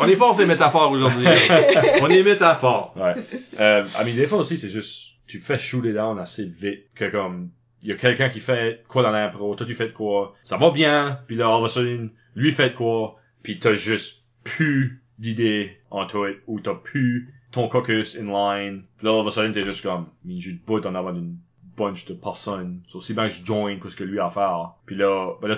On 0.00 0.06
est 0.06 0.16
fort 0.16 0.34
ces 0.34 0.46
métaphores 0.46 0.92
aujourd'hui. 0.92 1.26
On 2.00 2.08
est 2.08 2.22
métaphores. 2.22 2.94
ouais. 2.96 3.14
Euh, 3.58 3.84
I 3.98 4.04
mean, 4.04 4.14
des 4.14 4.26
fois 4.26 4.38
aussi, 4.38 4.56
c'est 4.56 4.68
juste, 4.68 5.14
tu 5.26 5.40
fais 5.40 5.58
shooter 5.58 5.92
down 5.92 6.18
assez 6.18 6.44
vite, 6.44 6.86
que 6.94 7.10
comme, 7.10 7.50
il 7.82 7.88
y 7.88 7.92
a 7.92 7.96
quelqu'un 7.96 8.28
qui 8.28 8.40
fait 8.40 8.84
quoi 8.88 9.02
dans 9.02 9.10
l'impro, 9.10 9.54
toi 9.54 9.66
tu 9.66 9.74
fais 9.74 9.86
de 9.86 9.92
quoi, 9.92 10.34
ça 10.44 10.56
va 10.56 10.70
bien, 10.70 11.20
puis 11.26 11.36
là, 11.36 11.46
all 11.46 11.62
of 11.62 11.64
a 11.64 11.68
sudden, 11.68 12.10
lui 12.34 12.52
fait 12.52 12.70
de 12.70 12.74
quoi, 12.74 13.16
puis 13.42 13.58
t'as 13.58 13.74
juste 13.74 14.24
plus 14.44 15.02
d'idées 15.18 15.78
en 15.90 16.06
toi, 16.06 16.28
ou 16.46 16.60
t'as 16.60 16.74
plus 16.74 17.32
ton 17.50 17.68
caucus 17.68 18.16
in 18.16 18.26
line, 18.26 18.82
puis 18.96 19.06
là, 19.06 19.12
all 19.12 19.20
of 19.20 19.28
a 19.28 19.30
sudden, 19.30 19.52
t'es 19.52 19.62
juste 19.62 19.82
comme, 19.82 20.06
mais 20.24 20.38
j'ai 20.38 20.52
de 20.52 20.60
bout 20.64 20.80
d'en 20.80 20.94
avoir 20.94 21.14
une 21.14 21.36
bunch 21.76 22.06
de 22.06 22.14
personnes, 22.14 22.80
c'est 22.88 22.96
aussi 22.96 23.14
bien 23.14 23.28
que 23.28 23.34
je 23.34 23.44
join 23.44 23.78
que 23.78 23.88
ce 23.88 23.96
que 23.96 24.04
lui 24.04 24.18
a 24.18 24.26
à 24.26 24.30
faire, 24.30 24.72
puis 24.86 24.96
là, 24.96 25.34
ben 25.40 25.48
là, 25.48 25.56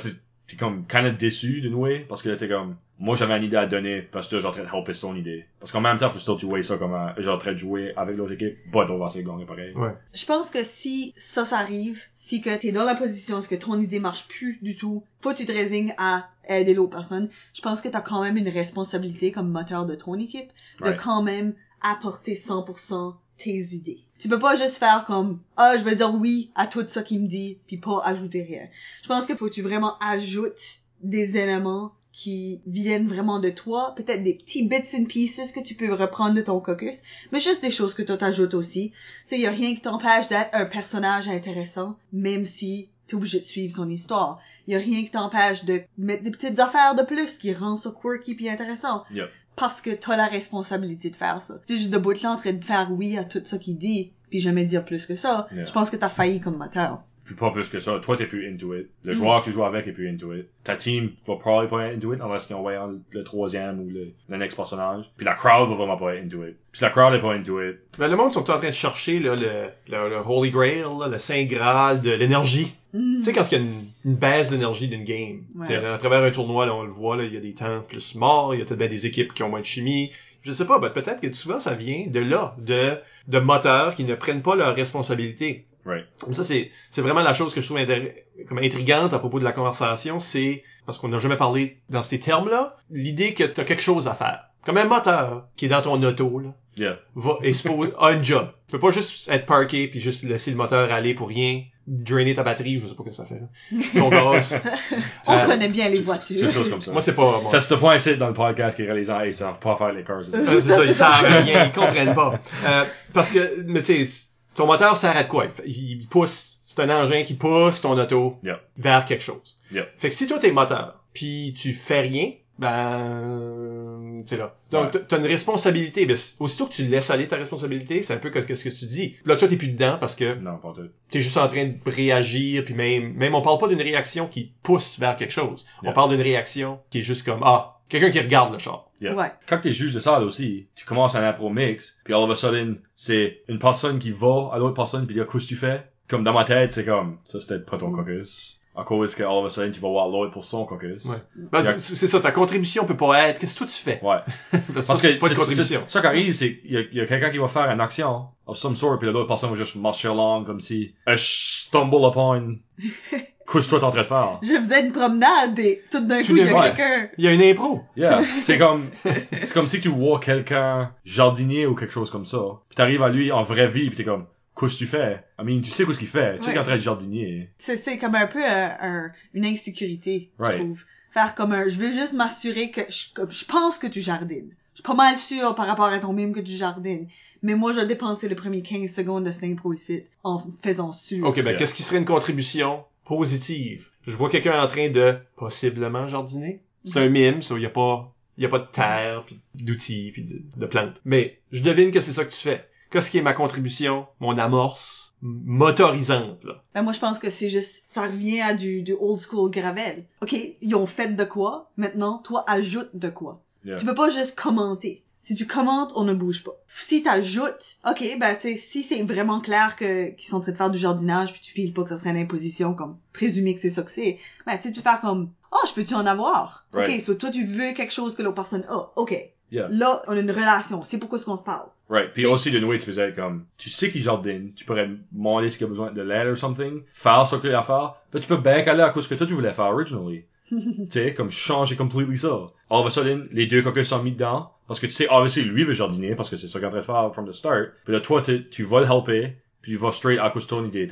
t'es, 0.50 0.56
t'es 0.56 0.64
comme 0.64 0.86
kind 0.86 1.06
of 1.06 1.16
déçu 1.16 1.60
d'une 1.60 1.74
way, 1.74 2.00
parce 2.08 2.22
que 2.22 2.28
là, 2.28 2.36
t'es 2.36 2.48
comme, 2.48 2.76
moi 2.98 3.16
j'avais 3.16 3.36
une 3.36 3.44
idée 3.44 3.56
à 3.56 3.66
donner, 3.66 4.02
parce 4.02 4.28
que 4.28 4.40
j'ai 4.40 4.46
en 4.46 4.50
train 4.50 4.62
de 4.62 4.68
helper 4.68 4.94
son 4.94 5.16
idée. 5.16 5.46
Parce 5.58 5.72
qu'en 5.72 5.80
même 5.80 5.98
temps, 5.98 6.08
faut 6.08 6.18
still 6.18 6.36
tu 6.38 6.46
vois 6.46 6.62
ça 6.62 6.76
comme 6.76 6.94
un, 6.94 7.14
j'ai 7.18 7.28
en 7.28 7.38
train 7.38 7.52
de 7.52 7.56
jouer 7.58 7.92
avec 7.96 8.16
l'autre 8.16 8.32
équipe, 8.32 8.56
but 8.70 8.90
on 8.90 8.98
va 8.98 9.06
essayer 9.06 9.24
de 9.24 9.28
gagner 9.28 9.46
pareil. 9.46 9.72
Ouais. 9.74 9.94
Je 10.12 10.26
pense 10.26 10.50
que 10.50 10.62
si 10.64 11.14
ça, 11.16 11.44
ça 11.44 11.58
arrive, 11.58 12.02
si 12.14 12.40
que 12.42 12.56
t'es 12.56 12.72
dans 12.72 12.84
la 12.84 12.94
position 12.94 13.40
ce 13.42 13.48
que 13.48 13.54
ton 13.54 13.80
idée 13.80 14.00
marche 14.00 14.28
plus 14.28 14.58
du 14.62 14.74
tout, 14.74 15.04
faut 15.20 15.32
que 15.32 15.36
tu 15.38 15.46
te 15.46 15.52
résignes 15.52 15.94
à 15.98 16.28
aider 16.48 16.74
l'autre 16.74 16.90
personne. 16.90 17.28
Je 17.54 17.62
pense 17.62 17.80
que 17.80 17.88
t'as 17.88 18.00
quand 18.00 18.22
même 18.22 18.36
une 18.36 18.48
responsabilité 18.48 19.32
comme 19.32 19.50
moteur 19.50 19.86
de 19.86 19.94
ton 19.94 20.18
équipe 20.18 20.50
de 20.80 20.84
Right. 20.86 21.00
quand 21.00 21.22
même 21.22 21.54
apporter 21.82 22.34
100% 22.34 23.14
tes 23.42 23.74
idées. 23.74 24.00
Tu 24.18 24.28
peux 24.28 24.38
pas 24.38 24.54
juste 24.54 24.76
faire 24.76 25.04
comme 25.06 25.40
ah 25.56 25.76
je 25.78 25.84
vais 25.84 25.96
dire 25.96 26.14
oui 26.14 26.50
à 26.54 26.66
tout 26.66 26.86
ça 26.86 27.02
qu'il 27.02 27.22
me 27.22 27.28
dit 27.28 27.58
puis 27.66 27.78
pas 27.78 28.02
ajouter 28.04 28.42
rien. 28.42 28.68
Je 29.02 29.08
pense 29.08 29.26
qu'il 29.26 29.36
faut 29.36 29.48
que 29.48 29.54
tu 29.54 29.62
vraiment 29.62 29.98
ajoutes 29.98 30.80
des 31.02 31.36
éléments 31.36 31.92
qui 32.12 32.60
viennent 32.66 33.06
vraiment 33.06 33.38
de 33.38 33.50
toi, 33.50 33.94
peut-être 33.96 34.22
des 34.22 34.34
petits 34.34 34.66
bits 34.66 34.96
and 34.98 35.04
pieces 35.04 35.52
que 35.52 35.60
tu 35.60 35.74
peux 35.74 35.92
reprendre 35.94 36.34
de 36.34 36.42
ton 36.42 36.60
caucus, 36.60 37.02
mais 37.32 37.40
juste 37.40 37.62
des 37.62 37.70
choses 37.70 37.94
que 37.94 38.02
toi 38.02 38.16
t'ajoutes 38.16 38.54
aussi. 38.54 38.90
Tu 38.90 39.36
sais, 39.36 39.40
y 39.40 39.46
a 39.46 39.50
rien 39.50 39.74
qui 39.74 39.80
t'empêche 39.80 40.28
d'être 40.28 40.50
un 40.52 40.66
personnage 40.66 41.28
intéressant, 41.28 41.96
même 42.12 42.44
si 42.44 42.88
t'es 43.06 43.14
obligé 43.14 43.38
de 43.38 43.44
suivre 43.44 43.74
son 43.74 43.88
histoire. 43.88 44.40
Y 44.66 44.74
a 44.74 44.78
rien 44.78 45.02
qui 45.02 45.10
t'empêche 45.10 45.64
de 45.64 45.82
mettre 45.98 46.22
des 46.22 46.30
petites 46.30 46.58
affaires 46.58 46.94
de 46.94 47.02
plus 47.02 47.38
qui 47.38 47.52
rend 47.52 47.76
ça 47.76 47.90
quirky 47.90 48.34
puis 48.34 48.48
intéressant. 48.48 49.04
Yep. 49.12 49.30
Parce 49.60 49.80
que 49.80 49.90
t'as 49.90 50.16
la 50.16 50.26
responsabilité 50.26 51.10
de 51.10 51.16
faire 51.16 51.40
ça. 51.42 51.54
Tu 51.66 51.74
sais, 51.74 51.78
juste 51.80 51.92
de 51.92 51.98
bout 51.98 52.20
là 52.22 52.32
en 52.32 52.36
train 52.36 52.52
de 52.52 52.64
faire 52.64 52.88
oui 52.90 53.16
à 53.18 53.24
tout 53.24 53.42
ça 53.44 53.58
qu'il 53.58 53.78
dit, 53.78 54.10
puis 54.30 54.40
jamais 54.40 54.64
dire 54.64 54.84
plus 54.84 55.06
que 55.06 55.14
ça. 55.14 55.46
Yeah. 55.52 55.66
Je 55.66 55.72
pense 55.72 55.90
que 55.90 55.96
t'as 55.96 56.08
failli 56.08 56.40
comme 56.40 56.56
moteur. 56.56 57.02
Puis 57.26 57.34
pas 57.36 57.52
plus 57.52 57.68
que 57.68 57.78
ça. 57.78 58.00
Toi, 58.02 58.16
t'es 58.16 58.26
plus 58.26 58.52
into 58.52 58.74
it. 58.74 58.88
Le 59.04 59.12
Mm. 59.12 59.14
joueur 59.14 59.40
que 59.40 59.44
tu 59.44 59.52
joues 59.52 59.62
avec 59.64 59.86
est 59.86 59.92
plus 59.92 60.08
into 60.08 60.32
it. 60.34 60.46
Ta 60.64 60.74
team 60.74 61.10
va 61.28 61.36
probablement 61.36 61.76
pas 61.78 61.86
être 61.86 61.96
into 61.96 62.12
it 62.12 62.20
unless 62.20 62.46
qu'ils 62.46 62.56
envoient 62.56 62.90
le 63.10 63.22
troisième 63.22 63.78
ou 63.78 63.88
le, 63.88 64.08
le 64.28 64.36
next 64.36 64.56
personnage. 64.56 65.04
Puis 65.16 65.24
la 65.24 65.34
crowd 65.34 65.68
va 65.68 65.76
vraiment 65.76 65.96
pas 65.96 66.14
être 66.16 66.24
into 66.24 66.44
it. 66.44 66.56
Puis 66.72 66.80
la 66.82 66.90
crowd 66.90 67.14
est 67.14 67.20
pas 67.20 67.34
into 67.34 67.62
it. 67.62 67.76
Ben, 67.98 68.08
le 68.08 68.16
monde 68.16 68.32
sont 68.32 68.50
en 68.50 68.56
train 68.58 68.70
de 68.70 68.74
chercher 68.74 69.20
là, 69.20 69.36
le, 69.36 69.68
le, 69.88 70.08
le 70.08 70.16
Holy 70.26 70.50
Grail, 70.50 70.80
là, 70.98 71.06
le 71.06 71.18
Saint 71.18 71.44
Graal 71.44 72.00
de 72.00 72.10
l'énergie. 72.10 72.74
Mm. 72.92 73.18
Tu 73.18 73.24
sais, 73.24 73.32
quand 73.32 73.42
il 73.50 73.52
y 73.52 73.54
a 73.54 73.58
une, 73.58 73.84
une 74.04 74.14
baisse 74.16 74.50
d'énergie 74.50 74.88
d'une 74.88 75.04
game, 75.04 75.44
Ouais. 75.56 75.74
À 75.76 75.98
travers 75.98 76.22
un 76.22 76.30
tournoi, 76.30 76.66
là, 76.66 76.74
on 76.74 76.82
le 76.82 76.90
voit, 76.90 77.16
là, 77.16 77.24
il 77.24 77.32
y 77.32 77.36
a 77.36 77.40
des 77.40 77.54
temps 77.54 77.82
plus 77.88 78.14
morts, 78.14 78.54
il 78.54 78.58
y 78.60 78.62
a 78.62 78.66
peut-être 78.66 78.90
des 78.90 79.06
équipes 79.06 79.32
qui 79.32 79.42
ont 79.42 79.48
moins 79.48 79.60
de 79.60 79.64
chimie. 79.64 80.10
Je 80.42 80.52
sais 80.52 80.64
pas, 80.64 80.78
ben, 80.78 80.88
peut-être 80.90 81.20
que 81.20 81.32
souvent 81.34 81.60
ça 81.60 81.74
vient 81.74 82.06
de 82.06 82.18
là, 82.20 82.56
de, 82.58 82.94
de 83.28 83.38
moteurs 83.38 83.94
qui 83.94 84.04
ne 84.04 84.14
prennent 84.14 84.42
pas 84.42 84.54
leurs 84.56 84.74
responsabilités. 84.74 85.66
Right. 85.84 86.06
Comme 86.20 86.34
ça, 86.34 86.44
c'est, 86.44 86.70
c'est 86.90 87.00
vraiment 87.02 87.22
la 87.22 87.32
chose 87.34 87.54
que 87.54 87.60
je 87.60 87.66
trouve 87.66 87.78
intér- 87.78 88.12
comme 88.48 88.58
intrigante 88.58 89.12
à 89.14 89.18
propos 89.18 89.38
de 89.38 89.44
la 89.44 89.52
conversation, 89.52 90.18
c'est, 90.20 90.62
parce 90.86 90.98
qu'on 90.98 91.08
n'a 91.08 91.18
jamais 91.18 91.36
parlé 91.36 91.78
dans 91.88 92.02
ces 92.02 92.20
termes-là, 92.20 92.76
l'idée 92.90 93.34
que 93.34 93.44
tu 93.44 93.60
as 93.60 93.64
quelque 93.64 93.82
chose 93.82 94.06
à 94.08 94.14
faire. 94.14 94.44
Comme 94.64 94.76
un 94.76 94.84
moteur 94.84 95.46
qui 95.56 95.66
est 95.66 95.68
dans 95.68 95.82
ton 95.82 96.02
auto, 96.02 96.38
là, 96.38 96.54
Yeah. 96.76 96.98
va, 97.16 97.38
est 97.42 97.52
supposé, 97.52 97.92
a 97.98 98.12
une 98.12 98.24
job. 98.24 98.48
Tu 98.68 98.72
peux 98.72 98.78
pas 98.78 98.90
juste 98.92 99.26
être 99.28 99.44
parké 99.44 99.88
puis 99.88 100.00
juste 100.00 100.22
laisser 100.22 100.50
le 100.52 100.56
moteur 100.56 100.92
aller 100.92 101.14
pour 101.14 101.28
rien, 101.28 101.62
drainer 101.92 102.34
ta 102.36 102.44
batterie, 102.44 102.78
je 102.80 102.86
sais 102.86 102.94
pas 102.94 103.02
ce 103.04 103.08
que 103.10 103.14
ça 103.14 103.24
fait, 103.24 103.40
là. 103.40 104.00
Ton 104.00 104.08
gaz. 104.10 104.54
On 105.26 105.32
Euh, 105.36 105.44
connaît 105.46 105.68
bien 105.68 105.88
les 105.88 105.96
C'est 105.96 106.02
voitures. 106.02 106.44
une 106.44 106.52
chose 106.52 106.70
comme 106.70 106.80
ça. 106.80 106.92
Moi, 106.92 107.02
c'est 107.02 107.14
pas, 107.14 107.40
moi. 107.40 107.42
C'est 107.50 107.56
à 107.56 107.60
ce 107.60 107.74
point 107.74 107.96
ici 107.96 108.16
dans 108.16 108.28
le 108.28 108.32
podcast 108.32 108.76
qui 108.76 108.82
hey, 108.82 109.04
ils 109.26 109.34
savent 109.34 109.58
pas 109.58 109.74
faire 109.76 109.92
les 109.92 110.04
cars. 110.04 110.24
c'est 110.24 110.30
ça. 110.30 110.38
Euh, 110.38 110.60
c'est 110.60 110.68
ça, 110.68 110.84
ils 110.84 110.94
savent 110.94 111.44
rien, 111.44 111.64
ils 111.66 111.72
comprennent 111.72 112.14
pas. 112.14 112.40
Euh, 112.64 112.84
parce 113.12 113.32
que, 113.32 113.62
mais 113.66 113.82
tu 113.82 114.06
sais, 114.06 114.28
ton 114.54 114.66
moteur 114.66 114.96
sert 114.96 115.16
à 115.16 115.24
quoi? 115.24 115.46
Il 115.66 116.06
pousse, 116.08 116.60
c'est 116.64 116.80
un 116.80 116.90
engin 116.90 117.24
qui 117.24 117.34
pousse 117.34 117.80
ton 117.80 117.98
auto 117.98 118.38
Yeah. 118.44 118.60
vers 118.78 119.04
quelque 119.04 119.24
chose. 119.24 119.58
Yeah. 119.72 119.86
Fait 119.98 120.10
que 120.10 120.14
si 120.14 120.26
toi 120.28 120.38
t'es 120.38 120.52
moteur, 120.52 121.00
puis 121.12 121.54
tu 121.58 121.72
fais 121.72 122.02
rien, 122.02 122.30
ben, 122.60 124.22
tu 124.22 124.28
sais 124.30 124.36
là. 124.36 124.54
Donc 124.70 124.94
Ouais. 124.94 125.00
t'as- 125.08 125.18
une 125.18 125.26
responsabilité. 125.26 126.16
C- 126.16 126.34
aussitôt 126.40 126.66
que 126.66 126.72
tu 126.74 126.84
laisses 126.86 127.10
aller 127.10 127.28
ta 127.28 127.36
responsabilité, 127.36 128.02
c'est 128.02 128.14
un 128.14 128.18
peu 128.18 128.30
que 128.30 128.40
ce 128.54 128.64
que 128.64 128.68
tu 128.70 128.84
dis. 128.86 129.16
Là, 129.24 129.36
toi 129.36 129.48
t'es 129.48 129.56
plus 129.56 129.68
dedans 129.68 129.96
parce 129.98 130.14
que 130.16 130.34
Non, 130.34 130.58
pas 130.58 130.72
tout. 130.74 130.88
t'es 131.10 131.20
juste 131.20 131.36
en 131.36 131.46
train 131.48 131.66
de 131.66 131.74
réagir, 131.86 132.64
puis 132.64 132.74
même, 132.74 133.12
même 133.14 133.34
on 133.34 133.42
parle 133.42 133.58
pas 133.58 133.68
d'une 133.68 133.80
réaction 133.82 134.26
qui 134.26 134.52
pousse 134.62 134.98
vers 134.98 135.16
quelque 135.16 135.32
chose. 135.32 135.66
Yeah. 135.82 135.90
On 135.90 135.94
parle 135.94 136.10
d'une 136.10 136.22
réaction 136.22 136.80
qui 136.90 136.98
est 136.98 137.02
juste 137.02 137.24
comme 137.24 137.40
ah, 137.44 137.80
quelqu'un 137.88 138.10
qui 138.10 138.20
regarde 138.20 138.52
le 138.52 138.58
char. 138.58 138.90
Yeah. 139.00 139.14
Ouais. 139.14 139.32
Quand 139.48 139.58
t'es 139.58 139.72
juge 139.72 139.94
de 139.94 140.00
salle 140.00 140.22
aussi, 140.24 140.66
tu 140.74 140.84
commences 140.84 141.14
un 141.14 141.24
impro 141.26 141.48
mix, 141.50 141.96
puis 142.04 142.12
all 142.14 142.22
of 142.22 142.30
a 142.30 142.34
sudden, 142.34 142.76
c'est 142.94 143.42
une 143.48 143.58
personne 143.58 143.98
qui 143.98 144.10
va 144.10 144.50
à 144.52 144.58
l'autre 144.58 144.74
personne 144.74 145.06
puis 145.06 145.14
dit, 145.14 145.20
qu'est-ce 145.20 145.44
que 145.44 145.48
tu 145.48 145.56
fais? 145.56 145.82
Comme 146.08 146.24
dans 146.24 146.32
ma 146.34 146.44
tête, 146.44 146.72
c'est 146.72 146.84
comme, 146.84 147.18
ça 147.26 147.40
c'était 147.40 147.60
pas 147.60 147.78
ton 147.78 147.88
Mm. 147.88 147.96
caucus. 147.96 148.59
À 148.80 148.84
cause 148.84 149.14
que 149.14 149.22
all 149.22 149.36
of 149.38 149.44
a 149.46 149.50
sudden, 149.50 149.72
tu 149.72 149.80
vas 149.80 149.88
voir 149.88 150.08
l'autre 150.08 150.32
pour 150.32 150.44
son 150.44 150.64
caucus. 150.64 151.04
Ouais. 151.04 151.16
Ben, 151.52 151.74
tu- 151.74 151.96
c'est 151.96 152.06
ça, 152.06 152.18
ta 152.20 152.30
contribution 152.32 152.86
peut 152.86 152.96
pas 152.96 153.28
être 153.28 153.38
qu'est-ce 153.38 153.52
que 153.54 153.58
toi 153.58 153.66
tu 153.66 153.74
fais? 153.82 154.00
Ouais. 154.02 154.16
Parce, 154.74 154.86
Parce 154.86 155.02
que 155.02 155.06
que 155.08 155.12
c'est 155.14 155.18
pas 155.18 155.28
de 155.28 155.34
contribution. 155.34 155.82
ça 155.86 156.00
qui 156.00 156.06
arrive, 156.06 156.32
c'est 156.32 156.56
qu'il 156.58 156.72
y 156.72 156.76
a, 156.76 156.80
il 156.80 156.96
y 156.96 157.00
a 157.00 157.06
quelqu'un 157.06 157.30
qui 157.30 157.38
va 157.38 157.48
faire 157.48 157.70
une 157.70 157.80
action 157.80 158.26
of 158.46 158.56
some 158.56 158.74
sort, 158.74 158.98
puis 158.98 159.06
l'autre 159.10 159.26
personne 159.28 159.50
va 159.50 159.56
juste 159.56 159.76
marcher 159.76 160.08
along 160.08 160.44
comme 160.44 160.60
si 160.60 160.94
I 161.06 161.14
stumble 161.16 162.06
upon 162.08 162.56
qu'est-ce 162.78 163.66
que 163.68 163.68
toi 163.68 163.78
t'es 163.80 163.84
en 163.84 163.90
train 163.90 164.00
de 164.00 164.06
faire. 164.06 164.38
Je 164.42 164.58
faisais 164.58 164.80
une 164.86 164.92
promenade 164.92 165.58
et 165.58 165.82
tout 165.90 166.00
d'un 166.00 166.22
coup, 166.22 166.36
il 166.36 166.38
y 166.38 166.48
a 166.48 166.70
quelqu'un. 166.70 167.08
Il 167.18 167.24
y 167.24 167.28
a 167.28 167.32
une 167.32 167.42
impro. 167.42 167.82
Yeah, 167.96 168.22
c'est 168.40 168.56
comme 168.58 168.90
c'est 169.04 169.52
comme 169.52 169.66
si 169.66 169.80
tu 169.80 169.88
vois 169.88 170.18
quelqu'un 170.20 170.92
jardinier 171.04 171.66
ou 171.66 171.74
quelque 171.74 171.92
chose 171.92 172.10
comme 172.10 172.24
ça. 172.24 172.38
Puis 172.68 172.76
t'arrives 172.76 173.02
à 173.02 173.08
lui 173.10 173.30
en 173.30 173.42
vraie 173.42 173.68
vie, 173.68 173.88
puis 173.88 173.96
t'es 173.96 174.04
comme 174.04 174.26
qu'est-ce 174.60 174.74
que 174.74 174.78
tu 174.78 174.86
fais? 174.86 175.24
I 175.40 175.44
mean, 175.44 175.60
tu 175.60 175.70
sais 175.70 175.84
qu'est-ce 175.84 175.98
qu'il 175.98 176.08
fait. 176.08 176.36
Tu 176.36 176.42
sais 176.42 176.46
Ouais. 176.48 176.52
qu'il 176.52 176.56
est 176.56 176.60
en 176.60 176.64
train 176.64 176.76
de 176.76 176.80
jardinier. 176.82 177.50
C'est, 177.58 177.76
c'est 177.76 177.98
comme 177.98 178.14
un 178.14 178.26
peu 178.26 178.44
un, 178.44 178.76
un- 178.80 179.12
une 179.34 179.44
insécurité, 179.46 180.30
Right. 180.38 180.58
je 180.58 180.62
trouve. 180.64 180.80
Faire 181.12 181.34
comme 181.34 181.52
un, 181.52 181.68
je 181.68 181.76
veux 181.76 181.92
juste 181.92 182.12
m'assurer 182.12 182.70
que 182.70 182.82
je, 182.88 183.12
comme, 183.14 183.30
je 183.32 183.44
pense 183.44 183.78
que 183.78 183.86
tu 183.88 184.00
jardines. 184.00 184.50
Je 184.74 184.78
suis 184.78 184.82
pas 184.84 184.94
mal 184.94 185.16
sûr 185.18 185.54
par 185.56 185.66
rapport 185.66 185.86
à 185.86 185.98
ton 185.98 186.12
mime 186.12 186.32
que 186.32 186.40
tu 186.40 186.52
jardines. 186.52 187.08
Mais 187.42 187.54
moi, 187.54 187.72
je 187.72 187.80
dépensé 187.80 188.28
les 188.28 188.34
premiers 188.34 188.62
15 188.62 188.92
secondes 188.92 189.24
de 189.24 189.32
cette 189.32 189.44
impro 189.44 189.72
ici 189.72 190.02
en 190.24 190.44
faisant 190.62 190.92
sûr. 190.92 191.26
Ok, 191.26 191.36
ben 191.36 191.46
Yeah. 191.46 191.54
qu'est-ce 191.56 191.74
qui 191.74 191.82
serait 191.82 191.98
une 191.98 192.04
contribution 192.04 192.84
positive? 193.04 193.88
Je 194.06 194.14
vois 194.16 194.30
quelqu'un 194.30 194.62
en 194.62 194.66
train 194.68 194.88
de 194.90 195.16
possiblement 195.36 196.06
jardiner. 196.06 196.60
C'est 196.86 196.98
un 197.00 197.08
mime, 197.08 197.42
ça, 197.42 197.54
il 197.56 197.62
y 197.62 197.66
a 197.66 197.70
pas, 197.70 198.14
il 198.38 198.42
y 198.42 198.46
a 198.46 198.48
pas 198.48 198.58
de 198.60 198.66
terre, 198.72 199.24
puis 199.26 199.38
d'outils, 199.54 200.10
puis 200.12 200.22
de, 200.22 200.40
de 200.56 200.66
plantes. 200.66 201.00
Mais 201.04 201.38
je 201.52 201.62
devine 201.62 201.90
que 201.90 202.00
c'est 202.00 202.12
ça 202.14 202.24
que 202.24 202.30
tu 202.30 202.36
fais. 202.38 202.64
Qu'est-ce 202.90 203.10
qui 203.10 203.18
est 203.18 203.22
ma 203.22 203.34
contribution, 203.34 204.06
mon 204.18 204.36
amorce 204.38 205.14
motorisante, 205.22 206.42
là? 206.44 206.62
Ben, 206.74 206.82
moi, 206.82 206.92
je 206.92 206.98
pense 206.98 207.18
que 207.18 207.30
c'est 207.30 207.50
juste, 207.50 207.84
ça 207.86 208.02
revient 208.02 208.40
à 208.40 208.54
du, 208.54 208.82
du 208.82 208.94
old 208.98 209.20
school 209.20 209.50
gravel. 209.50 210.06
Ok, 210.22 210.34
ils 210.60 210.74
ont 210.74 210.86
fait 210.86 211.08
de 211.08 211.24
quoi. 211.24 211.70
Maintenant, 211.76 212.18
toi, 212.18 212.44
ajoute 212.48 212.90
de 212.94 213.10
quoi. 213.10 213.42
Yeah. 213.64 213.76
Tu 213.76 213.84
peux 213.84 213.94
pas 213.94 214.08
juste 214.08 214.38
commenter. 214.38 215.04
Si 215.22 215.34
tu 215.34 215.46
commentes, 215.46 215.92
on 215.96 216.04
ne 216.04 216.14
bouge 216.14 216.42
pas. 216.42 216.52
Si 216.80 217.02
t'ajoutes, 217.02 217.76
ok, 217.86 218.16
ben 218.18 218.34
tu 218.36 218.40
sais, 218.40 218.56
si 218.56 218.82
c'est 218.82 219.02
vraiment 219.02 219.40
clair 219.42 219.76
que 219.76 220.08
qu'ils 220.12 220.28
sont 220.28 220.38
en 220.38 220.40
train 220.40 220.52
de 220.52 220.56
faire 220.56 220.70
du 220.70 220.78
jardinage, 220.78 221.32
puis 221.32 221.42
tu 221.42 221.52
files 221.52 221.74
pas 221.74 221.82
que 221.82 221.90
ça 221.90 221.98
serait 221.98 222.10
une 222.10 222.16
imposition, 222.16 222.72
comme 222.72 222.96
présumer 223.12 223.54
que 223.54 223.60
c'est 223.60 223.68
ça 223.68 223.82
que 223.82 223.90
c'est, 223.90 224.18
ben 224.46 224.56
tu 224.56 224.62
sais, 224.62 224.68
tu 224.70 224.80
peux 224.80 224.88
faire 224.88 225.02
comme, 225.02 225.30
oh, 225.52 225.66
je 225.68 225.74
peux-tu 225.74 225.92
en 225.92 226.06
avoir? 226.06 226.64
Right. 226.72 226.96
Ok, 226.96 227.00
so 227.02 227.14
toi 227.14 227.30
tu 227.30 227.44
veux 227.44 227.72
quelque 227.72 227.92
chose 227.92 228.16
que 228.16 228.22
l'autre 228.22 228.36
personne 228.36 228.64
a, 228.70 228.92
ok. 228.96 229.14
Yeah. 229.50 229.68
Là, 229.70 230.02
on 230.06 230.12
a 230.12 230.20
une 230.20 230.30
relation, 230.30 230.80
c'est 230.82 230.98
pourquoi 230.98 231.18
est-ce 231.18 231.26
qu'on 231.26 231.36
se 231.36 231.44
parle. 231.44 231.66
Right. 231.88 232.12
Puis 232.12 232.24
aussi, 232.24 232.50
d'une 232.50 232.64
way, 232.64 232.78
tu 232.78 232.86
faisais 232.86 233.12
comme, 233.12 233.46
tu 233.58 233.68
sais 233.68 233.90
qu'il 233.90 234.02
jardine, 234.02 234.52
tu 234.54 234.64
pourrais 234.64 234.88
demander 235.10 235.50
ce 235.50 235.58
qu'il 235.58 235.66
a 235.66 235.70
besoin 235.70 235.90
de 235.90 236.02
l'aide 236.02 236.28
or 236.28 236.36
something, 236.36 236.82
faire 236.92 237.26
ce 237.26 237.36
qu'il 237.36 237.52
a 237.52 237.58
à 237.58 237.62
faire, 237.62 237.94
mais 238.14 238.20
tu 238.20 238.28
peux 238.28 238.36
back 238.36 238.68
aller 238.68 238.82
à 238.82 238.90
cause 238.90 239.08
que 239.08 239.14
toi 239.14 239.26
tu 239.26 239.34
voulais 239.34 239.52
faire 239.52 239.66
originally. 239.66 240.24
tu 240.50 240.86
sais, 240.90 241.14
comme 241.14 241.30
changer 241.30 241.76
completely 241.76 242.16
ça. 242.16 242.50
All 242.70 242.80
of 242.80 242.86
a 242.86 242.90
sudden, 242.90 243.28
les 243.32 243.46
deux 243.46 243.62
coquins 243.62 243.82
sont 243.82 244.02
mis 244.02 244.12
dedans, 244.12 244.52
parce 244.68 244.78
que 244.78 244.86
tu 244.86 244.92
sais, 244.92 245.08
obviously, 245.10 245.42
lui 245.42 245.64
veut 245.64 245.72
jardiner, 245.72 246.14
parce 246.14 246.30
que 246.30 246.36
c'est 246.36 246.46
ça 246.46 246.58
qu'il 246.58 246.64
est 246.64 246.68
en 246.68 246.70
train 246.70 246.80
de 246.80 246.84
faire 246.84 247.10
from 247.12 247.28
the 247.28 247.32
start. 247.32 247.70
Puis 247.84 247.92
là, 247.92 248.00
toi, 248.00 248.22
tu, 248.22 248.48
tu 248.50 248.62
vas 248.62 248.80
le 248.80 248.86
helper, 248.86 249.36
puis 249.62 249.72
tu 249.72 249.78
vas 249.78 249.90
straight 249.90 250.20
à 250.20 250.30
cause 250.30 250.44
de 250.44 250.50
ton 250.50 250.64
idée 250.64 250.86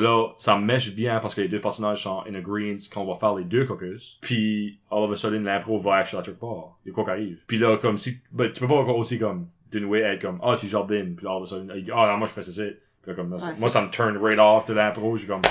là, 0.00 0.28
ça 0.38 0.56
mesh 0.56 0.94
bien 0.94 1.18
parce 1.20 1.34
que 1.34 1.40
les 1.40 1.48
deux 1.48 1.60
personnages 1.60 2.04
sont 2.04 2.22
in 2.28 2.34
agreement 2.34 2.76
qu'on 2.92 3.04
va 3.04 3.16
faire 3.18 3.34
les 3.34 3.44
deux 3.44 3.64
caucus. 3.64 4.18
Puis, 4.20 4.78
all 4.90 5.04
of 5.04 5.12
a 5.12 5.16
sudden, 5.16 5.44
l'impro 5.44 5.78
va 5.78 5.96
acheter 5.96 6.16
à 6.16 6.22
quelque 6.22 6.40
part. 6.40 6.78
Il 6.84 6.88
y 6.88 6.92
a 6.92 6.94
quoi 6.94 7.04
qui 7.04 7.10
arrive. 7.10 7.38
Puis 7.46 7.58
là, 7.58 7.76
comme 7.76 7.98
si, 7.98 8.18
ben, 8.30 8.50
tu 8.52 8.60
peux 8.60 8.68
pas 8.68 8.76
encore 8.76 8.96
aussi 8.96 9.18
comme, 9.18 9.48
d'une 9.70 9.86
way 9.86 10.00
être 10.00 10.22
comme, 10.22 10.38
ah, 10.42 10.56
tu 10.58 10.68
jardines. 10.68 11.14
Puis 11.16 11.24
là, 11.24 11.32
all 11.32 11.42
of 11.42 11.44
a 11.44 11.46
sudden, 11.46 11.72
il 11.76 11.84
dit, 11.84 11.90
ah, 11.92 12.08
non, 12.10 12.18
moi, 12.18 12.26
je 12.26 12.32
fais 12.32 12.42
ça. 12.42 12.62
Puis 12.62 13.10
là, 13.10 13.14
comme, 13.14 13.30
là, 13.30 13.36
Ouais, 13.36 13.54
moi, 13.58 13.68
ça 13.68 13.82
me 13.82 13.90
turn 13.90 14.16
right 14.18 14.38
off 14.38 14.66
de 14.66 14.74
l'impro. 14.74 15.16
J'ai 15.16 15.26
comme, 15.26 15.42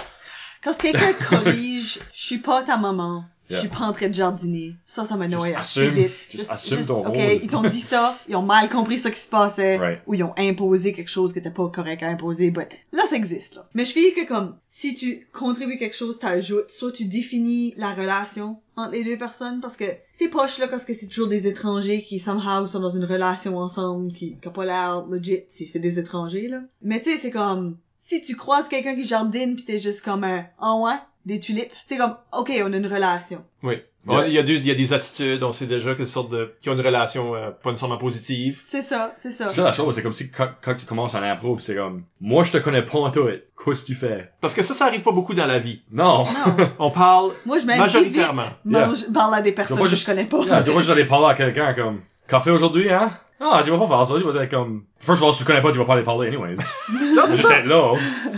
Quand 0.64 0.78
quelqu'un 0.78 1.14
corrige, 1.30 2.00
je 2.14 2.26
suis 2.26 2.38
pas 2.38 2.64
ta 2.64 2.78
maman. 2.78 3.26
Je 3.52 3.60
suis 3.60 3.68
pas 3.68 3.80
en 3.86 3.94
train 3.94 4.10
de 4.10 4.14
jardiner. 4.14 4.74
Ça, 4.86 5.06
ça 5.06 5.16
me 5.18 5.26
Just 5.26 5.36
noie 5.36 5.58
assez 5.58 5.90
vite. 5.90 6.12
just 6.32 6.50
assume 6.52 6.86
ton 6.86 7.00
ok, 7.08 7.08
rôle. 7.16 7.40
ils 7.44 7.50
t'ont 7.50 7.62
dit 7.70 7.80
ça, 7.82 8.18
ils 8.30 8.36
ont 8.36 8.42
mal 8.42 8.70
compris 8.70 9.00
ce 9.00 9.10
qui 9.10 9.20
se 9.20 9.30
passait, 9.30 9.78
Right. 9.78 10.00
ou 10.08 10.14
ils 10.14 10.24
ont 10.24 10.34
imposé 10.38 10.94
quelque 10.94 11.10
chose 11.10 11.34
qui 11.34 11.40
était 11.40 11.50
pas 11.52 11.68
correct 11.70 12.04
à 12.04 12.08
imposer, 12.08 12.52
but 12.52 12.68
là, 12.92 13.04
ça 13.10 13.16
existe, 13.16 13.56
là. 13.56 13.68
Mais 13.74 13.86
je 13.86 13.92
fais 13.94 14.12
que 14.14 14.28
comme, 14.28 14.56
si 14.70 14.96
tu 14.96 15.28
contribues 15.34 15.78
quelque 15.78 15.96
chose, 15.96 16.20
t'ajoutes, 16.20 16.72
soit 16.72 16.92
tu 16.92 17.06
définis 17.06 17.74
la 17.78 17.92
relation 17.94 18.58
entre 18.76 18.92
les 18.94 19.04
deux 19.04 19.18
personnes, 19.18 19.60
parce 19.62 19.76
que 19.78 19.86
c'est 20.14 20.30
poche, 20.30 20.58
là, 20.60 20.68
parce 20.68 20.86
que 20.86 20.94
c'est 20.94 21.08
toujours 21.08 21.28
des 21.28 21.46
étrangers 21.48 22.04
qui, 22.04 22.20
somehow, 22.20 22.68
sont 22.68 22.80
dans 22.80 22.90
une 22.90 23.06
relation 23.06 23.58
ensemble, 23.58 24.12
qui, 24.14 24.38
qui 24.42 24.48
a 24.48 24.52
pas 24.52 24.66
l'air 24.66 25.06
legit, 25.10 25.42
si 25.48 25.66
c'est 25.66 25.80
des 25.80 26.00
étrangers, 26.00 26.48
là. 26.48 26.62
Mais 26.82 27.02
tu 27.02 27.12
sais, 27.12 27.18
c'est 27.18 27.32
comme, 27.32 27.78
si 27.98 28.22
tu 28.22 28.36
croises 28.36 28.68
quelqu'un 28.68 28.96
qui 28.96 29.04
jardine 29.04 29.56
pis 29.56 29.64
t'es 29.66 29.78
juste 29.80 30.04
comme 30.04 30.24
un, 30.24 30.46
oh 30.62 30.84
ouais, 30.86 30.96
des 31.26 31.40
tulipes, 31.40 31.72
c'est 31.86 31.98
comme, 31.98 32.16
ok, 32.34 32.52
on 32.66 32.74
a 32.74 32.78
une 32.78 32.88
relation. 32.88 33.44
Oui. 33.64 33.82
Bon, 34.04 34.24
il 34.26 34.34
y 34.34 34.40
a 34.40 34.44
deux, 34.44 34.56
il 34.56 34.66
y 34.66 34.72
a 34.72 34.76
des 34.76 34.94
attitudes, 34.94 35.44
on 35.44 35.52
sait 35.52 35.68
déjà 35.68 35.94
quelle 35.94 36.08
sorte 36.08 36.32
de, 36.32 36.56
qui 36.60 36.70
ont 36.70 36.74
une 36.74 36.82
relation 36.82 37.36
euh, 37.36 37.52
pas 37.52 37.70
nécessairement 37.70 38.00
positive. 38.00 38.60
C'est 38.68 38.82
ça, 38.82 39.14
c'est 39.16 39.30
ça. 39.30 39.48
c'est 39.48 39.58
ça 39.58 39.64
la 39.66 39.74
chose, 39.74 39.94
c'est 39.94 40.02
comme 40.02 40.12
si 40.12 40.32
quand, 40.32 40.50
quand 40.60 40.74
tu 40.74 40.88
commences 40.88 41.14
en 41.14 41.22
impro, 41.22 41.56
pis 41.56 41.64
c'est 41.64 41.76
comme, 41.76 42.04
moi, 42.20 42.44
je 42.44 42.52
te 42.52 42.58
connais 42.58 42.82
pas 42.82 42.98
en 42.98 43.12
tout. 43.12 43.28
Qu'est-ce 43.64 43.82
que 43.82 43.86
tu 43.86 43.94
fais? 43.94 44.32
Parce 44.42 44.56
que 44.56 44.64
ça, 44.64 44.74
ça 44.74 44.86
arrive 44.88 45.02
pas 45.04 45.12
beaucoup 45.12 45.36
dans 45.36 45.46
la 45.46 45.60
vie. 45.60 45.84
Non. 45.92 46.24
Non. 46.24 46.68
On 46.80 46.90
parle, 46.90 47.32
Moi, 47.46 47.60
je 47.60 47.66
m'invite 47.68 47.84
vite. 47.86 47.94
Majoritairement. 47.94 48.42
Mange, 48.66 49.12
parle 49.14 49.36
à 49.36 49.42
des 49.44 49.52
personnes 49.52 49.78
Donc, 49.78 49.84
moi, 49.84 49.90
que 49.90 49.96
je- 49.96 50.02
je 50.02 50.06
connais 50.08 50.26
pas. 50.26 50.44
Yeah, 50.46 50.62
vois, 50.62 50.82
j'allais 50.82 51.06
parler 51.06 51.28
à 51.28 51.36
quelqu'un 51.36 51.72
comme, 51.76 52.02
café 52.28 52.50
aujourd'hui, 52.50 52.90
hein? 52.90 53.12
Ah, 53.44 53.62
tu 53.64 53.72
vas 53.72 53.80
pas 53.80 53.88
faire 53.88 54.06
ça, 54.06 54.14
tu 54.20 54.24
vas 54.24 54.44
être 54.44 54.52
comme, 54.52 54.84
first 55.00 55.22
of 55.22 55.28
all, 55.28 55.34
si 55.34 55.40
tu 55.40 55.46
connais 55.46 55.62
pas, 55.64 55.72
tu 55.72 55.80
vas 55.80 55.86
pas 55.86 55.96
les 55.96 56.04
parler 56.04 56.28
anyways. 56.28 56.56
non, 57.16 57.24
c'est 57.28 57.38
Juste 57.38 57.50
ça. 57.50 57.58
être 57.58 57.66
là. 57.66 57.94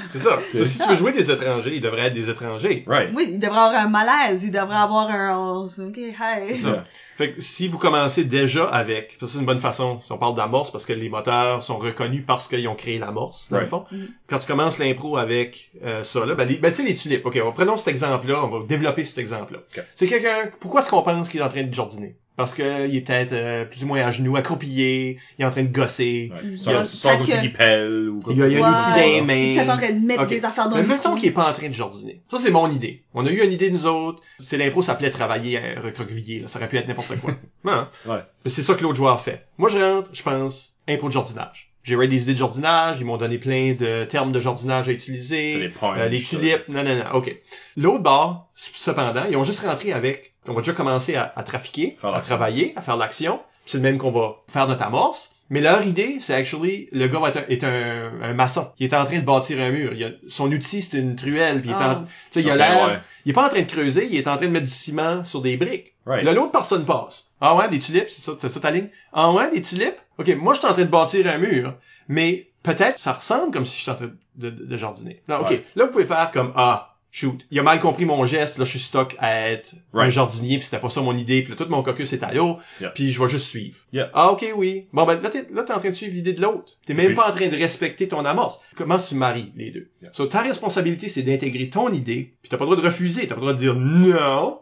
C'est 0.10 0.20
ça. 0.20 0.39
So, 0.49 0.66
si 0.66 0.80
tu 0.80 0.88
veux 0.88 0.95
jouer 0.95 1.12
des 1.12 1.30
étrangers, 1.30 1.76
ils 1.76 1.82
devraient 1.82 2.08
être 2.08 2.14
des 2.14 2.30
étrangers. 2.30 2.86
Right. 2.88 3.10
Oui, 3.14 3.32
il 3.34 3.39
devrait 3.39 3.60
avoir 3.60 3.86
un 3.86 3.89
malaise, 3.89 4.43
il 4.45 4.51
devrait 4.51 4.78
avoir 4.78 5.10
un, 5.10 5.66
ok, 5.66 5.97
hi. 5.97 6.47
C'est 6.47 6.58
ça. 6.58 6.86
Fait 7.18 7.32
que 7.32 7.41
si 7.41 7.68
vous 7.68 7.78
commencez 7.78 8.24
déjà 8.24 8.66
avec, 8.66 9.18
ça 9.20 9.28
c'est 9.28 9.39
une 9.39 9.45
bonne 9.45 9.60
façon, 9.60 9.99
si 10.06 10.12
on 10.14 10.18
parle 10.18 10.36
d'amorce, 10.36 10.72
parce 10.72 10.86
que 10.86 10.93
les 10.93 11.10
moteurs 11.10 11.62
sont 11.62 11.78
reconnus 11.78 12.24
parce 12.26 12.47
qu'ils 12.47 12.68
ont 12.70 12.76
créé 12.76 12.97
l'amorce, 12.97 13.49
dans 13.51 13.60
le 13.60 13.68
fond. 13.68 13.86
Mhm. 13.91 14.08
Quand 14.28 14.39
tu 14.39 14.47
commences 14.47 14.80
l'impro 14.80 15.18
avec 15.18 15.72
euh, 15.84 16.04
ça, 16.04 16.26
là, 16.26 16.34
ben, 16.34 16.47
ben 16.47 16.72
tu 16.72 16.78
sais, 16.78 16.84
les 16.84 16.95
tulipes. 16.95 17.26
OK, 17.26 17.39
on 17.43 17.51
prenons 17.51 17.76
cet 17.76 17.89
exemple-là, 17.89 18.43
on 18.45 18.47
va 18.47 18.66
développer 18.66 19.04
cet 19.04 19.18
exemple-là. 19.18 19.60
C'est 19.95 20.08
quelqu'un, 20.08 20.49
pourquoi 20.60 20.80
est-ce 20.82 20.89
qu'on 20.89 21.01
pense 21.01 21.30
qu'il 21.30 21.41
est 21.41 21.43
en 21.43 21.49
train 21.49 21.64
de 21.64 21.74
jardiner? 21.74 22.16
Parce 22.36 22.56
que 22.56 22.88
il 22.88 22.96
est 22.96 23.02
peut-être 23.02 23.32
euh, 23.34 23.64
plus 23.66 23.84
ou 23.84 23.88
moins 23.88 24.02
à 24.02 24.12
genoux, 24.12 24.36
accroupillé, 24.36 25.18
il 25.38 25.44
est 25.44 25.46
en 25.46 25.52
train 25.52 25.62
de 25.64 25.68
gosser. 25.72 26.32
Ouais. 26.34 26.40
Il 26.44 26.54
y 26.56 26.60
Ça, 26.60 26.80
a- 26.80 26.86
ça 26.86 27.16
comme 27.16 27.26
fait 27.28 27.32
si 27.34 27.38
que- 27.38 27.44
il 27.46 27.54
pelle 27.54 28.10
ou 28.10 28.20
comme 28.22 28.34
Il 28.34 28.40
y 28.40 28.42
a- 28.44 28.48
il 28.48 28.54
y 28.54 28.58
a 28.58 28.66
un 28.66 28.72
Ouais. 28.72 28.76
outil 28.76 28.90
dans 28.90 28.96
les 28.96 29.12
Il 29.12 29.58
est 29.58 29.62
en 29.62 29.66
mains. 29.66 29.78
train 29.78 29.92
de 29.92 30.06
mettre 30.06 30.26
des 30.28 30.44
affaires 30.46 30.68
dans 30.70 30.76
Mais 30.76 30.82
le 30.82 30.88
mettons 30.88 31.16
qu'il 31.16 31.30
est 31.30 31.32
pas 31.32 31.50
en 31.50 31.54
train 31.54 31.68
de 31.70 31.74
jardiner. 31.74 32.22
Ça, 32.32 32.38
c'est 32.40 32.50
mon 32.50 32.72
idée. 32.72 33.04
On 33.14 33.26
a 33.28 33.30
eu 33.32 33.44
une 33.44 33.52
idée, 33.52 33.70
nous 33.70 33.86
autres. 33.86 34.22
C'est 34.40 34.58
l'impro 34.58 34.82
s'appelait 34.82 35.12
travailler 35.12 35.60
à 35.60 35.80
recroqueviller, 35.80 36.40
là. 36.40 36.48
Ça 36.48 36.58
aurait 36.58 36.68
pu 36.70 36.78
être 36.78 36.88
n'importe 36.88 37.16
quoi. 37.20 37.34
Hein? 37.66 37.90
Ouais. 38.08 38.20
Mais 38.44 38.50
c'est 38.52 38.64
ça 38.64 38.74
que 38.74 38.82
l'autre 38.84 38.96
joueur 38.96 39.22
fait. 39.22 39.46
Moi, 39.60 39.70
je 39.70 39.78
rentre, 39.78 40.10
je 40.12 40.22
pense, 40.24 40.76
impro 40.90 41.08
de 41.10 41.14
jardinage. 41.14 41.70
J'ai 41.84 41.96
eu 41.96 42.08
des 42.08 42.24
idées 42.24 42.34
de 42.34 42.38
jardinage, 42.40 42.98
ils 43.00 43.06
m'ont 43.06 43.18
donné 43.18 43.38
plein 43.38 43.74
de 43.74 44.06
termes 44.06 44.32
de 44.32 44.40
jardinage 44.40 44.88
à 44.88 44.92
les 44.92 44.98
utiliser. 44.98 45.70
punch. 45.80 46.00
Euh, 46.00 46.08
les 46.10 46.20
tulipes, 46.22 46.68
non, 46.70 46.84
non, 46.84 46.96
non, 46.96 47.04
ok. 47.14 47.38
L'autre 47.78 48.04
bord, 48.04 48.50
cependant, 48.56 49.26
ils 49.30 49.36
ont 49.38 49.44
juste 49.44 49.60
rentré 49.66 49.92
avec, 49.94 50.33
on 50.48 50.54
va 50.54 50.62
déjà 50.62 50.74
commencer 50.74 51.16
à, 51.16 51.32
à 51.36 51.44
trafiquer, 51.44 51.96
Faire 52.00 52.14
à 52.14 52.22
travailler, 52.22 52.74
à 52.76 52.82
faire 52.82 52.98
l'action. 52.98 53.39
C'est 53.66 53.78
le 53.78 53.84
même 53.84 53.98
qu'on 53.98 54.12
va 54.12 54.36
faire 54.48 54.68
notre 54.68 54.84
amorce. 54.84 55.32
Mais 55.50 55.62
leur 55.62 55.86
idée, 55.86 56.18
c'est 56.20 56.34
actually, 56.34 56.89
le 56.91 57.08
gars 57.08 57.20
va 57.20 57.30
être 57.30 57.38
un, 57.38 57.46
est 57.48 57.64
un, 57.64 58.12
un 58.22 58.34
maçon. 58.34 58.72
Il 58.80 58.86
est 58.86 58.96
en 58.96 59.06
train 59.06 59.20
de 59.20 59.26
bâtir 59.26 59.60
un 59.62 59.70
mur. 59.70 59.94
Il 59.94 60.04
a- 60.04 60.10
son 60.28 60.52
outil, 60.52 60.82
c'est 60.82 60.98
une 60.98 61.16
truelle, 61.16 61.62
puis 61.62 61.70
il 61.70 61.74
est 61.74 61.76
en, 61.76 61.80
Ah. 61.82 62.04
tu 62.08 62.14
sais, 62.32 62.41
il 62.41 62.50
a 62.50 62.56
l'air, 62.56 62.88
ouais. 62.88 63.00
il 63.26 63.30
est 63.32 63.34
pas 63.34 63.46
en 63.46 63.50
train 63.50 63.62
de 63.62 63.68
creuser, 63.72 64.08
il 64.10 64.18
est 64.18 64.28
en 64.28 64.38
train 64.38 64.48
de 64.48 64.52
mettre 64.52 64.66
du 64.66 64.72
ciment 64.72 65.24
sur 65.26 65.41
des 65.41 65.58
briques. 65.58 65.94
Right. 66.06 66.24
Là, 66.26 66.34
l'autre 66.34 66.52
personne 66.52 66.86
passe. 66.86 67.30
Ah 67.39 67.56
ouais, 67.56 67.70
des 67.70 67.80
tulipes, 67.80 68.10
c'est 68.10 68.22
ça, 68.22 68.34
c'est 68.39 68.50
ça 68.50 68.60
ta 68.60 68.72
ligne? 68.72 68.89
Ah 69.14 69.32
ouais, 69.32 69.52
des 69.52 69.62
tulipes? 69.62 69.96
Ok, 70.18 70.30
moi, 70.38 70.54
je 70.54 70.60
suis 70.60 70.68
en 70.68 70.74
train 70.74 70.82
de 70.84 70.88
bâtir 70.89 71.28
un 71.28 71.38
mur, 71.38 71.76
mais 72.08 72.48
peut-être 72.64 73.00
ça 73.00 73.14
ressemble 73.14 73.52
comme 73.52 73.66
si 73.66 73.78
je 73.78 73.82
suis 73.84 73.91
en 73.91 73.96
train 73.96 74.10
de, 74.36 74.50
de, 74.50 74.66
de 74.66 74.78
jardiner. 74.78 75.22
Non, 75.28 75.38
ok. 75.41 75.50
Ouais. 75.52 75.66
Là, 75.76 75.86
vous 75.86 75.91
pouvez 75.91 76.06
faire 76.06 76.32
comme, 76.32 76.52
ah, 76.56 76.93
shoot, 77.16 77.45
il 77.51 77.59
a 77.59 77.64
mal 77.64 77.80
compris 77.80 78.05
mon 78.05 78.26
geste, 78.26 78.57
là, 78.57 78.66
je 78.66 78.72
suis 78.72 78.80
stock 78.80 79.16
à 79.20 79.47
être 79.51 79.76
un 79.93 80.09
jardinier, 80.09 80.57
puis 80.57 80.66
c'était 80.66 80.80
pas 80.80 80.89
ça 80.89 80.99
mon 81.01 81.16
idée, 81.16 81.43
puis 81.43 81.51
là, 81.51 81.55
tout 81.55 81.70
mon 81.70 81.84
caucus 81.84 82.11
est 82.11 82.24
à 82.24 82.34
l'eau, 82.34 82.57
Yeah. 82.82 82.89
puis 82.89 83.11
je 83.11 83.22
vais 83.22 83.30
juste 83.30 83.45
suivre. 83.45 83.78
Yeah. 83.93 84.09
Ah, 84.16 84.32
ok, 84.32 84.43
oui. 84.55 84.88
Bon, 84.93 85.05
ben, 85.05 85.22
là, 85.22 85.30
t'es, 85.30 85.45
là, 85.53 85.61
t'es 85.61 85.74
en 85.74 85.78
train 85.80 85.89
de 85.89 85.93
suivre 85.93 86.11
l'idée 86.16 86.34
de 86.34 86.41
l'autre. 86.41 86.74
T'es 86.88 86.95
même 86.95 87.09
Oui. 87.09 87.14
pas 87.14 87.30
en 87.30 87.32
train 87.32 87.47
de 87.49 87.55
respecter 87.55 88.07
ton 88.07 88.26
amorce. 88.26 88.59
Comment 88.76 88.97
tu 88.97 89.14
maries 89.14 89.51
les 89.55 89.70
deux? 89.70 89.89
Yeah. 90.01 90.11
So, 90.11 90.26
ta 90.26 90.41
responsabilité, 90.41 91.07
c'est 91.07 91.22
d'intégrer 91.22 91.70
ton 91.70 91.93
idée, 91.93 92.34
puis 92.41 92.49
t'as 92.49 92.57
pas 92.57 92.64
le 92.66 92.72
droit 92.72 92.82
de 92.82 92.86
refuser, 92.88 93.28
t'as 93.28 93.36
pas 93.36 93.41
le 93.41 93.41
droit 93.41 93.53
de 93.53 93.59
dire 93.59 93.76
non, 93.76 94.61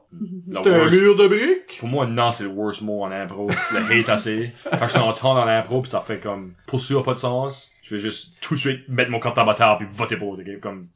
c'est 0.51 0.67
un 0.69 0.77
worst- 0.79 0.91
mur 0.99 1.15
de 1.15 1.27
briques. 1.27 1.77
Pour 1.79 1.87
moi, 1.87 2.05
non, 2.05 2.33
c'est 2.33 2.43
le 2.43 2.49
worst 2.49 2.81
mot 2.81 3.03
en 3.03 3.11
impro. 3.11 3.49
Je 3.71 3.77
le 3.77 3.99
hate 4.01 4.09
assez. 4.09 4.51
Quand 4.77 4.87
je 4.89 4.93
t'entends 4.93 5.35
dans 5.35 5.45
l'impro 5.45 5.81
pis 5.81 5.89
ça 5.89 6.01
fait 6.01 6.19
comme, 6.19 6.53
pour 6.67 6.81
sûr, 6.81 7.01
pas 7.03 7.13
de 7.13 7.19
sens, 7.19 7.71
je 7.81 7.95
vais 7.95 8.01
juste 8.01 8.33
tout 8.41 8.53
de 8.55 8.59
suite 8.59 8.87
mettre 8.89 9.11
mon 9.11 9.19
compte 9.19 9.37
à 9.37 9.43
bâtard 9.43 9.77
puis 9.77 9.87
voter 9.91 10.15
pour, 10.17 10.33
ok? 10.33 10.59
Comme, 10.61 10.87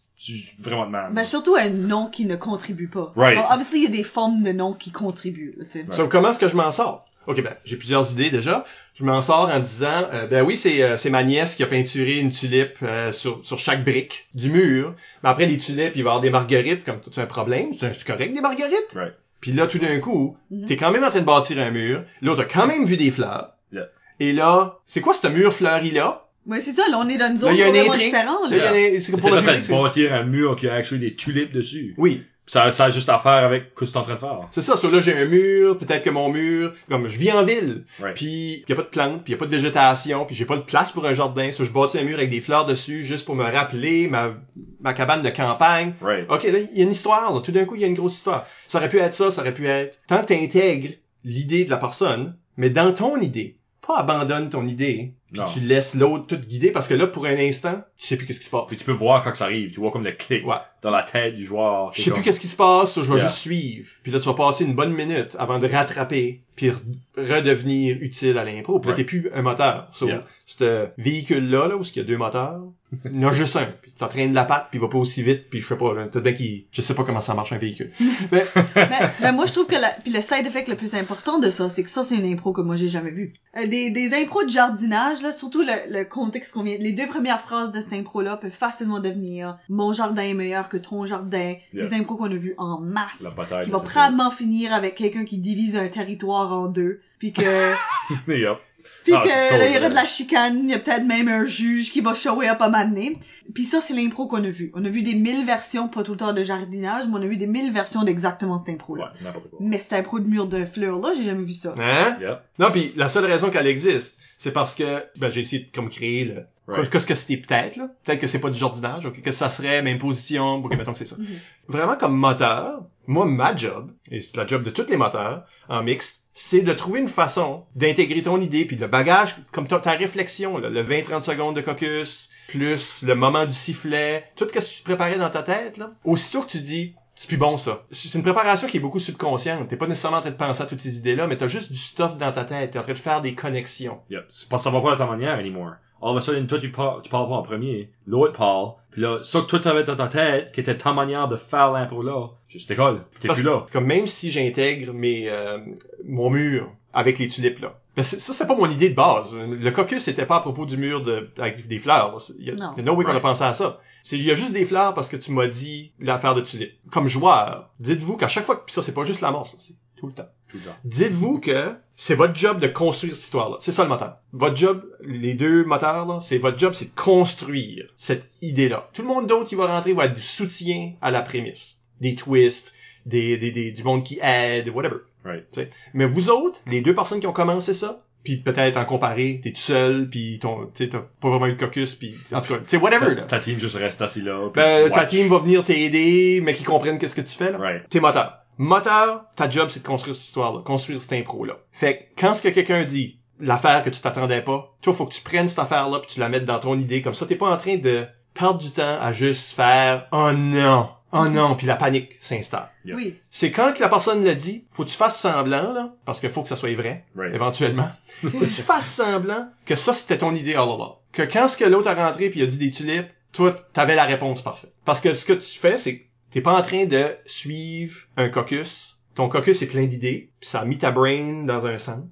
vraiment 0.60 0.86
de 0.86 0.92
même. 0.92 1.10
Mais 1.14 1.24
surtout 1.24 1.56
un 1.56 1.70
nom 1.70 2.08
qui 2.08 2.26
ne 2.26 2.36
contribue 2.36 2.88
pas. 2.88 3.12
Right. 3.16 3.38
Bon, 3.38 3.44
obviously, 3.50 3.80
il 3.80 3.84
y 3.84 3.88
a 3.88 3.90
des 3.90 4.04
formes 4.04 4.44
de 4.44 4.52
noms 4.52 4.74
qui 4.74 4.92
contribuent, 4.92 5.56
là, 5.58 5.66
tu 5.66 5.72
sais. 5.72 5.86
So, 5.92 6.08
comment 6.08 6.30
est-ce 6.30 6.40
que 6.40 6.48
je 6.48 6.56
m'en 6.56 6.72
sors? 6.72 7.06
Ok, 7.28 7.42
ben, 7.42 7.56
j'ai 7.66 7.76
plusieurs 7.76 8.12
idées 8.12 8.30
déjà. 8.30 8.66
Je 8.94 9.04
m'en 9.04 9.20
sors 9.24 9.50
en 9.50 9.60
disant, 9.60 10.08
euh, 10.14 10.28
ben 10.28 10.46
oui, 10.46 10.56
c'est 10.56 10.84
euh, 10.84 10.96
c'est 10.96 11.10
ma 11.10 11.24
nièce 11.24 11.56
qui 11.56 11.64
a 11.64 11.66
peinturé 11.66 12.20
une 12.20 12.30
tulipe 12.30 12.76
euh, 12.84 13.12
sur, 13.12 13.44
sur 13.44 13.58
chaque 13.58 13.84
brique 13.84 14.28
du 14.36 14.52
mur. 14.52 14.94
Mais 15.24 15.30
après, 15.30 15.48
les 15.48 15.58
tulipes, 15.58 15.94
il 15.96 16.04
va 16.04 16.10
y 16.10 16.12
avoir 16.12 16.20
des 16.20 16.30
marguerites, 16.30 16.84
comme 16.86 17.00
tu 17.02 17.20
as 17.20 17.24
un 17.24 17.26
problème. 17.26 17.72
C'est 17.80 18.06
correct, 18.06 18.32
des 18.32 18.42
marguerites? 18.42 18.90
Right. 18.94 19.16
Puis 19.42 19.54
là, 19.54 19.66
tout 19.66 19.80
d'un 19.80 20.00
coup, 20.00 20.38
Mhm. 20.52 20.68
t'es 20.68 20.78
quand 20.78 20.92
même 20.92 21.04
en 21.04 21.10
train 21.10 21.22
de 21.22 21.26
bâtir 21.26 21.58
un 21.60 21.72
mur. 21.72 22.04
L'autre 22.22 22.42
a 22.42 22.46
quand 22.46 22.68
même 22.68 22.86
vu 22.86 22.96
des 22.96 23.10
fleurs. 23.10 23.54
Yeah. 23.72 23.88
Et 24.20 24.32
là, 24.32 24.78
c'est 24.86 25.02
quoi 25.02 25.16
ce 25.16 25.26
mur 25.28 25.52
fleuri-là? 25.52 26.25
Ouais, 26.48 26.62
c'est 26.62 26.72
ça, 26.74 26.84
là, 26.90 27.00
on 27.00 27.10
est 27.10 27.18
dans 27.18 27.28
une 27.28 27.34
Là, 27.36 27.40
zone 27.40 27.54
il 27.54 27.58
y 27.60 27.64
a 27.64 27.68
intrigue. 27.86 28.04
différente, 28.06 28.52
Là, 28.52 28.58
là. 28.58 28.78
il 28.80 28.86
y 28.86 28.94
en 28.94 28.98
a- 28.98 29.00
c'est 29.02 29.12
T'es 29.12 29.18
pour 29.20 29.30
le 29.32 29.42
public. 29.42 29.70
bâtir 29.70 30.14
un 30.14 30.24
mur 30.24 30.56
qui 30.56 30.68
a 30.68 30.76
actually 30.76 31.02
des 31.02 31.16
tulipes 31.16 31.52
dessus. 31.52 31.94
Oui, 31.98 32.24
Ça, 32.48 32.70
ça 32.70 32.86
a 32.86 32.90
juste 32.92 33.10
à 33.10 33.18
faire 33.18 33.32
avec 33.44 33.72
ce 33.76 33.80
que 33.80 33.86
tu 33.86 33.92
es 33.92 33.98
en 33.98 34.04
train 34.04 34.14
de 34.14 34.20
faire. 34.20 34.42
C'est 34.52 34.62
ça, 34.62 34.78
so 34.78 34.88
là 34.92 35.02
j'ai 35.02 35.18
un 35.18 35.26
mur, 35.26 35.80
peut-être 35.80 36.04
que 36.04 36.12
mon 36.12 36.30
mur, 36.30 36.74
comme 36.88 37.08
je 37.08 37.18
vis 37.18 37.32
en 37.32 37.44
ville, 37.44 37.86
Right. 38.00 38.14
puis 38.16 38.64
y 38.70 38.72
a 38.72 38.76
pas 38.76 38.84
de 38.84 38.88
plantes, 38.90 39.24
puis 39.24 39.34
y 39.34 39.36
a 39.36 39.40
pas 39.40 39.48
de 39.48 39.56
végétation, 39.56 40.26
puis 40.26 40.36
j'ai 40.36 40.46
pas 40.46 40.58
de 40.58 40.62
place 40.62 40.92
pour 40.92 41.08
un 41.08 41.16
jardin, 41.16 41.52
so 41.52 41.64
je 41.66 41.72
bâtis 41.72 41.98
un 41.98 42.04
mur 42.04 42.20
avec 42.20 42.30
des 42.30 42.42
fleurs 42.42 42.68
dessus 42.68 43.04
juste 43.04 43.26
pour 43.26 43.34
me 43.36 43.44
rappeler 43.44 44.08
ma 44.08 44.36
ma 44.80 44.94
cabane 44.94 45.24
de 45.24 45.30
campagne. 45.32 45.94
Right. 46.04 46.30
OK, 46.30 46.44
là 46.44 46.60
il 46.60 46.78
y 46.78 46.82
a 46.82 46.84
une 46.84 46.92
histoire, 46.92 47.34
là. 47.34 47.42
tout 47.42 47.52
d'un 47.52 47.66
coup 47.66 47.74
il 47.74 47.82
y 47.82 47.84
a 47.84 47.88
une 47.88 47.96
grosse 47.96 48.14
histoire. 48.18 48.46
Ça 48.68 48.78
aurait 48.78 48.90
pu 48.90 49.00
être 49.00 49.16
ça, 49.16 49.32
ça 49.32 49.42
aurait 49.42 49.54
pu 49.56 49.66
être 49.66 49.98
tant 50.08 50.22
que 50.22 50.28
t'intègres 50.28 50.90
l'idée 51.24 51.66
de 51.66 51.72
la 51.72 51.78
personne, 51.78 52.36
mais 52.58 52.70
dans 52.70 52.94
ton 52.94 53.18
idée, 53.20 53.58
pas 53.88 53.98
abandonne 53.98 54.52
ton 54.52 54.68
idée, 54.68 55.14
puis 55.44 55.54
tu 55.54 55.60
laisses 55.62 55.96
l'autre 55.96 56.28
tout 56.28 56.38
guider 56.38 56.72
parce 56.72 56.88
que 56.88 56.94
là, 56.94 57.08
pour 57.08 57.26
un 57.26 57.38
instant, 57.38 57.82
tu 57.98 58.08
sais 58.08 58.16
plus 58.18 58.26
qu'est-ce 58.26 58.40
qui 58.40 58.46
se 58.46 58.50
passe. 58.52 58.64
Puis 58.68 58.78
tu 58.78 58.84
peux 58.84 58.92
voir 58.92 59.24
quand 59.24 59.36
ça 59.36 59.46
arrive. 59.46 59.72
Tu 59.72 59.80
vois 59.80 59.92
comme 59.92 60.04
le 60.04 60.12
clic 60.12 60.46
Ouais. 60.48 60.56
dans 60.82 60.92
la 60.92 61.04
tête 61.04 61.36
du 61.36 61.44
joueur. 61.44 61.92
Je 61.94 62.02
sais 62.02 62.12
plus 62.12 62.22
qu'est-ce 62.22 62.40
qui 62.40 62.48
se 62.48 62.56
passe, 62.56 62.96
je 63.02 63.10
vais 63.12 63.18
Yeah. 63.18 63.26
juste 63.28 63.38
suivre. 63.40 63.88
Puis 64.04 64.12
là, 64.12 64.20
tu 64.20 64.26
vas 64.28 64.34
passer 64.36 64.64
une 64.66 64.74
bonne 64.76 64.94
minute 64.94 65.36
avant 65.40 65.58
de 65.60 65.68
rattraper, 65.68 66.42
puis 66.56 66.70
re- 66.70 66.76
redevenir 67.18 67.98
utile 68.02 68.38
à 68.38 68.44
l'impro. 68.44 68.80
Puis 68.80 68.90
là, 68.90 68.96
t'es 68.96 69.04
plus 69.04 69.30
un 69.34 69.42
moteur. 69.42 69.88
So, 69.92 70.08
Yeah. 70.08 70.24
ce 70.46 70.88
véhicule-là, 70.98 71.68
là, 71.70 71.76
où 71.78 71.82
il 71.84 71.96
y 71.96 72.00
a 72.00 72.04
deux 72.04 72.18
moteurs, 72.18 72.62
il 73.06 73.20
y 73.22 73.26
en 73.26 73.30
a 73.30 73.32
juste 73.34 73.56
un. 73.56 73.68
Puis 73.82 73.92
t'entraînes 73.94 74.34
la 74.34 74.46
patte, 74.46 74.68
puis 74.70 74.78
il 74.78 74.82
va 74.82 74.88
pas 74.88 74.98
aussi 74.98 75.24
vite, 75.24 75.50
puis 75.50 75.60
je 75.60 75.68
sais 75.68 75.78
pas, 75.78 75.94
là, 75.94 76.06
peut-être 76.06 76.24
bien 76.24 76.34
qu'il... 76.34 76.66
Je 76.72 76.82
sais 76.82 76.94
pas 76.94 77.04
comment 77.04 77.22
ça 77.22 77.34
marche 77.34 77.52
un 77.54 77.58
véhicule. 77.58 77.92
Mais, 78.32 78.44
ben, 78.76 79.10
ben, 79.22 79.32
moi, 79.32 79.46
je 79.46 79.54
trouve 79.54 79.66
que 79.68 79.76
la, 79.76 79.90
puis 80.04 80.12
le 80.12 80.22
side 80.22 80.46
effect 80.46 80.68
le 80.68 80.76
plus 80.76 80.94
important 80.94 81.40
de 81.40 81.50
ça, 81.50 81.70
c'est 81.70 81.84
que 81.84 81.90
ça, 81.90 82.04
c'est 82.04 82.16
une 82.16 82.32
impro 82.32 82.52
que 82.54 82.62
moi, 82.62 82.76
j'ai 82.76 82.90
jamais 82.90 83.12
vue. 83.12 83.34
Euh, 83.58 83.66
des, 83.68 83.90
des 83.90 84.14
impros 84.14 84.44
de 84.46 84.50
jardinage, 84.50 85.22
là, 85.26 85.32
surtout 85.34 85.62
le, 85.62 85.74
le 85.90 86.06
contexte 86.06 86.54
qu'on 86.54 86.64
vient, 86.64 86.78
les 86.80 86.94
deux 86.94 87.08
premières 87.08 87.42
phrases 87.42 87.72
de 87.72 87.82
cette 87.82 87.94
impro-là 87.94 88.38
peuvent 88.38 88.52
facilement 88.52 89.00
devenir 89.00 89.58
mon 89.70 89.92
jardin 89.92 90.24
est 90.24 90.34
meilleur 90.34 90.70
que 90.70 90.78
ton 90.78 91.06
jardin. 91.06 91.56
Yeah. 91.74 91.88
Des 91.88 91.94
impros 91.96 92.16
qu'on 92.16 92.26
a 92.32 92.36
vues 92.36 92.56
en 92.58 92.80
masse. 92.80 93.22
La 93.22 93.32
bataille. 93.32 93.66
qui 93.66 93.72
va 93.72 93.80
probablement 93.80 94.32
finir 94.32 94.74
avec 94.74 94.96
quelqu'un 94.96 95.26
qui 95.26 95.38
divise 95.38 95.76
un 95.76 95.88
territoire 95.88 96.52
en 96.54 96.68
deux, 96.68 97.02
puis 97.20 97.34
que, 97.34 97.42
Yup. 98.28 98.58
puis 99.04 99.14
Ah, 99.14 99.24
que 99.24 99.54
là, 99.58 99.68
il 99.68 99.74
y 99.74 99.78
aura 99.78 99.90
de 99.90 99.96
la 99.96 100.06
chicane, 100.06 100.60
il 100.66 100.70
y 100.70 100.74
a 100.74 100.80
peut-être 100.80 101.06
même 101.06 101.28
un 101.28 101.46
juge 101.46 101.92
qui 101.92 102.02
va 102.02 102.14
shower 102.14 102.50
up 102.50 102.62
à 102.62 102.70
m'amener. 102.70 103.18
Puis 103.54 103.64
ça, 103.64 103.82
c'est 103.82 103.94
l'impro 103.94 104.28
qu'on 104.28 104.44
a 104.44 104.50
vu. 104.50 104.72
On 104.76 104.84
a 104.86 104.90
vu 104.90 105.02
des 105.02 105.16
mille 105.16 105.46
versions, 105.46 105.88
pas 105.88 106.04
tout 106.04 106.12
le 106.12 106.18
temps 106.18 106.34
de 106.34 106.44
jardinage, 106.44 107.06
mais 107.08 107.14
on 107.18 107.22
a 107.22 107.26
vu 107.26 107.38
des 107.38 107.48
mille 107.48 107.72
versions 107.72 108.04
d'exactement 108.04 108.58
cette 108.58 108.70
impro-là. 108.70 109.06
Ouais, 109.16 109.24
n'importe 109.24 109.50
quoi. 109.50 109.60
Mais 109.62 109.80
cette 109.80 109.94
impro 109.94 110.20
de 110.20 110.28
mur 110.28 110.48
de 110.48 110.66
fleurs 110.66 111.00
là, 111.00 111.10
j'ai 111.18 111.24
jamais 111.24 111.44
vu 111.46 111.54
ça. 111.54 111.74
hein? 111.80 112.18
Yep. 112.22 112.40
Non, 112.60 112.72
puis 112.72 112.94
la 112.96 113.10
seule 113.10 113.26
raison 113.26 113.50
qu'elle 113.50 113.68
existe, 113.68 114.20
c'est 114.38 114.52
parce 114.52 114.76
que, 114.76 115.04
ben, 115.18 115.30
j'ai 115.30 115.42
essayé 115.42 115.64
de 115.64 115.72
comme 115.72 115.90
créer 115.90 116.26
le... 116.26 116.46
Right. 116.68 116.90
Qu'est-ce 116.90 117.06
que 117.06 117.14
c'était 117.14 117.38
peut-être, 117.38 117.76
là? 117.76 117.90
Peut-être 118.04 118.20
que 118.20 118.26
c'est 118.26 118.40
pas 118.40 118.50
du 118.50 118.58
jardinage, 118.58 119.06
ok? 119.06 119.22
Que 119.22 119.32
ça 119.32 119.52
serait 119.52 119.84
même 119.84 120.00
position, 120.00 120.56
ok, 120.56 120.76
mettons 120.76 120.94
que 120.94 120.98
c'est 120.98 121.06
ça. 121.06 121.16
Mhm. 121.18 121.28
Vraiment 121.68 121.96
comme 121.96 122.16
moteur, 122.16 122.86
moi, 123.06 123.26
ma 123.26 123.56
job, 123.56 123.92
et 124.10 124.20
c'est 124.22 124.36
la 124.36 124.48
job 124.48 124.64
de 124.64 124.72
tous 124.72 124.90
les 124.90 124.98
moteurs 124.98 125.46
en 125.70 125.84
mixte, 125.84 126.24
c'est 126.34 126.62
de 126.62 126.74
trouver 126.74 127.02
une 127.02 127.08
façon 127.08 127.66
d'intégrer 127.76 128.24
ton 128.24 128.42
idée, 128.42 128.66
puis 128.66 128.76
le 128.78 128.88
bagage, 128.88 129.36
comme 129.52 129.68
ta, 129.68 129.80
ta 129.80 129.92
réflexion, 129.92 130.58
là, 130.58 130.70
le 130.70 130.84
20-30 130.84 131.22
secondes 131.22 131.56
de 131.56 131.62
caucus, 131.62 132.32
plus 132.48 133.04
le 133.04 133.14
moment 133.14 133.46
du 133.46 133.54
sifflet, 133.54 134.26
tout 134.36 134.48
ce 134.48 134.54
que 134.54 134.76
tu 134.78 134.84
préparais 134.84 135.18
dans 135.18 135.30
ta 135.30 135.44
tête, 135.44 135.78
là. 135.78 135.92
Aussitôt 136.04 136.42
que 136.42 136.50
tu 136.50 136.60
dis, 136.60 136.96
c'est 137.16 137.28
plus 137.28 137.38
bon 137.38 137.58
ça. 137.58 137.86
C'est 137.92 138.14
une 138.14 138.24
préparation 138.24 138.68
qui 138.68 138.78
est 138.78 138.82
beaucoup 138.82 139.00
subconsciente. 139.00 139.70
T'es 139.70 139.78
pas 139.78 139.88
nécessairement 139.88 140.18
en 140.18 140.22
train 140.22 140.32
de 140.32 140.36
penser 140.36 140.62
à 140.62 140.66
toutes 140.66 140.82
ces 140.82 140.98
idées-là, 140.98 141.28
mais 141.28 141.38
t'as 141.38 141.48
juste 141.48 141.72
du 141.72 141.78
stuff 141.78 142.18
dans 142.18 142.32
ta 142.34 142.44
tête. 142.44 142.72
T'es 142.72 142.80
en 142.80 142.84
train 142.84 142.94
de 142.94 142.98
faire 142.98 143.22
des 143.22 143.34
connexions. 143.34 144.00
Yep. 144.10 144.26
C'est 144.28 144.50
parce 144.50 144.64
que 144.64 144.70
ça 144.70 144.76
va 144.76 144.82
pas 144.82 144.94
à 144.94 144.98
ta 144.98 145.06
manière 145.06 145.38
anymore. 145.38 145.76
All 146.02 146.10
of 146.12 146.18
a 146.18 146.22
sudden, 146.22 146.46
toi, 146.46 146.60
tu 146.60 146.72
parles, 146.72 147.02
tu 147.02 147.10
parles 147.10 147.30
pas 147.30 147.36
en 147.36 147.42
premier. 147.42 147.90
L'autre 148.06 148.34
parle. 148.34 148.74
Puis 148.92 149.02
là, 149.02 149.24
ça 149.24 149.42
que 149.42 149.46
toi 149.46 149.60
t'avais 149.60 149.84
dans 149.84 149.96
ta 149.96 150.08
tête, 150.08 150.52
qui 150.52 150.60
était 150.60 150.78
ta 150.78 150.92
manière 150.94 151.28
de 151.28 151.38
faire 151.38 151.72
l'impro 151.72 152.02
là, 152.02 152.28
juste 152.48 152.68
décolle. 152.68 153.02
T'es 153.20 153.30
plus 153.30 153.44
là. 153.44 153.66
Comme 153.72 153.86
même 153.86 154.08
si 154.08 154.30
j'intègre 154.30 154.94
mes 154.94 155.30
euh, 155.30 155.58
mon 156.06 156.30
mur 156.30 156.70
avec 156.94 157.18
les 157.18 157.28
tulipes 157.28 157.60
là. 157.60 157.80
Ben, 157.96 158.04
c'est- 158.04 158.20
ça 158.20 158.34
c'est 158.34 158.46
pas 158.48 158.56
mon 158.56 158.70
idée 158.70 158.90
de 158.90 158.96
base. 158.96 159.36
Le 159.38 159.72
caucus 159.72 160.04
c'était 160.04 160.26
pas 160.26 160.38
à 160.38 160.40
propos 160.42 160.66
du 160.66 160.78
mur 160.78 161.02
de 161.02 161.30
avec 161.38 161.68
des 161.68 161.80
fleurs. 161.80 162.18
Il 162.40 162.46
y 162.46 162.52
a, 162.52 162.56
no 162.82 162.94
way 162.94 163.06
qu'on 163.06 163.12
a 163.16 163.20
pensé 163.22 163.44
à 163.44 163.54
ça. 163.54 163.80
C'est 164.04 164.18
il 164.18 164.24
y 164.26 164.32
a 164.32 164.36
juste 164.36 164.54
des 164.54 164.66
fleurs 164.66 164.94
parce 164.94 165.08
que 165.10 165.18
tu 165.18 165.32
m'as 165.32 165.48
dit 165.48 165.94
l'affaire 166.00 166.36
de 166.36 166.42
tulipes. 166.42 166.74
Comme 166.92 167.08
joueur, 167.08 167.70
dites-vous 167.80 168.18
qu'à 168.18 168.28
chaque 168.28 168.44
fois 168.44 168.58
que 168.58 168.66
puis 168.66 168.74
ça 168.74 168.82
c'est 168.84 168.94
pas 168.94 169.06
juste 169.06 169.22
l'amorce, 169.22 169.52
ça, 169.52 169.58
c'est 169.60 169.76
tout 169.96 170.08
le 170.08 170.14
temps. 170.14 170.28
Tout 170.50 170.58
le 170.58 170.64
temps. 170.64 170.76
Dites-vous 170.84 171.40
que 171.40 171.74
c'est 171.96 172.16
votre 172.16 172.36
job 172.36 172.60
de 172.60 172.68
construire 172.68 173.16
cette 173.16 173.26
histoire-là. 173.26 173.58
C'est 173.62 173.72
ça 173.72 173.84
le 173.84 173.90
moteur. 173.90 174.18
Votre 174.34 174.58
job, 174.58 174.86
les 175.02 175.34
deux 175.34 175.64
moteurs, 175.64 176.06
là, 176.06 176.20
c'est 176.22 176.38
votre 176.38 176.60
job, 176.60 176.74
c'est 176.74 176.94
de 176.94 177.00
construire 177.00 177.86
cette 177.98 178.30
idée-là. 178.42 178.90
Tout 178.94 179.02
le 179.04 179.08
monde 179.08 179.28
d'autre 179.28 179.48
qui 179.48 179.56
va 179.56 179.68
rentrer 179.68 179.94
va 179.94 180.06
être 180.06 180.14
du 180.14 180.22
soutien 180.22 180.94
à 181.02 181.12
la 181.12 181.22
prémisse. 181.22 181.80
Des 182.02 182.16
twists, 182.16 182.74
des, 183.06 183.38
des, 183.38 183.52
des- 183.52 183.72
du 183.72 183.84
monde 183.84 184.04
qui 184.04 184.20
aide, 184.22 184.68
whatever. 184.70 184.98
Right. 185.26 185.46
Tu 185.52 185.62
sais. 185.62 185.70
Mais 185.94 186.06
vous 186.06 186.30
autres, 186.30 186.60
les 186.68 186.82
deux 186.82 186.94
personnes 186.96 187.20
qui 187.20 187.28
ont 187.28 187.34
commencé 187.34 187.74
ça, 187.74 188.04
puis 188.24 188.38
peut-être 188.38 188.78
en 188.78 188.86
comparé, 188.86 189.40
t'es 189.44 189.52
tout 189.52 189.60
seul, 189.62 190.10
puis 190.10 190.40
ton, 190.40 190.68
t'as 190.74 190.86
pas 191.22 191.30
vraiment 191.30 191.48
eu 191.48 191.54
de 191.56 191.60
caucus, 191.60 191.96
puis 191.96 192.16
en 192.32 192.42
tout 192.42 192.54
cas, 192.54 192.60
tu 192.60 192.64
sais, 192.68 192.78
whatever. 192.78 193.08
Ta, 193.08 193.14
Là. 193.14 193.22
ta 193.24 193.40
team 193.40 193.60
juste 193.60 193.76
reste 193.76 194.02
assis 194.02 194.22
là. 194.22 194.50
Ben, 194.54 194.90
ta 194.92 195.06
team 195.06 195.28
va 195.28 195.40
venir 195.40 195.64
t'aider, 195.64 196.42
mais 196.44 196.54
qui 196.54 196.64
comprennent 196.64 196.98
qu'est-ce 196.98 197.16
que 197.16 197.22
tu 197.22 197.36
fais 197.36 197.52
là 197.52 197.58
Right. 197.58 197.90
t'es 197.90 198.00
moteur. 198.00 198.40
Moteur, 198.58 199.26
ta 199.36 199.50
job, 199.50 199.68
c'est 199.70 199.82
de 199.82 199.86
construire 199.88 200.16
cette 200.16 200.26
histoire-là, 200.28 200.62
construire 200.64 201.02
cette 201.02 201.12
impro-là. 201.14 201.56
Fait 201.72 201.98
que 202.16 202.22
quand 202.22 202.34
ce 202.36 202.42
que 202.42 202.48
quelqu'un 202.48 202.86
dit, 202.86 203.20
l'affaire 203.40 203.84
que 203.84 203.90
tu 203.90 204.00
t'attendais 204.02 204.42
pas, 204.42 204.74
toi, 204.82 204.94
faut 204.94 205.06
que 205.06 205.14
tu 205.14 205.22
prennes 205.22 205.50
cette 205.50 205.60
affaire-là 205.60 206.00
puis 206.00 206.08
tu 206.14 206.20
la 206.22 206.30
mettes 206.30 206.46
dans 206.46 206.60
ton 206.60 206.80
idée. 206.80 207.02
Comme 207.02 207.14
ça, 207.14 207.26
t'es 207.26 207.36
pas 207.36 207.52
en 207.54 207.58
train 207.58 207.76
de 207.76 208.06
perdre 208.34 208.60
du 208.60 208.72
temps 208.72 208.98
à 209.02 209.12
juste 209.12 209.54
faire 209.56 210.08
«Oh 210.14 210.32
non! 210.34 210.88
Oh 211.18 211.28
non!» 211.30 211.56
puis 211.58 211.66
la 211.68 211.76
panique 211.76 212.16
s'installe. 212.20 212.70
Oui. 212.86 213.18
C'est 213.30 213.52
quand 213.52 213.74
que 213.74 213.80
la 213.82 213.90
personne 213.90 214.24
l'a 214.24 214.36
dit, 214.36 214.66
faut 214.72 214.84
que 214.84 214.90
tu 214.90 214.96
fasses 214.98 215.20
semblant, 215.20 215.72
là, 215.74 215.96
parce 216.06 216.20
qu'il 216.20 216.30
faut 216.30 216.44
que 216.44 216.50
ça 216.50 216.56
soit 216.56 216.76
vrai, 216.76 217.06
Right. 217.16 217.34
éventuellement. 217.34 217.90
faut 218.22 218.30
que 218.40 218.46
tu 218.46 218.62
fasses 218.62 218.86
semblant 218.94 219.50
que 219.66 219.76
ça, 219.76 219.94
c'était 219.94 220.18
ton 220.18 220.36
idée 220.36 220.54
all 220.56 220.70
along. 220.70 220.96
Que 221.12 221.24
quand 221.24 221.48
ce 221.48 221.58
que 221.58 221.66
l'autre 221.66 221.90
a 221.90 221.96
rentré 221.96 222.30
puis 222.30 222.40
il 222.42 222.44
a 222.44 222.48
dit 222.48 222.58
des 222.58 222.72
tulipes, 222.72 223.08
toi, 223.32 223.54
t'avais 223.74 223.96
la 223.96 224.06
réponse 224.06 224.42
parfaite. 224.42 224.74
Parce 224.86 225.02
que 225.02 225.14
ce 225.14 225.26
que 225.26 225.34
tu 225.34 225.58
fais, 225.58 225.78
c'est 225.78 225.98
que 226.00 226.04
t'es 226.32 226.42
pas 226.42 226.58
en 226.58 226.62
train 226.62 226.86
de 226.86 227.16
suivre 227.26 228.02
un 228.18 228.30
caucus. 228.30 229.00
Ton 229.14 229.30
caucus 229.30 229.62
est 229.62 229.68
plein 229.68 229.86
d'idées, 229.86 230.32
puis 230.40 230.50
ça 230.50 230.60
a 230.62 230.66
mis 230.66 230.78
ta 230.78 230.92
brain 230.92 231.44
dans 231.46 231.66
un 231.66 231.78
sens. 231.78 232.04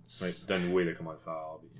Way 0.72 0.86
de 0.86 0.93
comment 0.93 1.12
le 1.12 1.18
faire. 1.18 1.34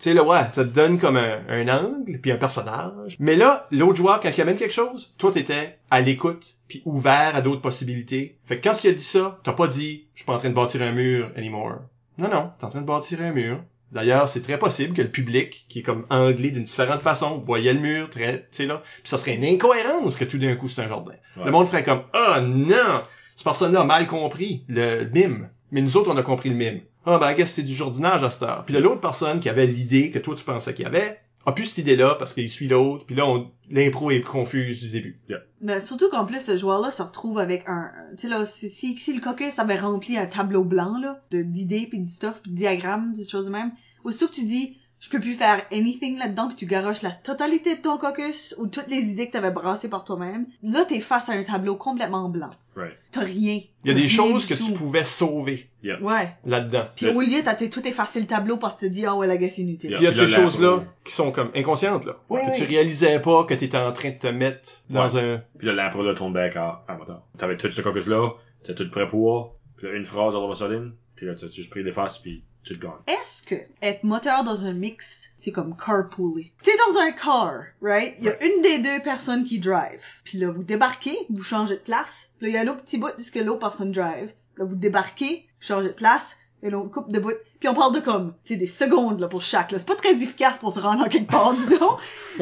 Tu 0.04 0.10
sais, 0.10 0.16
là, 0.16 0.26
ouais, 0.26 0.42
ça 0.52 0.66
te 0.66 0.70
donne 0.70 1.00
comme 1.00 1.16
un, 1.16 1.40
un 1.48 1.66
angle, 1.70 2.20
puis 2.20 2.34
un 2.34 2.36
personnage. 2.36 3.16
Mais 3.20 3.38
là, 3.38 3.68
l'autre 3.72 3.96
joueur, 3.96 4.20
quand 4.20 4.36
il 4.36 4.42
amène 4.42 4.58
quelque 4.58 4.74
chose, 4.74 5.16
toi, 5.18 5.32
t'étais 5.32 5.78
à 5.90 6.02
l'écoute, 6.02 6.58
puis 6.68 6.82
ouvert 6.84 7.38
à 7.38 7.42
d'autres 7.42 7.62
possibilités. 7.62 8.38
Fait 8.44 8.60
que 8.60 8.68
quand 8.68 8.84
il 8.84 8.90
a 8.90 8.92
dit 8.92 9.02
ça, 9.02 9.40
t'as 9.46 9.54
pas 9.54 9.70
dit 9.70 10.08
«Je 10.14 10.20
suis 10.20 10.26
pas 10.26 10.34
en 10.34 10.40
train 10.40 10.50
de 10.50 10.56
bâtir 10.56 10.82
un 10.82 10.92
mur 10.92 11.32
anymore». 11.38 11.84
Non, 12.18 12.28
non, 12.30 12.52
t'es 12.60 12.66
en 12.66 12.70
train 12.70 12.82
de 12.82 12.86
bâtir 12.86 13.22
un 13.22 13.32
mur. 13.32 13.64
D'ailleurs, 13.94 14.28
c'est 14.28 14.42
très 14.42 14.60
possible 14.60 14.94
que 14.94 15.02
le 15.02 15.08
public, 15.08 15.68
qui 15.70 15.80
est 15.80 15.84
comme 15.84 16.06
anglais 16.10 16.50
d'une 16.50 16.66
différente 16.66 17.00
façon, 17.00 17.38
voyait 17.38 17.72
le 17.72 17.80
mur, 17.80 18.10
très, 18.10 18.40
tu 18.40 18.48
sais 18.52 18.66
là, 18.66 18.82
puis 18.84 19.10
ça 19.10 19.18
serait 19.18 19.36
une 19.36 19.46
incohérence 19.46 20.18
que 20.18 20.26
tout 20.26 20.38
d'un 20.38 20.58
coup 20.58 20.68
c'est 20.68 20.82
un 20.82 20.90
jardin. 20.90 21.14
Ouais. 21.38 21.46
Le 21.46 21.52
monde 21.52 21.68
ferait 21.70 21.84
comme 21.86 22.04
«Ah 22.12 22.42
non! 22.42 23.04
Cette 23.38 23.46
personne-là 23.46 23.80
a 23.80 23.86
mal 23.86 24.06
compris 24.08 24.66
le 24.68 25.06
mime.» 25.06 25.48
Mais 25.72 25.82
nous 25.82 25.96
autres, 25.96 26.12
on 26.12 26.18
a 26.18 26.24
compris 26.24 26.50
le 26.50 26.56
mime. 26.56 26.82
Ah 27.06 27.18
ben, 27.20 27.34
qu'est-ce 27.34 27.52
que 27.52 27.56
c'est 27.58 27.64
du 27.64 27.76
jardinage 27.76 28.24
à 28.24 28.30
cette 28.30 28.44
heure? 28.44 28.64
Puis 28.66 28.74
là, 28.74 28.80
l'autre 28.80 29.02
personne 29.02 29.40
qui 29.40 29.50
avait 29.50 29.68
l'idée 29.68 30.12
que 30.12 30.20
toi 30.20 30.36
tu 30.36 30.44
pensais 30.44 30.74
qu'il 30.74 30.84
y 30.84 30.88
avait, 30.88 31.20
a 31.46 31.52
plus 31.52 31.66
cette 31.66 31.80
idée-là 31.80 32.16
parce 32.18 32.34
qu'il 32.34 32.50
suit 32.50 32.70
l'autre, 32.70 33.06
puis 33.06 33.16
là, 33.16 33.28
on- 33.28 33.52
l'impro 33.70 34.12
est 34.12 34.22
confuse 34.22 34.80
du 34.80 34.90
début. 34.90 35.20
Mais 35.62 35.82
surtout 35.82 36.10
qu'en 36.10 36.26
plus, 36.26 36.40
ce 36.40 36.56
joueur-là 36.56 36.92
se 36.92 37.02
retrouve 37.02 37.40
avec 37.40 37.66
un, 37.68 37.90
tu 38.18 38.22
sais 38.24 38.28
là, 38.30 38.46
si, 38.46 38.70
si, 38.70 38.98
si 38.98 39.14
le 39.14 39.20
caucus 39.22 39.60
avait 39.60 39.80
rempli 39.80 40.18
un 40.18 40.26
tableau 40.28 40.64
blanc, 40.64 40.98
là, 41.02 41.22
de, 41.32 41.42
d'idées 41.42 41.88
pis 41.92 42.00
du 42.00 42.10
stuff 42.10 42.42
pis 42.42 42.52
de 42.52 42.56
diagrammes, 42.56 43.14
des 43.14 43.28
choses 43.28 43.48
de 43.48 43.52
même, 43.52 43.72
aussitôt 44.06 44.28
que 44.28 44.34
tu 44.36 44.46
dis, 44.46 44.78
je 45.00 45.10
peux 45.10 45.20
plus 45.20 45.34
faire 45.34 45.66
anything 45.74 46.18
là-dedans 46.18 46.48
pis 46.48 46.56
tu 46.56 46.66
garoches 46.66 47.02
la 47.02 47.12
totalité 47.12 47.76
de 47.76 47.82
ton 47.82 47.98
caucus 47.98 48.56
ou 48.58 48.68
toutes 48.68 48.88
les 48.88 49.10
idées 49.10 49.28
que 49.28 49.34
t'avais 49.34 49.52
brassées 49.52 49.90
par 49.90 50.06
toi-même, 50.06 50.46
là, 50.62 50.86
t'es 50.86 51.02
face 51.02 51.28
à 51.28 51.34
un 51.34 51.44
tableau 51.44 51.76
complètement 51.76 52.30
blanc. 52.30 52.50
Right. 52.78 52.94
T'as 53.12 53.22
rien. 53.22 53.60
Il 53.84 53.88
y 53.90 53.92
a 53.92 53.94
des 53.94 54.08
choses 54.08 54.46
que 54.46 54.54
tu 54.54 54.72
pouvais 54.72 55.04
sauver 55.04 55.70
Ouais. 56.02 56.30
là-dedans. 56.46 56.86
Puis 56.96 57.08
au 57.10 57.22
lieu, 57.22 57.42
t'as 57.44 57.56
tout 57.56 57.88
effacé 57.88 58.20
le 58.20 58.26
tableau 58.26 58.58
parce 58.58 58.76
que 58.76 58.82
tu 58.82 58.88
te 58.88 58.94
dis, 58.94 59.06
ah 59.06 59.16
ouais, 59.16 59.28
la 59.28 59.38
gueule, 59.38 59.52
c'est 59.52 59.62
inutile. 59.62 59.92
Yeah. 59.92 60.00
Puis 60.00 60.08
il 60.08 60.18
y 60.18 60.22
a 60.22 60.28
ces 60.28 60.34
choses-là 60.34 60.84
qui 61.04 61.12
sont 61.12 61.32
comme 61.32 61.52
inconscientes, 61.56 62.06
là. 62.06 62.18
Oui, 62.30 62.42
que 62.46 62.58
tu 62.58 62.64
réalisais 62.64 63.20
pas 63.20 63.44
que 63.44 63.54
t'étais 63.54 63.78
en 63.78 63.92
train 63.92 64.12
de 64.12 64.18
te 64.18 64.28
mettre 64.28 64.82
dans 64.90 65.18
un... 65.18 65.42
Puis 65.58 65.68
là, 65.68 65.74
l'impro 65.74 66.04
là 66.04 66.14
tourne 66.14 66.34
back 66.34 66.56
à, 66.56 66.84
à 66.88 66.96
moteur. 66.96 67.24
T'avais 67.38 67.58
tout 67.58 67.70
ce 67.70 67.82
caucus 67.82 68.08
là, 68.08 68.30
t'étais 68.64 68.84
tout 68.84 68.90
prêt 68.90 69.08
pour, 69.10 69.56
puis 69.78 69.88
là, 69.88 69.94
une 69.94 70.06
phrase 70.06 70.36
all 70.36 70.42
of 70.42 70.52
a 70.52 70.56
sudden, 70.56 70.94
puis 71.16 71.26
là, 71.26 71.36
t'as 71.36 71.50
juste 71.50 71.70
pris 71.70 71.84
des 71.84 71.92
faces, 71.92 72.20
puis 72.20 72.44
tu 72.64 72.78
te 72.78 72.82
gagnes. 72.82 72.92
Est-ce 73.08 73.46
que 73.46 73.56
être 73.82 74.04
moteur 74.04 74.44
dans 74.46 74.66
un 74.66 74.74
mix, 74.74 75.32
c'est 75.38 75.52
comme 75.52 75.76
carpooler? 75.76 76.54
T'es 76.64 76.72
dans 76.88 76.98
un 77.00 77.12
car, 77.12 77.64
right? 77.82 78.16
Il 78.20 78.26
y 78.26 78.30
a 78.30 78.42
une 78.42 78.62
des 78.62 78.80
deux 78.80 79.04
personnes 79.04 79.44
qui 79.44 79.60
drive. 79.60 80.00
Puis 80.24 80.38
là, 80.38 80.50
vous 80.50 80.64
débarquez, 80.64 81.18
vous 81.30 81.44
changez 81.44 81.76
de 81.76 81.82
place. 81.82 82.32
Puis 82.40 82.48
là, 82.48 82.50
il 82.50 82.56
y 82.56 82.58
a 82.58 82.64
l'autre 82.64 82.84
petit 82.84 82.98
bout 82.98 83.16
de 83.18 83.22
ce 83.22 83.32
que 83.32 83.40
l'autre 83.40 83.60
personne 83.60 83.92
drive. 83.92 84.32
Là, 84.58 84.66
vous 84.66 84.76
débarquez, 84.76 85.48
changez 85.60 85.90
de 85.90 85.94
place, 85.94 86.38
et 86.64 86.70
l'autre 86.70 86.90
coupe 86.92 87.12
de 87.12 87.20
bout. 87.20 87.34
Puis 87.60 87.70
on 87.70 87.76
parle 87.76 87.94
de 87.94 88.00
comme, 88.00 88.34
tu 88.44 88.54
sais, 88.54 88.60
des 88.60 88.68
secondes, 88.68 89.20
là, 89.20 89.28
pour 89.28 89.42
chaque, 89.42 89.72
là. 89.72 89.78
C'est 89.80 89.88
pas 89.88 89.96
très 89.96 90.12
efficace 90.14 90.58
pour 90.58 90.72
se 90.74 90.80
rendre 90.80 91.06
en 91.06 91.10
quelque 91.10 91.30
part, 91.30 91.54
disons. 91.68 91.98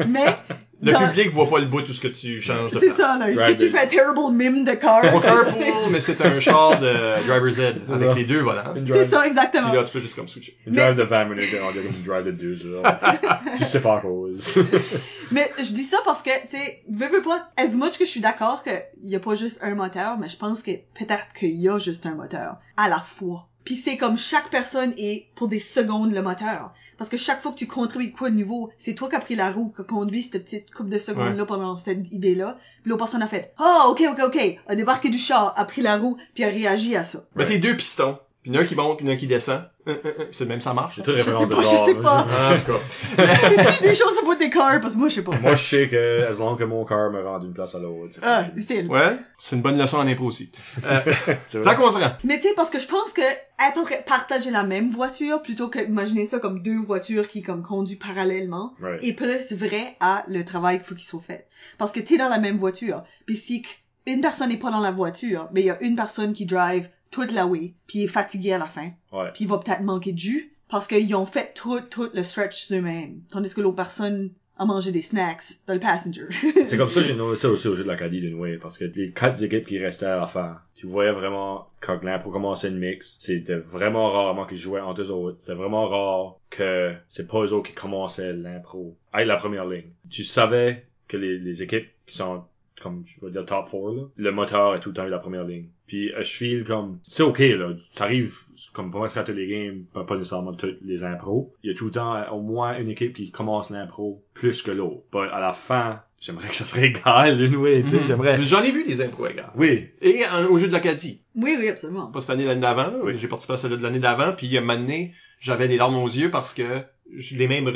Mais, 0.08 0.36
Le 0.80 0.92
dans- 0.92 1.08
public 1.08 1.30
voit 1.30 1.48
pas 1.48 1.58
le 1.60 1.66
bout 1.66 1.82
tout 1.82 1.92
ce 1.92 2.00
que 2.00 2.08
tu 2.08 2.40
changes 2.40 2.72
de 2.72 2.80
c'est 2.80 2.86
place. 2.86 2.96
ça, 2.96 3.18
là. 3.18 3.30
Est-ce 3.30 3.40
que 3.46 3.52
tu 3.52 3.66
but- 3.66 3.70
fais 3.72 3.84
un 3.84 3.86
terrible 3.86 4.32
mime 4.32 4.64
de 4.64 4.72
car? 4.72 5.00
Carpool, 5.02 5.92
mais 5.92 6.00
c'est 6.00 6.20
un 6.20 6.40
char 6.40 6.80
de 6.80 7.24
driver's 7.26 7.58
ed 7.58 7.82
avec 7.92 8.08
ça. 8.10 8.14
les 8.16 8.24
deux 8.24 8.40
volants. 8.40 8.62
C'est 8.74 8.84
drive, 8.84 9.08
ça, 9.08 9.26
exactement. 9.26 9.68
Puis 9.68 9.76
là, 9.78 9.84
tu 9.84 9.92
peux 9.92 10.00
juste 10.00 10.16
comme 10.16 10.26
switcher. 10.28 10.56
une 10.66 10.74
Mais- 10.74 10.80
drive 10.82 10.96
de 10.96 11.02
20 11.02 11.24
minutes, 11.26 11.44
on 11.62 11.70
dirait 11.72 11.84
comme 11.84 11.94
une 11.96 12.02
drive 12.02 12.24
de 12.26 12.30
2 12.32 12.66
heures. 12.66 12.82
je 13.60 13.64
sais 13.64 13.80
pas 13.80 13.98
à 13.98 14.00
cause. 14.00 14.58
Mais 15.30 15.50
je 15.58 15.72
dis 15.72 15.84
ça 15.84 15.98
parce 16.04 16.22
que, 16.22 16.30
tu 16.50 16.56
sais, 16.56 16.82
veux, 16.90 17.08
veux 17.08 17.22
pas, 17.22 17.48
as 17.56 17.66
much 17.68 17.92
que 17.98 18.04
je 18.04 18.10
suis 18.10 18.20
d'accord 18.20 18.62
qu'il 18.64 18.82
y 19.10 19.14
a 19.16 19.20
pas 19.20 19.34
juste 19.34 19.60
un 19.62 19.74
moteur, 19.74 20.18
mais 20.18 20.28
je 20.28 20.36
pense 20.36 20.62
que 20.62 20.72
peut-être 20.72 21.32
qu'il 21.38 21.54
y 21.60 21.68
a 21.68 21.78
juste 21.78 22.04
un 22.06 22.14
moteur. 22.14 22.56
À 22.76 22.88
la 22.88 23.00
fois. 23.00 23.48
Puis 23.64 23.76
c'est 23.76 23.96
comme 23.96 24.18
chaque 24.18 24.50
personne 24.50 24.92
est 24.96 25.26
pour 25.34 25.48
des 25.48 25.60
secondes 25.60 26.12
le 26.12 26.22
moteur. 26.22 26.72
Parce 26.98 27.10
que 27.10 27.16
chaque 27.16 27.42
fois 27.42 27.52
que 27.52 27.58
tu 27.58 27.66
contribues 27.66 28.12
quoi 28.12 28.30
de 28.30 28.36
nouveau, 28.36 28.70
c'est 28.78 28.94
toi 28.94 29.08
qui 29.08 29.16
as 29.16 29.20
pris 29.20 29.34
la 29.34 29.50
roue, 29.50 29.72
qui 29.74 29.80
a 29.80 29.84
conduit 29.84 30.22
cette 30.22 30.44
petite 30.44 30.72
couple 30.72 30.90
de 30.90 30.98
secondes-là 30.98 31.44
pendant 31.46 31.76
cette 31.76 32.12
idée-là. 32.12 32.58
Puis 32.82 32.90
l'autre 32.90 33.04
personne 33.04 33.22
a 33.22 33.26
fait, 33.26 33.52
ah, 33.58 33.86
ok, 33.88 34.02
ok, 34.10 34.20
ok, 34.26 34.58
a 34.68 34.74
débarqué 34.74 35.08
du 35.08 35.18
char, 35.18 35.52
a 35.56 35.64
pris 35.64 35.82
la 35.82 35.96
roue, 35.96 36.16
puis 36.34 36.44
a 36.44 36.48
réagi 36.48 36.94
à 36.96 37.04
ça. 37.04 37.24
Mettez 37.34 37.58
deux 37.58 37.76
pistons. 37.76 38.18
Puis 38.42 38.50
il 38.50 38.54
y 38.54 38.58
en 38.58 38.60
a 38.60 38.64
un 38.64 38.66
qui 38.66 38.74
monte, 38.74 38.96
puis 38.96 39.06
il 39.06 39.08
y 39.08 39.10
en 39.10 39.12
a 39.12 39.16
un 39.16 39.18
qui 39.20 39.28
descend. 39.28 39.62
Hum, 39.86 39.94
hum, 40.04 40.12
hum. 40.18 40.26
C'est 40.32 40.42
le 40.44 40.48
même, 40.48 40.60
ça 40.60 40.74
marche. 40.74 40.96
Je 40.96 41.02
sais 41.04 41.12
pas, 41.12 41.62
je 41.62 41.66
sais 41.66 41.94
pas. 41.94 42.26
Ah, 42.28 42.54
en 42.54 42.58
tout 42.58 42.72
cas. 42.72 43.78
Des 43.82 43.94
choses 43.94 44.18
pour 44.20 44.34
des 44.36 44.50
cars, 44.50 44.80
parce 44.80 44.94
que 44.94 44.98
moi, 44.98 45.08
je 45.08 45.14
sais 45.14 45.22
pas. 45.22 45.38
Moi, 45.38 45.54
je 45.54 45.64
sais 45.64 45.88
que, 45.88 46.24
as 46.28 46.38
long 46.40 46.56
que 46.56 46.64
mon 46.64 46.84
car 46.84 47.10
me 47.12 47.22
rend 47.22 47.38
d'une 47.38 47.52
place 47.52 47.76
à 47.76 47.78
l'autre. 47.78 48.14
c'est 48.14 48.20
Ah. 48.24 48.48
Ouais, 48.88 49.16
c'est 49.38 49.54
une 49.54 49.62
bonne 49.62 49.78
leçon 49.78 49.98
en 49.98 50.08
impro 50.08 50.26
aussi. 50.26 50.50
Euh, 50.84 51.00
tant 51.64 51.76
qu'on 51.76 51.90
se 51.92 51.98
rend. 51.98 52.16
Mais 52.24 52.40
tu 52.40 52.48
sais, 52.48 52.54
parce 52.56 52.70
que 52.70 52.80
je 52.80 52.86
pense 52.86 53.12
que 53.12 53.22
être 53.22 54.04
partager 54.06 54.50
la 54.50 54.64
même 54.64 54.90
voiture, 54.90 55.40
plutôt 55.40 55.68
que 55.68 55.78
imaginer 55.78 56.26
ça 56.26 56.40
comme 56.40 56.62
deux 56.62 56.78
voitures 56.78 57.28
qui 57.28 57.42
comme 57.42 57.62
conduisent 57.62 57.98
parallèlement, 58.00 58.74
Right. 58.80 59.04
est 59.04 59.12
plus 59.12 59.52
vrai 59.52 59.96
à 60.00 60.24
le 60.26 60.44
travail 60.44 60.78
qu'il 60.78 60.86
faut 60.88 60.94
qu'il 60.96 61.04
soit 61.04 61.22
fait. 61.24 61.46
Parce 61.78 61.92
que 61.92 62.00
t'es 62.00 62.18
dans 62.18 62.28
la 62.28 62.38
même 62.38 62.58
voiture, 62.58 63.04
puis 63.24 63.36
si 63.36 63.64
une 64.06 64.20
personne 64.20 64.48
n'est 64.48 64.56
pas 64.56 64.72
dans 64.72 64.80
la 64.80 64.90
voiture, 64.90 65.48
mais 65.52 65.60
il 65.60 65.66
y 65.66 65.70
a 65.70 65.80
une 65.80 65.94
personne 65.94 66.32
qui 66.32 66.44
drive 66.44 66.88
toute 67.12 67.30
la 67.30 67.46
way, 67.46 67.74
puis 67.86 68.00
il 68.00 68.04
est 68.04 68.08
fatigué 68.08 68.52
à 68.54 68.58
la 68.58 68.66
fin, 68.66 68.90
puis 69.34 69.44
il 69.44 69.48
va 69.48 69.58
peut-être 69.58 69.82
manquer 69.82 70.12
de 70.12 70.18
jus, 70.18 70.52
parce 70.68 70.88
qu'ils 70.88 71.14
ont 71.14 71.26
fait 71.26 71.52
tout, 71.54 71.80
tout 71.82 72.08
le 72.12 72.24
stretch 72.24 72.72
eux-mêmes, 72.72 73.20
tandis 73.30 73.54
que 73.54 73.60
l'autre 73.60 73.76
personne 73.76 74.30
a 74.58 74.64
mangé 74.64 74.92
des 74.92 75.02
snacks 75.02 75.42
dans 75.66 75.74
le 75.74 75.80
passenger. 75.80 76.26
C'est 76.64 76.76
comme 76.76 76.88
ça 76.88 77.00
que 77.00 77.06
j'ai 77.06 77.14
noté 77.16 77.38
ça 77.38 77.48
aussi 77.48 77.68
au 77.68 77.76
jeu 77.76 77.84
de 77.84 77.88
l'Acadie 77.88 78.20
d'une 78.20 78.38
way, 78.38 78.56
parce 78.56 78.78
que 78.78 78.84
les 78.84 79.10
quatre 79.12 79.42
équipes 79.42 79.66
qui 79.66 79.78
restaient 79.78 80.06
à 80.06 80.16
la 80.16 80.26
fin, 80.26 80.58
tu 80.74 80.86
voyais 80.86 81.12
vraiment, 81.12 81.68
quand 81.80 82.02
l'impro 82.02 82.30
commençait 82.30 82.68
une 82.68 82.78
mix, 82.78 83.16
c'était 83.18 83.56
vraiment 83.56 84.10
rarement 84.10 84.46
qu'ils 84.46 84.58
jouaient 84.58 84.80
entre 84.80 85.02
eux 85.02 85.10
autres. 85.10 85.36
C'était 85.40 85.54
vraiment 85.54 85.86
rare 85.86 86.36
que 86.50 86.92
c'est 87.08 87.28
pas 87.28 87.40
eux 87.40 87.52
autres 87.52 87.68
qui 87.68 87.74
commençaient 87.74 88.32
l'impro 88.32 88.96
avec 89.12 89.26
la 89.26 89.36
première 89.36 89.66
ligne. 89.66 89.90
Tu 90.08 90.24
savais 90.24 90.86
que 91.08 91.16
les, 91.16 91.38
les 91.38 91.62
équipes 91.62 91.88
qui 92.06 92.16
sont 92.16 92.44
comme 92.82 93.02
je 93.06 93.24
vais 93.24 93.30
dire 93.32 93.44
top 93.44 93.64
4 93.70 93.94
là, 93.94 94.02
le 94.16 94.32
moteur 94.32 94.74
est 94.74 94.80
tout 94.80 94.90
le 94.90 94.94
temps 94.94 95.06
eu 95.06 95.10
la 95.10 95.18
première 95.18 95.44
ligne. 95.44 95.66
Puis 95.86 96.12
euh, 96.12 96.18
je 96.22 96.30
file 96.30 96.64
comme 96.64 96.98
c'est 97.02 97.22
ok 97.22 97.38
là, 97.38 97.70
ça 97.92 98.04
arrive 98.04 98.34
comme 98.72 98.90
pas 98.90 98.98
mal 99.00 99.10
à 99.14 99.22
tous 99.22 99.32
les 99.32 99.46
games, 99.48 99.84
pas 100.06 100.16
nécessairement 100.16 100.52
toutes 100.54 100.78
les 100.82 101.04
impros. 101.04 101.52
Il 101.62 101.70
y 101.70 101.72
a 101.72 101.76
tout 101.76 101.86
le 101.86 101.90
temps 101.90 102.14
euh, 102.16 102.28
au 102.30 102.40
moins 102.40 102.78
une 102.78 102.88
équipe 102.90 103.14
qui 103.14 103.30
commence 103.30 103.70
l'impro 103.70 104.22
plus 104.34 104.62
que 104.62 104.70
l'autre. 104.70 105.02
À 105.32 105.40
la 105.40 105.52
fin, 105.52 106.00
j'aimerais 106.20 106.48
que 106.48 106.54
ça 106.54 106.64
serait 106.64 106.86
égal 106.88 107.36
d'une 107.36 107.56
way, 107.56 107.82
tu 107.82 107.88
sais, 107.90 107.96
Mhm. 107.98 108.04
j'aimerais. 108.04 108.42
J'en 108.42 108.62
ai 108.62 108.70
vu 108.70 108.84
des 108.84 109.00
impros, 109.02 109.26
les 109.26 109.34
gars. 109.34 109.52
Oui, 109.56 109.88
Et 110.00 110.20
en- 110.26 110.46
au 110.46 110.56
jeu 110.58 110.68
de 110.68 110.72
l'Acadie. 110.72 111.20
oui, 111.34 111.56
oui, 111.58 111.68
absolument. 111.68 112.06
Pas 112.10 112.20
cette 112.20 112.30
année, 112.30 112.44
l'année 112.44 112.60
d'avant. 112.60 112.92
Oui. 113.02 113.14
J'ai 113.18 113.28
participé 113.28 113.54
à 113.54 113.56
celle 113.56 113.72
de 113.72 113.76
l'année 113.82 113.98
d'avant. 114.00 114.32
Puis, 114.32 114.46
il 114.46 114.52
y 114.52 114.56
a 114.58 114.60
un 114.60 114.64
moment 114.64 114.78
donné, 114.80 115.12
j'avais 115.40 115.66
les 115.66 115.76
larmes 115.76 115.96
aux 115.96 116.08
yeux 116.08 116.30
parce 116.30 116.54
que 116.54 116.82
je 117.14 117.36
l'ai 117.36 117.48
même 117.48 117.70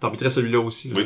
T'arbitrais 0.00 0.30
celui-là 0.30 0.60
aussi, 0.60 0.92
Oui. 0.94 1.04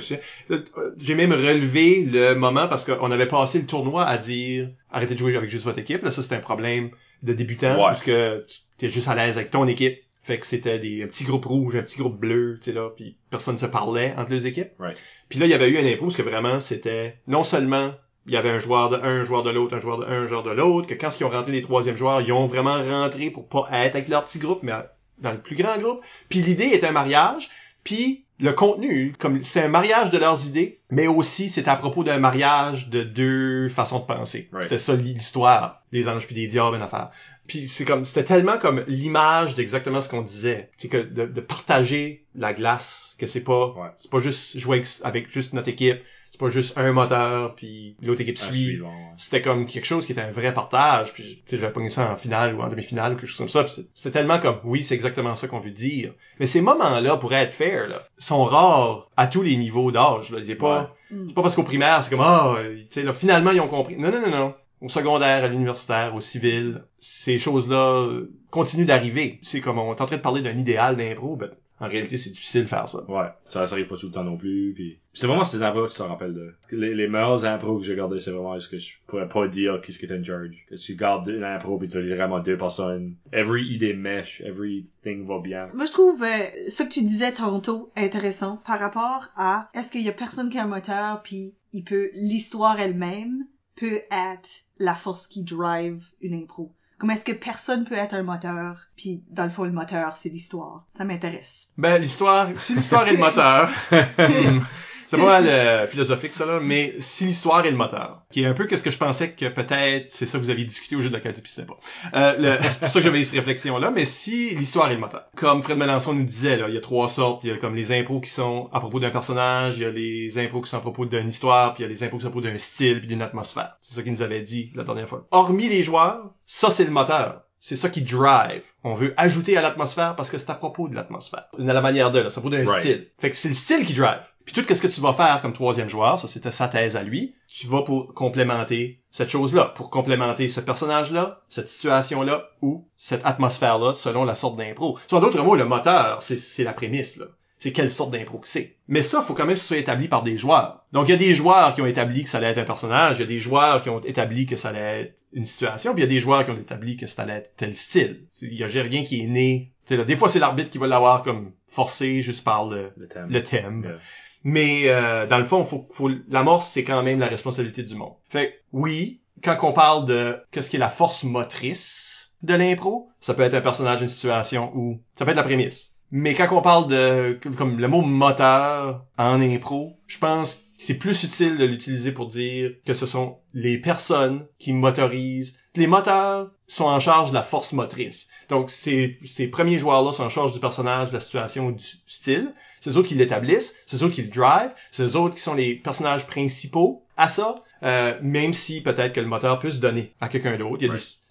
Euh, 0.50 0.62
J'ai 0.98 1.14
même 1.14 1.32
relevé 1.32 2.02
le 2.04 2.34
moment 2.34 2.66
parce 2.66 2.84
qu'on 2.84 3.10
avait 3.10 3.28
passé 3.28 3.60
le 3.60 3.66
tournoi 3.66 4.04
à 4.04 4.18
dire 4.18 4.70
arrêtez 4.90 5.14
de 5.14 5.18
jouer 5.18 5.36
avec 5.36 5.48
juste 5.48 5.64
votre 5.64 5.78
équipe. 5.78 6.02
Là, 6.02 6.10
ça, 6.10 6.22
c'était 6.22 6.34
un 6.34 6.40
problème 6.40 6.90
de 7.22 7.32
débutant. 7.32 7.76
Ouais. 7.76 7.84
Parce 7.84 8.02
que 8.02 8.44
tu 8.78 8.86
es 8.86 8.88
juste 8.88 9.08
à 9.08 9.14
l'aise 9.14 9.36
avec 9.36 9.50
ton 9.50 9.66
équipe. 9.68 9.98
Fait 10.22 10.38
que 10.38 10.46
c'était 10.46 10.78
des 10.78 11.02
un 11.02 11.06
petit 11.06 11.24
groupe 11.24 11.46
rouge, 11.46 11.76
un 11.76 11.82
petit 11.82 11.98
groupe 11.98 12.18
bleu, 12.20 12.58
tu 12.60 12.66
sais 12.66 12.72
là, 12.72 12.90
puis 12.94 13.16
personne 13.30 13.56
se 13.56 13.64
parlait 13.64 14.12
entre 14.18 14.30
les 14.32 14.46
équipes. 14.46 14.72
Right. 14.78 14.98
Puis 15.30 15.38
là, 15.38 15.46
il 15.46 15.50
y 15.50 15.54
avait 15.54 15.70
eu 15.70 15.78
un 15.78 15.86
impôt 15.86 16.06
parce 16.06 16.16
que 16.16 16.22
vraiment, 16.22 16.60
c'était 16.60 17.16
non 17.26 17.42
seulement 17.42 17.92
il 18.26 18.34
y 18.34 18.36
avait 18.36 18.50
un 18.50 18.58
joueur 18.58 18.90
de 18.90 18.96
un, 18.96 19.20
un 19.20 19.24
joueur 19.24 19.42
de 19.42 19.50
l'autre, 19.50 19.74
un 19.74 19.80
joueur 19.80 19.98
de 19.98 20.04
un, 20.04 20.24
un 20.24 20.26
joueur 20.26 20.42
de 20.42 20.50
l'autre, 20.50 20.88
que 20.88 20.94
quand 20.94 21.08
ils 21.18 21.24
ont 21.24 21.30
rentré 21.30 21.52
les 21.52 21.62
troisième 21.62 21.96
joueurs, 21.96 22.20
ils 22.20 22.32
ont 22.32 22.44
vraiment 22.46 22.82
rentré 22.82 23.30
pour 23.30 23.48
pas 23.48 23.66
être 23.72 23.94
avec 23.96 24.08
leur 24.08 24.24
petit 24.26 24.38
groupe, 24.38 24.62
mais 24.62 24.72
dans 25.18 25.32
le 25.32 25.40
plus 25.40 25.56
grand 25.56 25.78
groupe. 25.78 26.04
Puis 26.28 26.42
l'idée 26.42 26.66
était 26.66 26.86
un 26.86 26.92
mariage, 26.92 27.48
puis 27.82 28.24
le 28.40 28.52
contenu, 28.52 29.12
comme 29.18 29.42
c'est 29.42 29.62
un 29.62 29.68
mariage 29.68 30.10
de 30.10 30.18
leurs 30.18 30.46
idées, 30.46 30.80
mais 30.90 31.06
aussi 31.06 31.48
c'est 31.48 31.68
à 31.68 31.76
propos 31.76 32.04
d'un 32.04 32.18
mariage 32.18 32.88
de 32.88 33.02
deux 33.02 33.68
façons 33.68 34.00
de 34.00 34.04
penser. 34.06 34.48
Right. 34.52 34.64
C'était 34.64 34.78
ça 34.78 34.94
l'histoire 34.96 35.82
des 35.92 36.08
anges 36.08 36.26
puis 36.26 36.34
des 36.34 36.46
diables, 36.46 36.76
une 36.76 36.82
affaire. 36.82 37.10
Puis 37.46 37.66
c'est 37.68 37.84
comme 37.84 38.04
c'était 38.04 38.24
tellement 38.24 38.58
comme 38.58 38.84
l'image 38.86 39.54
d'exactement 39.54 40.00
ce 40.00 40.08
qu'on 40.08 40.22
disait, 40.22 40.70
c'est 40.78 40.88
que 40.88 40.98
de, 40.98 41.26
de 41.26 41.40
partager 41.40 42.24
la 42.34 42.52
glace, 42.52 43.16
que 43.18 43.26
c'est 43.26 43.40
pas 43.40 43.74
Ouais. 43.74 43.88
c'est 43.98 44.10
pas 44.10 44.20
juste 44.20 44.56
jouer 44.58 44.78
avec, 44.78 44.88
avec 45.02 45.32
juste 45.32 45.52
notre 45.52 45.68
équipe, 45.68 46.00
c'est 46.30 46.38
pas 46.38 46.48
juste 46.48 46.78
un 46.78 46.92
moteur 46.92 47.54
puis 47.56 47.96
l'autre 48.00 48.20
équipe 48.20 48.38
suit. 48.38 48.54
suivant. 48.54 48.88
ouais. 48.88 49.12
C'était 49.16 49.42
comme 49.42 49.66
quelque 49.66 49.84
chose 49.84 50.06
qui 50.06 50.12
était 50.12 50.20
un 50.20 50.30
vrai 50.30 50.54
partage, 50.54 51.12
puis 51.12 51.42
tu 51.44 51.50
sais 51.50 51.60
j'avais 51.60 51.72
pogné 51.72 51.88
ça 51.88 52.12
en 52.12 52.16
finale 52.16 52.54
ou 52.54 52.62
en 52.62 52.68
demi-finale 52.68 53.12
ou 53.12 53.16
quelque 53.16 53.28
chose 53.28 53.38
comme 53.38 53.48
ça, 53.48 53.66
c'était 53.94 54.12
tellement 54.12 54.38
comme 54.38 54.60
oui, 54.64 54.82
c'est 54.82 54.94
exactement 54.94 55.34
ça 55.34 55.48
qu'on 55.48 55.58
veut 55.60 55.72
dire. 55.72 56.14
Mais 56.38 56.46
ces 56.46 56.60
moments-là 56.60 57.16
pour 57.16 57.34
être 57.34 57.52
fair 57.52 57.88
là, 57.88 58.06
sont 58.16 58.44
rares 58.44 59.10
à 59.16 59.26
tous 59.26 59.42
les 59.42 59.56
niveaux 59.56 59.90
d'âge 59.90 60.30
là, 60.30 60.38
c'est 60.44 60.54
pas 60.54 60.94
c'est 61.10 61.34
pas 61.34 61.42
parce 61.42 61.56
qu'au 61.56 61.64
primaire, 61.64 62.02
c'est 62.04 62.10
comme 62.10 62.20
ah, 62.22 62.56
tu 62.62 62.86
sais 62.90 63.02
là 63.02 63.12
finalement 63.12 63.50
ils 63.50 63.60
ont 63.60 63.68
compris. 63.68 63.96
Non 63.96 64.12
non 64.12 64.20
non 64.20 64.30
non. 64.30 64.54
Au 64.80 64.88
secondaire, 64.88 65.44
à 65.44 65.48
l'universitaire, 65.48 66.14
au 66.14 66.22
civil, 66.22 66.84
ces 67.00 67.38
choses-là 67.38 68.08
continuent 68.48 68.86
d'arriver. 68.86 69.38
C'est 69.42 69.60
comme 69.60 69.78
on 69.78 69.94
est 69.94 70.00
en 70.00 70.06
train 70.06 70.16
de 70.16 70.22
parler 70.22 70.40
d'un 70.40 70.56
idéal 70.56 70.96
d'impro, 70.96 71.36
ben 71.36 71.50
en 71.80 71.88
réalité 71.88 72.18
c'est 72.18 72.30
difficile 72.30 72.62
de 72.62 72.68
faire 72.68 72.88
ça. 72.88 73.02
Ouais, 73.10 73.28
ça, 73.44 73.66
ça 73.66 73.74
arrive 73.74 73.88
pas 73.88 73.96
tout 73.96 74.06
le 74.06 74.12
temps 74.12 74.24
non 74.24 74.36
plus. 74.36 74.72
Puis 74.74 74.98
c'est 75.12 75.26
vraiment 75.26 75.44
ces 75.44 75.62
impros 75.62 75.86
que 75.86 75.90
tu 75.90 75.96
te 75.96 76.02
rappelles 76.02 76.34
de. 76.34 76.54
Les, 76.70 76.94
les 76.94 77.08
meilleurs 77.08 77.44
impros 77.44 77.78
que 77.78 77.84
j'ai 77.84 77.96
gardés, 77.96 78.20
c'est 78.20 78.30
vraiment 78.30 78.58
ce 78.60 78.68
que 78.68 78.78
je 78.78 78.98
pourrais 79.06 79.28
pas 79.28 79.48
dire 79.48 79.80
qui 79.80 79.92
ce 79.92 79.98
qui 79.98 80.06
est 80.06 80.12
in 80.12 80.22
charge. 80.22 80.64
Que 80.68 80.76
tu 80.76 80.94
gardes 80.94 81.26
une 81.28 81.44
impro 81.44 81.78
puis 81.78 81.88
tu 81.88 81.98
as 81.98 82.14
vraiment 82.14 82.40
deux 82.40 82.58
personnes. 82.58 83.16
Every 83.32 83.66
idée 83.66 83.94
mesh, 83.94 84.40
everything 84.42 85.26
va 85.26 85.40
bien. 85.40 85.70
Moi, 85.74 85.86
je 85.86 85.92
trouve 85.92 86.22
euh, 86.22 86.68
ce 86.68 86.82
que 86.82 86.88
tu 86.88 87.00
disais 87.02 87.32
tantôt 87.32 87.90
intéressant 87.96 88.58
par 88.66 88.78
rapport 88.78 89.28
à 89.36 89.70
est-ce 89.74 89.90
qu'il 89.90 90.02
y 90.02 90.08
a 90.08 90.12
personne 90.12 90.50
qui 90.50 90.58
a 90.58 90.64
un 90.64 90.68
moteur 90.68 91.22
puis 91.22 91.54
il 91.72 91.84
peut 91.84 92.10
l'histoire 92.14 92.78
elle-même 92.78 93.46
peut 93.76 94.00
être 94.10 94.64
la 94.78 94.94
force 94.94 95.26
qui 95.26 95.42
drive 95.42 96.04
une 96.20 96.34
impro? 96.34 96.72
Comme 97.00 97.10
est-ce 97.10 97.24
que 97.24 97.32
personne 97.32 97.86
peut 97.86 97.94
être 97.94 98.12
un 98.12 98.22
moteur 98.22 98.76
puis 98.94 99.24
dans 99.30 99.44
le 99.44 99.50
fond 99.50 99.64
le 99.64 99.72
moteur 99.72 100.16
c'est 100.16 100.28
l'histoire. 100.28 100.84
Ça 100.94 101.06
m'intéresse. 101.06 101.70
Ben 101.78 101.96
l'histoire, 101.96 102.48
si 102.56 102.74
l'histoire 102.74 103.08
est 103.08 103.12
le 103.12 103.18
moteur, 103.18 103.70
c'est 105.10 105.16
pas 105.16 105.40
mal 105.40 105.48
euh, 105.48 105.88
philosophique 105.88 106.34
ça 106.34 106.46
là, 106.46 106.60
mais 106.62 106.94
si 107.00 107.24
l'histoire 107.24 107.66
est 107.66 107.70
le 107.72 107.76
moteur, 107.76 108.22
qui 108.30 108.42
est 108.42 108.46
un 108.46 108.54
peu 108.54 108.66
qu'est-ce 108.66 108.84
que 108.84 108.92
je 108.92 108.98
pensais 108.98 109.32
que 109.32 109.48
peut-être 109.48 110.12
c'est 110.12 110.24
ça 110.24 110.38
que 110.38 110.44
vous 110.44 110.50
aviez 110.50 110.64
discuté 110.64 110.94
au 110.94 111.00
jeu 111.00 111.08
de 111.08 111.14
l'Acadie 111.14 111.42
puis 111.42 111.50
c'était 111.50 111.66
pas. 111.66 111.78
Euh, 112.14 112.58
c'est 112.62 112.78
pour 112.78 112.88
ça 112.88 113.00
que 113.00 113.04
j'avais 113.04 113.24
cette 113.24 113.34
réflexion 113.34 113.78
là, 113.78 113.90
mais 113.90 114.04
si 114.04 114.50
l'histoire 114.50 114.88
est 114.88 114.94
le 114.94 115.00
moteur, 115.00 115.24
comme 115.34 115.64
Fred 115.64 115.78
Melançon 115.78 116.14
nous 116.14 116.22
disait 116.22 116.56
là, 116.56 116.68
il 116.68 116.74
y 116.76 116.78
a 116.78 116.80
trois 116.80 117.08
sortes, 117.08 117.42
il 117.42 117.50
y 117.50 117.52
a 117.52 117.56
comme 117.56 117.74
les 117.74 117.90
impôts 117.90 118.20
qui 118.20 118.30
sont 118.30 118.68
à 118.72 118.78
propos 118.78 119.00
d'un 119.00 119.10
personnage, 119.10 119.78
il 119.78 119.82
y 119.82 119.86
a 119.86 119.90
les 119.90 120.38
impôts 120.38 120.60
qui 120.60 120.70
sont 120.70 120.76
à 120.76 120.80
propos 120.80 121.06
d'une 121.06 121.28
histoire, 121.28 121.74
puis 121.74 121.82
il 121.82 121.86
y 121.86 121.90
a 121.90 121.92
les 121.92 122.04
impôts 122.04 122.18
qui 122.18 122.22
sont 122.22 122.28
à 122.28 122.30
propos 122.30 122.46
d'un 122.46 122.58
style 122.58 123.00
puis 123.00 123.08
d'une 123.08 123.22
atmosphère. 123.22 123.78
C'est 123.80 123.96
ça 123.96 124.02
qu'il 124.04 124.12
nous 124.12 124.22
avait 124.22 124.42
dit 124.42 124.70
la 124.76 124.84
dernière 124.84 125.08
fois. 125.08 125.26
Hormis 125.32 125.68
les 125.68 125.82
joueurs, 125.82 126.30
ça 126.46 126.70
c'est 126.70 126.84
le 126.84 126.92
moteur. 126.92 127.42
C'est 127.60 127.76
ça 127.76 127.90
qui 127.90 128.02
drive. 128.02 128.62
On 128.84 128.94
veut 128.94 129.12
ajouter 129.18 129.56
à 129.56 129.60
l'atmosphère 129.62 130.16
parce 130.16 130.30
que 130.30 130.38
c'est 130.38 130.50
à 130.50 130.54
propos 130.54 130.88
de 130.88 130.94
l'atmosphère. 130.94 131.44
De 131.58 131.64
la 131.70 131.80
manière 131.82 132.10
de, 132.10 132.18
là. 132.20 132.30
C'est 132.30 132.38
à 132.38 132.40
propos 132.40 132.56
d'un 132.56 132.64
Right. 132.64 132.80
style. 132.80 133.06
Fait 133.18 133.30
que 133.30 133.36
c'est 133.36 133.48
le 133.48 133.54
style 133.54 133.84
qui 133.84 133.92
drive. 133.94 134.22
Puis 134.46 134.54
tout 134.54 134.74
ce 134.74 134.80
que 134.80 134.86
tu 134.88 135.00
vas 135.02 135.12
faire 135.12 135.40
comme 135.42 135.52
troisième 135.52 135.88
joueur, 135.88 136.18
ça 136.18 136.26
c'était 136.26 136.50
sa 136.50 136.66
thèse 136.68 136.96
à 136.96 137.02
lui, 137.02 137.36
tu 137.46 137.66
vas 137.66 137.82
pour 137.82 138.14
complémenter 138.14 139.02
cette 139.10 139.28
chose-là, 139.28 139.66
pour 139.76 139.90
complémenter 139.90 140.48
ce 140.48 140.60
personnage-là, 140.60 141.42
cette 141.48 141.68
situation-là 141.68 142.48
ou 142.62 142.88
cette 142.96 143.24
atmosphère-là 143.26 143.94
selon 143.94 144.24
la 144.24 144.34
sorte 144.34 144.56
d'impro. 144.56 144.98
Soit 145.08 145.20
d'autres 145.20 145.42
mots, 145.42 145.54
le 145.56 145.66
moteur, 145.66 146.22
c'est 146.22 146.38
c'est 146.38 146.64
la 146.64 146.72
prémisse, 146.72 147.18
là. 147.18 147.26
C'est 147.60 147.72
quelle 147.72 147.90
sorte 147.90 148.10
d'impro 148.10 148.38
que 148.38 148.48
c'est. 148.48 148.76
Mais 148.88 149.02
ça, 149.02 149.20
faut 149.20 149.34
quand 149.34 149.44
même 149.44 149.54
que 149.54 149.60
ce 149.60 149.66
soit 149.66 149.76
établi 149.76 150.08
par 150.08 150.22
des 150.22 150.38
joueurs. 150.38 150.86
Donc 150.92 151.08
il 151.08 151.10
y 151.10 151.14
a 151.14 151.18
des 151.18 151.34
joueurs 151.34 151.74
qui 151.74 151.82
ont 151.82 151.86
établi 151.86 152.24
que 152.24 152.30
ça 152.30 152.38
allait 152.38 152.48
être 152.48 152.58
un 152.58 152.64
personnage, 152.64 153.18
il 153.18 153.20
y 153.20 153.24
a 153.24 153.28
des 153.28 153.38
joueurs 153.38 153.82
qui 153.82 153.90
ont 153.90 154.00
établi 154.00 154.46
que 154.46 154.56
ça 154.56 154.70
allait 154.70 155.02
être 155.02 155.14
une 155.32 155.44
situation, 155.44 155.94
puis 155.94 156.02
il 156.02 156.06
y 156.06 156.08
a 156.08 156.12
des 156.12 156.20
joueurs 156.20 156.44
qui 156.44 156.50
ont 156.50 156.58
établi 156.58 156.96
que 156.96 157.06
ça 157.06 157.22
allait 157.22 157.34
être 157.34 157.54
tel 157.56 157.76
style. 157.76 158.24
Il 158.42 158.54
y 158.54 158.64
a 158.64 158.66
rien 158.66 159.04
qui 159.04 159.22
est 159.22 159.26
né. 159.26 159.72
Tu 159.86 159.94
sais, 159.94 159.96
là, 159.98 160.04
des 160.04 160.16
fois, 160.16 160.28
c'est 160.28 160.38
l'arbitre 160.38 160.70
qui 160.70 160.78
va 160.78 160.86
l'avoir 160.86 161.22
comme 161.22 161.52
forcé 161.68 162.22
juste 162.22 162.42
par 162.42 162.66
le, 162.66 162.92
Le 162.96 163.08
thème. 163.08 163.28
le 163.28 163.42
thème. 163.42 163.80
Yeah. 163.84 163.98
Mais 164.42 164.82
euh, 164.86 165.26
dans 165.26 165.38
le 165.38 165.44
fond, 165.44 165.62
faut, 165.62 165.86
faut 165.90 166.10
l'amorce, 166.28 166.70
c'est 166.70 166.82
quand 166.82 167.02
même 167.02 167.20
la 167.20 167.28
responsabilité 167.28 167.82
du 167.82 167.94
monde. 167.94 168.14
Fait 168.28 168.50
que, 168.50 168.54
oui, 168.72 169.20
quand 169.44 169.56
on 169.62 169.72
parle 169.72 170.06
de 170.06 170.38
qu'est-ce 170.50 170.70
qui 170.70 170.76
est 170.76 170.80
la 170.80 170.88
force 170.88 171.24
motrice 171.24 172.32
de 172.42 172.54
l'impro, 172.54 173.10
ça 173.20 173.34
peut 173.34 173.42
être 173.42 173.54
un 173.54 173.60
personnage, 173.60 174.00
une 174.00 174.08
situation 174.08 174.72
ou 174.74 175.00
ça 175.14 175.24
peut 175.24 175.30
être 175.32 175.36
la 175.36 175.42
prémisse. 175.42 175.94
Mais 176.12 176.34
quand 176.34 176.48
on 176.50 176.62
parle 176.62 176.88
de 176.88 177.38
comme 177.56 177.78
le 177.78 177.88
mot 177.88 178.02
moteur 178.02 179.04
en 179.16 179.40
impro, 179.40 179.96
je 180.06 180.18
pense 180.18 180.56
que 180.56 180.60
c'est 180.78 180.94
plus 180.94 181.24
utile 181.24 181.56
de 181.58 181.64
l'utiliser 181.64 182.10
pour 182.10 182.26
dire 182.26 182.72
que 182.86 182.94
ce 182.94 183.06
sont 183.06 183.38
les 183.52 183.78
personnes 183.78 184.46
qui 184.58 184.72
motorisent. 184.72 185.54
Les 185.76 185.86
moteurs 185.86 186.50
sont 186.66 186.86
en 186.86 186.98
charge 186.98 187.30
de 187.30 187.34
la 187.34 187.42
force 187.42 187.72
motrice. 187.72 188.28
Donc 188.48 188.70
ces, 188.70 189.18
ces 189.24 189.46
premiers 189.46 189.78
joueurs-là 189.78 190.12
sont 190.12 190.24
en 190.24 190.30
charge 190.30 190.52
du 190.52 190.58
personnage, 190.58 191.10
de 191.10 191.14
la 191.14 191.20
situation 191.20 191.70
du 191.70 191.84
style. 192.06 192.54
C'est 192.80 192.96
eux 192.96 193.02
qui 193.02 193.14
l'établissent, 193.14 193.74
c'est 193.86 194.02
eux 194.02 194.08
qui 194.08 194.22
le 194.22 194.28
drive, 194.28 194.70
c'est 194.90 195.04
eux 195.04 195.30
qui 195.30 195.38
sont 195.38 195.54
les 195.54 195.74
personnages 195.76 196.26
principaux 196.26 197.04
à 197.16 197.28
ça, 197.28 197.56
euh, 197.82 198.18
même 198.22 198.54
si 198.54 198.80
peut-être 198.80 199.12
que 199.12 199.20
le 199.20 199.26
moteur 199.26 199.60
peut 199.60 199.70
se 199.70 199.78
donner 199.78 200.14
à 200.20 200.28
quelqu'un 200.28 200.56
d'autre. 200.56 200.82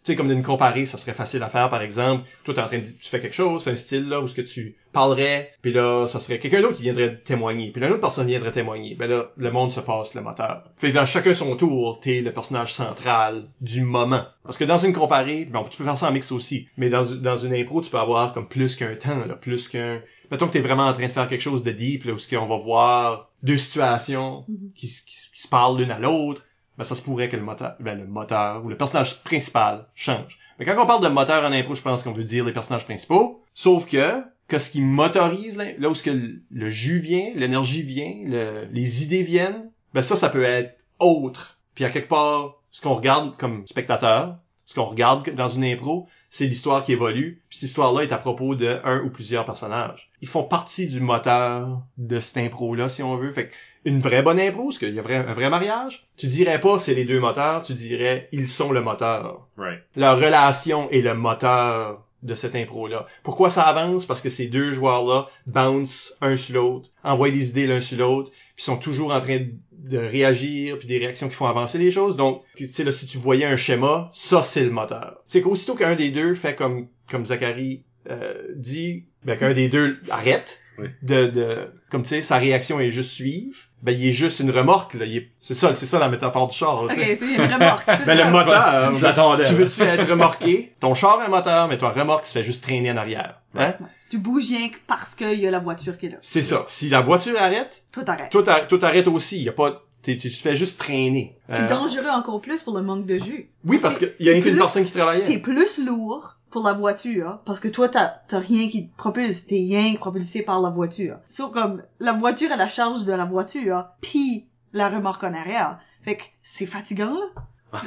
Tu 0.05 0.13
sais, 0.13 0.15
comme 0.15 0.29
d'une 0.29 0.43
comparée, 0.43 0.85
ça 0.85 0.97
serait 0.97 1.13
facile 1.13 1.43
à 1.43 1.49
faire, 1.49 1.69
par 1.69 1.81
exemple. 1.81 2.23
Toi, 2.45 2.53
t'es 2.53 2.61
en 2.61 2.67
train 2.67 2.77
de, 2.79 2.85
tu 2.85 3.09
fais 3.09 3.19
quelque 3.19 3.35
chose, 3.35 3.63
c'est 3.63 3.71
un 3.71 3.75
style, 3.75 4.07
là, 4.07 4.21
où 4.21 4.27
ce 4.29 4.33
que 4.33 4.41
tu 4.41 4.75
parlerais, 4.93 5.51
puis 5.61 5.73
là, 5.73 6.07
ça 6.07 6.19
serait 6.21 6.39
quelqu'un 6.39 6.61
d'autre 6.61 6.77
qui 6.77 6.83
viendrait 6.83 7.17
témoigner, 7.17 7.69
puis 7.71 7.81
là, 7.81 7.87
une 7.87 7.93
autre 7.93 8.01
personne 8.01 8.25
viendrait 8.27 8.53
témoigner. 8.53 8.95
Ben 8.95 9.09
là, 9.09 9.25
le 9.35 9.51
monde 9.51 9.71
se 9.71 9.81
passe 9.81 10.15
le 10.15 10.21
moteur. 10.21 10.63
Fait 10.77 10.89
que 10.91 10.95
dans 10.95 11.05
chacun 11.05 11.33
son 11.33 11.55
tour, 11.57 11.99
t'es 11.99 12.21
le 12.21 12.31
personnage 12.33 12.73
central 12.73 13.49
du 13.61 13.81
moment. 13.81 14.23
Parce 14.43 14.57
que 14.57 14.63
dans 14.63 14.77
une 14.79 14.93
comparée, 14.93 15.45
bon, 15.45 15.63
tu 15.69 15.77
peux 15.77 15.83
faire 15.83 15.97
ça 15.97 16.07
en 16.07 16.11
mix 16.13 16.31
aussi, 16.31 16.67
mais 16.77 16.89
dans, 16.89 17.03
dans 17.03 17.37
une 17.37 17.53
impro, 17.53 17.81
tu 17.81 17.89
peux 17.91 17.99
avoir 17.99 18.33
comme 18.33 18.47
plus 18.47 18.75
qu'un 18.77 18.95
temps, 18.95 19.25
là, 19.27 19.35
plus 19.35 19.67
qu'un... 19.67 20.01
Mettons 20.31 20.47
que 20.47 20.53
t'es 20.53 20.59
vraiment 20.59 20.87
en 20.87 20.93
train 20.93 21.07
de 21.07 21.11
faire 21.11 21.27
quelque 21.27 21.41
chose 21.41 21.63
de 21.63 21.71
deep, 21.71 22.05
là, 22.05 22.13
où 22.13 22.19
ce 22.19 22.33
qu'on 22.33 22.45
va 22.47 22.57
voir 22.57 23.29
deux 23.43 23.57
situations 23.57 24.45
Mhm. 24.47 24.71
qui, 24.75 24.87
se- 24.87 25.03
qui, 25.03 25.15
qui 25.33 25.41
se 25.41 25.47
parlent 25.47 25.77
l'une 25.77 25.91
à 25.91 25.99
l'autre, 25.99 26.43
ben 26.79 26.85
ça 26.85 26.95
se 26.95 27.01
pourrait 27.03 27.29
que 27.29 27.35
le 27.35 27.43
moteur, 27.43 27.75
ben 27.79 27.99
le 27.99 28.07
moteur 28.07 28.63
ou 28.65 28.69
le 28.69 28.77
personnage 28.77 29.21
principal 29.23 29.85
change. 29.93 30.39
Mais 30.57 30.65
quand 30.65 30.81
on 30.81 30.87
parle 30.87 31.03
de 31.03 31.09
moteur 31.09 31.43
en 31.43 31.51
impro, 31.51 31.75
je 31.75 31.81
pense 31.81 32.01
qu'on 32.03 32.13
veut 32.13 32.23
dire 32.23 32.45
les 32.45 32.53
personnages 32.53 32.85
principaux. 32.85 33.43
Sauf 33.53 33.85
que, 33.85 34.23
que 34.47 34.57
ce 34.59 34.69
qui 34.71 34.81
motorise, 34.81 35.57
là, 35.57 35.89
où 35.89 35.93
ce 35.93 36.03
que 36.03 36.09
le, 36.09 36.41
le 36.49 36.69
jus 36.69 36.99
vient, 36.99 37.31
l'énergie 37.35 37.83
vient, 37.83 38.13
le- 38.25 38.67
les 38.71 39.03
idées 39.03 39.23
viennent, 39.23 39.69
ben 39.93 40.01
ça, 40.01 40.15
ça 40.15 40.29
peut 40.29 40.43
être 40.43 40.85
autre. 40.99 41.59
Puis 41.75 41.83
à 41.83 41.89
quelque 41.89 42.07
part, 42.09 42.55
ce 42.71 42.81
qu'on 42.81 42.95
regarde 42.95 43.35
comme 43.37 43.67
spectateur, 43.67 44.37
ce 44.65 44.75
qu'on 44.75 44.85
regarde 44.85 45.29
dans 45.31 45.49
une 45.49 45.63
impro, 45.65 46.07
c'est 46.29 46.45
l'histoire 46.45 46.83
qui 46.83 46.91
évolue. 46.93 47.41
Puis 47.49 47.57
cette 47.59 47.69
histoire-là 47.69 48.03
est 48.03 48.11
à 48.11 48.17
propos 48.17 48.55
de 48.55 48.79
un 48.83 49.01
ou 49.01 49.09
plusieurs 49.09 49.43
personnages. 49.43 50.11
Ils 50.21 50.27
font 50.27 50.43
partie 50.43 50.87
du 50.87 50.99
moteur 50.99 51.81
de 51.97 52.19
cette 52.19 52.37
impro-là, 52.37 52.87
si 52.87 53.01
on 53.01 53.15
veut. 53.17 53.31
Fait 53.31 53.47
que 53.47 53.53
une 53.85 54.01
vraie 54.01 54.23
bonne 54.23 54.39
impro, 54.39 54.65
parce 54.65 54.77
qu'il 54.77 54.93
y 54.93 54.99
a 54.99 55.01
vrai- 55.01 55.15
un 55.27 55.33
vrai 55.33 55.49
mariage, 55.49 56.07
tu 56.17 56.27
dirais 56.27 56.59
pas 56.59 56.79
c'est 56.79 56.93
les 56.93 57.05
deux 57.05 57.19
moteurs, 57.19 57.63
tu 57.63 57.73
dirais 57.73 58.27
ils 58.31 58.47
sont 58.47 58.71
le 58.71 58.81
moteur. 58.81 59.47
Right. 59.57 59.79
Leur 59.95 60.17
relation 60.17 60.89
est 60.91 61.01
le 61.01 61.13
moteur 61.13 62.05
de 62.21 62.35
cette 62.35 62.55
impro-là. 62.55 63.05
Pourquoi 63.23 63.49
ça 63.49 63.61
avance? 63.63 64.05
Parce 64.05 64.21
que 64.21 64.29
ces 64.29 64.47
deux 64.47 64.73
joueurs-là 64.73 65.27
bounce 65.47 66.17
un 66.19 66.35
sur 66.35 66.55
l'autre, 66.55 66.89
envoient 67.03 67.31
des 67.31 67.49
idées 67.49 67.67
l'un 67.67 67.79
sur 67.79 67.97
l'autre, 67.97 68.31
puis 68.55 68.63
sont 68.65 68.75
toujours 68.77 69.13
en 69.13 69.21
train 69.21 69.39
de- 69.39 69.97
réagir, 69.97 70.77
puis 70.77 70.87
des 70.87 70.97
réactions 70.97 71.29
qui 71.29 71.35
font 71.35 71.45
avancer 71.47 71.77
les 71.77 71.89
choses. 71.91 72.17
Donc, 72.17 72.43
tu 72.57 72.69
sais, 72.71 72.83
là, 72.83 72.91
si 72.91 73.05
tu 73.07 73.17
voyais 73.17 73.45
un 73.45 73.55
schéma, 73.55 74.09
ça, 74.13 74.43
c'est 74.43 74.63
le 74.65 74.69
moteur. 74.69 75.23
C'est 75.25 75.41
qu'aussitôt 75.41 75.75
qu'un 75.75 75.95
des 75.95 76.09
deux 76.11 76.35
fait 76.35 76.53
comme, 76.55 76.87
comme 77.09 77.25
Zachary 77.25 77.83
euh, 78.09 78.33
dit, 78.55 79.05
ben, 79.23 79.37
qu'un 79.37 79.53
des 79.53 79.69
deux 79.69 79.99
arrête, 80.09 80.58
Oui. 80.81 80.87
de, 81.01 81.27
de, 81.27 81.67
comme 81.89 82.03
tu 82.03 82.09
sais, 82.09 82.21
sa 82.21 82.37
réaction 82.37 82.79
est 82.79 82.91
juste 82.91 83.11
suivre, 83.11 83.57
ben, 83.81 83.91
il 83.91 84.07
est 84.07 84.11
juste 84.11 84.39
une 84.41 84.51
remorque, 84.51 84.93
là. 84.95 85.05
Il 85.05 85.17
est- 85.17 85.31
C'est 85.39 85.53
ça, 85.53 85.73
c'est 85.75 85.85
ça 85.85 85.99
la 85.99 86.09
métaphore 86.09 86.47
du 86.49 86.55
char, 86.57 86.83
là, 86.83 86.91
Ok, 86.93 86.99
tu 86.99 87.01
sais. 87.01 87.15
c'est 87.15 87.35
une 87.35 87.53
remorque. 87.53 87.85
Ben, 88.05 88.05
ça. 88.05 88.15
le 88.25 88.31
moteur, 88.31 88.95
Je 88.95 89.03
l'attendais. 89.03 89.43
tu 89.45 89.53
veux-tu 89.53 89.81
être 89.81 90.09
remorqué? 90.09 90.73
Ton 90.79 90.93
char 90.93 91.19
a 91.19 91.25
un 91.25 91.29
moteur, 91.29 91.67
mais 91.67 91.77
ton 91.77 91.89
remorque 91.89 92.25
se 92.25 92.33
fait 92.33 92.43
juste 92.43 92.63
traîner 92.63 92.91
en 92.91 92.97
arrière. 92.97 93.39
Hein? 93.57 93.73
Tu 94.09 94.17
bouges 94.17 94.47
rien 94.47 94.69
que 94.69 94.75
parce 94.87 95.15
qu'il 95.15 95.39
y 95.39 95.47
a 95.47 95.51
la 95.51 95.59
voiture 95.59 95.97
qui 95.97 96.07
est 96.07 96.09
là. 96.09 96.17
C'est 96.21 96.41
ça. 96.43 96.63
Si 96.67 96.89
la 96.89 97.01
voiture 97.01 97.39
arrête, 97.39 97.83
Tout 97.91 98.03
arrête. 98.07 98.29
toi 98.31 98.43
t'ar- 98.43 98.67
toi, 98.67 98.79
t'arrêtes 98.79 99.07
aussi. 99.07 99.41
Y 99.43 99.49
a 99.49 99.53
pas, 99.53 99.83
t'es- 100.01 100.17
tu 100.17 100.29
te 100.29 100.35
fais 100.35 100.55
juste 100.55 100.79
traîner. 100.79 101.35
C'est 101.47 101.61
Euh, 101.61 101.67
dangereux 101.69 102.09
encore 102.09 102.41
plus 102.41 102.61
pour 102.63 102.75
le 102.75 102.81
manque 102.83 103.05
de 103.05 103.17
jus. 103.17 103.49
oui, 103.65 103.77
parce 103.81 103.97
qu'il 103.97 104.11
y 104.19 104.29
a 104.29 104.39
qu'une 104.41 104.57
personne 104.57 104.83
qui 104.83 104.91
T'es 104.91 104.99
travaillait. 104.99 105.37
plus 105.39 105.83
lourd 105.85 106.35
pour 106.51 106.63
la 106.63 106.73
voiture 106.73 107.39
parce 107.45 107.59
que 107.59 107.67
toi 107.67 107.89
t'as 107.89 108.13
t'as 108.27 108.39
rien 108.39 108.69
qui 108.69 108.89
te 108.89 108.97
propulse, 108.97 109.47
t'es 109.47 109.55
rien 109.55 109.95
propulsé 109.95 110.41
par 110.41 110.61
la 110.61 110.69
voiture. 110.69 111.17
Sauf 111.25 111.51
comme 111.51 111.83
la 111.99 112.13
voiture 112.13 112.51
a 112.51 112.55
la 112.55 112.67
charge 112.67 113.05
de 113.05 113.13
la 113.13 113.25
voiture 113.25 113.85
puis 114.01 114.47
la 114.73 114.89
remorque 114.89 115.23
en 115.23 115.33
arrière. 115.33 115.79
Fait 116.03 116.17
que 116.17 116.23
c'est 116.41 116.65
fatigant 116.65 117.13
là. 117.13 117.41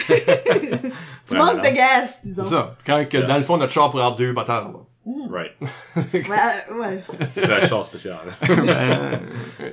tu 1.28 1.34
manques 1.34 1.60
de 1.60 1.74
gaz, 1.74 2.20
disons. 2.22 2.44
C'est 2.44 2.50
ça. 2.50 2.76
Quand, 2.86 3.04
que, 3.08 3.18
dans 3.18 3.36
le 3.36 3.42
fond, 3.42 3.56
notre 3.56 3.72
char 3.72 3.90
pourrait 3.90 4.04
avoir 4.04 4.16
deux 4.16 4.32
moteurs, 4.32 4.68
là. 4.68 4.78
Mmh. 5.04 5.32
Right. 5.32 5.52
Ouais, 6.14 6.74
ouais. 6.78 7.02
C'est 7.32 7.48
la 7.48 7.66
chance 7.66 7.86
spéciale. 7.88 8.18
Ben, 8.40 9.20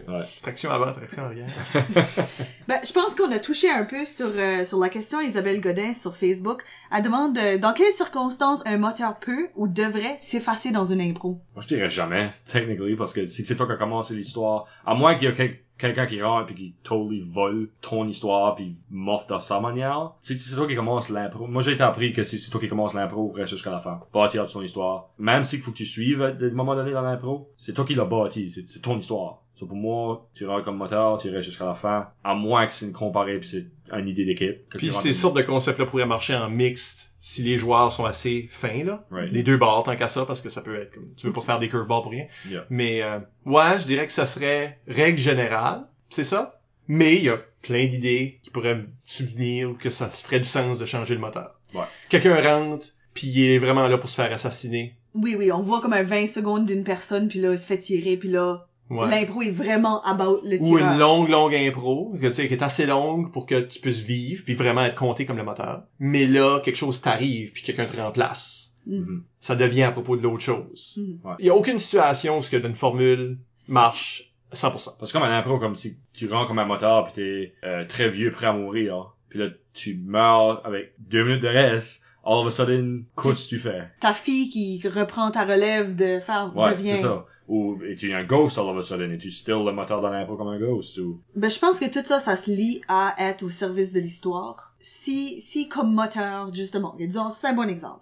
Ouais. 0.08 0.24
Traction 0.42 0.72
avant, 0.72 0.92
traction 0.94 1.24
arrière. 1.26 1.50
Ben, 2.68 2.80
je 2.86 2.92
pense 2.92 3.16
qu'on 3.16 3.32
a 3.32 3.40
touché 3.40 3.70
un 3.70 3.84
peu 3.84 4.06
sur 4.06 4.32
euh, 4.36 4.64
sur 4.66 4.80
la 4.80 4.90
question 4.90 5.22
Isabelle 5.22 5.60
Godin 5.62 5.94
sur 5.94 6.16
Facebook. 6.16 6.64
Elle 6.96 7.02
demande 7.04 7.38
euh, 7.38 7.58
dans 7.58 7.74
quelles 7.74 7.92
circonstances 7.94 8.62
un 8.66 8.78
moteur 8.78 9.18
peut 9.20 9.48
ou 9.56 9.68
devrait 9.68 10.16
s'effacer 10.20 10.72
dans 10.72 10.86
une 10.86 11.02
impro? 11.02 11.40
Moi, 11.56 11.62
je 11.64 11.68
dirais 11.68 11.90
jamais, 11.90 12.30
technically, 12.46 12.96
parce 12.96 13.14
que 13.14 13.24
si 13.26 13.46
c'est 13.46 13.56
toi 13.56 13.66
qui 13.66 13.74
as 13.74 13.78
commencé 13.78 14.14
l'histoire, 14.14 14.66
à 14.86 14.94
moins 14.96 15.16
qu'il 15.16 15.30
y 15.30 15.32
ait 15.32 15.36
quel- 15.36 15.58
quelqu'un 15.80 16.06
qui 16.06 16.22
rentre 16.22 16.48
puis 16.48 16.56
qui 16.56 16.74
totally 16.84 17.22
vole 17.22 17.70
ton 17.82 18.06
histoire 18.08 18.54
puis 18.56 18.76
morphe 18.92 19.28
de 19.28 19.40
sa 19.40 19.60
manière. 19.60 20.12
Si 20.22 20.38
c'est 20.38 20.56
toi 20.56 20.68
qui 20.68 20.76
commence 20.76 21.10
l'impro, 21.10 21.48
moi 21.48 21.62
j'ai 21.62 21.72
été 21.72 21.84
appris 21.84 22.14
que 22.14 22.22
si 22.22 22.38
c'est 22.38 22.52
toi 22.52 22.60
qui 22.60 22.68
commence 22.68 22.94
l'impro, 22.94 23.32
reste 23.32 23.52
jusqu'à 23.52 23.72
la 23.72 23.80
fin. 23.80 24.02
Bâtir 24.14 24.46
ton 24.52 24.62
histoire. 24.62 25.10
Même 25.18 25.44
s'il 25.44 25.62
faut 25.62 25.72
que 25.72 25.78
tu 25.78 25.86
suives 25.86 26.22
à 26.22 26.28
un 26.28 26.50
moment 26.52 26.76
donné 26.76 26.92
dans 26.92 27.02
l'impro, 27.02 27.50
c'est 27.58 27.74
toi 27.74 27.86
qui 27.86 27.96
l'as 27.96 28.06
bâti, 28.06 28.50
c'est 28.50 28.82
ton 28.82 28.98
histoire. 29.00 29.42
So, 29.56 29.66
pour 29.66 29.76
moi, 29.76 30.30
tu 30.34 30.46
rentres 30.46 30.64
comme 30.64 30.78
moteur, 30.78 31.18
tu 31.18 31.30
restes 31.30 31.50
jusqu'à 31.50 31.66
la 31.66 31.74
fin, 31.74 32.08
à 32.24 32.34
moins 32.34 32.66
que 32.66 32.74
c'est 32.74 32.86
une 32.86 32.94
comparée 32.94 33.40
puis 33.40 33.50
c'est 33.50 33.68
une 33.92 34.08
idée 34.08 34.24
d'équipe. 34.24 34.70
Puis 34.70 34.92
ces 34.92 35.12
sortes 35.12 35.36
de 35.36 35.42
concepts-là 35.42 35.86
pourraient 35.86 36.06
marcher 36.06 36.36
en 36.36 36.50
mixte 36.50 37.09
si 37.22 37.44
les 37.44 37.58
joueurs 37.58 37.92
sont 37.92 38.06
assez 38.06 38.48
fins, 38.50 38.84
là. 38.84 39.06
Right. 39.12 39.32
Les 39.32 39.44
deux 39.44 39.58
bords, 39.58 39.84
tant 39.84 39.96
qu'à 39.96 40.08
ça, 40.08 40.26
parce 40.26 40.42
que 40.42 40.50
ça 40.50 40.62
peut 40.62 40.80
être 40.80 40.94
comme, 40.94 41.14
tu 41.16 41.28
veux 41.28 41.34
pas 41.34 41.42
faire 41.42 41.60
des 41.60 41.70
curveballs 41.70 42.02
pour 42.02 42.12
rien. 42.12 42.28
Yeah. 42.50 42.66
Mais, 42.70 43.02
euh, 43.04 43.20
ouais, 43.46 43.80
je 43.80 43.86
dirais 43.86 44.06
que 44.06 44.14
ça 44.14 44.26
serait 44.26 44.80
règle 44.88 45.18
générale, 45.18 45.86
c'est 46.10 46.24
ça. 46.24 46.62
Mais 46.88 47.16
il 47.18 47.24
y 47.24 47.30
a 47.30 47.40
plein 47.62 47.86
d'idées 47.86 48.40
qui 48.42 48.50
pourraient 48.50 48.76
me 48.76 48.88
souvenir 49.06 49.76
que 49.78 49.90
ça 49.90 50.10
ferait 50.10 50.40
du 50.40 50.48
sens 50.48 50.80
de 50.80 50.86
changer 50.86 51.14
le 51.14 51.20
moteur. 51.20 51.60
Ouais. 51.74 51.86
Quelqu'un 52.10 52.42
rentre, 52.42 52.88
puis 53.14 53.28
il 53.28 53.52
est 53.52 53.60
vraiment 53.60 53.88
là 53.88 53.98
pour 53.98 54.10
se 54.10 54.16
faire 54.16 54.32
assassiner. 54.32 54.96
Oui, 55.14 55.36
oui, 55.38 55.52
on 55.52 55.62
voit 55.62 55.82
comme 55.82 55.94
un 55.94 56.04
20 56.04 56.28
secondes 56.28 56.66
d'une 56.66 56.84
personne, 56.84 57.28
puis 57.28 57.40
là, 57.40 57.52
il 57.52 57.60
se 57.60 57.68
fait 57.68 57.78
tirer, 57.78 58.16
puis 58.16 58.30
là, 58.30 58.68
Ouais. 58.90 59.08
l'impro 59.10 59.42
est 59.44 59.52
vraiment 59.52 60.04
about 60.04 60.42
le 60.44 60.58
Ou 60.60 60.78
tireur. 60.78 60.94
une 60.94 61.00
longue, 61.00 61.30
longue 61.30 61.54
impro, 61.54 62.16
que, 62.20 62.28
tu 62.28 62.34
sais, 62.34 62.48
qui 62.48 62.54
est 62.56 62.64
assez 62.64 62.86
longue 62.88 63.32
pour 63.32 63.46
que 63.46 63.60
tu 63.62 63.80
puisses 63.80 64.00
vivre, 64.02 64.44
puis 64.44 64.56
vraiment 64.56 64.84
être 64.86 64.96
compté 64.96 65.26
comme 65.26 65.38
le 65.38 65.44
moteur. 65.44 65.84
Mais 66.00 66.26
là, 66.26 66.60
quelque 66.64 66.76
chose 66.76 67.00
t'arrive, 67.02 67.52
puis 67.52 67.62
quelqu'un 67.62 67.86
te 67.86 67.96
remplace. 67.96 68.74
Mhm. 68.88 69.24
Ça 69.40 69.56
devient 69.56 69.84
à 69.84 69.92
propos 69.92 70.16
de 70.18 70.24
l'autre 70.24 70.42
chose. 70.44 70.96
Mhm. 70.98 71.20
Ouais. 71.24 71.36
Il 71.40 71.46
y 71.46 71.50
a 71.50 71.56
aucune 71.56 71.78
situation 71.78 72.40
où 72.40 72.42
ce 72.44 72.50
que 72.50 72.58
d'une 72.58 72.76
formule 72.76 73.38
marche 73.68 74.34
100%. 74.54 74.96
Parce 74.98 75.12
que 75.12 75.18
comme 75.20 75.28
un 75.28 75.38
impro, 75.38 75.60
comme 75.60 75.76
si 75.76 75.98
tu 76.14 76.28
rentres 76.28 76.48
comme 76.48 76.60
un 76.60 76.66
moteur 76.66 77.06
pis 77.06 77.14
t'es 77.14 77.54
euh, 77.64 77.86
très 77.86 78.10
vieux, 78.10 78.32
prêt 78.32 78.48
à 78.48 78.54
mourir, 78.54 78.96
hein. 78.96 79.08
puis 79.30 79.38
là 79.40 79.50
tu 79.74 80.00
meurs 80.04 80.66
avec 80.66 80.94
deux 80.98 81.24
minutes 81.24 81.44
de 81.44 81.48
reste, 81.48 82.02
all 82.26 82.38
of 82.40 82.48
a 82.48 82.50
sudden, 82.50 83.06
qu'est-ce 83.22 83.46
que 83.46 83.50
tu 83.50 83.60
fais? 83.60 83.90
Ta 84.02 84.14
fille 84.14 84.50
qui 84.50 84.82
reprend 84.88 85.30
ta 85.30 85.46
relève 85.46 85.96
de 85.96 86.20
faire, 86.20 86.52
Ouais, 86.56 86.72
devient... 86.72 86.94
c'est 86.96 87.04
ça. 87.04 87.26
Ou 87.50 87.80
es-tu 87.84 88.14
un 88.14 88.24
ghost 88.24 88.60
all 88.60 88.70
of 88.70 88.78
a 88.78 88.84
sudden? 88.84 89.12
Es-tu 89.12 89.32
still 89.32 89.66
le 89.66 89.72
moteur 89.72 90.02
dans 90.02 90.12
l'impro 90.12 90.38
comme 90.38 90.50
un 90.50 90.60
ghost? 90.60 91.00
Ou... 91.00 91.20
Ben, 91.36 91.50
je 91.50 91.58
pense 91.58 91.80
que 91.80 91.90
tout 91.92 92.06
ça, 92.06 92.20
ça 92.20 92.36
se 92.36 92.50
lie 92.50 92.82
à 92.88 93.16
être 93.18 93.44
au 93.44 93.50
service 93.50 93.92
de 93.92 94.00
l'histoire. 94.00 94.76
Si, 94.80 95.42
si 95.42 95.68
comme 95.68 95.94
moteur, 95.94 96.54
justement, 96.54 96.96
disons, 97.00 97.32
c'est 97.32 97.48
un 97.48 97.54
bon 97.54 97.68
exemple. 97.68 98.02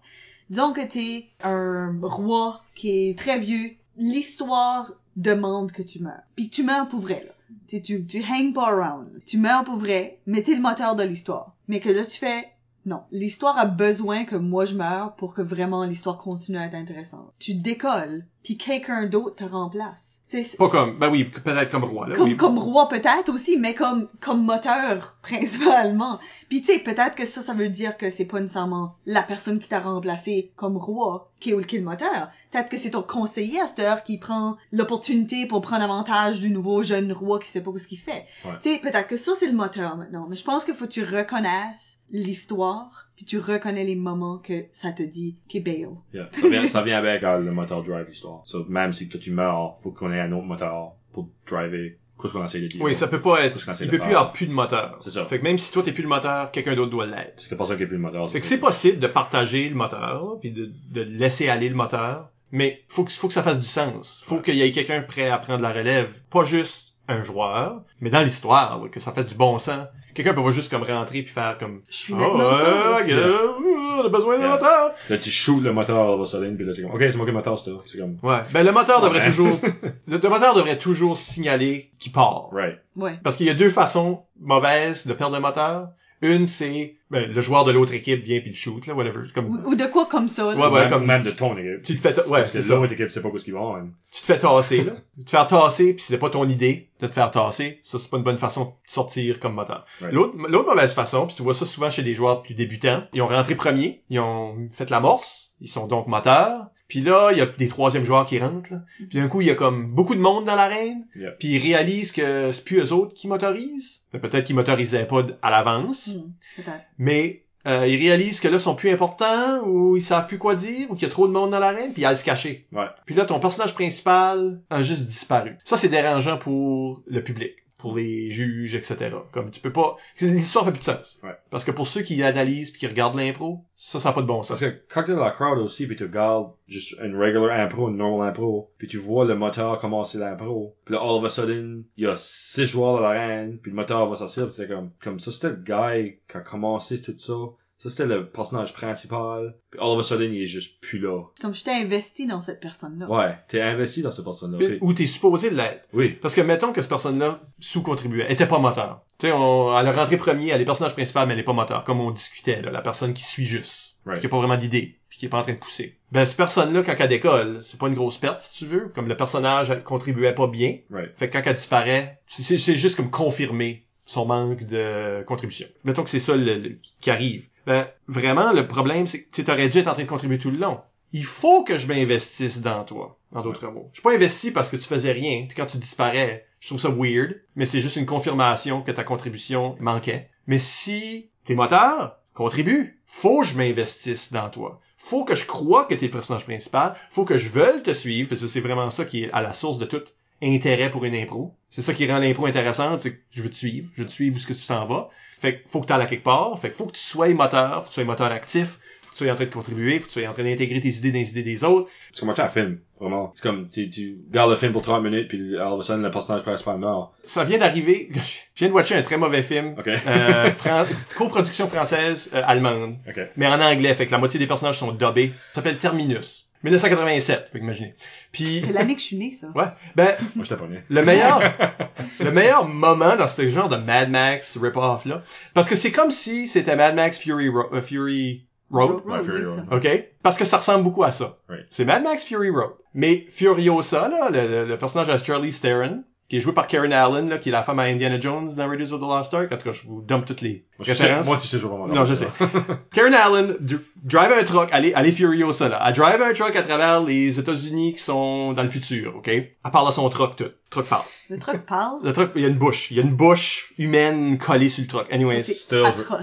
Disons 0.49 0.73
que 0.73 0.85
t'es 0.85 1.27
un 1.41 1.97
roi 2.01 2.61
qui 2.75 3.09
est 3.09 3.17
très 3.17 3.39
vieux, 3.39 3.71
l'histoire 3.97 4.91
demande 5.15 5.71
que 5.71 5.81
tu 5.81 5.99
meurs. 5.99 6.23
Puis 6.35 6.49
tu 6.49 6.63
meurs 6.63 6.89
pour 6.89 6.99
vrai, 6.99 7.23
là. 7.25 7.31
Tu, 7.69 7.81
tu, 7.81 8.05
tu 8.05 8.21
hang 8.21 8.53
pas 8.53 8.67
around. 8.67 9.07
Tu 9.25 9.37
meurs 9.37 9.63
pour 9.63 9.77
vrai, 9.77 10.19
mais 10.25 10.41
t'es 10.41 10.55
le 10.55 10.61
moteur 10.61 10.97
de 10.97 11.03
l'histoire. 11.03 11.55
Mais 11.69 11.79
que 11.79 11.89
là, 11.89 12.05
tu 12.05 12.17
fais, 12.17 12.45
non. 12.85 13.01
L'histoire 13.11 13.57
a 13.57 13.65
besoin 13.65 14.23
que 14.23 14.35
moi 14.35 14.63
je 14.63 14.75
meure 14.75 15.15
pour 15.15 15.33
que 15.33 15.41
vraiment 15.41 15.83
l'histoire 15.83 16.17
continue 16.17 16.57
à 16.57 16.65
être 16.65 16.75
intéressante. 16.75 17.33
Tu 17.39 17.53
décolles, 17.53 18.25
puis 18.47 18.55
quelqu'un 18.55 19.07
d'autre 19.07 19.35
te 19.35 19.43
remplace. 19.43 20.23
Tu 20.29 20.41
sais, 20.41 20.55
Pas 20.55 20.69
comme, 20.69 20.97
ben 20.97 21.09
oui, 21.09 21.25
peut-être 21.25 21.69
comme 21.69 21.83
roi, 21.83 22.07
là. 22.07 22.15
comme, 22.15 22.29
oui. 22.29 22.37
comme 22.37 22.57
roi 22.57 22.87
peut-être 22.87 23.27
aussi, 23.27 23.57
mais 23.57 23.75
comme, 23.75 24.07
comme 24.21 24.45
moteur 24.45 25.17
principalement. 25.21 26.17
Puis 26.47 26.61
tu 26.61 26.67
sais, 26.67 26.79
peut-être 26.79 27.15
que 27.17 27.25
ça, 27.25 27.41
ça 27.41 27.53
veut 27.53 27.67
dire 27.67 27.97
que 27.97 28.09
c'est 28.09 28.23
pas 28.23 28.39
nécessairement 28.39 28.95
la 29.05 29.21
personne 29.21 29.59
qui 29.59 29.67
t'a 29.67 29.81
remplacé 29.81 30.53
comme 30.55 30.77
roi 30.77 31.29
qui 31.41 31.51
est, 31.51 31.65
qui 31.65 31.75
est 31.75 31.79
le 31.79 31.83
moteur. 31.85 32.29
Peut-être 32.53 32.69
que 32.69 32.77
c'est 32.77 32.91
ton 32.91 33.01
conseiller 33.01 33.59
à 33.59 33.67
cette 33.67 33.79
heure 33.79 34.05
qui 34.05 34.17
prend 34.17 34.55
l'opportunité 34.71 35.45
pour 35.45 35.61
prendre 35.61 35.83
avantage 35.83 36.39
du 36.39 36.49
nouveau 36.49 36.83
jeune 36.83 37.11
roi 37.11 37.39
qui 37.39 37.49
sait 37.49 37.61
pas 37.61 37.71
ce 37.77 37.85
qu'il 37.89 37.99
fait. 37.99 38.27
Ouais. 38.45 38.51
Tu 38.63 38.69
sais, 38.69 38.79
peut-être 38.79 39.09
que 39.09 39.17
ça 39.17 39.33
c'est 39.37 39.47
le 39.47 39.57
moteur 39.57 39.97
maintenant. 39.97 40.25
Mais 40.29 40.37
je 40.37 40.45
pense 40.45 40.63
qu'il 40.63 40.73
faut 40.73 40.85
que 40.85 40.91
tu 40.91 41.03
reconnaisses 41.03 41.99
l'histoire, 42.11 43.06
puis 43.17 43.25
tu 43.25 43.39
reconnais 43.39 43.83
les 43.83 43.95
moments 43.95 44.37
que 44.37 44.65
ça 44.71 44.93
te 44.93 45.03
dit 45.03 45.35
qui 45.49 45.57
est 45.57 45.61
Bale. 45.61 45.89
Yeah. 46.13 46.29
Ça, 46.31 46.47
vient, 46.47 46.67
ça 46.69 46.81
vient 46.83 46.97
avec 46.99 47.23
euh, 47.23 47.39
le 47.39 47.51
moteur 47.51 47.83
drive 47.83 48.05
l'histoire. 48.07 48.41
So, 48.45 48.63
même 48.69 48.93
si 48.93 49.09
toi 49.09 49.19
tu 49.19 49.31
meurs, 49.31 49.75
faut 49.79 49.91
qu'on 49.91 50.13
ait 50.13 50.21
un 50.21 50.31
autre 50.31 50.45
moteur 50.45 50.93
pour 51.11 51.27
driver. 51.45 51.97
Qu'est-ce 52.21 52.33
qu'on 52.33 52.43
essaie 52.45 52.61
de 52.61 52.67
dire? 52.67 52.81
Oui, 52.81 52.95
ça 52.95 53.07
peut 53.07 53.21
pas 53.21 53.43
être, 53.45 53.59
il 53.81 53.89
peut 53.89 53.97
faire. 53.97 54.05
plus 54.05 54.15
avoir 54.15 54.31
plus 54.31 54.47
de 54.47 54.51
moteur. 54.51 54.97
C'est 55.01 55.11
ça. 55.11 55.25
Fait 55.25 55.37
que 55.37 55.43
même 55.43 55.57
si 55.59 55.71
toi 55.71 55.83
t'es 55.83 55.91
plus 55.91 56.01
le 56.03 56.09
moteur, 56.09 56.49
quelqu'un 56.51 56.73
d'autre 56.75 56.89
doit 56.91 57.05
l'être. 57.05 57.33
C'est 57.37 57.55
pas 57.55 57.65
ça 57.65 57.73
qu'il 57.75 57.81
n'y 57.81 57.85
a 57.85 57.87
plus 57.89 57.97
de 57.97 58.01
moteur. 58.01 58.29
Fait 58.29 58.39
que 58.39 58.45
c'est 58.45 58.59
possible 58.59 58.97
de 58.99 59.05
partager 59.07 59.69
le 59.69 59.75
moteur, 59.75 59.99
là, 59.99 60.35
puis 60.39 60.49
de, 60.51 60.71
de 60.91 61.01
laisser 61.01 61.47
aller 61.49 61.69
le 61.69 61.75
moteur, 61.75 62.29
mais 62.51 62.81
faut 62.87 63.03
que, 63.03 63.11
faut 63.11 63.27
que 63.27 63.33
ça 63.35 63.43
fasse 63.43 63.59
du 63.59 63.67
sens. 63.67 64.21
Faut 64.25 64.37
Ouais. 64.37 64.41
qu'il 64.41 64.55
y 64.55 64.61
ait 64.63 64.71
quelqu'un 64.71 65.01
prêt 65.01 65.27
à 65.29 65.37
prendre 65.37 65.61
la 65.61 65.71
relève. 65.71 66.09
Pas 66.31 66.43
juste 66.43 66.86
un 67.07 67.23
joueur, 67.23 67.81
mais 68.01 68.09
dans 68.09 68.21
l'histoire, 68.21 68.81
que 68.91 68.99
ça 68.99 69.11
fasse 69.11 69.27
du 69.27 69.35
bon 69.35 69.57
sens. 69.59 69.85
Quelqu'un 70.13 70.33
peut 70.33 70.43
pas 70.43 70.49
juste 70.51 70.71
comme 70.71 70.81
rentrer 70.83 71.21
puis 71.21 71.31
faire 71.31 71.57
comme 71.59 71.81
Je 71.89 71.95
suis 71.95 72.13
Oh, 72.13 72.37
gars, 72.37 74.05
a 74.05 74.09
besoin 74.09 74.37
d'un 74.37 74.43
Yeah. 74.45 74.51
moteur. 74.55 74.91
Là, 75.09 75.17
tu 75.17 75.29
shoots 75.29 75.61
le 75.61 75.73
moteur 75.73 75.97
all 75.99 76.09
of 76.15 76.21
a 76.21 76.25
sudden, 76.25 76.55
puis 76.55 76.65
là, 76.65 76.73
c'est 76.73 76.81
comme, 76.81 76.91
ok, 76.91 76.99
c'est 77.01 77.15
moi 77.15 77.25
qui 77.25 77.29
ai 77.29 77.33
le 77.33 77.37
moteur, 77.37 77.59
still. 77.59 77.75
C'est 77.85 77.99
comme, 77.99 78.17
Ouais. 78.23 78.39
Ben, 78.51 78.63
le 78.65 78.71
moteur 78.71 79.01
devrait 79.01 79.25
toujours, 79.25 79.57
le, 80.07 80.17
le 80.17 80.29
moteur 80.29 80.55
devrait 80.55 80.77
toujours 80.77 81.17
signaler 81.17 81.91
qu'il 81.99 82.11
part. 82.11 82.49
right. 82.51 82.79
Ouais. 82.95 83.19
Parce 83.23 83.35
qu'il 83.37 83.45
y 83.45 83.49
a 83.49 83.53
deux 83.53 83.69
façons 83.69 84.23
mauvaises 84.39 85.05
de 85.05 85.13
perdre 85.13 85.35
le 85.35 85.41
moteur. 85.41 85.89
Une, 86.21 86.47
c'est, 86.47 86.95
ben, 87.11 87.31
le 87.31 87.41
joueur 87.41 87.63
de 87.63 87.71
l'autre 87.71 87.93
équipe 87.93 88.23
vient 88.23 88.39
puis 88.39 88.49
le 88.49 88.55
shoot, 88.55 88.87
là, 88.87 88.95
whatever. 88.95 89.19
Comme, 89.35 89.49
Ou, 89.65 89.69
ou 89.71 89.75
de 89.75 89.85
quoi 89.85 90.07
comme 90.07 90.27
ça, 90.29 90.45
là. 90.45 90.55
Ouais, 90.55 90.73
ouais. 90.73 90.79
même, 90.81 90.89
comme- 90.89 91.05
même 91.05 91.23
de 91.23 91.29
ton 91.31 91.55
équipe. 91.57 91.83
tu 91.83 91.95
te 91.95 92.01
fais, 92.01 92.13
ta- 92.13 92.23
ouais, 92.27 92.39
Parce 92.39 92.49
c'est 92.51 92.59
que 92.59 92.63
ça. 92.65 92.75
l'autre 92.75 92.93
équipe 92.93 93.09
sait 93.09 93.21
pas 93.21 93.29
où 93.29 93.37
ce 93.37 93.43
qu'ils 93.43 93.53
vont, 93.53 93.75
hein. 93.75 93.87
Tu 94.11 94.21
te 94.21 94.25
fais 94.25 94.39
tasser, 94.39 94.83
là. 94.83 94.93
Tu 95.17 95.25
te 95.25 95.29
faire 95.29 95.45
tasser 95.47 95.93
puis 95.93 96.03
c'était 96.03 96.17
pas 96.17 96.29
ton 96.31 96.47
idée 96.49 96.89
de 97.01 97.07
te 97.07 97.13
faire 97.13 97.29
tasser. 97.29 97.79
Ça, 97.83 97.99
c'est 97.99 98.09
pas 98.09 98.17
une 98.17 98.23
bonne 98.23 98.37
façon 98.39 98.65
de 98.65 98.69
sortir 98.85 99.39
comme 99.39 99.53
moteur. 99.53 99.85
Ouais. 100.01 100.11
L'autre, 100.11 100.35
l'autre 100.49 100.69
mauvaise 100.73 100.93
façon, 100.93 101.27
puis 101.27 101.35
tu 101.35 101.43
vois 101.43 101.53
ça 101.53 101.65
souvent 101.67 101.89
chez 101.91 102.01
les 102.01 102.15
joueurs 102.15 102.41
plus 102.41 102.55
débutants, 102.55 103.03
ils 103.13 103.21
ont 103.21 103.27
rentré 103.27 103.53
premier, 103.55 104.01
ils 104.09 104.19
ont 104.19 104.55
fait 104.71 104.89
l'amorce, 104.89 105.53
ils 105.61 105.69
sont 105.69 105.85
donc 105.87 106.07
moteurs, 106.07 106.65
puis 106.87 107.01
là, 107.01 107.29
il 107.31 107.37
y 107.37 107.41
a 107.41 107.45
des 107.45 107.67
troisièmes 107.67 108.03
joueurs 108.03 108.25
qui 108.25 108.39
rentrent, 108.39 108.71
là. 108.73 108.81
Puis 109.09 109.19
d'un 109.19 109.27
coup, 109.27 109.41
il 109.41 109.47
y 109.47 109.51
a 109.51 109.55
comme 109.55 109.87
beaucoup 109.87 110.15
de 110.15 110.19
monde 110.21 110.45
dans 110.45 110.55
l'arène, 110.55 111.05
Yeah. 111.15 111.31
puis 111.31 111.49
ils 111.49 111.61
réalisent 111.61 112.11
que 112.11 112.51
c'est 112.51 112.63
plus 112.63 112.79
eux 112.79 112.93
autres 112.93 113.13
qui 113.13 113.27
motorisent. 113.27 114.03
Mais 114.13 114.19
Peut-être 114.19 114.45
qu'ils 114.45 114.55
motorisaient 114.55 115.05
pas 115.05 115.25
à 115.41 115.49
l'avance, 115.51 116.07
Hmm, 116.07 116.31
peut-être. 116.55 116.85
mais 116.97 117.43
euh, 117.65 117.85
ils 117.85 117.97
réalisent 117.97 118.39
que 118.39 118.47
là, 118.47 118.55
ils 118.55 118.59
sont 118.61 118.75
plus 118.75 118.89
importants, 118.91 119.61
ou 119.65 119.97
ils 119.97 120.01
savent 120.01 120.27
plus 120.27 120.37
quoi 120.37 120.55
dire, 120.55 120.89
ou 120.89 120.95
qu'il 120.95 121.05
y 121.07 121.11
a 121.11 121.13
trop 121.13 121.27
de 121.27 121.33
monde 121.33 121.51
dans 121.51 121.59
l'arène, 121.59 121.91
puis 121.91 122.03
ils 122.03 122.05
allent 122.05 122.15
se 122.15 122.23
cacher. 122.23 122.65
Ouais. 122.71 122.85
Puis 123.05 123.13
là, 123.15 123.25
ton 123.25 123.39
personnage 123.41 123.73
principal 123.73 124.61
a 124.69 124.81
juste 124.81 125.07
disparu. 125.07 125.57
Ça, 125.65 125.75
c'est 125.75 125.89
dérangeant 125.89 126.37
pour 126.37 127.01
le 127.07 127.21
public, 127.23 127.55
pour 127.77 127.95
les 127.95 128.31
juges, 128.31 128.75
etc. 128.75 129.15
Comme 129.31 129.51
tu 129.51 129.59
peux 129.59 129.71
pas... 129.71 129.97
L'histoire 130.19 130.65
fait 130.65 130.71
plus 130.71 130.79
de 130.79 130.85
sens. 130.85 131.19
Ouais. 131.23 131.35
Parce 131.49 131.63
que 131.63 131.71
pour 131.71 131.87
ceux 131.87 132.01
qui 132.01 132.21
analysent 132.23 132.71
puis 132.71 132.79
qui 132.79 132.87
regardent 132.87 133.15
l'impro, 133.15 133.63
ça, 133.75 133.99
ça 133.99 134.09
n'a 134.09 134.15
pas 134.15 134.21
de 134.21 134.27
bon 134.27 134.41
sens. 134.41 134.59
Parce 134.59 134.71
que 134.71 134.81
quand 134.89 135.03
t'es 135.03 135.13
dans 135.13 135.23
la 135.23 135.31
crowd 135.31 135.59
aussi, 135.59 135.85
puis 135.85 135.95
tu 135.95 136.03
regardes 136.03 136.51
juste 136.67 136.95
une 137.03 137.15
regular 137.15 137.51
impro, 137.51 137.89
une 137.89 137.97
normal 137.97 138.29
impro, 138.29 138.71
puis 138.77 138.87
tu 138.87 138.97
vois 138.97 139.25
le 139.25 139.35
moteur 139.35 139.77
commencer 139.79 140.17
l'impro, 140.17 140.75
puis 140.85 140.95
là, 140.95 141.01
all 141.01 141.17
of 141.17 141.25
a 141.25 141.29
sudden, 141.29 141.83
il 141.97 142.05
y 142.05 142.07
a 142.07 142.15
six 142.17 142.65
joueurs 142.65 142.95
dans 142.95 143.01
l'arène, 143.01 143.59
puis 143.59 143.71
le 143.71 143.75
moteur 143.75 144.07
va 144.07 144.15
sortir, 144.15 144.51
c'est 144.51 144.67
comme, 144.67 144.91
comme 145.03 145.19
ça, 145.19 145.31
c'était 145.31 145.49
le 145.49 145.57
gars 145.57 145.93
qui 145.93 146.37
a 146.37 146.39
commencé 146.39 147.01
tout 147.01 147.15
ça. 147.17 147.33
Ça, 147.77 147.91
c'était 147.91 148.07
le 148.07 148.27
personnage 148.29 148.73
principal. 148.73 149.55
Puis 149.69 149.79
all 149.79 149.89
of 149.89 149.99
a 149.99 150.03
sudden, 150.03 150.33
il 150.33 150.41
est 150.41 150.45
juste 150.47 150.81
plus 150.81 150.97
là. 150.99 151.21
Comme 151.39 151.53
j'étais 151.53 151.71
investi 151.71 152.25
dans 152.25 152.41
cette 152.41 152.59
personne-là. 152.59 153.07
Ouais, 153.07 153.35
t'es 153.47 153.61
investi 153.61 154.01
dans 154.01 154.09
cette 154.09 154.25
personne-là. 154.25 154.57
Puis- 154.57 154.77
Ou 154.81 154.93
t'es 154.93 155.05
supposé 155.05 155.51
l'être. 155.51 155.85
Oui, 155.93 156.17
Parce 156.21 156.33
que 156.33 156.41
mettons 156.41 156.73
que 156.73 156.81
cette 156.81 156.89
personne-là 156.89 157.39
sous-contribuait, 157.59 158.31
était 158.31 158.47
pas 158.47 158.57
moteur. 158.59 159.03
Tu 159.19 159.27
sais, 159.27 159.31
on, 159.33 159.77
elle 159.77 159.87
a 159.87 159.91
rentré 159.91 160.17
premier, 160.17 160.49
elle 160.49 160.61
est 160.61 160.65
personnage 160.65 160.93
principal, 160.93 161.27
mais 161.27 161.33
elle 161.33 161.39
est 161.39 161.43
pas 161.43 161.53
moteur, 161.53 161.83
comme 161.83 161.99
on 162.01 162.11
discutait, 162.11 162.61
là, 162.61 162.71
la 162.71 162.81
personne 162.81 163.13
qui 163.13 163.23
suit 163.23 163.45
juste. 163.45 163.97
Right. 164.05 164.19
Qui 164.21 164.25
a 164.27 164.29
pas 164.29 164.37
vraiment 164.37 164.57
d'idée, 164.57 164.99
puis 165.09 165.19
qui 165.19 165.25
est 165.25 165.29
pas 165.29 165.39
en 165.39 165.43
train 165.43 165.53
de 165.53 165.57
pousser. 165.59 165.97
Ben, 166.11 166.25
cette 166.25 166.37
personne-là, 166.37 166.81
quand 166.83 166.95
elle 166.97 167.09
décolle, 167.09 167.59
c'est 167.61 167.79
pas 167.79 167.87
une 167.89 167.95
grosse 167.95 168.17
perte, 168.17 168.41
si 168.41 168.57
tu 168.59 168.65
veux. 168.65 168.89
Comme 168.95 169.07
le 169.07 169.17
personnage, 169.17 169.69
elle 169.69 169.83
contribuait 169.83 170.33
pas 170.33 170.47
bien. 170.47 170.77
right. 170.91 171.11
Fait 171.17 171.29
que 171.29 171.33
quand 171.37 171.43
elle 171.45 171.55
disparaît, 171.55 172.21
c'est- 172.27 172.41
c'est 172.43 172.57
c'est 172.57 172.75
juste 172.75 172.95
comme 172.95 173.09
confirmer 173.11 173.85
son 174.05 174.25
manque 174.25 174.63
de 174.63 175.23
contribution. 175.23 175.67
Mettons 175.83 176.03
que 176.03 176.09
c'est 176.09 176.19
ça 176.21 176.35
le- 176.35 176.57
le- 176.57 176.79
qui 177.01 177.09
arrive. 177.11 177.45
Ben, 177.67 177.85
vraiment, 178.07 178.53
le 178.53 178.65
problème, 178.65 179.07
c'est 179.07 179.23
que 179.23 179.41
tu 179.41 179.51
aurais 179.51 179.67
dû 179.67 179.77
être 179.77 179.89
en 179.89 179.93
train 179.93 180.03
de 180.03 180.07
contribuer 180.07 180.39
tout 180.39 180.49
le 180.49 180.57
long. 180.57 180.79
Il 181.11 181.25
faut 181.25 181.65
que 181.65 181.77
je 181.77 181.85
m'investisse 181.85 182.61
dans 182.61 182.85
toi, 182.85 183.19
en 183.33 183.41
d'autres 183.41 183.67
mots. 183.67 183.89
Je 183.91 183.97
suis 183.97 184.03
pas 184.03 184.13
investi 184.13 184.51
parce 184.51 184.69
que 184.69 184.77
tu 184.77 184.85
faisais 184.85 185.11
rien, 185.11 185.45
puis 185.47 185.55
quand 185.55 185.65
tu 185.65 185.77
disparais, 185.77 186.47
je 186.61 186.67
trouve 186.67 186.79
ça 186.79 186.89
weird, 186.89 187.41
mais 187.57 187.65
c'est 187.65 187.81
juste 187.81 187.97
une 187.97 188.05
confirmation 188.05 188.81
que 188.81 188.91
ta 188.91 189.03
contribution 189.03 189.75
manquait. 189.81 190.29
Mais 190.47 190.59
si 190.59 191.29
t'es 191.43 191.55
moteur, 191.55 192.17
contribue. 192.33 193.01
Faut 193.05 193.41
que 193.41 193.47
je 193.47 193.57
m'investisse 193.57 194.31
dans 194.31 194.49
toi. 194.49 194.79
Faut 194.95 195.25
que 195.25 195.35
je 195.35 195.45
croie 195.45 195.85
que 195.85 195.93
t'es 195.93 196.05
le 196.05 196.11
personnage 196.11 196.45
principal. 196.45 196.95
Faut 197.11 197.25
que 197.25 197.37
je 197.37 197.49
veuille 197.49 197.83
te 197.83 197.91
suivre, 197.91 198.29
parce 198.29 198.41
que 198.41 198.47
c'est 198.47 198.61
vraiment 198.61 198.89
ça 198.89 199.03
qui 199.03 199.23
est 199.23 199.31
à 199.31 199.41
la 199.41 199.51
source 199.51 199.77
de 199.77 199.85
tout 199.85 200.03
intérêt 200.41 200.89
pour 200.89 201.03
une 201.03 201.15
impro. 201.15 201.53
C'est 201.69 201.81
ça 201.81 201.93
qui 201.93 202.09
rend 202.09 202.19
l'impro 202.19 202.45
intéressante, 202.45 203.01
c'est 203.01 203.15
que 203.15 203.21
je 203.31 203.41
veux 203.41 203.49
te 203.49 203.55
suivre, 203.55 203.89
je 203.95 204.01
veux 204.01 204.07
te 204.07 204.11
suivre 204.11 204.37
où 204.37 204.39
ce 204.39 204.47
que 204.47 204.53
tu 204.53 204.65
t'en 204.65 204.85
vas. 204.85 205.09
Fait 205.39 205.59
que 205.59 205.69
faut 205.69 205.81
que 205.81 205.87
tu 205.87 205.93
ailles 205.93 206.01
à 206.01 206.05
quelque 206.05 206.23
part, 206.23 206.57
fait 206.59 206.69
que 206.71 206.75
faut 206.75 206.85
que 206.85 206.93
tu 206.93 207.01
sois 207.01 207.29
moteur, 207.29 207.75
faut 207.83 207.83
que 207.83 207.87
tu 207.89 207.93
sois 207.95 208.03
moteur 208.05 208.31
actif, 208.31 208.79
faut 209.01 209.11
que 209.11 209.17
tu 209.17 209.23
sois 209.23 209.31
en 209.31 209.35
train 209.35 209.45
de 209.45 209.49
contribuer, 209.53 209.99
faut 209.99 210.07
que 210.07 210.13
tu 210.13 210.19
sois 210.21 210.29
en 210.29 210.33
train 210.33 210.43
d'intégrer 210.43 210.81
tes 210.81 210.89
idées 210.89 211.11
dans 211.11 211.19
les 211.19 211.29
idées 211.29 211.43
des 211.43 211.63
autres. 211.63 211.89
C'est 212.11 212.21
comme 212.25 212.33
un 212.37 212.47
film, 212.47 212.79
vraiment. 212.99 213.31
C'est 213.35 213.41
comme, 213.43 213.69
tu, 213.69 213.87
tu 213.89 214.17
regardes 214.29 214.49
le 214.49 214.55
film 214.55 214.71
pour 214.73 214.81
30 214.81 215.03
minutes, 215.03 215.27
puis 215.27 215.55
all 215.57 215.73
of 215.73 215.79
a 215.79 215.83
sudden, 215.83 216.01
le 216.01 216.09
personnage 216.11 216.41
principal 216.43 216.77
meurt. 216.79 217.11
Ça 217.23 217.43
vient 217.43 217.59
d'arriver, 217.59 218.09
je 218.55 218.59
viens 218.59 218.69
de 218.69 218.73
watcher 218.73 218.95
un 218.95 219.03
très 219.03 219.17
mauvais 219.17 219.43
film, 219.43 219.75
Ok. 219.77 219.87
euh, 219.87 220.51
Fran- 220.53 220.85
coproduction 221.15 221.67
française 221.67 222.31
euh, 222.33 222.41
allemande, 222.45 222.95
Ok. 223.07 223.19
mais 223.35 223.45
en 223.47 223.61
anglais, 223.61 223.93
fait 223.93 224.05
que 224.07 224.11
la 224.11 224.17
moitié 224.17 224.39
des 224.39 224.47
personnages 224.47 224.79
sont 224.79 224.91
dubbés. 224.91 225.33
Ça 225.49 225.55
s'appelle 225.61 225.77
Terminus. 225.77 226.46
1987, 226.63 227.49
faut 227.51 227.57
imaginer. 227.57 227.95
Puis, 228.31 228.63
C'est 228.65 228.73
l'année 228.73 228.95
que 228.95 229.01
je 229.01 229.05
suis 229.05 229.17
née, 229.17 229.37
ça. 229.39 229.47
ouais, 229.55 229.67
ben, 229.95 230.15
Moi, 230.35 230.43
j'étais 230.43 230.55
pas 230.59 230.67
né. 230.67 230.83
le 230.89 231.03
meilleur 231.03 231.41
le 232.19 232.31
meilleur 232.31 232.67
moment 232.67 233.15
dans 233.15 233.27
ce 233.27 233.47
genre 233.49 233.69
de 233.69 233.77
Mad 233.77 234.09
Max 234.09 234.57
rip-off 234.57 235.05
là 235.05 235.23
parce 235.53 235.67
que 235.69 235.75
c'est 235.75 235.91
comme 235.91 236.11
si 236.11 236.47
c'était 236.47 236.75
Mad 236.75 236.95
Max 236.95 237.19
Fury 237.19 237.49
Ro- 237.49 237.69
euh, 237.73 237.81
Fury 237.81 238.45
Road 238.71 239.01
Ouais, 239.05 239.21
Fury 239.23 239.45
Road. 239.45 239.65
OK? 239.71 239.87
Parce 240.23 240.35
que 240.37 240.45
ça 240.45 240.57
ressemble 240.57 240.83
beaucoup 240.83 241.03
à 241.03 241.11
ça 241.11 241.37
Right. 241.47 241.65
c'est 241.69 241.85
Mad 241.85 242.03
Max 242.03 242.23
Fury 242.23 242.49
Road 242.49 242.71
mais 242.93 243.25
Furiosa 243.29 244.09
là 244.09 244.29
le, 244.29 244.47
le- 244.47 244.65
le 244.65 244.77
personnage 244.77 245.07
de 245.07 245.23
Charlie 245.25 245.53
Theron 245.53 246.03
qui 246.29 246.37
est 246.37 246.39
joué 246.41 246.53
par 246.53 246.67
Karen 246.67 246.91
Allen 246.91 247.29
là 247.29 247.37
qui 247.37 247.49
est 247.49 247.51
la 247.51 247.63
femme 247.63 247.79
à 247.79 247.83
Indiana 247.83 248.19
Jones 248.19 248.53
dans 248.55 248.67
Raiders 248.69 248.91
of 248.91 248.99
the 248.99 249.03
Lost 249.03 249.33
Ark 249.33 249.51
en 249.51 249.57
tout 249.57 249.63
cas 249.63 249.71
je 249.71 249.87
vous 249.87 250.01
donne 250.01 250.25
toutes 250.25 250.41
les 250.41 250.65
Moi, 250.77 250.85
sais, 250.85 250.91
références 250.91 251.25
moi, 251.25 251.37
tu 251.37 251.47
sais, 251.47 251.57
je 251.57 251.65
vraiment. 251.67 251.87
non, 251.87 252.05
je 252.05 252.15
sais. 252.15 252.27
Karen 252.93 253.13
Allen 253.13 253.55
drive 254.03 254.31
un 254.31 254.43
truck, 254.43 254.69
elle 254.73 254.85
est, 254.85 254.93
elle 254.95 255.05
est 255.05 255.11
Furiosa, 255.11 255.69
là. 255.69 255.81
Elle 255.87 255.93
drive 255.93 256.21
un 256.21 256.33
truck 256.33 256.55
à 256.55 256.61
travers 256.63 257.03
les 257.03 257.39
États-Unis 257.39 257.93
qui 257.93 258.01
sont 258.01 258.53
dans 258.53 258.63
le 258.63 258.69
futur, 258.69 259.15
OK? 259.17 259.27
Elle 259.27 259.55
parle 259.71 259.87
à 259.87 259.91
son 259.91 260.09
truck, 260.09 260.35
tout. 260.35 260.43
Le 260.43 260.53
truck 260.69 260.85
parle. 260.87 261.03
Le 261.29 261.39
truc 261.39 261.65
parle? 261.65 261.99
Le 262.03 262.13
truck, 262.13 262.31
il 262.35 262.41
y 262.41 262.45
a 262.45 262.49
une 262.49 262.57
bouche. 262.57 262.91
Il 262.91 262.97
y 262.97 262.99
a 262.99 263.03
une 263.03 263.15
bouche 263.15 263.73
humaine 263.77 264.37
collée 264.37 264.69
sur 264.69 264.81
le 264.81 264.87
truck. 264.87 265.11
Anyways, 265.11 265.43
C'est 265.43 265.53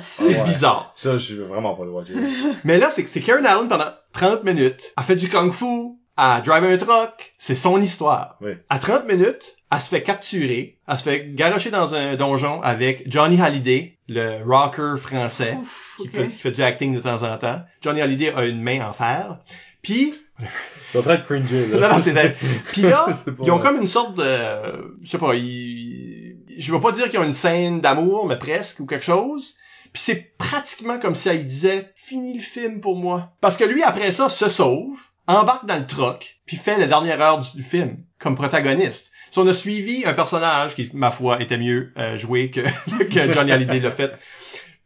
c'est 0.03 0.45
bizarre. 0.45 0.93
Ça, 0.97 1.17
je 1.17 1.35
veux 1.37 1.45
vraiment 1.45 1.75
pas 1.75 1.85
le 1.85 1.91
watcher. 1.91 2.15
Mais 2.65 2.79
là, 2.79 2.91
c'est 2.91 3.03
que 3.05 3.09
c'est 3.11 3.21
Karen 3.21 3.45
Allen 3.47 3.69
pendant 3.69 3.91
30 4.13 4.45
minutes. 4.45 4.93
Elle 4.99 5.05
fait 5.05 5.17
du 5.17 5.29
kung-fu. 5.29 5.97
Elle 6.17 6.43
drive 6.43 6.65
un 6.65 6.77
truck. 6.77 7.35
C'est 7.39 7.55
son 7.55 7.81
histoire. 7.81 8.37
Oui. 8.41 8.53
À 8.69 8.79
30 8.79 9.07
minutes, 9.07 9.57
elle 9.73 9.81
se 9.81 9.89
fait 9.89 10.03
capturer. 10.03 10.79
Elle 10.87 10.99
se 10.99 11.03
fait 11.03 11.35
garocher 11.35 11.71
dans 11.71 11.95
un 11.95 12.17
donjon 12.17 12.63
avec 12.63 13.05
Johnny 13.11 13.41
Hallyday, 13.41 13.99
le 14.09 14.43
rocker 14.45 14.97
français. 14.99 15.57
Ouf, 15.61 15.97
qui, 15.99 16.09
fait, 16.09 16.29
qui 16.29 16.39
fait 16.39 16.53
du 16.53 16.63
acting 16.63 16.95
de 16.95 17.01
temps 17.01 17.23
en 17.23 17.37
temps. 17.39 17.63
Johnny 17.81 18.01
Hallyday 18.01 18.33
a 18.35 18.45
une 18.45 18.63
main 18.63 18.87
en 18.87 18.93
fer. 18.93 19.39
Puis, 19.83 20.15
C'est 20.91 20.99
en 20.99 21.03
train 21.03 21.17
de 21.17 21.23
cringer, 21.23 21.67
là. 21.67 21.79
non, 21.79 21.95
non, 21.95 21.99
c'est 21.99 22.13
dingue. 22.13 22.35
Puis 22.73 22.83
là, 22.83 23.07
ils 23.43 23.51
ont 23.51 23.57
vrai. 23.57 23.69
comme 23.69 23.81
une 23.81 23.89
sorte 23.89 24.17
de, 24.17 24.95
je 25.03 25.11
sais 25.11 25.19
pas, 25.19 25.35
ils, 25.35 26.37
je 26.57 26.73
veux 26.73 26.81
pas 26.81 26.93
dire 26.93 27.09
qu'ils 27.09 27.19
ont 27.19 27.25
une 27.25 27.33
scène 27.33 27.81
d'amour, 27.81 28.27
mais 28.27 28.39
presque, 28.39 28.81
ou 28.81 28.87
quelque 28.87 29.05
chose. 29.05 29.55
Puis 29.93 30.03
c'est 30.03 30.37
pratiquement 30.39 30.99
comme 30.99 31.15
si 31.15 31.29
elle 31.29 31.47
disait, 31.47 31.93
fini 31.95 32.35
le 32.35 32.43
film 32.43 32.81
pour 32.81 32.97
moi. 32.97 33.33
Parce 33.41 33.57
que 33.57 33.65
lui, 33.65 33.83
après 33.83 34.13
ça, 34.13 34.29
se 34.29 34.49
sauve, 34.49 34.99
embarque 35.27 35.67
dans 35.67 35.77
le 35.77 35.87
truck, 35.87 36.37
puis 36.47 36.57
fait 36.57 36.77
la 36.79 36.87
dernière 36.87 37.21
heure 37.21 37.39
du, 37.39 37.57
du 37.57 37.63
film, 37.63 37.99
comme 38.19 38.35
protagoniste. 38.35 39.11
Si 39.31 39.39
on 39.39 39.47
a 39.47 39.53
suivi 39.53 40.05
un 40.07 40.13
personnage 40.15 40.75
qui, 40.75 40.91
ma 40.95 41.11
foi, 41.11 41.41
était 41.43 41.59
mieux 41.59 41.93
euh, 41.99 42.17
joué 42.17 42.51
que, 42.51 42.61
que 43.05 43.33
Johnny 43.33 43.53
Hallyday 43.53 43.81
l'a 43.81 43.91
fait. 43.91 44.13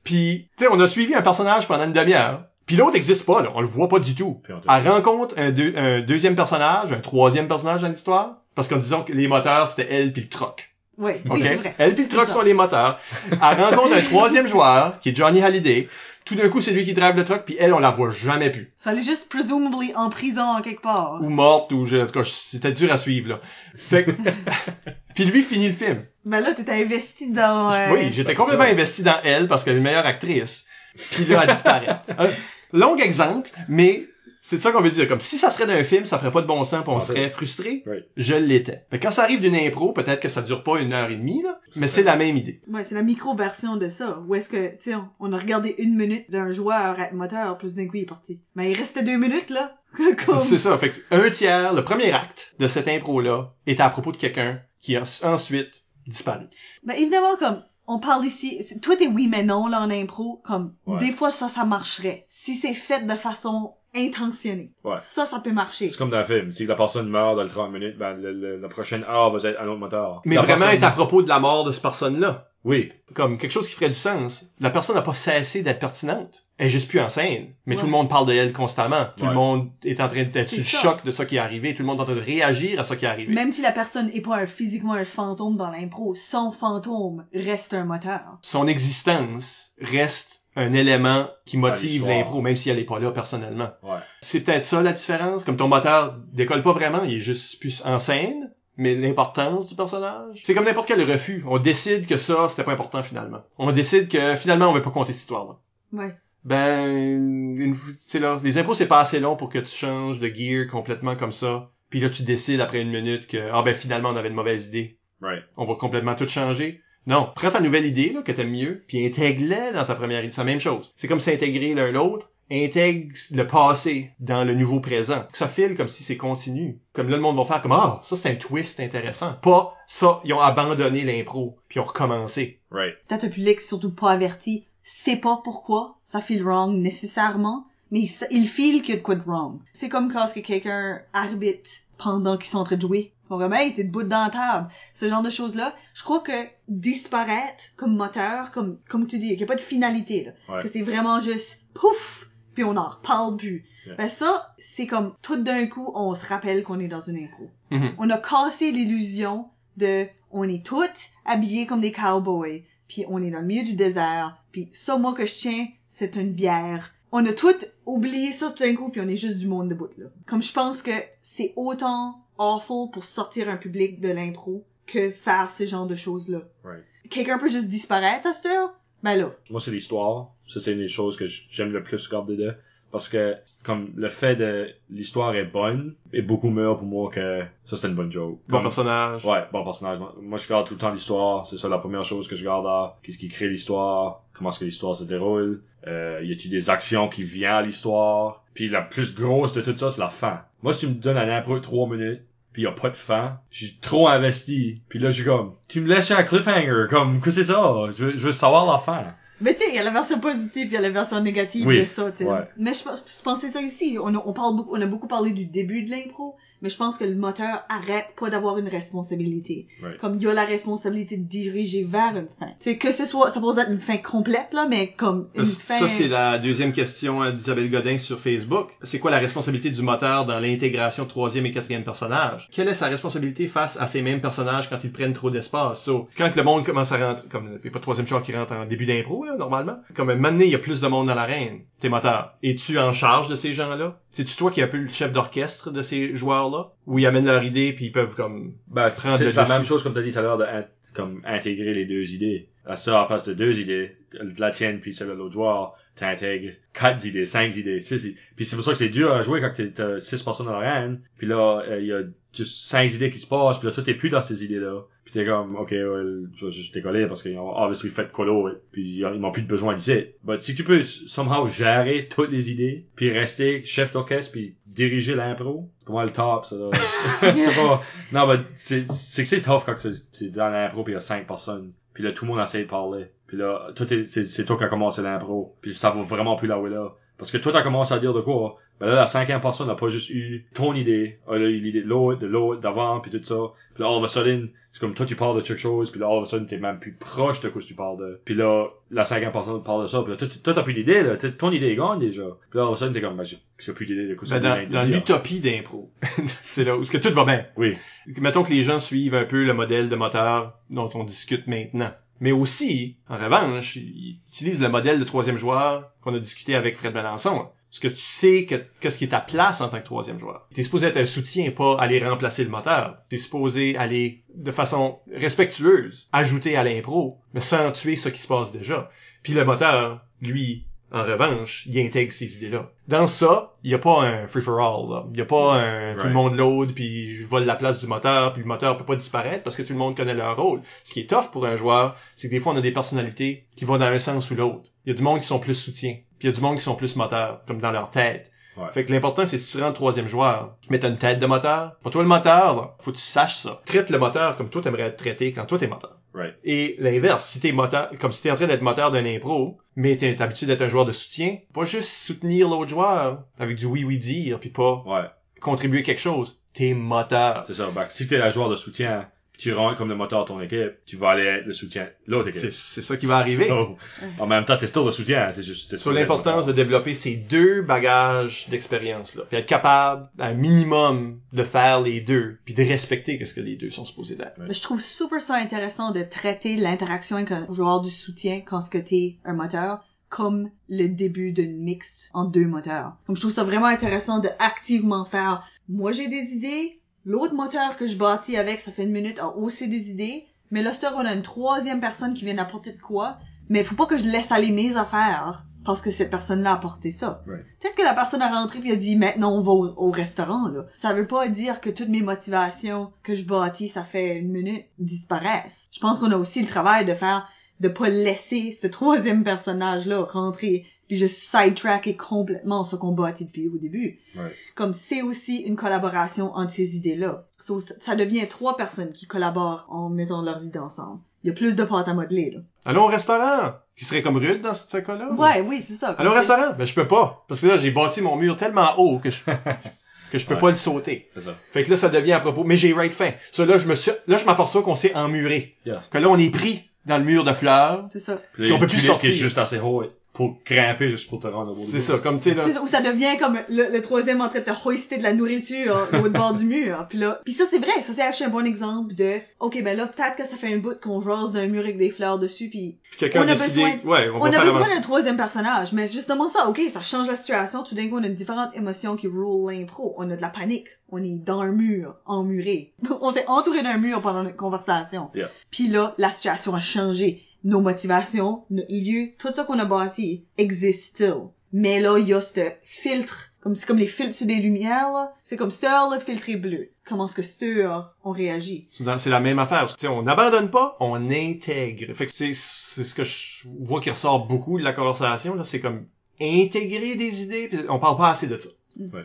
Puis, 0.05 0.49
tu 0.57 0.65
sais, 0.65 0.71
on 0.73 0.81
a 0.81 0.87
suivi 0.87 1.15
un 1.15 1.23
personnage 1.23 1.67
pendant 1.67 1.85
une 1.85 1.93
demi-heure. 1.93 2.45
Puis 2.67 2.77
l'autre 2.77 2.93
n'existe 2.95 3.25
pas, 3.27 3.43
là. 3.43 3.51
On 3.55 3.61
le 3.61 3.67
voit 3.67 3.89
pas 3.89 3.99
du 3.99 4.15
tout. 4.15 4.43
Elle 4.69 4.89
rencontre 4.89 5.35
un, 5.39 5.51
deux- 5.51 5.75
un 5.77 6.01
deuxième 6.01 6.35
personnage, 6.35 6.93
un 6.93 7.01
troisième 7.01 7.49
personnage 7.49 7.81
dans 7.83 7.89
l'histoire. 7.89 8.37
Parce 8.55 8.69
qu'en 8.69 8.77
disant 8.77 9.03
que 9.03 9.13
les 9.13 9.29
moteurs, 9.29 9.69
c'était 9.69 9.93
elle 9.95 10.13
puis 10.13 10.23
le 10.23 10.29
truck. 10.29 10.71
Oui, 10.99 11.13
OK? 11.27 11.33
oui, 11.35 11.41
c'est 11.43 11.55
vrai. 11.57 11.75
Elle 11.79 11.95
puis 11.95 12.03
le 12.05 12.09
truck 12.09 12.27
C'est 12.27 12.33
sont 12.35 12.43
les 12.43 12.55
moteurs. 12.55 12.99
Elle 13.31 13.63
rencontre 13.65 13.95
un 13.95 14.03
troisième 14.03 14.47
joueur, 14.49 14.99
qui 15.01 15.11
est 15.11 15.17
Johnny 15.17 15.43
Hallyday. 15.43 15.89
Tout 16.29 16.35
d'un 16.35 16.49
coup, 16.51 16.61
c'est 16.61 16.73
lui 16.73 16.85
qui 16.85 16.93
drive 16.95 17.17
le 17.17 17.25
truck, 17.25 17.45
puis 17.47 17.57
elle, 17.59 17.73
on 17.73 17.79
la 17.79 17.91
voit 17.91 18.11
jamais 18.11 18.51
plus. 18.51 18.71
Ça 18.77 18.91
allait 18.91 19.03
juste 19.03 19.31
presumably 19.31 19.95
en 19.97 20.11
prison 20.11 20.43
en 20.43 20.61
quelque 20.61 20.83
part. 20.83 21.19
Ou 21.23 21.31
morte, 21.31 21.73
ou 21.73 21.87
je, 21.87 21.97
en 21.97 22.07
tout 22.07 22.13
cas, 22.13 22.25
c'était 22.25 22.73
dur 22.73 22.93
à 22.93 22.99
suivre, 22.99 23.31
là. 23.31 23.41
Fait 23.75 24.05
que- 24.05 24.11
puis 25.15 25.25
lui 25.25 25.43
finit 25.43 25.69
le 25.69 25.75
film. 25.75 26.03
Ben 26.25 26.41
là, 26.41 26.53
t'étais 26.53 26.73
investi 26.73 27.31
dans... 27.31 27.73
euh, 27.73 27.93
Oui, 27.93 28.09
j'étais 28.13 28.33
ben, 28.33 28.37
complètement 28.37 28.65
ça. 28.67 28.71
investi 28.71 29.03
dans 29.03 29.17
elle 29.25 29.49
parce 29.49 29.65
qu'elle 29.65 29.75
est 29.75 29.79
une 29.79 29.85
meilleure 29.85 30.07
actrice. 30.07 30.67
Puis 31.13 31.25
là, 31.25 31.41
elle 31.45 31.51
disparaît. 31.51 32.01
Un 32.19 32.31
long 32.79 32.97
exemple, 32.97 33.49
mais 33.69 34.03
c'est 34.41 34.59
ça 34.61 34.73
qu'on 34.73 34.81
veut 34.81 34.91
dire. 34.91 35.09
Comme 35.09 35.21
si 35.21 35.37
ça 35.39 35.51
serait 35.51 35.67
d'un 35.67 35.83
film, 35.85 36.05
ça 36.05 36.19
ferait 36.19 36.33
pas 36.33 36.43
de 36.43 36.47
bon 36.47 36.65
sens, 36.65 36.83
puis 36.83 36.93
on 36.93 36.99
Ah, 36.99 37.01
serait 37.03 37.29
frustré. 37.29 37.83
Oui. 37.87 37.99
Je 38.17 38.35
l'étais. 38.35 38.87
Mais 38.93 38.99
quand 39.01 39.11
ça 39.11 39.23
arrive 39.23 39.41
d'une 39.41 39.57
impro, 39.57 39.93
peut-être 39.93 40.21
que 40.21 40.29
ça 40.29 40.43
dure 40.43 40.63
pas 40.63 40.81
une 40.81 40.93
heure 40.93 41.11
et 41.11 41.17
demie, 41.17 41.43
là, 41.43 41.61
mais 41.77 41.89
c'est 41.89 42.03
la 42.03 42.17
même 42.17 42.37
idée. 42.37 42.61
Ouais, 42.69 42.85
c'est 42.85 42.95
la 42.95 43.03
micro-version 43.03 43.77
de 43.77 43.89
ça. 43.89 44.21
Où 44.27 44.35
est-ce 44.35 44.49
que, 44.49 44.69
tu 44.77 44.91
sais, 44.91 44.95
on, 44.95 45.09
on 45.21 45.33
a 45.33 45.39
regardé 45.39 45.75
une 45.79 45.97
minute 45.97 46.31
d'un 46.31 46.51
joueur 46.51 46.99
à 47.01 47.11
moteur, 47.13 47.59
puis 47.59 47.73
d'un 47.73 47.87
coup, 47.87 47.97
il 47.97 48.03
est 48.03 48.07
parti. 48.07 48.43
Mais 48.55 48.71
il 48.71 48.77
restait 48.77 49.03
deux 49.03 49.17
minutes, 49.19 49.51
là. 49.51 49.75
C'est 49.97 50.27
Comme... 50.27 50.39
c'est 50.39 50.59
ça. 50.59 50.77
Fait 50.77 50.91
que 50.91 50.99
un 51.11 51.31
tiers, 51.31 51.73
le 51.73 51.83
premier 51.83 52.13
acte 52.13 52.55
de 52.59 52.69
cette 52.69 52.89
impro-là, 52.89 53.55
est 53.67 53.81
à 53.81 53.89
propos 53.89 54.13
de 54.13 54.19
quelqu'un 54.19 54.61
qui 54.81 54.97
a 54.97 55.03
ensuite 55.25 55.85
disparu. 56.07 56.45
Ben 56.85 56.95
évidemment, 56.95 57.37
comme, 57.39 57.63
on 57.87 57.99
parle 57.99 58.27
ici, 58.27 58.63
c'est- 58.63 58.81
tout 58.81 58.93
est 59.03 59.07
oui 59.07 59.29
mais 59.29 59.43
non 59.43 59.67
là 59.67 59.81
en 59.81 59.91
impro, 59.91 60.43
comme 60.45 60.75
Ouais. 60.87 60.99
des 60.99 61.13
fois 61.13 61.31
ça 61.33 61.49
ça 61.49 61.65
marcherait 61.65 62.27
si 62.29 62.55
c'est 62.55 62.75
fait 62.75 63.07
de 63.07 63.15
façon 63.15 63.73
intentionnée. 63.95 64.71
Ouais. 64.85 64.97
Ça 65.01 65.27
ça 65.27 65.41
peut 65.41 65.53
marcher. 65.53 65.89
C'est 65.89 65.97
comme 65.99 66.11
dans 66.11 66.19
un 66.19 66.25
film. 66.25 66.51
Si 66.51 66.67
la 66.67 66.75
personne 66.75 67.09
meurt 67.09 67.37
dans 67.37 67.43
le 67.43 67.49
30 67.49 67.73
minutes, 67.73 67.99
ben, 67.99 68.15
le- 68.15 68.33
le- 68.33 68.57
la 68.61 68.69
prochaine 68.69 69.05
heure 69.05 69.31
va 69.31 69.49
être 69.49 69.61
un 69.61 69.67
autre 69.67 69.79
moteur. 69.81 70.23
Mais 70.25 70.35
La 70.37 70.43
vraiment 70.43 70.59
personne- 70.61 70.77
être 70.77 70.85
à 70.85 70.91
propos 70.91 71.23
de 71.23 71.29
la 71.29 71.39
mort 71.41 71.65
de 71.65 71.73
cette 71.73 71.83
personne-là. 71.83 72.45
Oui. 72.65 72.93
Comme 73.15 73.39
quelque 73.39 73.53
chose 73.53 73.69
qui 73.69 73.75
ferait 73.75 73.89
du 73.89 73.95
sens. 73.95 74.45
La 74.59 74.71
personne 74.71 74.97
n'a 74.97 75.03
pas 75.03 75.15
cessé 75.15 75.63
d'être 75.63 75.79
pertinente. 75.79 76.45
Elle 76.59 76.67
est 76.67 76.71
juste 76.71 76.89
plus 76.89 77.01
en 77.01 77.09
scène. 77.09 77.55
Mais 77.67 77.77
Ouais. 77.77 77.81
tout 77.81 77.87
le 77.87 77.93
monde 77.93 78.09
parle 78.09 78.27
de 78.27 78.33
elle 78.33 78.53
constamment. 78.53 79.07
Tout 79.17 79.23
Ouais. 79.23 79.29
le 79.31 79.37
monde 79.37 79.71
est 79.85 80.01
en 80.01 80.09
train 80.09 80.25
d'être 80.25 80.49
sous 80.49 80.57
le 80.57 80.63
choc 80.63 81.05
de 81.05 81.11
ce 81.13 81.23
qui 81.23 81.37
est 81.37 81.39
arrivé. 81.39 81.75
Tout 81.75 81.83
le 81.83 81.87
monde 81.87 81.99
est 81.99 82.03
en 82.03 82.07
train 82.07 82.15
de 82.17 82.21
réagir 82.21 82.81
à 82.81 82.83
ce 82.83 82.95
qui 82.95 83.05
est 83.05 83.09
arrivé. 83.09 83.33
Même 83.33 83.53
si 83.53 83.63
la 83.63 83.71
personne 83.71 84.11
est 84.13 84.21
pas 84.21 84.37
un- 84.39 84.47
physiquement 84.47 84.95
un 84.95 85.05
fantôme 85.05 85.57
dans 85.57 85.71
l'impro, 85.71 86.15
son 86.17 86.51
fantôme 86.51 87.25
reste 87.33 87.75
un 87.75 87.85
moteur. 87.85 88.23
Son 88.43 88.67
existence 88.67 89.73
reste 89.81 90.38
un 90.59 90.73
élément 90.73 91.29
qui 91.47 91.57
motive 91.57 92.07
l'impro, 92.07 92.43
même 92.43 92.57
si 92.57 92.69
elle 92.69 92.81
est 92.81 92.85
pas 92.85 92.99
là 92.99 93.13
personnellement. 93.13 93.71
Ouais. 93.83 93.99
C'est 94.21 94.41
peut-être 94.41 94.65
ça 94.65 94.83
la 94.83 94.93
différence? 94.93 95.45
Comme 95.45 95.57
ton 95.57 95.69
moteur 95.69 96.17
décolle 96.33 96.63
pas 96.63 96.73
vraiment, 96.73 97.05
il 97.05 97.15
est 97.15 97.21
juste 97.21 97.61
plus 97.61 97.81
en 97.85 98.01
scène, 98.01 98.53
mais 98.77 98.97
l'importance 98.97 99.69
du 99.69 99.77
personnage? 99.77 100.41
C'est 100.43 100.55
comme 100.55 100.65
n'importe 100.65 100.89
quel 100.89 101.01
refus. 101.09 101.45
On 101.47 101.59
décide 101.59 102.07
que 102.07 102.17
ça, 102.17 102.49
c'était 102.49 102.65
pas 102.65 102.73
important 102.73 103.05
finalement. 103.05 103.43
On 103.57 103.71
décide 103.71 104.09
que 104.09 104.35
finalement, 104.35 104.69
on 104.69 104.73
veut 104.73 104.83
pas 104.83 104.91
compter 104.91 105.13
cette 105.13 105.23
histoire-là. 105.23 105.59
Ouais. 105.93 106.13
Ben, 106.45 106.87
une, 106.89 107.75
fois- 107.75 107.93
tu 107.93 107.99
sais 108.07 108.19
là, 108.19 108.39
les 108.43 108.59
impôts 108.59 108.75
c'est 108.75 108.87
pas 108.87 109.01
assez 109.01 109.21
long 109.21 109.37
pour 109.37 109.51
que 109.51 109.59
tu 109.59 109.75
changes 109.75 110.19
de 110.19 110.29
gear 110.29 110.67
complètement 110.69 111.15
comme 111.15 111.33
ça. 111.33 111.71
Puis 111.89 112.01
là, 112.01 112.11
tu 112.11 112.25
décides 112.25 112.61
après 112.61 112.83
une 112.83 112.91
minute 112.91 113.29
que, 113.29 113.49
ah 113.53 113.63
ben 113.63 113.75
finalement, 113.75 114.11
on 114.11 114.17
avait 114.17 114.29
une 114.29 114.35
mauvaise 114.35 114.67
idée. 114.67 114.99
Right. 115.21 115.45
On 115.57 115.67
va 115.67 115.75
complètement 115.77 116.15
tout 116.17 116.29
changer. 116.29 116.83
Non, 117.09 117.33
prends 117.35 117.51
ta 117.51 117.61
nouvelle 117.61 117.87
idée 117.87 118.11
là, 118.11 118.21
que 118.21 118.33
t'aimes 118.33 118.51
mieux, 118.51 118.85
puis 118.87 119.07
intègre-la 119.07 119.73
dans 119.73 119.87
ta 119.87 119.95
première 119.95 120.23
idée. 120.23 120.31
C'est 120.31 120.43
la 120.43 120.45
même 120.45 120.61
chose. 120.61 120.93
C'est 120.95 121.09
comme 121.09 121.21
s'intégrer 121.21 121.73
l'un 121.73 121.91
l'autre. 121.91 122.31
Intègre 122.51 123.15
le 123.31 123.47
passé 123.47 124.11
dans 124.21 124.45
le 124.45 124.55
nouveau 124.55 124.81
présent. 124.81 125.27
Que 125.33 125.39
ça 125.39 125.49
file 125.49 125.75
comme 125.75 125.89
si 125.89 126.03
c'est 126.03 126.19
continu. 126.19 126.81
Comme 126.93 127.09
là, 127.09 127.17
le 127.17 127.23
monde 127.23 127.39
va 127.39 127.47
faire 127.47 127.63
comme, 127.63 127.73
ah, 127.73 128.01
ça 128.05 128.15
c'est 128.17 128.31
un 128.31 128.35
twist 128.35 128.79
intéressant. 128.79 129.33
Pas, 129.41 129.75
ça, 129.87 130.21
ils 130.25 130.35
ont 130.35 130.41
abandonné 130.41 131.03
l'impro, 131.03 131.59
puis 131.69 131.79
ils 131.79 131.81
ont 131.81 131.87
recommencé. 131.87 132.61
Right. 132.71 132.95
Peut-être 133.09 133.25
un 133.25 133.31
public 133.31 133.63
surtout 133.63 133.91
pas 133.91 134.11
averti, 134.11 134.67
sait 134.83 135.17
pas 135.17 135.41
pourquoi 135.43 135.97
ça 136.05 136.21
feel 136.21 136.43
wrong 136.43 136.77
nécessairement, 136.77 137.67
mais 137.91 138.01
il, 138.01 138.11
il 138.31 138.49
feel 138.49 138.83
qu'il 138.83 138.91
y 138.91 138.99
a 138.99 139.01
de 139.01 139.05
quoi 139.05 139.15
de 139.15 139.25
wrong. 139.25 139.61
C'est 139.73 139.89
comme 139.89 140.13
quand 140.13 140.27
est-ce 140.27 140.35
que 140.35 140.41
quelqu'un 140.41 141.01
arbitre 141.15 141.71
pendant 141.99 142.37
qu'ils 142.37 142.49
sont 142.49 142.59
en 142.59 142.65
train 142.65 142.77
de 142.77 142.83
jouer. 142.83 143.13
Comme, 143.29 143.53
hey, 143.53 143.75
t'es 143.75 143.85
debout 143.85 144.03
dans 144.03 144.25
la 144.25 144.31
table. 144.31 144.69
Ce 144.95 145.09
genre 145.09 145.23
de 145.23 145.31
choses-là. 145.31 145.75
Je 145.95 146.03
crois 146.03 146.21
que 146.21 146.47
disparaître 146.69 147.65
comme 147.77 147.97
moteur, 147.97 148.51
comme, 148.53 148.79
comme 148.89 149.07
tu 149.07 149.19
dis, 149.19 149.29
qu'il 149.29 149.39
n'y 149.39 149.45
a 149.45 149.47
pas 149.47 149.57
de 149.57 149.61
finalité, 149.61 150.25
là. 150.25 150.55
Ouais. 150.55 150.63
Que 150.63 150.69
c'est 150.69 150.83
vraiment 150.83 151.21
juste 151.21 151.65
pouf, 151.75 152.31
puis 152.55 152.65
on 152.65 152.77
en 152.77 152.89
reparle 152.89 153.37
plus. 153.37 153.65
Ben 153.97 154.09
ça, 154.09 154.55
c'est 154.59 154.87
comme 154.87 155.15
tout 155.23 155.43
d'un 155.43 155.67
coup, 155.67 155.91
on 155.95 156.15
se 156.15 156.27
rappelle 156.27 156.63
qu'on 156.63 156.81
est 156.81 156.89
dans 156.89 157.01
une 157.01 157.25
impro. 157.25 157.49
Mhm. 157.71 157.95
On 157.99 158.11
a 158.11 158.19
cassé 158.19 158.71
l'illusion 158.71 159.49
de 159.77 160.07
on 160.31 160.49
est 160.49 160.65
toutes 160.65 161.11
habillées 161.25 161.67
comme 161.67 161.81
des 161.81 161.93
cowboys, 161.93 162.65
puis 162.87 163.05
on 163.09 163.23
est 163.23 163.31
dans 163.31 163.41
le 163.41 163.47
milieu 163.47 163.65
du 163.65 163.75
désert, 163.75 164.43
puis 164.53 164.69
ça 164.73 164.99
moi 164.99 165.15
que 165.15 165.25
je 165.25 165.35
tiens, 165.35 165.69
c'est 165.87 166.17
une 166.17 166.33
bière. 166.33 166.93
On 167.13 167.25
a 167.25 167.33
toutes 167.33 167.73
oublié 167.87 168.33
ça 168.33 168.51
tout 168.51 168.63
d'un 168.63 168.75
coup, 168.75 168.91
puis 168.91 169.01
on 169.01 169.09
est 169.09 169.17
juste 169.17 169.39
du 169.39 169.47
monde 169.47 169.71
debout 169.71 169.89
là. 169.97 170.07
Comme 170.27 170.43
je 170.43 170.53
pense 170.53 170.83
que 170.83 170.93
c'est 171.23 171.55
autant 171.57 172.23
awful 172.39 172.91
pour 172.93 173.05
sortir 173.05 173.49
un 173.49 173.57
public 173.57 174.01
de 174.01 174.09
l'impro 174.09 174.65
que 174.87 175.11
faire 175.11 175.51
ce 175.51 175.67
genre 175.67 175.87
de 175.87 175.95
choses 175.97 176.29
là. 176.29 176.41
Right. 176.65 176.85
Quelqu'un 177.11 177.39
peut 177.39 177.49
juste 177.49 177.69
disparaître 177.69 178.27
à 178.27 178.33
cette 178.33 178.47
heure, 178.47 178.73
ben 179.03 179.17
là. 179.17 179.31
Moi, 179.51 179.61
c'est 179.61 179.71
l'histoire. 179.71 180.29
Ça, 180.49 180.61
c'est 180.61 180.73
une 180.73 180.79
des 180.79 180.89
choses 180.89 181.17
que 181.17 181.27
j'aime 181.27 181.73
le 181.73 181.83
plus 181.83 182.07
regarder 182.07 182.37
de. 182.37 182.55
Parce 182.91 183.07
que, 183.09 183.35
comme, 183.65 183.93
le 183.97 184.09
fait 184.09 184.35
de 184.35 184.69
l'histoire 184.89 185.35
est 185.35 185.45
bonne, 185.45 185.95
est 186.15 186.23
beaucoup 186.23 186.49
meilleur 186.49 186.79
pour 186.79 186.87
moi 186.87 187.11
que 187.11 187.43
ça, 187.65 187.77
c'est 187.77 187.87
une 187.87 187.95
bonne 187.95 188.11
joke. 188.11 188.41
Bon 188.49 188.63
personnage. 188.63 189.27
Ouais, 189.27 189.45
bon 189.53 189.63
personnage. 189.63 189.99
Moi, 190.23 190.39
je 190.39 190.45
regarde 190.49 190.67
tout 190.67 190.73
le 190.75 190.81
temps 190.81 190.91
l'histoire. 190.91 191.47
C'est 191.47 191.59
ça 191.59 191.69
la 191.69 191.77
première 191.77 192.05
chose 192.05 192.27
que 192.29 192.35
je 192.35 192.49
regarde. 192.49 192.65
ah, 192.67 192.99
Qu'est-ce 193.03 193.19
qui 193.19 193.29
crée 193.29 193.49
l'histoire? 193.49 194.23
Comment 194.33 194.49
est-ce 194.51 194.61
que 194.61 194.65
l'histoire 194.65 194.97
se 194.97 195.05
déroule? 195.05 195.63
Euh, 195.87 196.21
y 196.25 196.33
a-t-il 196.33 196.51
des 196.51 196.71
actions 196.71 197.09
qui 197.11 197.25
viennent 197.25 197.53
à 197.53 197.63
l'histoire? 197.63 198.43
Puis 198.55 198.69
la 198.71 198.81
plus 198.81 199.15
grosse 199.15 199.53
de 199.53 199.61
tout 199.61 199.77
ça, 199.77 199.91
c'est 199.91 200.01
la 200.01 200.09
fin. 200.09 200.43
Moi, 200.63 200.73
si 200.73 200.87
tu 200.87 200.89
me 200.89 200.95
donnes 200.99 201.19
un 201.19 201.29
impro 201.37 201.57
de 201.57 201.61
trois 201.61 201.87
minutes, 201.89 202.23
puis 202.59 202.65
y 202.65 202.67
a 202.67 202.73
pas 202.73 202.91
de 202.91 202.97
fin, 202.97 203.39
j'ai 203.53 203.79
trop 203.81 204.09
investi. 204.09 204.83
Puis 204.89 204.99
là, 204.99 205.11
je 205.11 205.15
suis 205.15 205.25
comme, 205.25 205.55
tu 205.69 205.81
me 205.81 205.87
laisses 205.87 206.11
un 206.11 206.25
cliffhanger, 206.25 206.87
comme, 206.91 207.21
que 207.21 207.31
c'est 207.31 207.45
ça? 207.45 207.85
Je 207.97 208.07
veux, 208.07 208.17
je 208.17 208.27
veux 208.27 208.33
savoir 208.33 208.67
la 208.67 208.81
fin. 208.81 209.15
Mais 209.41 209.55
tu 209.55 209.61
sais, 209.61 209.67
il 209.69 209.77
y 209.77 209.79
a 209.79 209.85
la 209.85 209.93
version 209.93 210.19
positive, 210.19 210.67
il 210.67 210.73
y 210.73 210.77
a 210.77 210.81
la 210.81 210.91
version 210.91 211.21
négative 211.21 211.69
Oui, 211.69 211.79
de 211.79 211.85
ça, 211.85 212.11
tu 212.11 212.25
sais. 212.25 212.25
ouais. 212.25 212.49
Mais 212.57 212.73
je, 212.75 213.23
pensais 213.23 213.51
ça 213.51 213.61
aussi. 213.61 213.97
On 214.03 214.13
a, 214.13 214.21
on 214.27 214.33
parle 214.33 214.57
beaucoup, 214.57 214.75
on 214.75 214.83
a 214.83 214.87
beaucoup 214.87 215.07
parlé 215.07 215.31
du 215.31 215.45
début 215.45 215.83
de 215.83 215.91
l'impro, 215.93 216.35
mais 216.63 216.69
je 216.69 216.77
pense 216.77 216.99
que 216.99 217.05
le 217.05 217.15
moteur 217.15 217.63
arrête 217.69 218.15
pas 218.19 218.31
d'avoir 218.31 218.59
une 218.59 218.69
responsabilité. 218.69 219.67
Ouais. 219.83 219.97
Comme 220.01 220.17
il 220.17 220.23
y 220.23 220.29
a 220.29 220.35
la 220.35 220.45
responsabilité 220.45 221.17
de 221.17 221.25
diriger 221.25 221.85
vers 221.85 222.17
une 222.17 222.29
fin. 222.39 222.53
Sais, 222.61 222.79
que 222.79 222.93
ce 222.93 223.07
soit, 223.07 223.31
ça 223.31 223.41
peut 223.41 223.59
être 223.59 223.71
une 223.71 223.81
fin 223.81 223.97
complète, 223.99 224.53
là, 224.53 224.67
mais 224.69 224.95
comme 224.97 225.29
une 225.35 225.47
fin... 225.47 225.79
Ça, 225.79 225.89
c'est 225.89 226.09
la 226.09 226.39
deuxième 226.39 226.73
question 226.73 227.23
euh, 227.23 227.33
d'Isabelle 227.33 227.71
Godin 227.71 227.99
sur 227.99 228.19
Facebook. 228.19 228.71
C'est 228.83 228.99
quoi 228.99 229.11
la 229.11 229.19
responsabilité 229.19 229.71
du 229.71 229.83
moteur 229.83 230.27
dans 230.27 230.39
l'intégration 230.41 231.05
de 231.05 231.09
troisième 231.09 231.47
et 231.47 231.53
quatrième 231.53 231.85
personnage? 231.85 232.49
Quelle 232.53 232.69
est 232.69 232.75
sa 232.75 232.89
responsabilité 232.89 233.49
face 233.49 233.79
à 233.81 233.87
ces 233.87 234.03
mêmes 234.03 234.21
personnages 234.21 234.69
quand 234.69 234.83
ils 234.85 234.93
prennent 234.93 235.13
trop 235.13 235.31
d'espace? 235.31 235.85
So, 235.85 236.09
quand 236.17 236.35
le 236.35 236.43
monde 236.43 236.65
commence 236.65 236.93
à 236.93 237.09
rentrer, 237.09 237.29
comme 237.29 237.47
il 237.47 237.63
n'y 237.63 237.69
a 237.69 237.71
pas 237.71 237.79
de 237.79 237.83
troisième 237.83 238.07
char 238.07 238.23
qui 238.23 238.35
rentre 238.35 238.53
en 238.53 238.67
début 238.67 238.87
d'impro, 238.87 239.25
là, 239.25 239.37
normalement. 239.37 239.79
Comme 239.95 240.13
maintenant, 240.15 240.45
il 240.45 240.51
y 240.51 240.55
a 240.55 240.59
plus 240.59 240.81
de 240.81 240.87
monde 240.89 241.07
dans 241.07 241.15
l'arène. 241.15 241.61
T'es 241.81 241.89
moteur. 241.89 242.35
Es-tu 242.43 242.79
en 242.79 242.93
charge 242.93 243.29
de 243.29 243.37
ces 243.37 243.53
gens-là? 243.53 244.01
C'est-tu 244.11 244.35
toi 244.37 244.51
qui 244.51 244.61
es 244.61 244.63
un 244.63 244.69
peu 244.69 244.79
le 244.79 244.89
chef 244.89 245.13
d'orchestre 245.13 245.71
de 245.71 245.83
ces 245.83 246.17
joueurs-là? 246.17 246.73
Où 246.87 246.99
ils 246.99 247.07
amènent 247.07 247.27
leur 247.27 247.43
idée 247.45 247.73
puis 247.73 247.87
ils 247.87 247.93
peuvent 247.93 248.15
comme... 248.15 248.55
Ben, 248.69 248.89
Prendre 248.91 249.17
c'est 249.19 249.25
le 249.25 249.31
c'est 249.31 249.41
la 249.43 249.49
même 249.49 249.65
chose 249.65 249.83
comme 249.83 249.95
t'as 249.95 250.03
dit 250.03 250.13
tout 250.13 250.19
à 250.19 250.23
l'heure 250.23 250.39
de 250.39 250.45
in- 250.45 250.67
comme 250.95 251.21
intégrer 251.25 251.75
les 251.75 251.85
deux 251.85 252.13
idées. 252.15 252.49
À 252.65 252.77
ça, 252.77 253.01
à 253.03 253.07
place 253.07 253.25
de 253.25 253.33
deux 253.35 253.61
idées, 253.61 253.97
la 254.39 254.51
tienne 254.51 254.81
puis 254.81 254.95
celle 254.95 255.09
de 255.09 255.13
l'autre 255.13 255.33
joueur, 255.35 255.75
t'intègres 255.97 256.53
quatre 256.73 257.05
idées, 257.07 257.27
cinq 257.27 257.57
idées, 257.57 257.81
six 257.81 258.05
idées. 258.05 258.19
Puis 258.37 258.45
c'est 258.45 258.57
pour 258.57 258.65
ça 258.65 258.73
que 258.73 258.79
c'est 258.79 258.89
dur 258.89 259.13
à 259.13 259.23
jouer 259.23 259.41
quand 259.41 259.53
t'es- 259.55 259.71
t'as 259.71 260.01
six 260.01 260.23
personnes 260.23 260.47
dans 260.47 260.59
l'arène. 260.59 261.01
Puis 261.19 261.27
là, 261.27 261.63
il 261.79 261.87
y 261.87 261.93
a 261.93 262.01
juste 262.33 262.69
cinq 262.69 262.93
idées 262.95 263.11
qui 263.11 263.19
se 263.19 263.27
passent, 263.27 263.59
puis 263.59 263.69
là, 263.69 263.75
toi, 263.75 263.83
t'es 263.83 263.95
plus 263.95 264.11
dans 264.11 264.21
ces 264.21 264.45
idées-là. 264.45 264.83
Puis 265.05 265.15
t'es 265.15 265.25
comme, 265.25 265.57
ok, 265.57 265.71
ouais, 265.71 266.03
je 266.35 266.47
vais 266.47 266.53
juste 266.53 266.75
décoller 266.75 267.07
parce 267.07 267.23
qu'ils 267.23 267.39
ont 267.39 267.57
obviously 267.57 267.89
fait 267.89 268.13
colo, 268.13 268.43
ouais. 268.43 268.53
puis 268.73 268.99
ils 268.99 269.21
m'ont 269.21 269.33
plus 269.33 269.41
de 269.41 269.49
besoin 269.49 269.75
d'ici. 269.75 270.05
But 270.23 270.41
si 270.41 270.55
tu 270.55 270.65
peux 270.65 270.83
somehow 270.83 271.47
gérer 271.47 272.09
toutes 272.11 272.31
les 272.31 272.51
idées, 272.51 272.85
puis 272.95 273.11
rester 273.11 273.65
chef 273.65 273.93
d'orchestre, 273.93 274.33
puis 274.33 274.55
diriger 274.67 275.15
l'impro, 275.15 275.71
c'est 275.79 275.87
pour 275.87 275.95
moi 275.95 276.05
le 276.05 276.13
top, 276.13 276.45
ça. 276.45 276.57
là. 276.57 276.71
c'est 277.21 277.55
pas, 277.55 277.83
non, 278.13 278.27
mais 278.27 278.41
c'est, 278.55 278.83
que 278.83 279.25
c'est 279.25 279.41
tough 279.41 279.63
quand 279.65 279.77
c'est, 279.79 280.31
dans 280.31 280.51
l'impro 280.51 280.85
pis 280.85 280.91
il 280.91 280.95
y 280.95 280.99
a 280.99 281.01
cinq 281.01 281.27
personnes. 281.27 281.73
Puis 281.95 282.05
là, 282.05 282.13
tout 282.13 282.27
le 282.27 282.31
monde 282.31 282.41
essaie 282.41 282.63
de 282.63 282.69
parler. 282.69 283.07
Puis 283.27 283.37
là, 283.37 283.71
tout 283.75 283.93
est, 283.93 284.05
c'est, 284.05 284.45
toi 284.45 284.57
qui 284.57 284.65
as 284.65 284.69
commencé 284.69 285.03
l'impro. 285.03 285.57
Puis 285.61 285.75
ça 285.75 285.91
va 285.91 286.03
vraiment 286.03 286.37
plus 286.37 286.49
là 286.49 286.61
où 286.61 286.67
est 286.67 286.71
là. 286.71 286.95
Parce 287.19 287.33
que 287.33 287.39
toi, 287.39 287.53
t'as 287.53 287.63
commencé 287.63 287.93
à 287.93 287.99
dire 287.99 288.15
de 288.15 288.21
quoi. 288.21 288.59
Ben 288.81 288.87
là, 288.87 288.95
la 288.95 289.07
cinquième 289.07 289.41
personne 289.41 289.67
n'a 289.67 289.75
pas 289.75 289.89
juste 289.89 290.09
eu 290.11 290.47
ton 290.55 290.73
idée. 290.73 291.19
Elle 291.29 291.43
a 291.43 291.47
eu 291.47 291.59
l'idée 291.59 291.83
de 291.83 291.89
l'autre, 291.89 292.21
de 292.21 292.29
l'autre, 292.29 292.61
d'avant, 292.61 293.01
puis 293.01 293.11
tout 293.11 293.23
ça. 293.25 293.35
Puis 293.75 293.83
là, 293.83 293.91
all 293.91 293.97
of 293.97 294.05
a 294.05 294.09
sudden, 294.09 294.49
c'est 294.71 294.81
comme 294.81 294.95
toi, 294.95 295.05
tu 295.05 295.17
parles 295.17 295.37
de 295.37 295.41
quelque 295.41 295.59
chose, 295.59 295.91
puis 295.91 295.99
là, 295.99 296.07
all 296.07 296.19
of 296.19 296.23
a 296.23 296.27
sudden, 296.27 296.47
t'es 296.47 296.59
même 296.59 296.79
plus 296.79 296.93
proche 296.93 297.41
de 297.41 297.49
quoi 297.49 297.61
tu 297.61 297.75
parles 297.75 297.99
de. 297.99 298.21
Puis 298.25 298.35
là, 298.35 298.69
la 298.93 299.05
cinquième 299.05 299.33
personne 299.33 299.65
parle 299.65 299.83
de 299.83 299.87
ça, 299.89 300.01
puis 300.03 300.13
là, 300.13 300.17
toi, 300.17 300.55
t'as 300.55 300.63
plus 300.63 300.75
d'idée, 300.75 301.03
là. 301.03 301.17
Ton 301.17 301.51
idée 301.51 301.67
est 301.67 301.77
gagne, 301.77 301.99
déjà. 301.99 302.23
Puis 302.51 302.59
là, 302.59 302.63
all 302.63 302.69
of 302.69 302.75
a 302.75 302.77
sudden, 302.77 302.95
t'es 302.95 303.01
comme, 303.01 303.17
ben, 303.17 303.25
j'ai, 303.25 303.73
plus 303.73 303.87
d'idée 303.87 304.07
de 304.07 304.15
quoi 304.15 304.29
Ben, 304.39 304.69
dans 304.69 304.71
dans 304.71 304.85
l'utopie 304.85 305.41
d'impro. 305.41 305.91
c'est 306.45 306.63
là 306.63 306.77
où 306.77 306.85
ce 306.85 306.93
que 306.93 306.99
tout 306.99 307.13
va 307.13 307.25
bien. 307.25 307.47
Oui. 307.57 307.77
Mettons 308.21 308.45
que 308.45 308.51
les 308.51 308.63
gens 308.63 308.79
suivent 308.79 309.17
un 309.17 309.25
peu 309.25 309.43
le 309.45 309.55
modèle 309.55 309.89
de 309.89 309.97
moteur 309.97 310.57
dont 310.71 310.89
on 310.95 311.03
discute 311.03 311.49
maintenant. 311.49 311.91
Mais 312.21 312.33
aussi, 312.33 312.97
en 313.09 313.17
revanche, 313.17 313.77
ils 313.77 314.21
utilisent 314.29 314.61
le 314.61 314.69
modèle 314.69 314.99
de 314.99 315.05
troisième 315.05 315.37
joueur 315.37 315.93
qu'on 316.01 316.15
a 316.15 316.19
discuté 316.19 316.55
avec 316.55 316.77
Fred 316.77 316.95
Melançon. 316.95 317.49
Parce 317.71 317.81
que 317.81 317.89
tu 317.89 317.97
sais 318.03 318.47
que 318.47 318.55
qu'est-ce 318.81 318.97
qui 318.97 319.05
est 319.05 319.09
ta 319.09 319.21
place 319.21 319.61
en 319.61 319.69
tant 319.69 319.79
que 319.79 319.85
troisième 319.85 320.19
joueur. 320.19 320.49
T'es 320.55 320.63
supposé 320.63 320.87
être 320.87 320.97
un 320.97 321.07
soutien, 321.07 321.51
pas 321.51 321.77
aller 321.79 322.03
remplacer 322.03 322.43
le 322.43 322.51
moteur. 322.51 322.97
T'es 323.11 323.19
supposé 323.19 323.77
aller 323.77 324.25
de 324.35 324.51
façon 324.51 325.01
respectueuse, 325.13 326.09
ajouter 326.13 326.57
à 326.57 326.65
l'impro, 326.65 327.19
mais 327.35 327.43
sans 327.43 327.71
tuer 327.73 327.97
ce 327.97 328.09
qui 328.09 328.21
se 328.21 328.27
passe 328.27 328.53
déjà. 328.53 328.89
Puis 329.23 329.35
le 329.35 329.45
moteur, 329.45 330.03
lui, 330.23 330.68
en 330.91 331.03
revanche, 331.05 331.65
il 331.67 331.79
intègre 331.79 332.13
ces 332.13 332.37
idées-là. 332.37 332.71
Dans 332.87 333.07
ça, 333.07 333.55
il 333.63 333.71
y 333.71 333.75
a 333.75 333.79
pas 333.79 334.03
un 334.03 334.27
free-for-all. 334.27 335.05
Il 335.13 335.19
y 335.19 335.23
a 335.23 335.27
pas 335.27 335.55
un 335.55 335.97
tout 335.97 336.07
le 336.07 336.13
monde 336.13 336.35
load, 336.37 336.73
puis 336.73 337.11
je 337.11 337.27
vole 337.27 337.45
la 337.45 337.57
place 337.57 337.81
du 337.81 337.87
moteur, 337.87 338.33
puis 338.33 338.43
le 338.43 338.49
moteur 338.49 338.79
peut 338.79 338.85
pas 338.85 338.97
disparaître 338.97 339.43
parce 339.43 339.57
que 339.57 339.63
tout 339.63 339.75
le 339.75 339.79
monde 339.79 339.97
connaît 339.97 340.15
leur 340.15 340.37
rôle. 340.37 340.63
Ce 340.85 340.93
qui 340.93 341.01
est 341.01 341.11
tough 341.11 341.31
pour 341.31 341.45
un 341.47 341.57
joueur, 341.57 341.97
c'est 342.17 342.29
que 342.29 342.35
des 342.35 342.41
fois 342.41 342.53
on 342.53 342.57
a 342.57 342.63
des 342.63 342.73
personnalités 342.73 343.47
qui 343.55 343.67
vont 343.67 343.77
dans 343.77 343.87
un 343.87 343.99
sens 343.99 344.31
ou 344.31 344.35
l'autre. 344.35 344.71
Il 344.87 344.91
y 344.91 344.93
a 344.93 344.95
du 344.95 345.03
monde 345.03 345.21
qui 345.21 345.27
sont 345.27 345.39
plus 345.39 345.55
soutien, 345.55 345.93
puis 346.19 346.27
il 346.29 346.31
y 346.31 346.33
a 346.33 346.33
du 346.33 346.41
monde 346.41 346.57
qui 346.57 346.63
sont 346.63 346.75
plus 346.75 346.97
moteur, 346.97 347.43
comme 347.47 347.61
dans 347.61 347.73
leur 347.73 347.91
tête. 347.91 348.31
Ouais. 348.57 348.73
Fait 348.73 348.85
que 348.85 348.93
l'important, 348.93 349.27
c'est 349.27 349.39
si 349.39 349.53
tu 349.53 349.63
rends 349.63 349.69
le 349.69 349.75
troisième 349.75 350.09
joueur, 350.09 350.57
mais 350.71 350.79
t'as 350.79 350.89
une 350.89 350.99
tête 350.99 351.21
de 351.21 351.27
moteur. 351.27 351.77
Pour 351.83 351.93
toi, 351.93 352.03
le 352.03 352.09
moteur, 352.09 352.57
là, 352.57 352.75
faut 352.81 352.91
que 352.91 352.97
tu 352.97 353.03
saches 353.03 353.37
ça. 353.37 353.61
Traite 353.67 353.91
le 353.91 353.99
moteur 353.99 354.37
comme 354.37 354.49
toi 354.49 354.63
t'aimerais 354.63 354.85
être 354.85 354.97
traité 354.97 355.33
quand 355.33 355.45
toi 355.45 355.59
t'es 355.59 355.69
moteur. 355.69 355.98
Right. 356.15 356.35
Et 356.45 356.77
l'inverse, 356.79 357.29
si 357.29 357.41
t'es 357.41 357.53
moteur, 357.53 357.91
comme 358.01 358.13
si 358.13 358.23
t'es 358.23 358.31
en 358.31 358.37
train 358.37 358.47
d'être 358.47 358.63
moteur 358.63 358.91
d'un 358.91 359.05
impro, 359.05 359.59
mais 359.77 359.97
t'es 359.97 360.21
habitué 360.21 360.47
d'être 360.47 360.63
un 360.63 360.69
joueur 360.69 360.85
de 360.87 360.93
soutien, 360.93 361.39
pas 361.53 361.65
juste 361.65 361.91
soutenir 361.91 362.49
l'autre 362.49 362.71
joueur 362.71 363.25
avec 363.39 363.57
du 363.57 363.67
oui 363.67 363.85
oui 363.85 363.99
dire, 363.99 364.41
puis 364.41 364.51
pas 364.51 364.83
Ouais. 364.87 365.07
contribuer 365.41 365.83
quelque 365.83 366.01
chose. 366.01 366.41
T'es 366.55 366.75
moteur. 366.75 367.45
C'est 367.47 367.55
ça. 367.55 367.71
Ben, 367.75 367.87
si 367.91 368.07
t'es 368.09 368.19
la 368.19 368.31
joueur 368.31 368.49
de 368.49 368.57
soutien, 368.57 369.09
tu 369.39 369.53
rentres 369.53 369.77
comme 369.77 369.89
le 369.89 369.95
moteur 369.95 370.25
de 370.25 370.29
ton 370.29 370.41
équipe, 370.41 370.73
tu 370.85 370.97
vas 370.97 371.11
aller 371.11 371.23
être 371.23 371.47
le 371.47 371.53
soutien 371.53 371.89
de 372.07 372.13
l'autre 372.13 372.29
équipe. 372.29 372.43
C'est 372.43 372.53
c'est 372.53 372.83
ça 372.83 372.97
qui 372.97 373.07
va 373.07 373.19
arriver. 373.19 373.47
So, 373.47 373.77
en 374.19 374.27
même 374.27 374.45
temps, 374.45 374.57
t'es 374.57 374.67
still 374.67 374.85
le 374.85 374.91
soutien, 374.91 375.31
c'est 375.31 375.45
juste... 375.45 375.77
Sur 375.77 375.93
l'importance 375.93 376.45
de 376.47 376.53
développer 376.53 376.95
ces 376.95 377.15
deux 377.15 377.63
bagages 377.63 378.49
d'expérience 378.51 379.15
là, 379.15 379.25
puis 379.29 379.39
être 379.39 379.47
capable 379.47 380.09
un 380.19 380.35
minimum 380.35 381.21
de 381.33 381.45
faire 381.45 381.81
les 381.81 382.01
deux, 382.01 382.39
puis 382.45 382.53
de 382.53 382.65
respecter 382.65 383.17
qu'est-ce 383.17 383.35
que 383.35 383.41
les 383.41 383.57
deux 383.57 383.71
sont 383.71 383.85
supposés 383.85 384.17
d'être. 384.17 384.35
Je 384.51 384.61
trouve 384.61 384.81
super 384.81 385.23
ça 385.23 385.37
intéressant 385.37 385.93
de 385.93 386.03
traiter 386.03 386.57
l'interaction 386.57 387.17
avec 387.17 387.31
un 387.31 387.47
joueur 387.53 387.81
du 387.81 387.91
soutien 387.91 388.41
quand 388.41 388.61
ce 388.61 388.71
que 388.71 388.79
t'es 388.79 389.17
un 389.25 389.35
moteur 389.35 389.85
comme 390.09 390.51
le 390.69 390.89
début 390.89 391.33
d'une 391.33 391.59
mixte 391.59 392.11
en 392.15 392.25
deux 392.25 392.47
moteurs. 392.47 392.97
Donc 393.07 393.17
je 393.17 393.21
trouve 393.21 393.33
ça 393.33 393.45
vraiment 393.45 393.67
intéressant 393.67 394.21
de 394.21 394.31
activement 394.39 395.05
faire 395.05 395.45
moi 395.69 395.93
j'ai 395.93 396.09
des 396.09 396.33
idées, 396.33 396.78
l'autre 397.09 397.35
moteur 397.35 397.77
que 397.79 397.87
je 397.87 397.97
bâtis 397.97 398.37
avec 398.37 398.61
ça 398.61 398.71
fait 398.71 398.85
une 398.85 398.93
minute 398.93 399.19
a 399.19 399.29
aussi 399.29 399.67
des 399.67 399.91
idées, 399.91 400.27
mais 400.51 400.63
là 400.63 400.73
c'est 400.75 400.87
on 400.87 400.99
a 400.99 401.15
une 401.15 401.23
troisième 401.23 401.81
personne 401.81 402.13
qui 402.15 402.25
vient 402.25 402.39
apporter 402.39 402.73
de 402.73 402.81
quoi, 402.81 403.17
mais 403.49 403.65
faut 403.65 403.75
pas 403.75 403.87
que 403.87 403.97
je 403.97 404.05
laisse 404.05 404.31
aller 404.31 404.53
mes 404.53 404.77
affaires 404.77 405.47
parce 405.65 405.81
que 405.81 405.91
cette 405.91 406.11
personne-là 406.11 406.53
a 406.53 406.55
apporté 406.55 406.91
ça. 406.91 407.23
Right. 407.27 407.45
Peut-être 407.61 407.77
que 407.77 407.83
la 407.83 407.95
personne 407.95 408.23
a 408.23 408.29
rentré 408.29 408.61
puis 408.61 408.73
a 408.73 408.77
dit 408.77 408.97
maintenant 408.97 409.33
on 409.33 409.43
va 409.43 409.53
au, 409.53 409.89
au 409.89 409.91
restaurant 409.91 410.49
là. 410.49 410.67
Ça 410.77 410.93
veut 410.93 411.07
pas 411.07 411.29
dire 411.29 411.63
que 411.63 411.71
toutes 411.71 411.89
mes 411.89 412.03
motivations 412.03 412.93
que 413.03 413.15
je 413.15 413.25
bâtis 413.25 413.69
ça 413.69 413.85
fait 413.85 414.19
une 414.19 414.31
minute 414.31 414.67
disparaissent. 414.79 415.67
Je 415.73 415.81
pense 415.81 415.99
qu'on 415.99 416.13
a 416.13 416.17
aussi 416.17 416.43
le 416.43 416.49
travail 416.49 416.85
de 416.85 416.95
faire 416.95 417.27
de 417.61 417.69
pas 417.69 417.89
laisser 417.89 418.53
ce 418.53 418.67
troisième 418.67 419.25
personnage 419.25 419.87
là 419.87 420.03
rentrer 420.03 420.67
puis 420.89 420.97
juste 420.97 421.19
sidetracker 421.19 421.97
complètement 421.97 422.65
ce 422.65 422.75
qu'on 422.77 422.93
bâtit 422.93 423.27
depuis 423.27 423.49
au 423.49 423.59
début. 423.59 423.99
Ouais. 424.17 424.35
Comme 424.55 424.73
c'est 424.73 425.03
aussi 425.03 425.37
une 425.39 425.55
collaboration 425.57 426.33
entre 426.35 426.51
ces 426.53 426.77
idées-là. 426.77 427.25
So, 427.39 427.61
ça 427.61 427.95
devient 427.95 428.27
trois 428.27 428.57
personnes 428.57 428.93
qui 428.93 429.07
collaborent 429.07 429.67
en 429.69 429.89
mettant 429.91 430.23
leurs 430.23 430.45
idées 430.45 430.59
ensemble. 430.59 431.01
Il 431.25 431.29
y 431.29 431.31
a 431.31 431.35
plus 431.35 431.55
de 431.57 431.65
pâte 431.65 431.89
à 431.89 431.95
modeler 431.95 432.31
là. 432.31 432.41
Allons 432.65 432.85
au 432.85 432.89
restaurant, 432.89 433.53
qui 433.77 433.85
serait 433.85 434.03
comme 434.03 434.17
rude 434.17 434.41
dans 434.43 434.55
ce 434.55 434.77
cas-là. 434.79 435.11
ou- 435.13 435.17
Ouais, 435.21 435.41
oui, 435.41 435.61
c'est 435.67 435.75
ça. 435.75 435.91
Allons 435.99 436.11
au 436.11 436.15
restaurant, 436.15 436.53
ben 436.57 436.65
je 436.65 436.75
peux 436.75 436.87
pas, 436.87 437.25
parce 437.29 437.41
que 437.41 437.47
là 437.49 437.57
j'ai 437.59 437.71
bâti 437.71 438.01
mon 438.03 438.17
mur 438.17 438.37
tellement 438.37 438.79
haut 438.79 438.99
que 438.99 439.11
je 439.11 439.19
que 440.13 440.19
je 440.19 440.25
peux 440.25 440.35
Ouais. 440.35 440.41
pas 440.41 440.51
le 440.51 440.57
sauter. 440.57 441.09
C'est 441.15 441.21
ça. 441.23 441.35
Fait 441.53 441.65
que 441.65 441.71
là 441.71 441.77
ça 441.77 441.89
devient 441.89 442.13
à 442.13 442.21
propos, 442.21 442.45
mais 442.45 442.57
j'ai 442.57 442.73
right 442.73 442.95
fin. 442.95 443.11
Ça 443.33 443.45
là 443.45 443.59
je 443.59 443.67
me 443.69 443.75
suis, 443.75 443.91
là 444.07 444.17
je 444.17 444.25
m'aperçois 444.25 444.63
qu'on 444.63 444.77
s'est 444.77 444.95
emmuré, 444.95 445.55
Yeah. 445.67 445.83
que 445.91 445.99
là 445.99 446.09
on 446.09 446.19
est 446.19 446.31
pris 446.31 446.69
dans 446.87 446.99
le 446.99 447.05
mur 447.05 447.25
de 447.25 447.33
fleurs. 447.33 447.87
C'est 447.93 448.01
ça. 448.01 448.19
Puis 448.35 448.51
on 448.53 448.59
peut 448.59 448.67
plus 448.67 448.79
sortir. 448.81 449.11
qui 449.11 449.15
est 449.17 449.19
juste 449.19 449.37
assez 449.39 449.59
haut 449.59 449.83
pour 450.19 450.37
grimper 450.45 450.91
juste 450.91 451.09
pour 451.09 451.21
te 451.21 451.29
rendre 451.29 451.53
au 451.53 451.55
bout 451.55 451.65
du 451.65 451.71
C'est 451.71 451.79
ça, 451.79 451.97
comme 451.99 452.19
tu 452.19 452.31
sais 452.31 452.35
là. 452.35 452.45
Où 452.61 452.67
ça 452.67 452.81
devient 452.81 453.17
comme 453.21 453.39
le, 453.49 453.71
le 453.71 453.81
troisième 453.81 454.21
en 454.21 454.29
train 454.29 454.41
de 454.41 454.45
te 454.45 454.51
hoister 454.51 454.99
de 454.99 455.05
la 455.05 455.13
nourriture 455.13 455.87
au 455.93 456.09
bord 456.11 456.35
du 456.35 456.45
mur. 456.45 456.87
Puis 456.91 456.99
là, 456.99 457.21
puis 457.25 457.33
ça 457.33 457.45
c'est 457.49 457.61
vrai, 457.61 457.83
ça 457.83 457.93
c'est 458.13 458.25
un 458.25 458.29
bon 458.29 458.45
exemple 458.45 458.97
de 458.97 459.21
OK 459.39 459.63
ben 459.63 459.77
là 459.77 459.87
peut-être 459.87 460.17
que 460.17 460.27
ça 460.27 460.37
fait 460.37 460.53
un 460.53 460.57
bout 460.57 460.77
qu'on 460.81 461.01
jase 461.01 461.31
d'un 461.31 461.47
mur 461.47 461.61
avec 461.61 461.79
des 461.79 461.91
fleurs 461.91 462.19
dessus 462.19 462.49
puis 462.49 462.79
Puis 462.91 462.99
quelqu'un 462.99 463.21
on 463.21 463.29
a 463.29 463.37
décidé, 463.37 463.63
besoin- 463.63 463.93
ouais, 463.93 464.11
on, 464.13 464.21
on, 464.21 464.25
a 464.25 464.45
besoin 464.45 464.75
d'un 464.75 464.81
troisième 464.81 465.17
personnage, 465.17 465.73
mais 465.73 465.87
justement 465.87 466.29
ça, 466.29 466.49
OK, 466.49 466.61
ça 466.69 466.83
change 466.83 467.07
la 467.07 467.15
situation, 467.15 467.63
tout 467.63 467.77
d'un 467.77 467.89
coup 467.89 467.99
on 467.99 468.03
a 468.03 468.09
différentes 468.09 468.51
émotions 468.57 468.97
qui 468.97 469.07
roulent 469.07 469.53
l'impro. 469.53 469.95
On 469.99 470.11
a 470.11 470.17
de 470.17 470.21
la 470.21 470.31
panique, 470.31 470.67
on 470.91 471.01
est 471.01 471.25
dans 471.25 471.43
un 471.43 471.53
mur, 471.53 471.95
emmuré. 472.07 472.73
On 473.01 473.13
s'est 473.13 473.25
entouré 473.29 473.63
d'un 473.63 473.77
mur 473.77 474.01
pendant 474.01 474.25
notre 474.25 474.37
conversation. 474.37 475.11
Yeah. 475.15 475.31
Puis 475.53 475.69
là, 475.69 475.95
la 475.99 476.11
situation 476.11 476.55
a 476.55 476.61
changé. 476.61 477.23
Nos 477.45 477.61
motivations, 477.61 478.45
notre 478.51 478.73
lieu, 478.73 479.11
tout 479.19 479.33
ça 479.35 479.45
qu'on 479.45 479.59
a 479.59 479.65
bâti 479.65 480.25
existe 480.37 480.95
still. 480.95 481.29
Mais 481.53 481.81
là, 481.81 481.99
il 481.99 482.09
y 482.09 482.15
a 482.15 482.21
ce 482.21 482.53
filtre, 482.63 483.33
comme 483.41 483.57
c'est 483.57 483.67
comme 483.67 483.79
les 483.79 483.87
filtres 483.87 484.15
sur 484.15 484.27
des 484.27 484.37
lumières. 484.37 485.09
C'est 485.25 485.37
comme 485.37 485.51
cette 485.51 485.65
heure, 485.65 485.91
le 485.93 486.01
filtre 486.01 486.29
est 486.29 486.37
bleu. 486.37 486.71
Comment 486.85 487.07
est-ce 487.07 487.15
que 487.15 487.23
cette 487.23 487.43
heure, 487.43 487.95
on 488.05 488.11
réagit? 488.11 488.69
C'est 488.71 489.07
la 489.07 489.21
même 489.21 489.39
affaire. 489.39 489.67
Tu 489.69 489.81
sais, 489.81 489.89
on 489.89 490.03
n'abandonne 490.03 490.51
pas, 490.51 490.77
on 490.81 491.11
intègre. 491.11 491.95
Fait 491.95 492.07
que 492.07 492.13
c'est 492.13 492.35
c'est 492.35 492.85
ce 492.85 492.95
que 492.95 493.05
je 493.05 493.49
vois 493.61 493.81
qui 493.81 493.91
ressort 493.91 494.27
beaucoup 494.27 494.59
de 494.59 494.65
la 494.65 494.73
conversation 494.73 495.35
là, 495.35 495.45
c'est 495.45 495.61
comme 495.61 495.87
intégrer 496.21 496.97
des 496.97 497.23
idées. 497.23 497.49
Puis 497.49 497.61
on 497.69 497.79
parle 497.79 497.97
pas 497.97 498.11
assez 498.11 498.27
de 498.27 498.39
ça. 498.39 498.49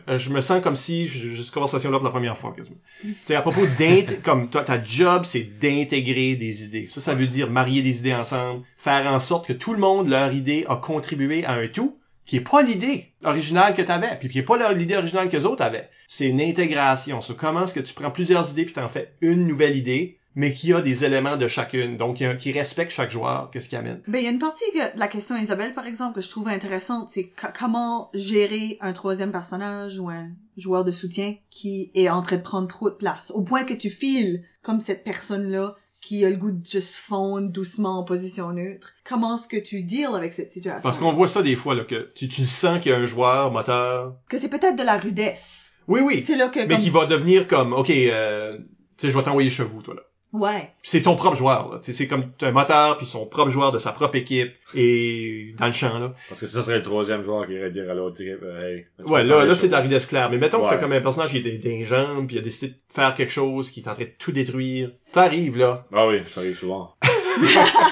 Euh, 0.08 0.18
je 0.18 0.30
me 0.30 0.40
sens 0.40 0.62
comme 0.62 0.76
si 0.76 1.08
j'ai 1.08 1.36
cette 1.42 1.52
conversation 1.52 1.90
là 1.90 1.98
pour 1.98 2.04
la 2.04 2.10
première 2.10 2.38
fois 2.38 2.52
quasiment. 2.56 2.76
Sais 3.24 3.34
à 3.34 3.42
propos 3.42 3.66
d'intégrer 3.66 4.16
comme 4.22 4.48
toi 4.48 4.62
ta 4.62 4.82
job 4.82 5.24
c'est 5.24 5.58
d'intégrer 5.58 6.36
des 6.36 6.64
idées. 6.64 6.86
Ça 6.90 7.00
ça 7.00 7.14
veut 7.14 7.26
dire 7.26 7.50
marier 7.50 7.82
des 7.82 7.98
idées 7.98 8.14
ensemble, 8.14 8.62
faire 8.76 9.06
en 9.06 9.18
sorte 9.18 9.46
que 9.46 9.52
tout 9.52 9.72
le 9.72 9.80
monde 9.80 10.08
leur 10.08 10.32
idée 10.32 10.64
a 10.68 10.76
contribué 10.76 11.44
à 11.44 11.54
un 11.54 11.66
tout 11.66 11.98
qui 12.24 12.36
est 12.36 12.40
pas 12.40 12.62
l'idée 12.62 13.12
originale 13.22 13.74
que 13.74 13.82
t'avais, 13.82 14.16
puis 14.18 14.28
qui 14.28 14.38
est 14.38 14.42
pas 14.42 14.72
l'idée 14.72 14.96
originale 14.96 15.28
que 15.28 15.36
les 15.36 15.44
autres 15.44 15.62
avaient. 15.62 15.88
C'est 16.08 16.26
une 16.26 16.40
intégration. 16.40 17.20
C'est 17.20 17.36
comment 17.36 17.64
est-ce 17.64 17.74
que 17.74 17.80
tu 17.80 17.92
prends 17.94 18.10
plusieurs 18.10 18.50
idées 18.50 18.64
puis 18.64 18.74
t'en 18.74 18.88
fais 18.88 19.12
une 19.20 19.46
nouvelle 19.46 19.76
idée, 19.76 20.18
mais 20.34 20.52
qui 20.52 20.72
a 20.72 20.80
des 20.82 21.04
éléments 21.04 21.36
de 21.36 21.46
chacune, 21.48 21.96
donc 21.96 22.16
qui, 22.16 22.24
qui 22.38 22.52
respecte 22.52 22.90
chaque 22.92 23.10
joueur, 23.10 23.50
qu'est-ce 23.50 23.68
qu'il 23.68 23.78
amène. 23.78 24.00
Ben, 24.08 24.18
il 24.18 24.24
y 24.24 24.28
a 24.28 24.30
une 24.30 24.38
partie 24.38 24.64
que- 24.72 24.94
de 24.94 24.98
la 24.98 25.08
question 25.08 25.36
Isabelle, 25.36 25.74
par 25.74 25.86
exemple, 25.86 26.16
que 26.16 26.20
je 26.20 26.28
trouve 26.28 26.48
intéressante, 26.48 27.08
c'est 27.10 27.24
co- 27.28 27.48
comment 27.58 28.10
gérer 28.14 28.78
un 28.80 28.92
troisième 28.92 29.32
personnage 29.32 29.98
ou 29.98 30.08
un 30.10 30.28
joueur 30.56 30.84
de 30.84 30.92
soutien 30.92 31.36
qui 31.50 31.90
est 31.94 32.08
en 32.08 32.22
train 32.22 32.36
de 32.36 32.42
prendre 32.42 32.68
trop 32.68 32.90
de 32.90 32.94
place, 32.94 33.30
au 33.34 33.42
point 33.42 33.64
que 33.64 33.74
tu 33.74 33.90
files 33.90 34.42
comme 34.62 34.80
cette 34.80 35.04
personne-là 35.04 35.76
qui 36.00 36.22
a 36.24 36.28
le 36.28 36.36
goût 36.36 36.50
de 36.50 36.66
juste 36.66 36.96
fondre 36.96 37.48
doucement 37.48 38.00
en 38.00 38.04
position 38.04 38.52
neutre. 38.52 38.92
Comment 39.08 39.36
est-ce 39.36 39.48
que 39.48 39.56
tu 39.56 39.82
deals 39.82 40.14
avec 40.14 40.34
cette 40.34 40.52
situation? 40.52 40.82
Parce 40.82 40.98
qu'on 40.98 41.12
voit 41.14 41.28
ça 41.28 41.40
des 41.42 41.56
fois, 41.56 41.74
là, 41.74 41.84
que 41.84 42.12
tu, 42.14 42.28
tu 42.28 42.46
sens 42.46 42.78
qu'il 42.80 42.92
y 42.92 42.94
a 42.94 42.98
un 42.98 43.06
joueur 43.06 43.50
moteur. 43.50 44.14
Que 44.28 44.36
c'est 44.36 44.50
peut-être 44.50 44.76
de 44.76 44.82
la 44.82 44.98
rudesse. 44.98 45.76
Oui, 45.88 46.00
oui. 46.04 46.22
C'est 46.26 46.36
là 46.36 46.48
que 46.48 46.60
Mais 46.60 46.68
comme... 46.68 46.78
qui 46.78 46.90
va 46.90 47.06
devenir 47.06 47.48
comme, 47.48 47.72
OK, 47.72 47.88
euh, 47.88 48.58
tu 48.58 48.64
sais, 48.98 49.10
je 49.10 49.16
vais 49.16 49.22
t'envoyer 49.22 49.48
chez 49.48 49.64
vous, 49.64 49.80
toi, 49.80 49.94
là. 49.94 50.02
Ouais. 50.34 50.68
C'est 50.82 51.02
ton 51.02 51.14
propre 51.14 51.36
joueur, 51.36 51.70
là. 51.70 51.78
C'est 51.80 52.08
comme 52.08 52.32
un 52.42 52.50
moteur, 52.50 52.96
puis 52.96 53.06
son 53.06 53.24
propre 53.24 53.50
joueur 53.50 53.70
de 53.70 53.78
sa 53.78 53.92
propre 53.92 54.16
équipe, 54.16 54.52
et 54.74 55.54
dans 55.60 55.66
le 55.66 55.72
champ, 55.72 55.96
là. 56.00 56.12
Parce 56.28 56.40
que 56.40 56.46
ça 56.46 56.60
serait 56.60 56.78
le 56.78 56.82
troisième 56.82 57.22
joueur 57.22 57.46
qui 57.46 57.52
irait 57.52 57.70
dire 57.70 57.88
à 57.88 57.94
l'autre 57.94 58.20
équipe, 58.20 58.42
euh, 58.42 58.76
hey. 58.76 58.86
Ouais, 59.06 59.22
là, 59.22 59.44
là, 59.44 59.54
c'est 59.54 59.68
de 59.68 59.72
la 59.72 59.82
claire. 60.00 60.30
Mais 60.30 60.38
mettons 60.38 60.64
que 60.64 60.70
t'as 60.70 60.76
comme 60.76 60.90
un 60.90 61.00
personnage 61.00 61.30
qui 61.30 61.36
est 61.36 61.40
des, 61.40 61.58
des 61.58 61.84
jambes, 61.84 62.26
puis 62.26 62.34
il 62.34 62.40
a 62.40 62.42
décidé 62.42 62.72
de 62.72 62.76
faire 62.92 63.14
quelque 63.14 63.30
chose, 63.30 63.70
qui 63.70 63.78
est 63.78 63.88
en 63.88 63.94
train 63.94 64.02
de 64.02 64.10
tout 64.18 64.32
détruire. 64.32 64.90
Ça 65.12 65.22
arrive, 65.22 65.56
là. 65.56 65.86
Ah 65.94 66.08
oui, 66.08 66.18
ça 66.26 66.40
arrive 66.40 66.58
souvent. 66.58 66.96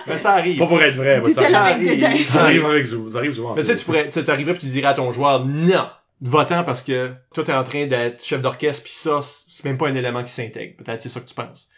Mais 0.09 0.19
ça 0.19 0.33
arrive. 0.33 0.59
Pas 0.59 0.67
pour 0.67 0.83
être 0.83 0.97
vrai, 0.97 1.21
mais 1.25 1.33
ça, 1.33 1.43
arrive. 1.43 2.19
ça 2.19 2.43
arrive 2.43 2.65
avec 2.65 2.87
ça 2.89 2.97
arrive 3.15 3.35
souvent. 3.35 3.55
Mais 3.55 3.63
tu 3.63 3.69
sais, 3.69 3.77
tu 3.77 3.85
pourrais, 3.85 4.11
tu 4.11 4.25
t'arriverais 4.25 4.55
puis 4.55 4.63
tu 4.63 4.73
dirais 4.73 4.89
à 4.89 4.95
ton 4.95 5.13
joueur, 5.13 5.45
non, 5.47 5.87
va-t'en 6.21 6.65
parce 6.65 6.83
que 6.83 7.13
toi 7.35 7.45
t'es 7.45 7.53
en 7.53 7.65
train 7.65 7.87
d'être 7.87 8.25
chef 8.25 8.41
d'orchestre 8.43 8.83
puis 8.83 8.93
ça, 8.93 9.21
c'est 9.49 9.65
même 9.65 9.79
pas 9.79 9.89
un 9.89 9.95
élément 9.95 10.23
qui 10.23 10.31
s'intègre. 10.31 10.77
Peut-être 10.77 11.03
c'est 11.03 11.09
ça 11.09 11.21
que 11.21 11.27
tu 11.29 11.35
penses. 11.35 11.69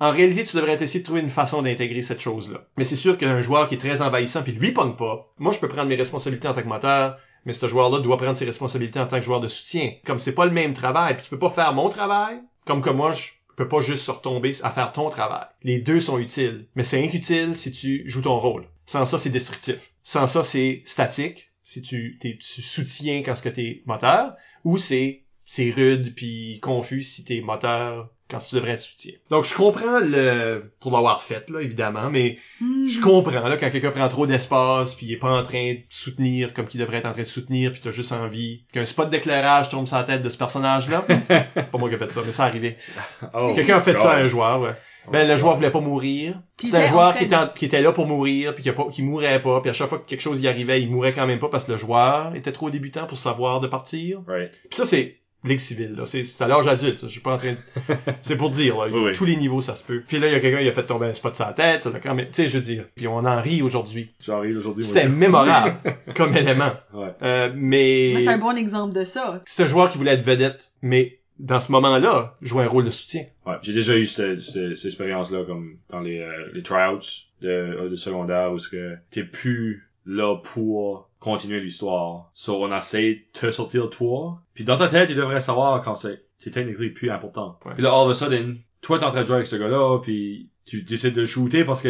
En 0.00 0.10
réalité, 0.12 0.44
tu 0.44 0.56
devrais 0.56 0.82
essayer 0.82 1.00
de 1.00 1.04
trouver 1.04 1.20
une 1.20 1.28
façon 1.28 1.62
d'intégrer 1.62 2.02
cette 2.02 2.20
chose-là. 2.20 2.66
Mais 2.76 2.84
c'est 2.84 2.96
sûr 2.96 3.16
qu'un 3.16 3.40
joueur 3.40 3.68
qui 3.68 3.74
est 3.74 3.78
très 3.78 4.02
envahissant 4.02 4.42
puis 4.42 4.52
lui 4.52 4.72
pogne 4.72 4.96
pas, 4.96 5.32
moi 5.38 5.52
je 5.52 5.58
peux 5.58 5.68
prendre 5.68 5.88
mes 5.88 5.94
responsabilités 5.94 6.48
en 6.48 6.54
tant 6.54 6.62
que 6.62 6.68
moteur, 6.68 7.16
mais 7.44 7.52
ce 7.52 7.68
joueur-là 7.68 8.00
doit 8.00 8.16
prendre 8.16 8.36
ses 8.36 8.44
responsabilités 8.44 8.98
en 8.98 9.06
tant 9.06 9.18
que 9.18 9.24
joueur 9.24 9.40
de 9.40 9.48
soutien. 9.48 9.92
Comme 10.04 10.18
c'est 10.18 10.34
pas 10.34 10.46
le 10.46 10.50
même 10.52 10.74
travail, 10.74 11.14
puis 11.14 11.24
tu 11.24 11.30
peux 11.30 11.38
pas 11.38 11.50
faire 11.50 11.72
mon 11.72 11.88
travail, 11.88 12.38
comme 12.66 12.82
que 12.82 12.90
moi 12.90 13.12
je 13.12 13.26
peux 13.56 13.68
pas 13.68 13.80
juste 13.80 14.04
se 14.04 14.10
retomber 14.10 14.54
à 14.62 14.70
faire 14.70 14.92
ton 14.92 15.10
travail. 15.10 15.46
Les 15.62 15.78
deux 15.78 16.00
sont 16.00 16.18
utiles, 16.18 16.66
mais 16.74 16.84
c'est 16.84 17.02
inutile 17.02 17.56
si 17.56 17.70
tu 17.70 18.02
joues 18.06 18.22
ton 18.22 18.38
rôle. 18.38 18.66
Sans 18.86 19.04
ça, 19.04 19.18
c'est 19.18 19.30
destructif. 19.30 19.92
Sans 20.02 20.26
ça, 20.26 20.44
c'est 20.44 20.82
statique, 20.84 21.50
si 21.62 21.80
tu, 21.80 22.18
t'es- 22.20 22.36
soutiens 22.40 23.22
quand 23.24 23.34
ce 23.34 23.42
que 23.42 23.48
t'es 23.48 23.82
moteur, 23.86 24.34
ou 24.64 24.76
c'est, 24.76 25.22
c'est 25.46 25.70
rude 25.70 26.14
puis 26.14 26.58
confus 26.60 27.02
si 27.02 27.24
t'es 27.24 27.40
moteur 27.40 28.10
quand 28.30 28.38
tu 28.38 28.54
devrais 28.54 28.72
être 28.72 28.80
soutien. 28.80 29.12
Donc, 29.30 29.44
je 29.44 29.54
comprends 29.54 29.98
le, 30.00 30.72
pour 30.80 30.92
l'avoir 30.92 31.22
fait, 31.22 31.48
là, 31.50 31.60
évidemment, 31.60 32.08
mais 32.10 32.38
Hmm. 32.60 32.86
je 32.88 33.00
comprends, 33.00 33.48
là, 33.48 33.56
quand 33.56 33.70
quelqu'un 33.70 33.90
prend 33.90 34.08
trop 34.08 34.26
d'espace 34.26 34.94
puis 34.94 35.06
il 35.06 35.12
est 35.12 35.18
pas 35.18 35.30
en 35.32 35.42
train 35.42 35.74
de 35.74 35.80
soutenir 35.90 36.54
comme 36.54 36.66
qu'il 36.66 36.80
devrait 36.80 36.98
être 36.98 37.06
en 37.06 37.12
train 37.12 37.22
de 37.22 37.26
soutenir 37.26 37.72
puis 37.72 37.80
t'as 37.82 37.90
juste 37.90 38.12
envie 38.12 38.64
qu'un 38.72 38.86
spot 38.86 39.10
d'éclairage 39.10 39.68
tombe 39.68 39.86
sur 39.86 39.96
la 39.96 40.04
tête 40.04 40.22
de 40.22 40.28
ce 40.28 40.38
personnage-là. 40.38 41.02
pas 41.72 41.78
moi 41.78 41.88
qui 41.88 41.96
ai 41.96 41.98
fait 41.98 42.12
ça, 42.12 42.22
mais 42.24 42.32
ça 42.32 42.44
arrivait. 42.44 42.76
Oh, 43.34 43.52
Quelqu'un 43.54 43.76
a 43.76 43.80
fait 43.80 43.98
ça 43.98 44.12
à 44.12 44.16
un 44.18 44.26
joueur, 44.26 44.60
ouais. 44.60 44.70
Ben, 45.12 45.28
le 45.28 45.36
joueur 45.36 45.54
voulait 45.56 45.70
pas 45.70 45.80
mourir. 45.80 46.40
C'est 46.62 46.76
un 46.78 46.86
joueur 46.86 47.14
qui 47.14 47.24
était, 47.24 47.36
en- 47.36 47.48
qui 47.48 47.66
était 47.66 47.82
là 47.82 47.92
pour 47.92 48.06
mourir, 48.06 48.54
puis 48.54 48.62
qui, 48.62 48.70
a 48.70 48.72
pas, 48.72 48.86
qui 48.90 49.02
mourait 49.02 49.42
pas, 49.42 49.60
puis 49.60 49.68
à 49.68 49.74
chaque 49.74 49.90
fois 49.90 49.98
que 49.98 50.08
quelque 50.08 50.22
chose 50.22 50.40
y 50.40 50.48
arrivait, 50.48 50.80
il 50.80 50.90
mourait 50.90 51.12
quand 51.12 51.26
même 51.26 51.38
pas 51.40 51.48
parce 51.50 51.66
que 51.66 51.72
le 51.72 51.76
joueur 51.76 52.34
était 52.34 52.52
trop 52.52 52.70
débutant 52.70 53.06
pour 53.06 53.18
savoir 53.18 53.60
de 53.60 53.66
partir. 53.68 54.22
Right. 54.26 54.52
Puis 54.70 54.76
ça, 54.78 54.86
c'est 54.86 55.18
Ligue 55.44 55.58
civile, 55.58 55.94
là. 55.94 56.06
C'est, 56.06 56.24
c'est 56.24 56.42
à 56.42 56.48
l'âge 56.48 56.66
adulte, 56.66 57.00
ça. 57.00 57.06
Je 57.06 57.12
suis 57.12 57.20
pas 57.20 57.34
en 57.34 57.38
train 57.38 57.52
de... 57.52 57.58
C'est 58.22 58.36
pour 58.36 58.50
dire, 58.50 58.78
là. 58.78 58.88
Oui, 58.90 59.00
oui. 59.04 59.12
Tous 59.12 59.26
les 59.26 59.36
niveaux, 59.36 59.60
ça 59.60 59.76
se 59.76 59.84
peut. 59.84 60.02
Puis 60.06 60.18
là, 60.18 60.28
il 60.28 60.32
y 60.32 60.36
a 60.36 60.40
quelqu'un 60.40 60.62
qui 60.62 60.68
a 60.68 60.72
fait 60.72 60.84
tomber 60.84 61.06
un 61.06 61.14
spot 61.14 61.34
sur 61.34 61.44
la 61.44 61.52
tête, 61.52 61.82
ça 61.82 61.90
quand 62.02 62.14
même... 62.14 62.26
Tu 62.26 62.32
sais, 62.32 62.48
je 62.48 62.58
veux 62.58 62.64
dire. 62.64 62.84
Puis 62.94 63.06
on 63.06 63.18
en 63.18 63.40
rit 63.40 63.60
aujourd'hui. 63.60 64.14
J'arrive 64.24 64.56
aujourd'hui. 64.56 64.84
moi. 64.84 64.94
C'était 64.94 65.08
mémorable 65.08 65.76
comme 66.16 66.34
élément. 66.34 66.72
Ouais. 66.94 67.12
Euh, 67.22 67.52
mais... 67.54 68.12
Mais 68.14 68.24
c'est 68.24 68.28
un 68.28 68.38
bon 68.38 68.56
exemple 68.56 68.94
de 68.94 69.04
ça. 69.04 69.42
c'est 69.44 69.64
un 69.64 69.66
joueur 69.66 69.90
qui 69.90 69.98
voulait 69.98 70.12
être 70.14 70.24
vedette, 70.24 70.72
mais 70.80 71.18
dans 71.38 71.60
ce 71.60 71.72
moment-là, 71.72 72.36
jouait 72.40 72.64
un 72.64 72.68
rôle 72.68 72.84
de 72.84 72.90
soutien. 72.90 73.26
Ouais, 73.46 73.56
j'ai 73.62 73.72
déjà 73.72 73.96
eu 73.96 74.06
cette, 74.06 74.40
cette, 74.40 74.76
cette 74.76 74.86
expérience-là, 74.86 75.44
comme 75.44 75.76
dans 75.90 76.00
les, 76.00 76.20
euh, 76.20 76.50
les 76.52 76.62
tryouts 76.62 77.00
de, 77.40 77.48
euh, 77.48 77.88
de 77.88 77.96
secondaire, 77.96 78.52
où 78.52 78.58
ce 78.58 78.68
que 78.68 78.96
t'es 79.10 79.24
plus 79.24 79.90
là 80.06 80.36
pour 80.36 81.10
continuer 81.24 81.60
l'histoire. 81.60 82.30
So, 82.34 82.62
on 82.62 82.76
essaie 82.76 83.14
de 83.14 83.40
te 83.40 83.50
sortir 83.50 83.88
toi. 83.88 84.42
Puis 84.52 84.64
dans 84.64 84.76
ta 84.76 84.88
tête, 84.88 85.08
tu 85.08 85.14
devrais 85.14 85.40
savoir 85.40 85.80
quand 85.80 85.94
c'est, 85.94 86.22
c'est 86.38 86.50
techniquement 86.50 86.86
plus 86.94 87.10
important. 87.10 87.58
Ouais. 87.64 87.72
Puis 87.74 87.82
là, 87.82 87.90
all 87.90 88.04
of 88.04 88.10
a 88.10 88.14
sudden, 88.14 88.58
toi, 88.82 88.98
t'es 88.98 89.04
en 89.06 89.10
train 89.10 89.22
de 89.22 89.26
jouer 89.26 89.36
avec 89.36 89.46
ce 89.46 89.56
gars-là, 89.56 89.98
puis 90.02 90.50
tu 90.66 90.82
décides 90.82 91.14
de 91.14 91.20
le 91.20 91.26
shooter 91.26 91.64
parce 91.64 91.82
que 91.82 91.88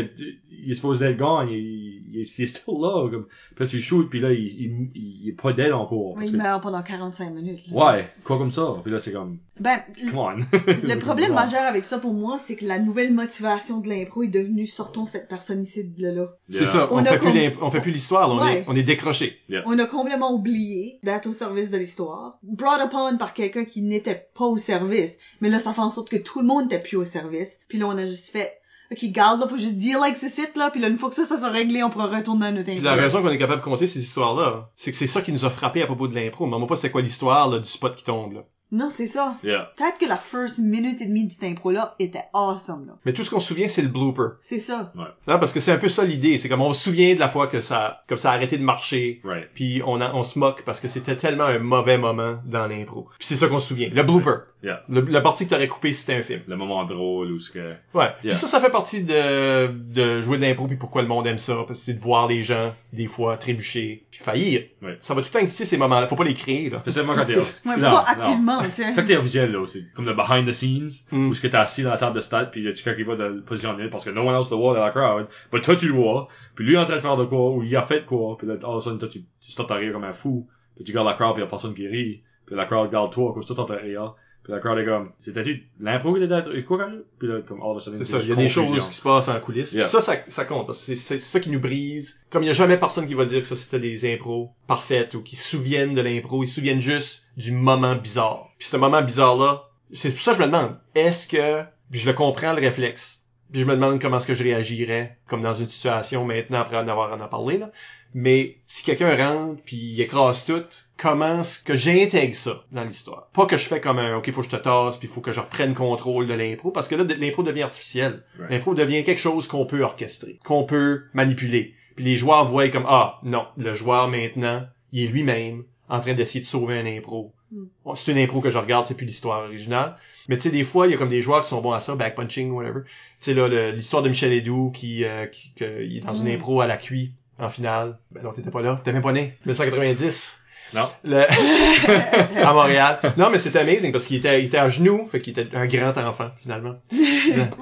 il 0.51 0.71
est 0.71 0.75
supposé 0.75 1.07
être 1.07 1.17
gone, 1.17 1.49
il, 1.49 1.55
il, 1.57 2.03
il 2.15 2.21
est 2.21 2.47
still 2.47 2.75
là, 2.81 3.09
comme. 3.11 3.27
Puis 3.55 3.65
là, 3.65 3.67
tu 3.67 3.81
shootes, 3.81 4.11
puis 4.11 4.19
là, 4.21 4.33
il, 4.33 4.47
il, 4.47 4.91
il 4.95 5.29
est 5.29 5.33
pas 5.41 5.53
dead 5.53 5.73
encore. 5.73 6.09
Oui, 6.09 6.15
parce 6.17 6.27
il 6.29 6.33
que- 6.33 6.37
meurt 6.39 6.63
pendant 6.63 6.83
45 6.83 7.31
minutes. 7.33 7.61
là. 7.71 7.95
Ouais, 7.95 8.09
quoi 8.25 8.37
comme 8.39 8.51
ça. 8.51 8.75
Puis 8.83 8.91
là, 8.91 8.99
c'est 8.99 9.13
comme, 9.13 9.39
Ben, 9.61 9.81
come 10.11 10.19
on. 10.19 10.31
le 10.33 10.99
problème 11.01 11.35
majeur 11.35 11.63
avec 11.63 11.85
ça 11.85 11.99
pour 11.99 12.13
moi, 12.15 12.39
c'est 12.39 12.57
que 12.57 12.65
la 12.65 12.79
nouvelle 12.81 13.13
motivation 13.15 13.79
de 13.81 13.89
l'impro 13.89 14.23
est 14.25 14.29
devenue 14.29 14.67
sortons 14.67 15.07
cette 15.07 15.29
personne 15.29 15.63
ici 15.63 15.85
de 15.85 16.09
là. 16.09 16.27
C'est 16.49 16.63
Yeah. 16.65 16.67
ça, 16.73 16.89
on, 16.93 17.05
fait 17.05 17.19
plus 17.19 17.33
com- 17.53 17.59
on 17.63 17.71
fait 17.71 17.81
plus 17.81 17.93
l'histoire, 17.93 18.29
là, 18.29 18.35
on, 18.35 18.45
Ouais. 18.47 18.59
est, 18.61 18.65
on 18.67 18.75
est 18.77 18.83
décroché. 18.83 19.39
On 19.67 19.79
a 19.79 19.87
complètement 19.87 20.33
oublié 20.33 20.99
d'être 21.03 21.27
au 21.29 21.33
service 21.33 21.71
de 21.71 21.79
l'histoire. 21.79 22.39
Brought 22.43 22.81
upon 22.87 23.17
par 23.19 23.35
quelqu'un 23.35 23.65
qui 23.65 23.83
n'était 23.83 24.27
pas 24.37 24.47
au 24.47 24.57
service. 24.59 25.19
Mais 25.41 25.49
là, 25.49 25.61
ça 25.61 25.73
fait 25.73 25.81
en 25.81 25.91
sorte 25.91 26.09
que 26.11 26.17
tout 26.17 26.41
le 26.41 26.47
monde 26.47 26.65
n'était 26.65 26.81
plus 26.83 26.97
au 26.97 27.05
service. 27.05 27.65
Puis 27.69 27.79
là, 27.79 27.87
on 27.87 27.97
a 27.99 28.05
juste 28.07 28.31
fait, 28.31 28.55
OK, 28.93 29.05
garde, 29.13 29.41
là, 29.41 29.49
faut 29.49 29.57
juste 29.57 29.79
deal 29.79 29.97
avec 30.03 30.17
ce 30.17 30.29
site, 30.29 30.57
là. 30.57 30.71
Puis 30.71 30.81
là, 30.81 30.89
une 30.89 30.99
fois 30.99 31.09
que 31.09 31.15
ça, 31.17 31.25
ça 31.25 31.39
sera 31.39 31.51
réglé, 31.51 31.83
on 31.83 31.91
pourra 31.91 32.07
retourner 32.07 32.47
à 32.47 32.53
notre 32.53 32.65
Puis 32.67 32.75
impro. 32.79 32.85
la 32.85 32.95
raison 32.95 33.23
qu'on 33.23 33.31
est 33.31 33.39
capable 33.39 33.61
de 33.61 33.65
compter 33.65 33.87
ces 33.87 34.01
histoires-là, 34.01 34.71
c'est 34.77 34.91
que 34.91 34.97
c'est 34.97 35.07
ça 35.07 35.23
qui 35.23 35.33
nous 35.33 35.45
a 35.45 35.51
frappé 35.51 35.83
à 35.83 35.87
propos 35.87 36.09
de 36.09 36.15
l'impro. 36.15 36.47
Mais 36.47 36.67
pas 36.67 36.77
c'est 36.77 36.91
quoi 36.91 37.01
l'histoire 37.03 37.49
là, 37.51 37.59
du 37.59 37.69
spot 37.69 37.97
qui 37.97 38.05
tombe. 38.05 38.35
Là. 38.35 38.41
Non, 38.73 38.89
c'est 38.91 39.07
ça. 39.07 39.37
Yeah. 39.45 39.71
Peut-être 39.77 39.99
que 39.99 40.07
la 40.07 40.17
first 40.17 40.59
minute 40.59 41.01
et 41.01 41.07
demie 41.07 41.27
de 41.29 41.33
cette 41.33 41.45
impro-là 41.45 41.95
était 42.01 42.25
awesome, 42.33 42.87
là. 42.87 42.95
Mais 43.05 43.13
tout 43.13 43.23
ce 43.23 43.31
qu'on 43.31 43.39
se 43.39 43.47
souvient, 43.47 43.69
c'est 43.69 43.83
le 43.83 43.89
blooper. 43.89 44.31
C'est 44.41 44.59
ça. 44.59 44.93
Là, 45.29 45.39
parce 45.39 45.53
que 45.53 45.61
c'est 45.61 45.71
un 45.71 45.77
peu 45.77 45.89
ça 45.89 46.03
l'idée. 46.03 46.39
C'est 46.39 46.49
comme 46.49 46.63
on 46.63 46.73
se 46.73 46.83
souvient 46.83 47.15
de 47.15 47.21
la 47.21 47.29
fois 47.29 47.47
que 47.47 47.61
ça, 47.61 48.03
comme 48.09 48.19
ça 48.19 48.33
a 48.33 48.35
arrêté 48.35 48.59
de 48.59 48.65
marcher. 48.65 49.21
Right. 49.23 49.49
Puis 49.55 49.81
on, 49.87 50.01
a- 50.01 50.13
on 50.15 50.25
se 50.25 50.39
moque 50.41 50.65
parce 50.65 50.81
que 50.81 50.89
c'était 50.89 51.17
tellement 51.17 51.45
un 51.45 51.59
mauvais 51.61 51.99
moment 51.99 52.39
dans 52.47 52.67
l'impro. 52.67 53.09
Puis 53.19 53.29
c'est 53.29 53.37
ça 53.37 53.47
qu'on 53.47 53.61
se 53.61 53.69
souvient. 53.69 53.91
Le 53.93 54.03
blooper. 54.03 54.39
Yeah. 54.65 54.83
Le, 54.89 55.03
la 55.03 55.21
partie 55.21 55.45
que 55.45 55.51
t'aurais 55.51 55.69
coupé 55.69 55.93
si 55.93 56.01
c'était 56.01 56.15
un 56.15 56.23
film. 56.23 56.41
Le 56.49 56.57
moment 56.57 56.85
drôle 56.85 57.31
où 57.33 57.39
ce 57.39 57.51
que, 57.51 57.59
Ouais. 57.93 58.05
Yeah. 58.05 58.15
Puis 58.23 58.35
ça, 58.37 58.47
ça 58.47 58.61
fait 58.61 58.71
partie 58.71 59.05
de, 59.05 59.67
de 59.69 60.21
jouer 60.23 60.39
de 60.39 60.43
l'impro 60.43 60.67
puis 60.67 60.77
pourquoi 60.77 61.03
le 61.03 61.09
monde 61.09 61.27
aime 61.27 61.39
ça. 61.39 61.55
Parce 61.67 61.79
que 61.79 61.85
c'est 61.85 61.93
de 61.95 62.01
voir 62.01 62.27
les 62.29 62.43
gens, 62.43 62.75
des 62.93 63.07
fois, 63.07 63.37
trébucher 63.37 64.07
puis 64.11 64.21
faillir. 64.21 64.63
Ouais. 64.83 64.97
Ça 65.03 65.13
va 65.15 65.21
tout 65.21 65.29
le 65.29 65.33
temps 65.33 65.39
exister 65.41 65.65
ces 65.67 65.77
moments-là. 65.77 66.07
Faut 66.07 66.17
pas 66.17 66.25
les 66.25 66.35
créer, 66.35 66.71
là. 66.71 66.79
spécialement 66.79 67.15
quand 67.15 67.27
t'es, 67.27 67.37
Ouais, 67.37 67.77
non, 67.77 67.91
pas 67.91 68.05
activement, 68.09 68.63
tu 68.65 68.71
sais. 68.83 68.93
Quand 68.97 69.05
t'es 69.05 69.17
officiel, 69.17 69.53
là, 69.53 69.67
c'est 69.67 69.85
comme 69.95 70.07
le 70.07 70.15
behind 70.15 70.49
the 70.49 70.53
scenes, 70.53 70.89
Mm. 71.13 71.29
où 71.29 71.35
ce 71.35 71.41
que 71.43 71.47
t'es 71.49 71.57
assis 71.57 71.83
dans 71.83 71.91
la 71.91 71.99
table 71.99 72.17
de 72.17 72.21
stade, 72.21 72.51
puis 72.51 72.61
il 72.63 72.65
y 72.65 72.69
a 72.69 72.73
quelqu'un 72.73 72.95
qui 72.95 73.03
va 73.03 73.17
de 73.17 73.23
la 73.25 73.43
position 73.43 73.75
de 73.77 73.87
parce 73.89 74.05
que 74.05 74.11
no 74.11 74.23
one 74.23 74.35
else 74.35 74.49
the 74.49 74.53
voit 74.55 74.75
dans 74.75 74.85
la 74.85 74.91
crowd. 74.91 75.27
But 75.53 75.63
toi, 75.63 75.77
tu 75.77 75.87
le 75.89 75.93
vois, 75.93 76.29
puis 76.55 76.65
lui 76.65 76.75
est 76.75 76.79
en 76.79 76.85
train 76.87 76.95
de 76.97 77.01
faire 77.01 77.17
de 77.17 77.25
quoi, 77.27 77.51
ou 77.51 77.63
il 77.63 77.77
a 77.77 77.83
fait 77.83 78.01
de 78.01 78.07
quoi, 78.07 78.37
puis 78.39 78.47
là, 78.47 78.55
all 78.63 78.71
of 78.71 78.77
a 78.77 78.81
sudden, 78.81 78.99
toi, 78.99 79.09
tu, 79.09 79.21
tu 79.41 79.51
startes 79.53 79.71
à 79.71 79.75
rire 79.75 79.93
comme 79.93 80.05
un 80.05 80.13
fou, 80.13 80.49
puis 80.75 80.85
tu 80.85 80.93
regardes 80.93 81.09
la 81.09 81.15
crowd, 81.15 81.35
puis 81.35 81.43
y 81.43 81.47
a 81.47 81.49
personne 81.49 81.75
qui 81.75 81.87
rit, 81.87 82.23
puis 82.47 82.57
la 82.57 82.65
crowd 82.65 82.87
regarde 82.89 83.13
toi, 83.13 83.33
cause 83.35 83.45
toi, 83.47 83.55
t'es 83.57 83.63
en 83.63 83.65
train 83.67 83.77
de 83.77 83.81
rire, 83.83 84.15
puis 84.45 84.53
la 84.53 84.59
crowd 84.61 84.79
est 84.79 84.85
comme, 84.85 85.11
c'était-tu 85.19 85.67
l'impro 85.81 86.15
qui 86.15 86.23
était 86.23 86.63
quoi 86.65 86.77
quand 86.77 86.91
même? 86.91 87.03
Puis 87.19 87.29
là, 87.29 87.41
comme 87.41 87.63
all 87.63 87.71
of 87.71 87.79
a 87.79 87.81
sudden, 87.81 87.99
C'est 87.99 88.05
ça, 88.05 88.19
il 88.23 88.29
y 88.29 88.33
a 88.33 88.37
des 88.37 88.51
choses 88.51 88.71
qui 88.89 88.95
se 88.95 89.01
passent 89.01 89.29
en 89.29 89.41
coulisses. 89.41 89.73
Yeah. 89.73 89.87
Ça, 89.87 90.03
ça, 90.03 90.17
ça 90.29 90.45
compte. 90.45 90.75
C'est, 90.75 90.97
c'est 90.97 91.19
ça 91.19 91.41
qui 91.41 91.49
nous 91.49 91.61
brise. 91.61 92.21
Comme 92.29 92.43
il 92.43 92.47
y 92.47 92.51
a 92.51 92.53
jamais 92.53 92.77
personne 92.77 93.07
qui 93.07 93.15
va 93.15 93.25
dire 93.25 93.41
que 93.41 93.47
ça 93.47 93.57
c'était 93.57 93.81
des 93.81 94.13
impros 94.13 94.51
parfaites 94.67 95.15
ou 95.15 95.23
qui 95.23 95.37
se 95.37 95.49
souviennent 95.49 95.95
de 95.95 96.03
l'impro, 96.03 96.45
ils 96.45 96.49
se 96.49 96.57
souviennent 96.57 96.83
juste 96.83 97.25
du 97.39 97.53
moment 97.53 97.97
bizarre. 97.97 98.51
Puis 98.59 98.69
ce 98.69 98.77
moment 98.77 99.01
bizarre-là, 99.01 99.71
c'est 99.93 100.11
pour 100.11 100.21
ça 100.21 100.33
que 100.33 100.37
je 100.39 100.43
me 100.43 100.47
demande, 100.47 100.77
est-ce 100.95 101.27
que, 101.27 101.63
puis 101.91 102.01
je 102.01 102.07
le 102.07 102.13
comprends 102.13 102.53
le 102.53 102.61
réflexe, 102.61 103.24
puis 103.55 103.61
je 103.61 103.67
me 103.67 103.77
demande 103.77 104.01
comment 104.01 104.17
est-ce 104.17 104.27
que 104.27 104.35
je 104.35 104.43
réagirais, 104.43 105.17
comme 105.29 105.41
dans 105.41 105.55
une 105.55 105.69
situation 105.69 106.25
maintenant 106.25 106.59
après 106.59 106.77
en 106.77 106.89
avoir 106.89 107.17
en 107.17 107.21
a 107.21 107.29
parlé, 107.29 107.57
là. 107.57 107.71
Mais 108.13 108.57
si 108.67 108.83
quelqu'un 108.83 109.15
rentre 109.15 109.63
puis 109.63 109.77
il 109.77 110.01
écrase 110.01 110.45
tout, 110.45 110.65
comment 110.97 111.43
est-ce 111.43 111.63
que 111.63 111.77
j'intègre 111.77 112.35
ça 112.35 112.65
dans 112.73 112.83
l'histoire? 112.83 113.29
Pas 113.33 113.47
que 113.47 113.57
je 113.57 113.65
fais 113.67 113.81
comme 113.81 114.01
un 114.01 114.17
OK, 114.17 114.29
faut 114.33 114.41
que 114.41 114.51
je 114.51 114.57
te 114.57 114.61
tasse 114.61 114.97
puis 114.97 115.07
il 115.07 115.15
faut 115.15 115.21
que 115.21 115.31
je 115.31 115.39
reprenne 115.39 115.73
contrôle 115.75 116.27
de 116.27 116.35
l'impro 116.35 116.73
parce 116.73 116.89
que 116.89 116.97
là 116.97 117.05
l'impro 117.05 117.45
devient 117.45 117.63
artificielle. 117.63 118.25
Right. 118.41 118.51
L'impro 118.51 118.75
devient 118.75 119.05
quelque 119.05 119.21
chose 119.21 119.47
qu'on 119.47 119.67
peut 119.67 119.83
orchestrer, 119.83 120.41
qu'on 120.45 120.65
peut 120.65 121.05
manipuler. 121.13 121.75
Puis 121.95 122.05
les 122.05 122.17
joueurs 122.17 122.47
voient 122.47 122.71
comme 122.71 122.87
ah 122.89 123.21
non, 123.23 123.47
le 123.57 123.73
joueur 123.73 124.09
maintenant, 124.09 124.67
il 124.91 125.05
est 125.05 125.09
lui-même 125.09 125.63
en 125.89 126.01
train 126.01 126.15
d'essayer 126.15 126.41
de 126.41 126.47
sauver 126.47 126.77
un 126.77 126.87
impro. 126.87 127.33
Mm. 127.53 127.65
Bon, 127.85 127.95
c'est 127.95 128.11
une 128.11 128.19
impro 128.19 128.41
que 128.41 128.51
je 128.51 128.59
regarde, 128.59 128.87
c'est 128.87 128.97
plus 128.97 129.07
l'histoire 129.07 129.45
originale. 129.45 129.97
Mais 130.29 130.37
tu 130.37 130.43
sais, 130.43 130.51
des 130.51 130.65
fois, 130.65 130.87
il 130.87 130.93
y 130.93 130.95
a 130.95 130.97
comme 130.97 131.11
des 131.11 131.23
joueurs 131.23 131.43
qui 131.43 131.49
sont 131.49 131.61
bons 131.61 131.73
à 131.73 131.81
ça, 131.81 131.95
backpunching, 131.95 132.51
whatever. 132.53 132.81
Tu 132.85 132.91
sais, 133.21 133.35
là, 133.35 133.49
le- 133.49 133.71
l'histoire 133.73 134.03
de 134.03 134.09
Michel 134.09 134.33
Edoux 134.33 134.71
qui, 134.75 135.05
euh, 135.05 135.27
qui 135.27 135.53
que- 135.55 135.83
il 135.85 135.99
est 135.99 136.01
dans 136.01 136.15
une 136.15 136.29
Mm. 136.29 136.35
impro 136.37 136.61
à 136.61 136.67
la 136.67 136.77
cuit 136.77 137.13
en 137.39 137.49
finale. 137.49 137.99
Ben 138.11 138.23
non, 138.23 138.33
t'étais 138.33 138.51
pas 138.51 138.63
là. 138.63 138.81
T'es 138.85 138.93
même 138.93 139.03
pas 139.03 139.13
né. 139.13 139.35
1990. 139.45 140.41
Non. 140.73 140.89
Le... 141.05 141.19
à 142.45 142.53
Montréal. 142.53 142.99
Non, 143.17 143.29
mais 143.31 143.39
c'était 143.39 143.59
amazing 143.61 143.93
parce 143.93 144.07
qu'il 144.07 144.17
était, 144.17 144.41
il 144.41 144.47
était 144.47 144.57
à 144.59 144.69
genoux, 144.69 145.07
fait 145.07 145.21
qu'il 145.21 145.39
était 145.39 145.55
un 145.57 145.67
grand 145.67 145.97
enfant, 145.99 146.31
finalement. 146.39 146.77
Oui, 146.93 147.07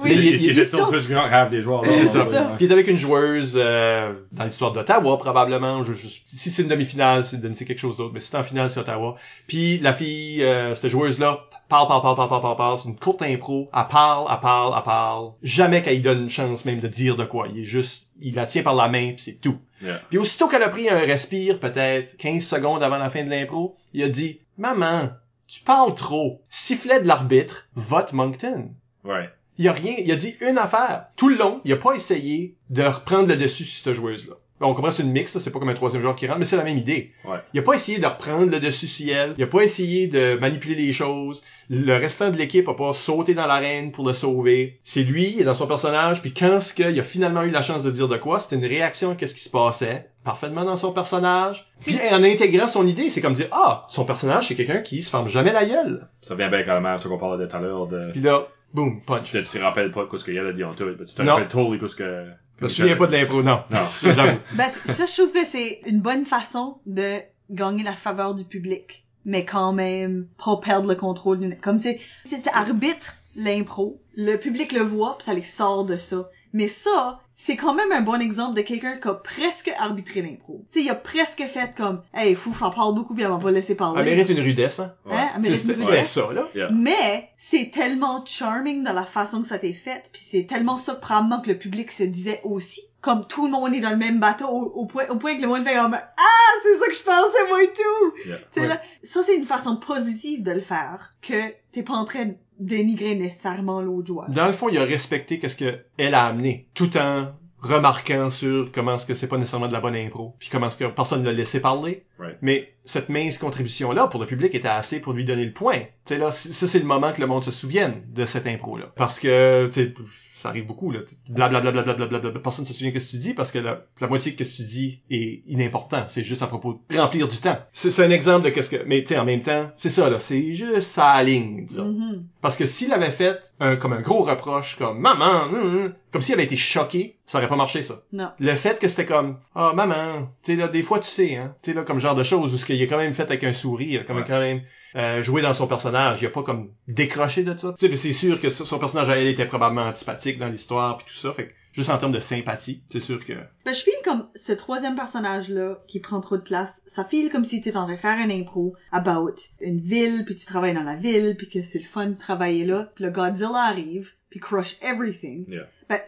Mais 0.05 0.13
il- 0.15 0.19
Il, 0.19 0.25
il- 0.25 0.33
il, 0.35 0.43
il- 0.45 0.49
était 0.51 0.65
still 0.65 0.83
plus 0.89 1.07
grand 1.09 1.23
half 1.23 1.49
des 1.49 1.61
joueurs, 1.61 1.83
là. 1.85 1.91
c'est 1.91 2.05
ça. 2.05 2.25
ça. 2.25 2.41
Puis 2.55 2.61
il 2.61 2.65
était 2.65 2.73
avec 2.73 2.87
une 2.87 2.97
joueuse 2.97 3.53
euh, 3.55 4.13
dans 4.31 4.45
l'histoire 4.45 4.71
d'Ottawa, 4.71 5.17
probablement. 5.17 5.83
Je, 5.83 5.93
je- 5.93 6.07
si 6.25 6.49
c'est 6.49 6.61
une 6.63 6.67
demi-finale, 6.69 7.23
c'est 7.23 7.37
c'est 7.55 7.65
quelque 7.65 7.79
chose 7.79 7.97
d'autre. 7.97 8.11
Mais 8.13 8.19
si 8.19 8.29
c'est 8.29 8.37
en 8.37 8.43
finale, 8.43 8.69
c'est 8.69 8.79
Ottawa. 8.79 9.15
Puis 9.47 9.79
la 9.79 9.93
fille, 9.93 10.43
euh, 10.43 10.73
cette 10.75 10.89
joueuse-là, 10.89 11.45
parle, 11.69 11.87
parle, 11.87 12.01
parle, 12.01 12.15
parle, 12.15 12.29
parle, 12.29 12.41
parle, 12.41 12.57
parle. 12.57 12.77
C'est 12.77 12.89
une 12.89 12.97
courte 12.97 13.21
impro. 13.21 13.69
Elle 13.73 13.87
parle, 13.89 14.27
elle 14.31 14.39
parle, 14.39 14.73
elle 14.77 14.83
parle. 14.83 15.31
Jamais 15.41 15.81
qu'elle 15.81 15.95
lui 15.95 16.01
donne 16.01 16.23
une 16.23 16.29
chance 16.29 16.65
même 16.65 16.79
de 16.79 16.87
dire 16.87 17.15
de 17.15 17.25
quoi. 17.25 17.47
Il 17.47 17.61
est 17.61 17.65
juste, 17.65 18.09
il 18.19 18.35
la 18.35 18.45
tient 18.45 18.63
par 18.63 18.75
la 18.75 18.89
main, 18.89 19.13
puis 19.13 19.21
c'est 19.23 19.41
tout. 19.41 19.59
Yeah. 19.81 20.01
Puis 20.09 20.17
aussitôt 20.17 20.47
qu'elle 20.47 20.63
a 20.63 20.69
pris 20.69 20.89
un 20.89 20.99
respire, 20.99 21.59
peut-être 21.59 22.17
15 22.17 22.43
secondes 22.43 22.83
avant 22.83 22.97
la 22.97 23.09
fin 23.09 23.23
de 23.23 23.29
l'impro, 23.29 23.75
il 23.93 24.03
a 24.03 24.09
dit 24.09 24.39
«Maman, 24.57 25.09
tu 25.47 25.61
parles 25.61 25.95
trop. 25.95 26.41
Sifflet 26.49 27.01
de 27.01 27.07
l'arbitre, 27.07 27.67
vote 27.75 28.13
Moncton.» 28.13 28.71
Ouais. 29.03 29.29
Il 29.57 29.67
a 29.67 29.73
rien, 29.73 29.93
il 29.99 30.11
a 30.11 30.15
dit 30.15 30.35
une 30.41 30.57
affaire. 30.57 31.07
Tout 31.15 31.29
le 31.29 31.37
long, 31.37 31.61
il 31.63 31.73
a 31.73 31.77
pas 31.77 31.93
essayé 31.93 32.55
de 32.69 32.83
reprendre 32.83 33.27
le 33.27 33.37
dessus 33.37 33.65
sur 33.65 33.83
cette 33.83 33.93
joueuse-là. 33.93 34.35
Bon, 34.63 34.69
on 34.69 34.75
comprend 34.75 34.91
que 34.91 34.95
c'est 34.95 35.03
une 35.03 35.11
mix, 35.11 35.35
là, 35.35 35.41
c'est 35.41 35.51
pas 35.51 35.59
comme 35.59 35.67
un 35.67 35.73
troisième 35.73 36.01
joueur 36.01 36.15
qui 36.15 36.25
rentre, 36.25 36.39
mais 36.39 36.45
c'est 36.45 36.55
la 36.55 36.63
même 36.63 36.77
idée. 36.77 37.11
Ouais. 37.25 37.39
Il 37.53 37.59
a 37.59 37.63
pas 37.63 37.73
essayé 37.73 37.99
de 37.99 38.05
reprendre 38.05 38.49
le 38.49 38.61
dessus 38.61 38.87
sur 38.87 39.13
elle. 39.13 39.35
Il 39.37 39.43
a 39.43 39.47
pas 39.47 39.61
essayé 39.61 40.07
de 40.07 40.37
manipuler 40.39 40.75
les 40.75 40.93
choses. 40.93 41.43
Le 41.69 41.97
restant 41.97 42.31
de 42.31 42.37
l'équipe 42.37 42.69
a 42.69 42.73
pas 42.73 42.93
sauté 42.93 43.33
dans 43.33 43.45
l'arène 43.45 43.91
pour 43.91 44.07
le 44.07 44.13
sauver. 44.13 44.79
C'est 44.85 45.03
lui, 45.03 45.33
il 45.33 45.41
est 45.41 45.43
dans 45.43 45.53
son 45.53 45.67
personnage, 45.67 46.21
puis 46.21 46.33
quand 46.33 46.61
ce 46.61 46.73
qu'il 46.73 46.97
a 46.97 47.03
finalement 47.03 47.41
eu 47.41 47.49
la 47.49 47.61
chance 47.61 47.83
de 47.83 47.91
dire 47.91 48.07
de 48.07 48.15
quoi, 48.15 48.39
c'était 48.39 48.55
une 48.55 48.65
réaction 48.65 49.11
à 49.11 49.15
qu'est-ce 49.15 49.35
qui 49.35 49.43
se 49.43 49.49
passait, 49.49 50.07
parfaitement 50.23 50.63
dans 50.63 50.77
son 50.77 50.93
personnage. 50.93 51.69
Puis 51.81 51.99
en 52.09 52.23
intégrant 52.23 52.69
son 52.69 52.87
idée, 52.87 53.09
c'est 53.09 53.19
comme 53.19 53.33
dire, 53.33 53.49
ah, 53.51 53.85
son 53.89 54.05
personnage, 54.05 54.47
c'est 54.47 54.55
quelqu'un 54.55 54.79
qui 54.79 55.01
se 55.01 55.09
ferme 55.09 55.27
jamais 55.27 55.51
la 55.51 55.65
gueule. 55.65 56.07
Ça 56.21 56.35
vient 56.35 56.47
bien 56.47 56.63
carrément 56.63 56.93
à 56.93 56.97
ce 56.97 57.09
qu'on 57.09 57.17
parlait 57.17 57.43
de 57.43 57.49
tout 57.49 57.57
à 57.57 57.59
l'heure 57.59 57.87
de, 57.87 58.11
Puis 58.13 58.21
là, 58.21 58.47
boom, 58.73 59.01
punch. 59.01 59.29
tu 59.29 59.41
te 59.41 59.57
rappelles 59.57 59.91
pas 59.91 60.07
ce 60.15 60.23
qu'il 60.23 60.35
y 60.35 60.39
a 60.39 60.53
dit 60.53 60.63
en 60.63 60.73
tout, 60.73 60.85
mais 60.85 61.05
tu 61.05 61.13
te 61.13 61.21
rappelles 61.21 61.49
totally 61.49 61.89
ce 61.89 61.95
que, 61.97 62.27
Je 62.67 62.67
me 62.67 62.87
souviens 62.87 62.95
pas 62.95 63.07
de 63.07 63.13
l'impro, 63.13 63.43
non. 63.43 63.61
Non. 63.69 63.87
J'avoue. 64.01 64.39
Ben, 64.53 64.69
ça, 64.85 65.05
je 65.05 65.13
trouve 65.13 65.31
que 65.33 65.45
c'est 65.45 65.81
une 65.85 65.99
bonne 65.99 66.25
façon 66.25 66.77
de 66.85 67.19
gagner 67.49 67.83
la 67.83 67.95
faveur 67.95 68.35
du 68.35 68.45
public, 68.45 69.05
mais 69.25 69.45
quand 69.45 69.73
même 69.73 70.27
pas 70.43 70.57
perdre 70.57 70.87
le 70.87 70.95
contrôle 70.95 71.39
d'une... 71.39 71.57
Comme 71.57 71.79
c'est, 71.79 71.99
tu 72.27 72.41
tu 72.41 72.49
arbitres 72.53 73.15
l'impro, 73.35 73.99
le 74.15 74.37
public 74.37 74.71
le 74.71 74.81
voit, 74.81 75.17
puis 75.17 75.25
ça 75.25 75.33
les 75.33 75.43
sort 75.43 75.85
de 75.85 75.97
ça. 75.97 76.29
Mais 76.53 76.67
ça, 76.67 77.19
c'est 77.35 77.55
quand 77.55 77.73
même 77.73 77.91
un 77.91 78.01
bon 78.01 78.21
exemple 78.21 78.55
de 78.55 78.61
quelqu'un 78.61 78.97
qui 78.97 79.07
a 79.07 79.13
presque 79.13 79.71
arbitré 79.77 80.21
l'impro. 80.21 80.65
Tu 80.71 80.79
sais, 80.79 80.85
il 80.85 80.89
a 80.89 80.95
presque 80.95 81.43
fait 81.47 81.73
comme, 81.75 82.01
hey, 82.13 82.35
fou, 82.35 82.53
j'en 82.57 82.69
parle 82.71 82.93
beaucoup, 82.95 83.13
puis 83.15 83.23
elle 83.23 83.29
m'a 83.31 83.39
pas 83.39 83.51
laissé 83.51 83.75
parler. 83.75 83.99
Elle 84.01 84.05
mérite 84.17 84.29
une 84.29 84.39
rudesse, 84.43 84.79
hein? 84.79 84.93
Ouais. 85.05 85.13
Hein? 85.15 85.29
Elle 85.35 85.41
mérite 85.41 85.63
une 85.65 85.71
rudesse. 85.83 86.11
ça, 86.11 86.31
là. 86.33 86.47
Yeah. 86.55 86.69
Mais 86.71 87.29
c'est 87.37 87.71
tellement 87.73 88.23
charming 88.25 88.83
dans 88.83 88.93
la 88.93 89.05
façon 89.05 89.41
que 89.41 89.47
ça 89.47 89.59
t'est 89.59 89.73
fait, 89.73 90.09
puis 90.13 90.21
c'est 90.23 90.43
tellement 90.45 90.77
ça 90.77 90.95
probablement 90.95 91.41
que 91.41 91.49
le 91.49 91.57
public 91.57 91.91
se 91.91 92.03
disait 92.03 92.41
aussi. 92.43 92.81
Comme 93.01 93.27
tout 93.27 93.47
le 93.47 93.51
monde 93.51 93.73
est 93.75 93.81
dans 93.81 93.89
le 93.89 93.97
même 93.97 94.21
bateau, 94.21 94.47
au, 94.47 94.61
au 94.79 94.85
point, 94.85 95.03
au 95.09 95.17
point 95.17 95.35
que 95.35 95.41
le 95.41 95.47
monde 95.49 95.65
fait 95.65 95.73
comme 95.75 95.93
ah 95.95 96.51
c'est 96.63 96.79
ça 96.79 96.85
que 96.87 96.93
je 96.95 97.03
pensais 97.03 97.49
moi 97.49 97.61
et 97.61 97.67
tout. 97.67 98.29
Yeah. 98.29 98.37
Tu 98.37 98.43
sais, 98.53 98.59
Ouais. 98.61 98.67
là, 98.67 98.81
ça 99.03 99.23
c'est 99.23 99.35
une 99.35 99.45
façon 99.45 99.75
positive 99.75 100.41
de 100.41 100.51
le 100.51 100.61
faire 100.61 101.11
que 101.21 101.33
t'es 101.73 101.83
pas 101.83 101.95
en 101.95 102.05
train 102.05 102.25
de 102.27 102.35
dénigrer 102.65 103.15
nécessairement 103.15 103.81
l'autre 103.81 104.07
joueur. 104.07 104.29
Dans 104.29 104.47
le 104.47 104.53
fond, 104.53 104.69
il 104.69 104.77
a 104.77 104.83
respecté 104.83 105.39
qu'est-ce 105.39 105.55
que 105.55 105.79
elle 105.97 106.13
a 106.13 106.25
amené, 106.25 106.67
tout 106.73 106.97
en 106.97 107.27
remarquant 107.63 108.29
sur 108.29 108.71
comment 108.71 108.95
est-ce 108.95 109.05
que 109.05 109.13
c'est 109.13 109.27
pas 109.27 109.37
nécessairement 109.37 109.69
de 109.69 109.73
la 109.73 109.79
bonne 109.79 109.95
impro, 109.95 110.35
puis 110.37 110.49
comment 110.51 110.67
est-ce 110.67 110.77
que 110.77 110.85
personne 110.85 111.21
ne 111.21 111.27
l'a 111.27 111.33
laissé 111.33 111.61
parler. 111.61 112.03
Right. 112.19 112.37
Mais 112.41 112.73
cette 112.85 113.09
mince 113.09 113.37
contribution-là 113.37 114.07
pour 114.07 114.19
le 114.19 114.25
public 114.25 114.53
était 114.55 114.67
assez 114.67 114.99
pour 114.99 115.13
lui 115.13 115.25
donner 115.25 115.45
le 115.45 115.53
point. 115.53 115.79
Tu 115.79 116.13
sais, 116.13 116.17
là, 116.17 116.31
ça, 116.31 116.67
c'est 116.67 116.79
le 116.79 116.85
moment 116.85 117.13
que 117.13 117.21
le 117.21 117.27
monde 117.27 117.43
se 117.43 117.51
souvienne 117.51 118.03
de 118.13 118.25
cette 118.25 118.45
impro-là. 118.45 118.91
Parce 118.95 119.19
que, 119.19 119.69
tu 119.71 119.85
sais, 119.85 119.93
ça 120.35 120.49
arrive 120.49 120.65
beaucoup, 120.65 120.91
là. 120.91 120.99
Blablabla, 121.29 121.71
blablabla, 121.71 122.31
personne 122.39 122.65
se 122.65 122.73
souvient 122.73 122.91
de 122.91 122.99
ce 122.99 123.05
que 123.05 123.11
tu 123.11 123.17
dis 123.17 123.33
parce 123.33 123.51
que 123.51 123.59
la, 123.59 123.85
la 124.01 124.07
moitié 124.07 124.33
de 124.33 124.43
ce 124.43 124.51
que 124.51 124.57
tu 124.57 124.63
dis 124.63 125.01
est 125.09 125.43
inimportant. 125.47 126.03
C'est 126.07 126.23
juste 126.23 126.41
à 126.41 126.47
propos 126.47 126.81
de 126.89 126.97
remplir 126.97 127.29
du 127.29 127.37
temps. 127.37 127.57
C'est 127.71 128.03
un 128.03 128.11
exemple 128.11 128.45
de 128.45 128.49
qu'est-ce 128.49 128.69
que, 128.69 128.83
mais 128.85 129.01
tu 129.03 129.09
sais, 129.09 129.17
en 129.17 129.25
même 129.25 129.41
temps, 129.41 129.71
c'est 129.77 129.89
ça, 129.89 130.09
là. 130.09 130.19
C'est 130.19 130.51
juste 130.51 130.81
sa 130.81 131.23
ligne, 131.23 131.65
disons. 131.65 131.93
Mhm. 131.93 132.25
Parce 132.41 132.57
que 132.57 132.65
s'il 132.65 132.91
avait 132.91 133.11
fait 133.11 133.39
un, 133.61 133.77
comme 133.77 133.93
un 133.93 134.01
gros 134.01 134.23
reproche, 134.23 134.77
comme 134.77 134.99
maman, 134.99 135.43
hum, 135.45 135.55
hum 135.55 135.93
comme 136.13 136.21
s'il 136.21 136.35
avait 136.35 136.43
été 136.43 136.55
choqué, 136.55 137.17
ça 137.25 137.39
aurait 137.39 137.47
pas 137.47 137.55
marché 137.55 137.81
ça. 137.81 138.03
Non. 138.13 138.29
Le 138.39 138.55
fait 138.55 138.79
que 138.79 138.87
c'était 138.87 139.07
comme 139.07 139.39
ah 139.55 139.73
maman, 139.75 140.29
tu 140.43 140.51
sais 140.51 140.57
là 140.57 140.67
des 140.67 140.83
fois 140.83 140.99
tu 140.99 141.09
sais 141.09 141.35
hein, 141.35 141.55
tu 141.63 141.71
sais 141.71 141.75
là 141.75 141.83
comme 141.83 141.99
genre 141.99 142.13
de 142.13 142.21
choses 142.21 142.53
où 142.53 142.57
ce 142.57 142.65
qu'il 142.77 142.83
a 142.83 142.87
quand 142.87 142.97
même 142.97 143.13
fait 143.13 143.23
avec 143.23 143.43
un 143.43 143.53
sourire, 143.53 143.87
il 143.89 143.97
a 143.97 144.03
quand 144.03 144.13
même 144.13 144.23
Ouais. 144.23 144.29
quand 144.29 144.39
même 144.39 144.61
euh, 144.95 145.23
joué 145.23 145.41
dans 145.41 145.53
son 145.53 145.65
personnage, 145.67 146.21
il 146.21 146.25
a 146.27 146.29
pas 146.29 146.43
comme 146.43 146.71
décroché 146.87 147.43
de 147.43 147.57
ça. 147.57 147.73
Tu 147.73 147.85
sais 147.85 147.89
mais 147.89 147.95
c'est 147.95 148.13
sûr 148.13 148.39
que 148.39 148.49
son 148.49 148.77
personnage 148.79 149.09
à 149.09 149.17
elle 149.17 149.27
était 149.27 149.45
probablement 149.47 149.87
antipathique 149.87 150.37
dans 150.37 150.47
l'histoire 150.49 150.97
puis 150.97 151.07
tout 151.07 151.15
ça, 151.19 151.33
fait 151.33 151.47
que 151.47 151.53
juste 151.71 151.89
en 151.89 151.97
termes 151.97 152.11
de 152.11 152.19
sympathie, 152.19 152.83
c'est 152.89 152.99
sûr 152.99 153.25
que 153.25 153.33
Ben, 153.65 153.73
je 153.73 153.81
file 153.81 153.93
comme 154.03 154.27
ce 154.35 154.51
troisième 154.51 154.95
personnage-là 154.95 155.79
qui 155.87 155.99
prend 155.99 156.21
trop 156.21 156.37
de 156.37 156.43
place. 156.43 156.83
Ça 156.85 157.03
file 157.03 157.31
comme 157.31 157.43
si 157.45 157.59
tu 157.61 157.69
étais 157.69 157.77
en 157.77 157.85
train 157.85 157.95
de 157.95 157.99
faire 157.99 158.19
un 158.19 158.29
impro 158.29 158.75
about 158.91 159.33
une 159.61 159.79
ville, 159.81 160.23
puis 160.25 160.35
tu 160.35 160.45
travailles 160.45 160.75
dans 160.75 160.83
la 160.83 160.97
ville, 160.97 161.35
puis 161.37 161.49
que 161.49 161.63
c'est 161.63 161.79
le 161.79 161.85
fun 161.85 162.09
de 162.11 162.17
travailler 162.17 162.65
là. 162.65 162.91
Puis 162.93 163.03
le 163.05 163.09
Godzilla 163.09 163.63
arrive, 163.63 164.11
puis 164.29 164.39
crush 164.39 164.77
everything. 164.83 165.45
Yeah. 165.49 165.67
Ben, 165.89 165.99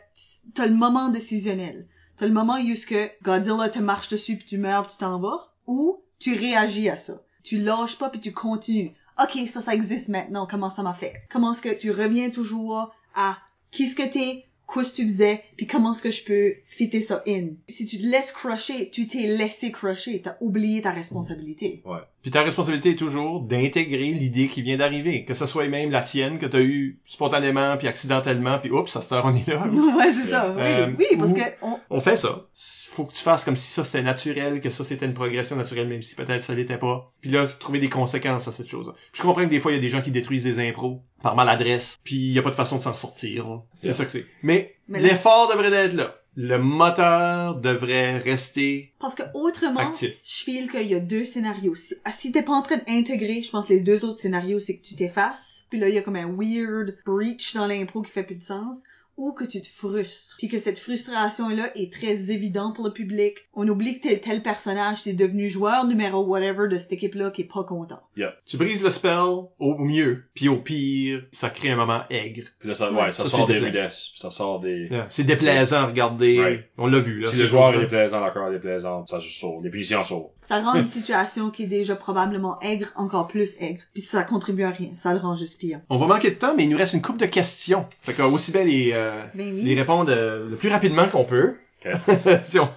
t'as 0.54 0.68
le 0.68 0.76
moment 0.76 1.10
décisionnel. 1.10 1.88
T'as 2.18 2.28
le 2.28 2.34
moment 2.34 2.58
où 2.60 2.76
ce 2.76 2.86
que 2.86 3.10
Godzilla 3.24 3.70
te 3.70 3.80
marche 3.80 4.10
dessus, 4.10 4.38
puis 4.38 4.46
tu 4.46 4.58
meurs, 4.60 4.84
puis 4.84 4.94
tu 4.94 5.00
t'en 5.00 5.20
vas. 5.20 5.52
Ou 5.66 6.04
tu 6.26 6.34
réagis 6.34 6.90
à 6.90 6.98
ça. 6.98 7.22
Tu 7.44 7.60
lâches 7.60 8.00
pas, 8.00 8.10
puis 8.10 8.20
tu 8.20 8.32
continues. 8.32 8.94
Ok, 9.22 9.48
ça, 9.48 9.62
ça 9.62 9.76
existe 9.76 10.10
maintenant. 10.10 10.48
Comment 10.50 10.72
ça 10.72 10.82
m'affecte? 10.82 11.22
Comment 11.30 11.52
est-ce 11.52 11.62
que 11.62 11.70
tu 11.70 11.92
reviens 11.92 12.32
toujours 12.32 12.92
à 13.14 13.38
qui 13.70 13.88
ce 13.88 13.96
que 13.96 14.12
t'es, 14.12 14.46
qu'est-ce 14.74 14.90
que 14.90 14.96
tu 14.96 15.04
faisais, 15.04 15.44
puis 15.56 15.68
comment 15.68 15.94
est-ce 15.94 16.02
que 16.02 16.10
je 16.10 16.26
peux 16.26 16.56
fitter 16.66 17.04
ça 17.04 17.22
in? 17.28 17.50
Si 17.70 17.86
tu 17.86 18.00
te 18.00 18.08
laisses 18.08 18.32
crusher, 18.32 18.90
tu 18.90 19.08
t'es 19.08 19.28
laissé 19.28 19.72
crusher, 19.72 20.20
t'as 20.24 20.38
oublié 20.42 20.82
ta 20.82 20.90
responsabilité. 20.90 21.84
Puis 22.26 22.32
ta 22.32 22.42
responsabilité 22.42 22.90
est 22.90 22.96
toujours 22.96 23.42
d'intégrer 23.42 24.10
l'idée 24.12 24.48
qui 24.48 24.64
vient 24.64 24.78
d'arriver, 24.78 25.26
que 25.26 25.36
ce 25.36 25.46
soit 25.46 25.68
même 25.68 25.92
la 25.92 26.02
tienne 26.02 26.40
que 26.40 26.48
t'as 26.48 26.60
eu 26.60 26.98
spontanément 27.06 27.78
puis 27.78 27.88
accidentellement 27.88 28.58
puis 28.58 28.72
oups, 28.72 28.96
à 28.96 29.04
cette 29.04 29.12
heure 29.12 29.26
on 29.26 29.36
est 29.36 29.48
là. 29.48 29.64
ouais, 29.68 30.12
c'est 30.12 30.32
ça. 30.32 30.50
Oui, 30.50 30.64
Euh, 30.64 30.88
oui, 30.98 31.06
parce 31.20 31.34
que 31.36 31.42
on, 31.62 31.78
on 31.92 32.00
fait 32.00 32.16
ça. 32.16 32.48
Faut 32.90 33.06
que 33.06 33.14
tu 33.14 33.22
fasses 33.22 33.44
comme 33.44 33.56
si 33.56 33.70
ça 33.70 33.84
c'était 33.84 34.02
naturel, 34.02 34.60
que 34.60 34.72
ça 34.72 34.84
c'était 34.84 35.06
une 35.06 35.14
progression 35.14 35.56
naturelle, 35.56 35.88
même 35.88 36.02
si 36.02 36.16
peut-être 36.16 36.42
ça 36.42 36.56
l'était 36.56 36.80
pas. 36.80 37.12
Puis 37.22 37.30
là, 37.30 37.46
trouver 37.46 37.78
des 37.78 37.90
conséquences 37.90 38.48
à 38.48 38.52
cette 38.52 38.70
chose. 38.70 38.92
Puis 39.12 39.22
je 39.22 39.22
comprends 39.22 39.44
que 39.44 39.50
des 39.50 39.60
fois 39.60 39.72
il 39.72 39.76
y 39.76 39.78
a 39.78 39.82
des 39.82 39.90
gens 39.90 40.02
qui 40.02 40.10
détruisent 40.10 40.46
des 40.46 40.68
impros 40.68 41.04
par 41.22 41.36
maladresse, 41.36 42.00
puis 42.04 42.16
il 42.16 42.32
y 42.32 42.40
a 42.40 42.42
pas 42.42 42.50
de 42.50 42.56
façon 42.56 42.78
de 42.78 42.82
s'en 42.82 42.96
sortir. 42.96 43.48
là. 43.48 43.62
C'est 43.76 43.94
ça 43.94 44.04
que 44.04 44.10
c'est. 44.10 44.26
Mais, 44.42 44.74
Mais 44.88 45.00
l'effort 45.00 45.48
devrait 45.52 45.72
être 45.72 45.94
là. 45.94 46.16
Le 46.38 46.60
moteur 46.60 47.56
devrait 47.56 48.18
rester 48.18 48.92
parce 49.00 49.16
que 49.16 49.24
autrement, 49.34 49.80
actif. 49.80 50.12
je 50.26 50.44
feel 50.44 50.70
qu'il 50.70 50.88
y 50.88 50.96
a 50.96 51.00
deux 51.00 51.24
scénarios. 51.24 51.76
Si, 51.76 51.96
ah, 52.04 52.12
si 52.12 52.34
t'es 52.34 52.42
pas 52.42 52.52
en 52.52 52.62
train 52.62 52.78
d'intégrer, 52.78 53.42
je 53.42 53.50
pense 53.50 53.70
les 53.70 53.80
deux 53.80 54.04
autres 54.04 54.20
scénarios, 54.20 54.60
c'est 54.60 54.78
que 54.78 54.86
tu 54.86 54.96
t'effaces, 54.96 55.66
puis 55.70 55.80
là, 55.80 55.88
il 55.88 55.96
y 55.96 55.98
a 55.98 56.02
comme 56.02 56.18
un 56.18 56.30
weird 56.30 56.98
breach 57.06 57.54
dans 57.54 57.68
l'impro 57.68 58.02
qui 58.02 58.12
fait 58.12 58.24
plus 58.24 58.36
de 58.36 58.44
sens, 58.44 58.84
ou 59.18 59.34
que 59.34 59.46
tu 59.46 59.62
te 59.62 59.68
frustres, 59.68 60.36
puis 60.38 60.48
que 60.48 60.60
cette 60.60 60.80
frustration-là 60.80 61.72
est 61.76 61.92
très 61.92 62.32
évidente 62.32 62.76
pour 62.76 62.86
le 62.86 62.92
public. 62.92 63.36
On 63.54 63.68
oublie 63.68 64.00
que 64.00 64.08
t'es 64.08 64.20
tel 64.20 64.44
personnage, 64.44 65.04
t'es 65.04 65.14
devenu 65.14 65.48
joueur 65.48 65.86
numéro 65.86 66.24
whatever 66.26 66.68
de 66.70 66.78
cette 66.78 66.94
équipe-là 66.94 67.32
qui 67.32 67.42
est 67.44 67.52
pas 67.52 67.64
content. 67.64 68.00
Tu 68.46 68.58
brises 68.58 68.84
le 68.84 68.90
spell 68.90 69.18
au 69.60 69.78
mieux, 69.78 70.24
puis 70.34 70.50
au 70.50 70.58
pire, 70.58 71.24
ça 71.32 71.50
crée 71.50 71.70
un 71.70 71.76
moment 71.76 72.02
aigre. 72.10 72.44
Puis 72.60 72.70
là, 72.70 72.76
ça, 72.76 72.92
Ouais. 72.92 73.02
ouais, 73.04 73.12
ça, 73.12 73.24
Ça, 73.24 73.30
sort 73.30 73.48
des 73.48 73.58
rudesses, 73.58 74.10
puis 74.12 74.20
ça 74.20 74.32
sort 74.32 74.60
des... 74.60 74.88
Yeah. 74.90 75.08
C'est 75.10 75.24
déplaisant 75.24 75.78
à 75.78 75.86
regarder. 75.88 76.40
Right. 76.40 76.64
On 76.78 76.88
l'a 76.88 77.00
vu 77.00 77.20
là. 77.20 77.32
Si 77.32 77.38
le 77.38 77.48
joueur 77.48 77.74
est 77.76 77.80
déplaisant, 77.80 78.22
d'accord, 78.22 78.52
déplaisant, 78.52 79.06
ça 79.08 79.20
juste 79.20 79.40
sort. 79.40 79.62
Les 79.64 79.70
punitions 79.70 80.04
sortent. 80.04 80.32
Ça 80.42 80.62
rend 80.62 80.76
une 80.76 80.86
situation 80.86 81.50
qui 81.50 81.64
est 81.64 81.68
déjà 81.68 81.96
probablement 81.96 82.60
aigre 82.62 82.92
encore 82.96 83.28
plus 83.28 83.56
aigre, 83.60 83.82
puis 83.94 84.02
ça 84.02 84.24
contribue 84.24 84.64
à 84.64 84.70
rien, 84.70 84.94
ça 84.94 85.14
le 85.14 85.20
rend 85.20 85.36
juste 85.36 85.60
pire. 85.60 85.82
On 85.90 85.98
va 85.98 86.06
manquer 86.08 86.32
de 86.32 86.36
temps, 86.36 86.54
mais 86.56 86.64
il 86.66 86.70
nous 86.70 86.78
reste 86.78 86.94
une 86.94 87.02
couple 87.02 87.20
de 87.20 87.26
questions. 87.26 87.86
Fait 88.02 88.14
que 88.14 88.22
aussi 88.22 88.52
bien 88.52 88.64
les, 88.64 88.92
euh, 88.94 89.05
Ben 89.34 89.56
les 89.56 89.64
oui. 89.64 89.76
répondre 89.76 90.12
euh, 90.16 90.50
le 90.50 90.56
plus 90.56 90.70
rapidement 90.70 91.08
qu'on 91.08 91.24
peut. 91.26 91.56
Ok. 91.86 91.92
Si 92.46 92.60
on- 92.60 92.70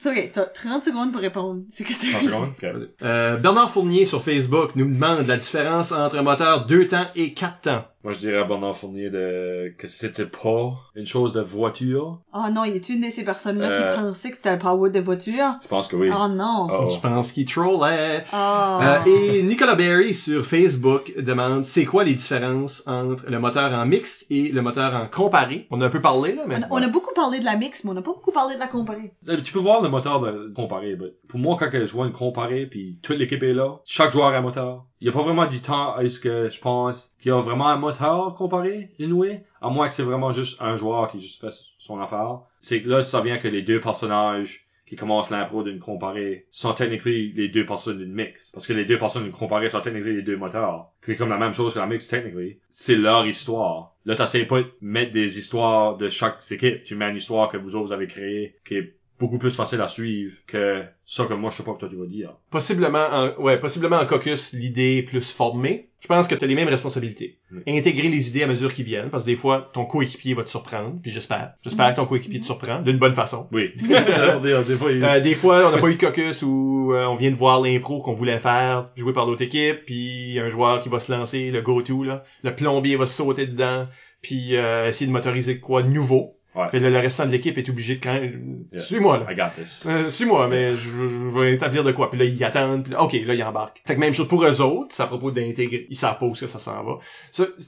C'est 0.00 0.08
ok, 0.10 0.30
t'as 0.32 0.44
30 0.46 0.84
secondes 0.84 1.12
pour 1.12 1.20
répondre. 1.20 1.60
C'est 1.70 1.84
que 1.84 1.92
c'est... 1.92 2.10
30 2.10 2.22
secondes? 2.22 2.52
Ok. 2.62 2.66
Euh, 3.02 3.36
Bernard 3.36 3.70
Fournier 3.70 4.06
sur 4.06 4.22
Facebook 4.22 4.70
nous 4.76 4.86
demande 4.86 5.26
la 5.26 5.36
différence 5.36 5.92
entre 5.92 6.16
un 6.18 6.22
moteur 6.22 6.64
2 6.66 6.86
temps 6.86 7.06
et 7.16 7.34
4 7.34 7.60
temps. 7.60 7.84
Moi, 8.04 8.12
je 8.12 8.20
dirais 8.20 8.38
à 8.38 8.44
Bernard 8.44 8.76
Fournier 8.76 9.10
de, 9.10 9.74
que 9.76 9.88
c'était 9.88 10.26
pas 10.26 10.72
une 10.94 11.06
chose 11.06 11.32
de 11.32 11.40
voiture. 11.40 12.20
Oh 12.32 12.44
non, 12.52 12.62
il 12.64 12.76
est 12.76 12.88
une 12.88 13.00
de 13.00 13.10
ces 13.10 13.24
personnes-là 13.24 13.68
Euh. 13.68 13.92
qui 13.92 13.98
pensait 14.00 14.30
que 14.30 14.36
c'était 14.36 14.50
un 14.50 14.56
power 14.56 14.90
de 14.90 15.00
voiture? 15.00 15.56
Je 15.62 15.68
pense 15.68 15.88
que 15.88 15.96
oui. 15.96 16.08
Oh 16.14 16.28
non. 16.28 16.68
Oh. 16.70 16.88
Je 16.88 17.00
pense 17.00 17.32
qu'il 17.32 17.44
trollait. 17.46 18.22
Oh. 18.32 18.78
Euh, 18.82 18.98
et 19.06 19.42
Nicolas 19.42 19.74
Berry 19.74 20.14
sur 20.14 20.46
Facebook 20.46 21.12
demande 21.18 21.64
c'est 21.64 21.84
quoi 21.84 22.04
les 22.04 22.14
différences 22.14 22.84
entre 22.86 23.28
le 23.28 23.38
moteur 23.40 23.72
en 23.74 23.84
mixte 23.84 24.26
et 24.30 24.50
le 24.52 24.62
moteur 24.62 24.94
en 24.94 25.06
comparé? 25.08 25.66
On 25.70 25.80
a 25.80 25.86
un 25.86 25.90
peu 25.90 26.00
parlé 26.00 26.34
là, 26.36 26.42
mais 26.46 26.56
On, 26.56 26.62
a- 26.62 26.66
on 26.70 26.82
a 26.82 26.88
beaucoup 26.88 27.12
parlé 27.14 27.40
de 27.40 27.44
la 27.44 27.56
mix, 27.56 27.82
mais 27.84 27.90
on 27.90 27.94
n'a 27.94 28.02
pas 28.02 28.12
beaucoup 28.12 28.30
parlé 28.32 28.54
de 28.54 28.60
la 28.60 28.68
comparée. 28.68 29.12
Euh, 29.28 29.38
Tu 29.42 29.52
peux 29.52 29.58
voir 29.58 29.82
le 29.82 29.88
moteur 29.88 30.20
de 30.20 30.52
comparé, 30.54 30.96
mais 30.98 31.08
pour 31.28 31.40
moi, 31.40 31.56
quand 31.58 31.68
je 31.72 31.92
vois 31.92 32.06
une 32.06 32.12
comparée, 32.12 32.66
puis 32.66 32.98
toute 33.02 33.16
l'équipe 33.18 33.42
est 33.42 33.54
là, 33.54 33.80
chaque 33.84 34.12
joueur 34.12 34.28
a 34.28 34.36
un 34.36 34.40
moteur. 34.40 34.84
Il 35.00 35.06
y 35.06 35.10
a 35.10 35.12
pas 35.12 35.22
vraiment 35.22 35.46
du 35.46 35.60
temps 35.60 35.94
à 35.94 36.08
ce 36.08 36.18
que 36.18 36.50
je 36.50 36.60
pense 36.60 37.14
qu'il 37.20 37.30
y 37.30 37.32
a 37.32 37.40
vraiment 37.40 37.68
un 37.68 37.76
moteur 37.76 38.34
comparé, 38.34 38.90
in 39.00 39.12
way. 39.12 39.44
À 39.60 39.70
moins 39.70 39.88
que 39.88 39.94
c'est 39.94 40.02
vraiment 40.02 40.32
juste 40.32 40.60
un 40.60 40.74
joueur 40.74 41.10
qui 41.10 41.20
juste 41.20 41.40
fait 41.40 41.54
son 41.78 42.00
affaire. 42.00 42.40
C'est 42.60 42.82
que 42.82 42.88
là, 42.88 43.02
ça 43.02 43.20
vient 43.20 43.38
que 43.38 43.48
les 43.48 43.62
deux 43.62 43.80
personnages 43.80 44.68
qui 44.88 44.96
commencent 44.96 45.30
l'impro 45.30 45.62
d'une 45.62 45.78
comparée 45.78 46.46
sont 46.50 46.72
techniquement 46.72 47.12
les 47.12 47.48
deux 47.48 47.66
personnes 47.66 47.98
d'une 47.98 48.12
mix. 48.12 48.50
Parce 48.52 48.66
que 48.66 48.72
les 48.72 48.86
deux 48.86 48.98
personnes 48.98 49.24
d'une 49.24 49.32
comparée 49.32 49.68
sont 49.68 49.80
techniquement 49.80 50.10
les 50.10 50.22
deux 50.22 50.36
moteurs. 50.36 50.90
C'est 51.04 51.14
comme 51.14 51.28
la 51.28 51.36
même 51.36 51.52
chose 51.52 51.74
que 51.74 51.78
la 51.78 51.86
mix, 51.86 52.08
techniquement. 52.08 52.56
C'est 52.70 52.96
leur 52.96 53.26
histoire. 53.26 53.94
Là, 54.06 54.14
t'essayes 54.14 54.46
pas 54.46 54.62
de 54.62 54.72
mettre 54.80 55.12
des 55.12 55.38
histoires 55.38 55.96
de 55.96 56.08
chaque 56.08 56.38
équipe. 56.50 56.82
Tu 56.84 56.96
mets 56.96 57.10
une 57.10 57.16
histoire 57.16 57.50
que 57.50 57.58
vous 57.58 57.76
autres 57.76 57.92
avez 57.92 58.06
créée, 58.06 58.56
qui 58.66 58.76
est 58.76 58.97
beaucoup 59.18 59.38
plus 59.38 59.54
facile 59.54 59.80
à 59.80 59.88
suivre 59.88 60.32
que 60.46 60.82
ça 61.04 61.24
que 61.24 61.34
moi, 61.34 61.50
je 61.50 61.56
sais 61.56 61.62
pas 61.64 61.72
que 61.74 61.78
toi 61.80 61.88
tu 61.88 61.96
vas 61.96 62.06
dire. 62.06 62.34
possiblement 62.50 63.06
en, 63.10 63.42
ouais, 63.42 63.58
possiblement 63.58 63.96
en 63.96 64.06
caucus 64.06 64.52
l'idée 64.52 64.98
est 64.98 65.02
plus 65.02 65.30
formée. 65.30 65.86
Je 66.00 66.06
pense 66.06 66.28
que 66.28 66.36
tu 66.36 66.44
as 66.44 66.46
les 66.46 66.54
mêmes 66.54 66.68
responsabilités. 66.68 67.38
Intégrer 67.66 68.08
les 68.08 68.28
idées 68.28 68.44
à 68.44 68.46
mesure 68.46 68.72
qu'ils 68.72 68.84
viennent 68.84 69.10
parce 69.10 69.24
que 69.24 69.30
des 69.30 69.34
fois 69.36 69.68
ton 69.74 69.84
coéquipier 69.84 70.34
va 70.34 70.44
te 70.44 70.48
surprendre, 70.50 71.00
puis 71.02 71.10
j'espère. 71.10 71.54
J'espère 71.64 71.90
que 71.90 71.96
ton 71.96 72.06
coéquipier 72.06 72.38
te 72.38 72.44
surprend 72.46 72.80
d'une 72.82 72.98
bonne 72.98 73.14
façon. 73.14 73.48
Oui. 73.52 73.72
des, 73.78 74.62
des 74.64 74.76
fois, 74.76 74.92
il- 74.92 75.02
Euh, 75.02 75.18
des 75.20 75.34
fois, 75.34 75.68
on 75.68 75.72
n'a 75.72 75.78
pas 75.78 75.88
eu 75.88 75.96
de 75.96 76.00
caucus 76.00 76.42
où 76.42 76.92
euh, 76.94 77.06
on 77.06 77.16
vient 77.16 77.30
de 77.32 77.36
voir 77.36 77.60
l'impro 77.60 78.00
qu'on 78.00 78.12
voulait 78.14 78.38
faire, 78.38 78.90
joué 78.94 79.12
par 79.12 79.26
l'autre 79.26 79.42
équipe, 79.42 79.84
puis 79.86 80.38
un 80.38 80.48
joueur 80.48 80.80
qui 80.80 80.88
va 80.88 81.00
se 81.00 81.10
lancer, 81.10 81.50
le 81.50 81.62
go-to, 81.62 82.04
là. 82.04 82.22
Le 82.44 82.54
plombier 82.54 82.94
va 82.94 83.06
se 83.06 83.16
sauter 83.16 83.46
dedans, 83.48 83.88
puis 84.22 84.54
euh, 84.56 84.88
essayer 84.88 85.06
de 85.08 85.12
motoriser 85.12 85.58
quoi 85.58 85.82
de 85.82 85.88
nouveau. 85.88 86.37
Ouais. 86.58 86.68
Fait 86.70 86.80
le, 86.80 86.90
le 86.90 86.98
restant 86.98 87.24
de 87.24 87.30
l'équipe 87.30 87.56
est 87.56 87.68
obligé 87.68 87.96
de 87.96 88.02
quand 88.02 88.14
même... 88.14 88.64
Yeah. 88.72 88.82
Suis-moi, 88.82 89.18
là. 89.18 89.32
I 89.32 89.36
got 89.36 89.50
this. 89.56 89.84
Euh, 89.86 90.10
suis-moi, 90.10 90.48
mais 90.48 90.74
je, 90.74 90.90
je 90.90 91.38
vais 91.38 91.54
établir 91.54 91.84
de 91.84 91.92
quoi. 91.92 92.10
Puis 92.10 92.18
là, 92.18 92.24
ils 92.24 92.42
attendent. 92.42 92.82
Puis 92.82 92.92
là, 92.92 93.02
OK, 93.04 93.12
là, 93.12 93.34
ils 93.34 93.42
embarquent. 93.44 93.80
Fait 93.86 93.94
que 93.94 94.00
même 94.00 94.12
chose 94.12 94.26
pour 94.26 94.44
eux 94.44 94.60
autres, 94.60 94.92
c'est 94.94 95.04
à 95.04 95.06
propos 95.06 95.30
d'intégrer. 95.30 95.86
Ils 95.88 95.96
savent 95.96 96.18
pas 96.18 96.26
où 96.26 96.32
que 96.32 96.46
ça 96.46 96.58
s'en 96.58 96.82
va. 96.82 96.98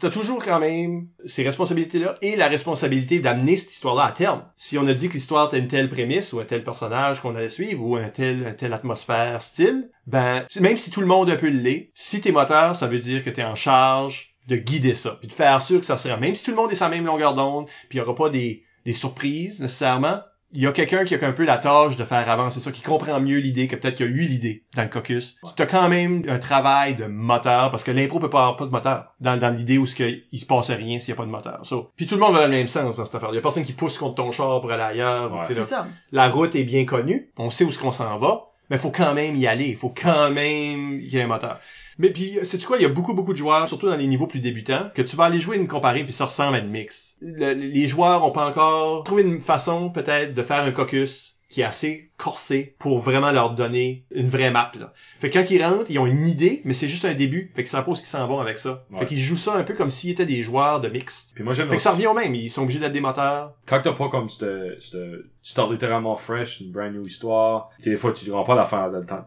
T'as 0.01 0.11
toujours 0.11 0.45
quand 0.45 0.59
même 0.59 1.07
ces 1.25 1.45
responsabilités-là 1.45 2.17
et 2.21 2.35
la 2.35 2.49
responsabilité 2.49 3.21
d'amener 3.21 3.57
cette 3.57 3.71
histoire-là 3.71 4.07
à 4.07 4.13
terme. 4.13 4.43
Si 4.57 4.77
on 4.77 4.87
a 4.89 4.95
dit 4.95 5.09
que 5.09 5.15
l'histoire 5.15 5.47
était 5.47 5.61
une 5.61 5.69
telle 5.69 5.89
prémisse 5.89 6.33
ou 6.33 6.41
un 6.41 6.45
tel 6.45 6.65
personnage 6.65 7.21
qu'on 7.21 7.37
allait 7.37 7.49
suivre 7.49 7.85
ou 7.85 7.95
un 7.95 8.09
tel, 8.09 8.45
un 8.45 8.53
tel 8.55 8.73
atmosphère, 8.73 9.41
style, 9.41 9.89
ben, 10.07 10.47
même 10.61 10.77
si 10.77 10.91
tout 10.91 11.01
le 11.01 11.07
monde 11.07 11.31
un 11.31 11.37
peu 11.37 11.49
l'est, 11.49 11.91
si 11.95 12.21
t'es 12.21 12.33
moteur, 12.33 12.75
ça 12.75 12.89
veut 12.89 12.99
dire 12.99 13.23
que 13.23 13.31
t'es 13.31 13.45
en 13.45 13.55
charge 13.55 14.35
de 14.49 14.57
guider 14.57 14.95
ça, 14.97 15.17
puis 15.21 15.29
de 15.29 15.33
faire 15.33 15.63
sûr 15.63 15.79
que 15.79 15.87
ça 15.87 15.97
sera, 15.97 16.17
même 16.17 16.35
si 16.35 16.45
tout 16.45 16.51
le 16.51 16.57
monde 16.57 16.73
est 16.73 16.75
sur 16.75 16.87
la 16.87 16.91
même 16.91 17.05
longueur 17.05 17.35
d'onde, 17.35 17.67
puis 17.89 17.99
il 17.99 17.99
y 17.99 18.01
aura 18.01 18.17
pas 18.17 18.31
des, 18.31 18.65
des 18.91 18.97
surprises 18.97 19.61
nécessairement, 19.61 20.21
il 20.53 20.63
y 20.63 20.67
a 20.67 20.73
quelqu'un 20.73 21.05
qui 21.05 21.15
a 21.15 21.25
un 21.25 21.33
peu 21.33 21.45
la 21.45 21.59
tâche 21.59 21.97
de 21.97 22.05
faire 22.05 22.29
avancer 22.29 22.59
ça, 22.59 22.73
qui 22.73 22.83
comprend 22.83 23.21
mieux 23.21 23.39
l'idée, 23.39 23.69
que 23.69 23.77
peut-être 23.77 23.97
qu'il 23.97 24.07
y 24.07 24.09
a 24.09 24.13
eu 24.13 24.27
l'idée 24.27 24.65
dans 24.75 24.83
le 24.83 24.89
caucus. 24.89 25.37
Tu 25.57 25.63
as 25.63 25.67
quand 25.67 25.89
même 25.89 26.25
un 26.29 26.41
travail 26.41 26.97
de 26.97 27.05
moteur, 27.05 27.71
parce 27.71 27.85
que 27.85 27.93
l'impro 27.93 28.19
peut 28.19 28.31
pas 28.31 28.41
avoir 28.41 28.57
pas 28.57 28.67
de 28.67 28.71
moteur, 28.71 29.15
dans, 29.21 29.39
dans 29.39 29.51
l'idée 29.51 29.79
où 29.79 29.87
ce 29.87 29.95
que, 29.95 30.23
il 30.33 30.39
se 30.39 30.47
passe 30.47 30.71
rien 30.71 30.99
s'il 30.99 31.11
y 31.11 31.13
a 31.13 31.15
pas 31.15 31.25
de 31.25 31.31
moteur. 31.31 31.61
So, 31.63 31.93
Puis 31.95 32.07
tout 32.07 32.17
le 32.17 32.21
monde 32.21 32.35
va 32.35 32.41
dans 32.41 32.47
le 32.47 32.57
même 32.57 32.67
sens 32.67 32.97
dans 32.97 33.05
cette 33.05 33.15
affaire. 33.15 33.29
Il 33.31 33.37
y 33.37 33.39
a 33.39 33.43
personne 33.43 33.63
qui 33.63 33.75
pousse 33.75 33.97
contre 33.97 34.17
ton 34.17 34.33
char 34.33 34.61
pour 34.61 34.73
aller 34.73 34.83
ailleurs. 34.83 35.33
Ouais. 35.33 35.55
là. 35.55 35.65
ça. 35.65 35.87
La 36.11 36.29
route 36.29 36.57
est 36.57 36.65
bien 36.65 36.85
connue, 36.85 37.31
on 37.37 37.51
sait 37.51 37.63
où 37.63 37.71
ce 37.71 37.79
qu'on 37.79 37.93
s'en 37.93 38.19
va, 38.19 38.47
mais 38.71 38.79
faut 38.79 38.91
quand 38.91 39.15
même 39.15 39.37
y 39.37 39.47
aller, 39.47 39.69
il 39.69 39.77
faut 39.77 39.95
quand 39.97 40.31
même 40.31 40.99
qu'il 40.99 41.15
y 41.15 41.19
ait 41.19 41.23
un 41.23 41.29
moteur. 41.29 41.61
Mais 42.01 42.11
puis, 42.13 42.39
sais-tu 42.45 42.67
quoi, 42.67 42.79
il 42.79 42.83
y 42.83 42.87
a 42.87 42.89
beaucoup, 42.89 43.13
beaucoup 43.15 43.33
de 43.33 43.39
joueurs, 43.39 43.69
surtout 43.69 43.87
dans 43.87 43.97
les 43.97 44.07
niveaux 44.07 44.27
plus 44.27 44.41
débutants, 44.41 44.91
que 44.95 45.03
tu 45.03 45.17
vas 45.17 45.25
aller 45.25 45.39
jouer 45.39 45.57
une 45.59 45.69
comparée 45.69 46.03
puis 46.05 46.15
ça 46.15 46.25
ressemble 46.25 46.57
à 46.57 46.61
une 46.61 46.71
mix. 46.71 47.17
Le- 47.21 47.53
les 47.53 47.87
joueurs 47.87 48.25
ont 48.25 48.33
pas 48.33 48.49
encore 48.49 49.05
trouvé 49.05 49.23
une 49.23 49.41
façon, 49.41 49.91
peut-être, 49.91 50.33
de 50.35 50.43
faire 50.43 50.65
un 50.65 50.73
caucus 50.73 51.40
qui 51.51 51.63
est 51.63 51.65
assez 51.65 52.11
corsé 52.17 52.77
pour 52.79 53.01
vraiment 53.01 53.33
leur 53.33 53.55
donner 53.55 54.05
une 54.13 54.29
vraie 54.29 54.53
map. 54.53 54.71
Là. 54.79 54.93
Fait 55.19 55.31
que 55.31 55.39
quand 55.39 55.51
ils 55.51 55.63
rentrent, 55.63 55.91
ils 55.91 55.99
ont 55.99 56.07
une 56.07 56.27
idée, 56.27 56.63
mais 56.65 56.75
c'est 56.75 56.87
juste 56.87 57.05
un 57.05 57.15
début. 57.15 57.51
Fait 57.55 57.65
que 57.65 57.69
ça 57.69 57.83
pose 57.83 57.99
qu'ils 57.99 58.09
s'en 58.09 58.27
vont 58.29 58.41
avec 58.41 58.61
ça. 58.61 58.87
Ouais. 58.91 59.01
Fait 59.01 59.07
qu'ils 59.07 59.19
jouent 59.19 59.37
ça 59.37 59.55
un 59.55 59.65
peu 59.65 59.75
comme 59.75 59.91
s'ils 59.91 60.11
étaient 60.11 60.27
des 60.27 60.43
joueurs 60.43 60.81
de 60.81 60.89
mixte. 60.89 61.33
Puis 61.35 61.43
moi, 61.43 61.53
j'aime 61.53 61.69
Fait 61.69 61.77
que 61.77 61.83
ça 61.83 61.91
revient 61.91 62.07
au 62.07 62.15
même. 62.15 62.35
Ils 62.37 62.49
sont 62.49 62.63
obligés 62.63 62.79
d'être 62.79 62.93
des 62.93 63.01
moteurs. 63.01 63.55
quand 63.67 63.81
t'as 63.83 63.93
pas 63.93 64.09
comme 64.09 64.29
cette, 64.29 64.81
cette, 64.81 64.93
tu 65.43 65.51
starts 65.51 65.73
littéralement 65.73 66.15
fresh, 66.15 66.61
une 66.61 66.71
brand 66.71 66.93
new 66.93 67.05
histoire, 67.05 67.71
tu 67.79 67.85
sais, 67.85 67.91
des 67.91 67.97
fois 67.97 68.13
tu 68.13 68.31
rends 68.31 68.45
pas 68.45 68.55
l'affaire 68.55 68.91
dans 68.91 68.99
le 68.99 69.07
temps. 69.07 69.27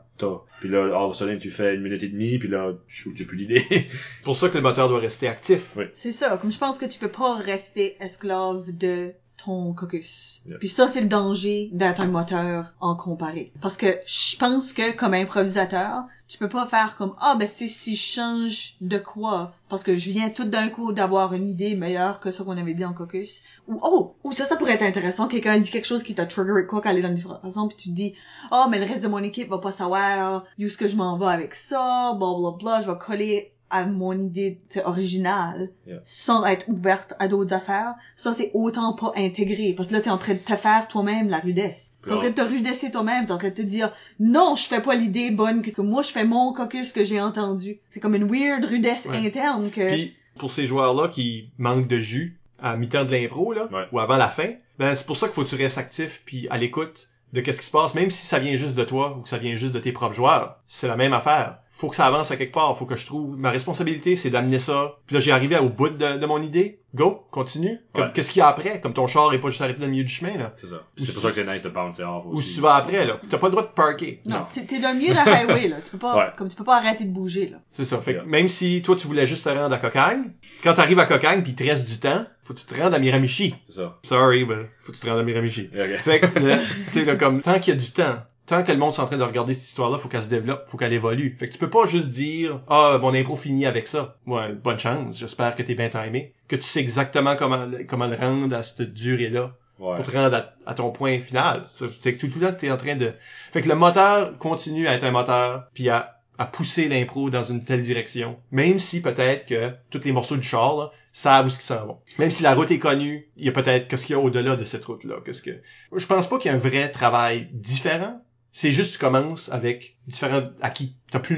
Puis 0.62 0.70
là, 0.70 0.86
all 0.86 1.04
of 1.04 1.12
a 1.12 1.14
sudden, 1.14 1.38
tu 1.38 1.50
fais 1.50 1.76
une 1.76 1.82
minute 1.82 2.02
et 2.04 2.08
demie, 2.08 2.38
puis 2.38 2.48
là, 2.48 2.72
j'ai 2.88 3.26
plus 3.26 3.38
d'idée. 3.38 3.66
C'est 3.70 3.88
pour 4.24 4.38
ça 4.38 4.48
que 4.48 4.56
le 4.56 4.62
moteur 4.62 4.88
doit 4.88 5.00
rester 5.00 5.28
actif. 5.28 5.78
C'est 5.92 6.14
ça, 6.14 6.38
comme 6.38 6.52
je 6.52 6.58
pense 6.58 6.78
que 6.78 6.86
tu 6.86 7.00
peux 7.00 7.10
pas 7.10 7.36
rester 7.36 7.98
esclave 8.00 8.66
de 8.68 9.14
ton 9.38 9.74
caucus. 9.74 10.42
Puis 10.60 10.70
ça, 10.70 10.88
c'est 10.88 11.02
le 11.02 11.08
danger 11.08 11.70
d'être 11.74 12.02
un 12.02 12.08
moteur 12.08 12.74
en 12.80 12.96
comparé. 12.96 13.52
Parce 13.62 13.78
que 13.78 14.00
je 14.06 14.38
pense 14.38 14.74
que 14.74 14.96
comme 14.96 15.14
improvisateur, 15.14 16.06
tu 16.34 16.40
peux 16.40 16.50
pas 16.50 16.66
faire 16.66 16.96
comme 16.98 17.14
ah 17.20 17.36
ben 17.38 17.48
c'est 17.48 17.68
si 17.68 17.96
je 17.96 18.02
change 18.02 18.76
de 18.82 18.98
quoi 18.98 19.54
parce 19.70 19.84
que 19.84 19.96
je 19.96 20.10
viens 20.10 20.32
tout 20.32 20.46
d'un 20.46 20.70
coup 20.70 20.92
d'avoir 20.92 21.34
une 21.34 21.50
idée 21.50 21.76
meilleure 21.76 22.20
que 22.20 22.32
ce 22.32 22.42
qu'on 22.42 22.58
avait 22.58 22.74
dit 22.74 22.86
en 22.86 22.94
caucus 22.94 23.44
ou 23.68 23.80
oh 23.84 24.16
ou 24.24 24.32
ça 24.32 24.46
ça 24.46 24.56
pourrait 24.56 24.74
être 24.74 24.82
intéressant 24.82 25.28
quelqu'un 25.28 25.60
dit 25.60 25.70
quelque 25.70 25.86
chose 25.86 26.02
qui 26.02 26.16
t'a 26.16 26.26
triggeré 26.26 26.66
quoi 26.66 26.82
qu'aller 26.82 27.04
dans 27.04 27.16
une 27.16 27.22
façon 27.22 27.68
puis 27.68 27.78
tu 27.78 27.90
te 27.90 27.94
dis 27.94 28.16
oh 28.52 28.66
mais 28.68 28.80
le 28.80 28.86
reste 28.86 29.04
de 29.04 29.10
mon 29.10 29.20
équipe 29.20 29.50
va 29.50 29.60
pas 29.60 29.72
savoir 29.72 30.46
où 30.58 30.64
est-ce 30.64 30.78
que 30.78 30.88
je 30.88 30.96
m'en 30.96 31.20
vais 31.20 31.28
avec 31.28 31.54
ça 31.54 32.16
bla 32.18 32.34
bla 32.36 32.52
bla 32.58 32.82
je 32.82 32.90
vais 32.90 32.98
coller 32.98 33.53
à 33.74 33.86
mon 33.86 34.14
idée 34.14 34.58
originale 34.86 35.70
Yeah. 35.86 36.00
sans 36.06 36.46
être 36.46 36.70
ouverte 36.70 37.14
à 37.20 37.28
d'autres 37.28 37.54
affaires 37.54 37.96
ça 38.16 38.32
c'est 38.34 38.52
autant 38.54 38.94
pas 38.94 39.12
intégré 39.18 39.74
parce 39.76 39.90
que 39.90 39.94
là 39.94 40.00
t'es 40.02 40.10
en 40.10 40.18
train 40.18 40.34
de 40.36 40.40
te 40.40 40.56
faire 40.56 40.88
toi-même 40.88 41.28
la 41.30 41.40
rudesse 41.40 41.98
t'es 42.06 42.12
en 42.14 42.20
train 42.20 42.30
de 42.30 42.36
te 42.36 42.42
rudesser 42.42 42.90
toi-même 42.92 43.26
t'es 43.26 43.32
en 43.34 43.38
train 43.38 43.50
de 43.50 43.54
te 43.54 43.62
dire 43.62 43.92
non 44.20 44.56
je 44.56 44.64
fais 44.66 44.82
pas 44.82 44.96
l'idée 44.96 45.32
bonne 45.32 45.62
que 45.62 45.82
moi 45.82 46.02
je 46.04 46.12
fais 46.12 46.24
mon 46.24 46.54
caucus 46.54 46.94
que 46.94 47.04
j'ai 47.04 47.20
entendu 47.20 47.80
c'est 47.90 48.00
comme 48.00 48.16
une 48.16 48.30
weird 48.32 48.64
rudesse 48.64 49.08
Ouais. 49.08 49.26
interne 49.28 49.70
que 49.72 49.88
Puis 49.88 50.16
pour 50.38 50.52
ces 50.52 50.66
joueurs-là 50.66 51.10
qui 51.10 51.50
manquent 51.58 51.88
de 51.88 52.00
jus 52.00 52.38
à 52.62 52.78
mi-temps 52.78 53.04
de 53.06 53.12
l'impro 53.12 53.52
là, 53.54 53.68
Ouais. 53.72 53.86
ou 53.92 54.00
avant 54.00 54.16
la 54.18 54.30
fin, 54.30 54.52
ben 54.80 54.96
c'est 54.96 55.06
pour 55.06 55.18
ça 55.18 55.28
qu'il 55.28 55.34
faut 55.34 55.44
que 55.44 55.50
tu 55.50 55.56
restes 55.56 55.78
actif 55.78 56.22
puis 56.26 56.48
à 56.50 56.58
l'écoute 56.58 57.10
de 57.34 57.42
qu'est-ce 57.42 57.60
qui 57.60 57.66
se 57.66 57.72
passe, 57.72 57.94
même 57.96 58.10
si 58.12 58.26
ça 58.26 58.40
vient 58.40 58.56
juste 58.56 58.76
de 58.76 58.84
toi 58.86 59.18
ou 59.18 59.22
que 59.24 59.28
ça 59.30 59.38
vient 59.40 59.56
juste 59.58 59.74
de 59.74 59.80
tes 59.80 59.92
propres 59.92 60.14
joueurs. 60.16 60.60
C'est 60.68 60.88
la 60.88 60.96
même 60.96 61.14
affaire. 61.14 61.58
Faut 61.76 61.90
que 61.90 61.96
ça 61.96 62.06
avance 62.06 62.30
à 62.30 62.38
quelque 62.38 62.54
part. 62.54 62.78
Faut 62.78 62.86
que 62.86 62.96
je 62.96 63.06
trouve 63.06 63.36
ma 63.36 63.50
responsabilité, 63.50 64.16
c'est 64.16 64.30
d'amener 64.30 64.60
ça. 64.60 64.98
Puis 65.08 65.16
là, 65.16 65.20
j'ai 65.20 65.32
arrivé 65.32 65.58
au 65.58 65.70
bout 65.70 65.90
de, 65.90 66.18
de 66.18 66.26
mon 66.28 66.42
idée. 66.42 66.80
Go, 66.94 67.26
continue. 67.32 67.80
Comme, 67.94 68.04
Ouais. 68.06 68.12
Qu'est-ce 68.14 68.32
qu'il 68.32 68.40
y 68.42 68.44
a 68.44 68.48
après? 68.48 68.80
Comme 68.80 68.94
ton 68.94 69.08
char 69.08 69.34
est 69.34 69.40
pas 69.40 69.50
juste 69.50 69.62
arrêté 69.64 69.80
dans 69.80 69.88
le 69.88 69.92
milieu 69.92 70.04
du 70.04 70.12
chemin 70.14 70.38
là. 70.38 70.54
c'est 70.56 70.68
ça. 70.68 70.84
C'est 70.96 71.12
pour 71.12 71.24
ça 71.24 71.30
que 71.30 71.36
c'est 71.36 71.44
nice 71.52 71.64
de 71.64 71.70
bouncer 71.70 72.04
off 72.04 72.26
Ou 72.28 72.34
aussi. 72.34 72.50
si 72.50 72.56
tu 72.56 72.62
vas 72.62 72.76
après 72.76 73.04
là. 73.08 73.18
T'as 73.28 73.40
pas 73.40 73.48
le 73.48 73.52
droit 73.54 73.64
de 73.64 73.72
parker. 73.74 74.22
non, 74.28 74.38
Non. 74.38 74.46
t'es 74.68 74.80
dans 74.80 74.92
le 74.92 74.98
milieu 75.00 75.16
d'un 75.16 75.24
highway 75.26 75.68
là 75.70 75.78
tu 75.84 75.90
peux 75.90 75.98
pas 75.98 76.16
Ouais. 76.16 76.32
comme 76.38 76.48
tu 76.50 76.56
peux 76.56 76.64
pas 76.64 76.78
arrêter 76.78 77.06
de 77.06 77.10
bouger 77.12 77.48
là 77.48 77.58
C'est 77.72 77.86
ça. 77.86 77.98
Fait 78.00 78.14
que 78.14 78.22
même 78.22 78.48
si 78.48 78.84
toi 78.84 78.96
tu 78.96 79.08
voulais 79.08 79.26
juste 79.26 79.44
te 79.46 79.50
rendre 79.50 79.74
à 79.74 79.80
Cocagne, 79.80 80.34
quand 80.64 80.76
t'arrives 80.76 81.00
à 81.00 81.06
Cocagne 81.08 81.42
puis 81.42 81.54
il 81.54 81.56
te 81.56 81.64
reste 81.64 81.90
du 81.90 81.98
temps, 81.98 82.26
faut 82.44 82.54
que 82.54 82.60
tu 82.60 82.66
te 82.68 82.80
rendes 82.80 82.94
à 82.94 83.00
Miramichi. 83.00 83.56
C'est 83.68 83.78
ça. 83.82 83.98
Sorry, 84.04 84.46
ben, 84.46 84.68
faut 84.84 84.92
que 84.92 84.98
tu 84.98 85.04
te 85.04 85.10
rendes 85.10 85.20
à 85.20 85.24
Miramichi. 85.24 85.72
Ok. 85.74 85.98
Fait 86.04 86.20
que, 86.20 86.40
le- 86.40 86.58
tu 86.88 86.92
sais, 86.92 87.06
là, 87.06 87.16
comme, 87.16 87.42
tant 87.42 87.60
qu'il 87.60 87.74
y 87.74 87.78
a 87.78 87.80
du 87.80 87.90
temps, 87.92 88.18
tant 88.46 88.64
que 88.64 88.72
le 88.72 88.78
monde 88.78 88.94
est 88.94 89.00
en 89.00 89.06
train 89.06 89.18
de 89.18 89.24
regarder 89.24 89.54
cette 89.54 89.70
histoire-là, 89.70 89.98
faut 89.98 90.10
qu'elle 90.10 90.24
se 90.24 90.30
développe, 90.30 90.68
faut 90.68 90.78
qu'elle 90.78 90.94
évolue. 90.94 91.36
Fait 91.40 91.48
que 91.48 91.54
tu 91.54 91.60
peux 91.60 91.70
pas 91.70 91.86
juste 91.86 92.10
dire, 92.10 92.62
ah, 92.68 92.98
mon 93.02 93.14
impro 93.14 93.36
finit 93.36 93.66
avec 93.66 93.88
ça. 93.88 94.18
Ouais, 94.28 94.54
bonne 94.54 94.80
chance. 94.80 95.18
J'espère 95.18 95.56
que 95.56 95.64
t'es 95.64 95.76
bien 95.76 95.90
timé. 95.90 96.34
Que 96.48 96.56
tu 96.56 96.64
sais 96.64 96.80
exactement 96.80 97.36
comment, 97.36 97.68
comment 97.88 98.08
le 98.08 98.16
rendre 98.16 98.56
à 98.56 98.64
cette 98.64 98.94
durée-là. 98.94 99.56
Ouais. 99.80 99.96
Pour 99.96 100.06
te 100.06 100.16
rendre 100.16 100.36
à, 100.36 100.54
à 100.70 100.76
ton 100.76 100.92
point 100.92 101.20
final. 101.20 101.64
C'est 101.66 102.14
que 102.14 102.20
tout, 102.20 102.28
tout 102.28 102.40
le 102.40 102.48
temps, 102.48 102.54
t'es 102.58 102.70
en 102.70 102.78
train 102.78 102.96
de, 102.96 103.14
fait 103.52 103.62
que 103.62 103.70
le 103.70 103.76
moteur 103.76 104.38
continue 104.38 104.88
à 104.88 104.94
être 104.94 105.04
un 105.04 105.12
moteur, 105.12 105.66
puis 105.74 105.90
à, 105.90 106.22
à 106.38 106.46
pousser 106.46 106.88
l'impro 106.88 107.30
dans 107.30 107.44
une 107.44 107.64
telle 107.64 107.82
direction. 107.82 108.38
Même 108.52 108.78
si 108.78 109.02
peut-être 109.02 109.48
que 109.48 109.72
tous 109.90 110.06
les 110.06 110.12
morceaux 110.12 110.38
du 110.38 110.44
char, 110.44 110.78
là, 110.78 110.92
savent 111.12 111.48
où 111.48 111.50
ce 111.50 111.58
qu'ils 111.58 111.66
s'en 111.66 111.86
vont. 111.86 111.98
Même 112.20 112.32
si 112.32 112.44
la 112.44 112.54
route 112.54 112.72
est 112.72 112.80
connue, 112.80 113.28
il 113.36 113.46
y 113.46 113.50
a 113.50 113.52
peut-être 113.52 113.88
qu'est-ce 113.88 114.06
qu'il 114.06 114.16
y 114.16 114.20
a 114.20 114.22
au-delà 114.22 114.56
de 114.56 114.64
cette 114.64 114.86
route-là? 114.86 115.16
Qu'est-ce 115.26 115.42
que 115.42 115.62
je 115.96 116.06
pense 116.06 116.28
pas 116.28 116.38
qu'il 116.38 116.52
y 116.52 116.54
a 116.54 116.56
un 116.56 116.60
vrai 116.60 116.90
travail 116.92 117.50
différent. 117.52 118.22
C'est 118.54 118.72
juste 118.72 118.94
tu 118.94 119.00
commences 119.00 119.52
avec 119.52 119.98
différents 120.08 120.50
acquis. 120.62 120.96
T'as 121.12 121.20
plus 121.20 121.36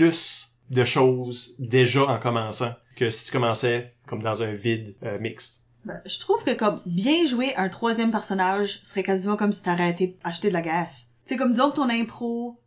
de 0.70 0.84
choses 0.84 1.56
déjà 1.60 2.06
en 2.06 2.20
commençant 2.20 2.74
que 2.98 3.10
si 3.10 3.26
tu 3.26 3.32
commençais 3.32 3.96
comme 4.06 4.22
dans 4.22 4.44
un 4.44 4.52
vide 4.52 4.96
euh, 5.04 5.18
mixte. 5.20 5.62
Ben, 5.86 6.02
je 6.06 6.20
trouve 6.20 6.44
que 6.44 6.54
comme 6.54 6.82
bien 6.86 7.26
jouer 7.26 7.56
un 7.56 7.70
troisième 7.70 8.12
personnage 8.12 8.82
serait 8.84 9.04
quasiment 9.04 9.38
comme 9.38 9.54
si 9.54 9.64
t'aurais 9.64 9.92
été 9.92 10.18
acheter 10.24 10.50
de 10.50 10.54
la 10.54 10.62
gaz. 10.62 11.12
C'est 11.26 11.38
comme 11.38 11.54
disons 11.54 11.72
ton 11.72 11.90
impro, 11.90 12.60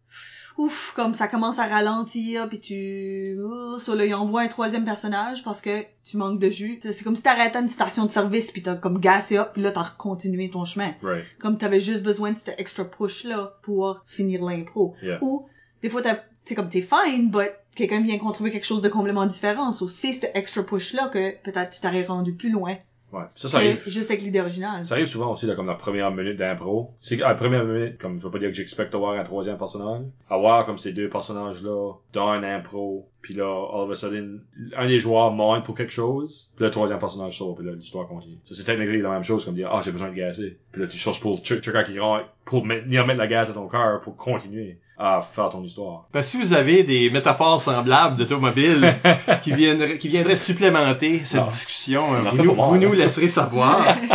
ouf, 0.59 0.93
comme 0.94 1.14
ça 1.14 1.28
commence 1.28 1.59
à 1.59 1.66
ralentir 1.66 2.48
puis 2.48 2.60
tu, 2.60 3.39
oh, 3.43 3.78
so 3.78 3.94
là 3.94 4.05
il 4.05 4.14
envoie 4.14 4.43
un 4.43 4.48
troisième 4.48 4.85
personnage 4.85 5.43
parce 5.43 5.62
que 5.62 5.85
tu 6.05 6.16
manques 6.16 6.39
de 6.39 6.51
jus. 6.51 6.78
C'est 6.82 7.05
comme 7.05 7.16
si 7.16 7.22
t'arrêtais 7.22 7.56
à 7.56 7.60
une 7.60 7.68
station 7.68 8.05
de 8.05 8.10
service 8.10 8.51
puis 8.51 8.62
t'as 8.62 8.74
comme 8.74 8.98
gassé 8.98 9.39
up 9.39 9.51
puis 9.55 9.62
là 9.62 9.72
t'as 9.72 9.90
continué 9.97 10.51
ton 10.51 10.64
chemin. 10.64 10.94
Right. 11.02 11.24
Comme 11.40 11.56
t'avais 11.56 11.80
juste 11.80 12.02
besoin 12.02 12.32
de 12.32 12.39
ce 12.39 12.51
extra 12.59 12.85
push 12.85 13.24
là 13.24 13.59
pour 13.62 14.02
finir 14.06 14.44
l'impro. 14.44 14.94
Yeah. 15.02 15.18
Ou 15.22 15.47
des 15.80 15.89
fois 15.89 16.02
t'as 16.02 16.18
c'est 16.44 16.55
comme 16.55 16.70
t'es 16.70 16.82
fine, 16.82 17.30
but 17.30 17.52
quelqu'un 17.74 18.01
vient 18.01 18.18
contribuer 18.18 18.51
quelque 18.51 18.66
chose 18.66 18.82
de 18.82 18.89
complètement 18.89 19.26
différent. 19.26 19.70
So, 19.72 19.86
c'est 19.86 20.12
ce 20.12 20.26
extra 20.35 20.62
push 20.62 20.94
là 20.94 21.09
que 21.09 21.36
peut-être 21.43 21.70
tu 21.70 21.80
t'aurais 21.80 22.05
rendu 22.05 22.32
plus 22.32 22.51
loin 22.51 22.76
Ouais. 23.12 23.24
Ça, 23.35 23.48
ça 23.48 23.59
arrive. 23.59 23.82
juste 23.89 24.10
avec 24.10 24.22
l'idée 24.22 24.40
originale. 24.40 24.85
Ça 24.85 24.94
arrive 24.94 25.06
souvent 25.06 25.32
aussi, 25.32 25.47
là, 25.47 25.55
comme 25.55 25.66
la 25.66 25.74
première 25.74 26.10
minute 26.10 26.36
d'impro. 26.36 26.93
C'est 27.01 27.16
que, 27.16 27.22
à 27.22 27.28
la 27.28 27.35
première 27.35 27.64
minute, 27.64 27.98
comme 27.98 28.18
je 28.18 28.24
veux 28.24 28.30
pas 28.30 28.39
dire 28.39 28.48
que 28.48 28.55
j'expecte 28.55 28.94
avoir 28.94 29.18
un 29.18 29.24
troisième 29.24 29.56
personnage, 29.56 30.02
avoir 30.28 30.66
comme 30.66 30.76
ces 30.76 30.93
deux 30.93 31.09
personnages-là 31.09 31.93
dans 32.12 32.28
un 32.28 32.43
impro, 32.43 33.09
puis 33.22 33.35
là, 33.35 33.47
all 33.47 33.80
of 33.80 33.90
a 33.90 33.94
sudden, 33.94 34.40
un 34.76 34.86
des 34.86 34.98
joueurs 34.98 35.30
monte 35.30 35.64
pour 35.64 35.74
quelque 35.74 35.93
chose, 35.93 36.51
puis 36.56 36.64
le 36.64 36.70
troisième 36.70 36.98
personnage 36.98 37.39
sort, 37.39 37.56
puis 37.56 37.66
là, 37.66 37.72
l'histoire 37.72 38.06
continue. 38.06 38.39
Ça, 38.44 38.55
c'est 38.55 38.64
techniquement 38.64 39.09
la 39.09 39.14
même 39.14 39.24
chose, 39.24 39.44
comme 39.44 39.55
dire, 39.55 39.70
ah, 39.72 39.80
j'ai 39.82 39.93
besoin 39.93 40.10
de 40.10 40.14
gazer. 40.14 40.59
Puis 40.72 40.82
là, 40.82 40.86
tu 40.86 40.98
cherches 40.98 41.20
pour 41.20 41.39
check 41.39 41.62
checker 41.62 41.85
qui 41.86 41.98
rentre, 41.98 42.26
pour 42.44 42.66
venir 42.66 43.06
mettre 43.06 43.18
la 43.18 43.26
gaz 43.26 43.48
à 43.48 43.55
ton 43.55 43.68
cœur, 43.68 44.02
pour 44.02 44.16
continuer 44.16 44.78
à 44.98 45.20
faire 45.20 45.48
ton 45.48 45.62
histoire. 45.62 46.06
Ben, 46.12 46.22
si 46.22 46.36
vous 46.40 46.52
avez 46.52 46.82
des 46.82 47.08
métaphores 47.10 47.60
semblables 47.60 48.16
d'automobile 48.16 48.94
qui 49.42 49.52
viendraient, 49.52 49.96
qui 49.98 50.08
viendraient 50.08 50.36
supplémenter 50.36 51.20
cette 51.24 51.40
Non. 51.42 51.46
discussion, 51.46 52.04
On 52.10 52.14
euh, 52.26 52.30
vous, 52.32 52.76
nous, 52.76 52.88
vous 52.88 52.94
laisserez 52.94 53.28
savoir. 53.28 53.96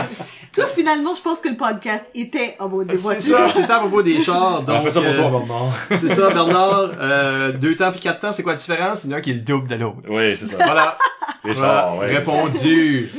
Tu 0.53 0.61
vois, 0.61 0.69
finalement, 0.69 1.15
je 1.15 1.22
pense 1.23 1.39
que 1.41 1.49
le 1.49 1.55
podcast 1.57 2.05
était 2.14 2.55
à 2.60 2.68
bord 2.68 2.85
des 2.85 2.95
C'est 2.95 3.01
voitures. 3.01 3.49
ça, 3.49 3.55
c'est 3.65 3.72
à 3.72 3.80
propos 3.80 4.03
des 4.03 4.19
chars. 4.19 4.60
On 4.60 4.61
Donc, 4.61 4.84
fait 4.84 4.91
ça 4.91 5.01
pour 5.01 5.10
euh, 5.10 5.15
toi, 5.18 5.30
Bernard. 5.31 5.73
c'est 5.89 6.10
ça, 6.10 6.30
Bernard. 6.30 6.89
Euh, 7.01 7.51
deux 7.53 7.76
temps 7.76 7.89
puis 7.91 7.99
quatre 7.99 8.19
temps, 8.19 8.34
c'est 8.34 8.43
quoi 8.43 8.51
la 8.51 8.60
différence? 8.60 9.03
Il 9.03 9.10
y 9.10 9.14
en 9.14 9.15
a 9.15 9.18
un 9.18 9.22
qui 9.22 9.31
est 9.31 9.34
le 9.34 9.39
double 9.39 9.68
de 9.68 9.73
l'autre. 9.77 9.97
Oui, 10.07 10.38
c'est 10.38 10.45
ça. 10.45 10.57
Voilà. 10.57 10.99
Les 11.43 11.53
Voilà. 11.53 11.72
chars, 11.81 11.97
ouais. 11.97 12.18
Répondu. 12.18 13.10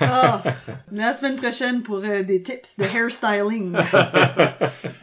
Ah, 0.00 0.42
la 0.90 1.12
semaine 1.14 1.36
prochaine 1.36 1.82
pour 1.82 1.98
euh, 1.98 2.22
des 2.22 2.42
tips 2.42 2.78
de 2.78 2.84
hairstyling. 2.84 3.72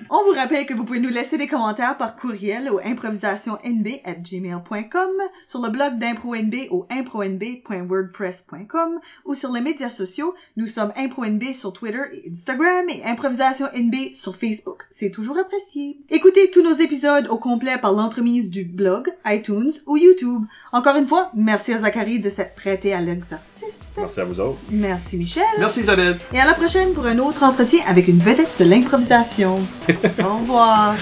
On 0.10 0.24
vous 0.24 0.34
rappelle 0.34 0.66
que 0.66 0.74
vous 0.74 0.86
pouvez 0.86 1.00
nous 1.00 1.10
laisser 1.10 1.38
des 1.38 1.46
commentaires 1.48 1.98
par 1.98 2.16
courriel 2.16 2.72
au 2.72 2.80
improvisationnb@gmail.com, 2.80 5.10
sur 5.48 5.62
le 5.62 5.70
blog 5.70 6.00
d'ImproNB 6.00 6.56
au 6.72 6.88
impronb.wordpress.com 6.90 9.00
ou 9.26 9.36
sur 9.36 9.52
les 9.52 9.62
médias 9.62 9.92
sociaux. 9.92 10.34
Nous 10.58 10.66
sommes 10.68 10.92
ImproNB 10.96 11.54
sur 11.54 11.74
Twitter 11.74 12.02
et 12.14 12.32
Instagram 12.32 12.86
et 12.90 13.04
ImprovisationNB 13.04 14.16
sur 14.16 14.36
Facebook. 14.36 14.88
C'est 14.90 15.12
toujours 15.12 15.38
apprécié. 15.38 16.00
Écoutez 16.10 16.50
tous 16.52 16.64
nos 16.64 16.74
épisodes 16.74 17.28
au 17.28 17.38
complet 17.38 17.78
par 17.78 17.94
l'entremise 17.94 18.50
du 18.50 18.64
blog, 18.64 19.14
iTunes 19.26 19.74
ou 19.86 19.98
YouTube. 19.98 20.44
Encore 20.72 20.96
une 20.96 21.08
fois, 21.08 21.32
merci 21.36 21.74
à 21.74 21.80
Zachary 21.80 22.20
de 22.20 22.30
s'être 22.30 22.56
prêté 22.56 22.94
à 22.94 23.02
l'exercice. 23.02 23.89
Merci 24.00 24.20
à 24.22 24.26
vous 24.26 24.40
autres. 24.40 24.60
Merci 24.72 25.18
Michel. 25.18 25.44
Merci 25.58 25.82
Isabelle. 25.82 26.18
Et 26.34 26.40
à 26.40 26.46
la 26.46 26.54
prochaine 26.54 26.94
pour 26.94 27.06
un 27.06 27.18
autre 27.20 27.44
entretien 27.44 27.80
avec 27.88 28.08
une 28.08 28.20
vedette 28.20 28.52
de 28.60 28.66
l'improvisation. 28.66 29.56
Au 30.24 30.38
revoir. 30.40 30.96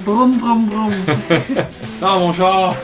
Broum, 0.00 0.36
broum, 0.38 0.66
broum. 0.66 0.92
Ah, 2.02 2.18
mon 2.18 2.32
char! 2.32 2.74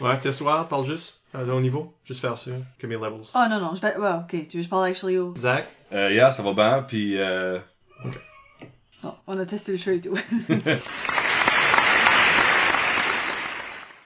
Ouais, 0.00 0.16
test 0.20 0.38
soir, 0.38 0.68
parle 0.68 0.86
juste. 0.86 1.20
À 1.34 1.42
ton 1.42 1.60
niveau. 1.60 1.92
Juste 2.04 2.20
faire 2.20 2.38
ça. 2.38 2.52
Que 2.78 2.86
mes 2.86 2.94
levels. 2.94 3.26
Oh 3.34 3.38
non, 3.50 3.58
non, 3.60 3.74
je 3.74 3.80
vais... 3.80 3.96
Ouais, 3.96 4.10
ok, 4.20 4.30
tu 4.30 4.36
veux 4.38 4.46
que 4.46 4.62
je 4.62 4.68
parle 4.68 4.86
actually 4.86 5.18
au... 5.18 5.34
Zach? 5.38 5.66
Euh, 5.92 6.12
yeah, 6.12 6.30
ça 6.30 6.42
va 6.44 6.52
bien, 6.52 6.84
puis 6.86 7.14
euh, 7.18 7.58
on 9.26 9.38
a 9.38 9.46
testé 9.46 9.72
le 9.72 9.78
show 9.78 9.90
et 9.92 10.00
tout. 10.00 10.16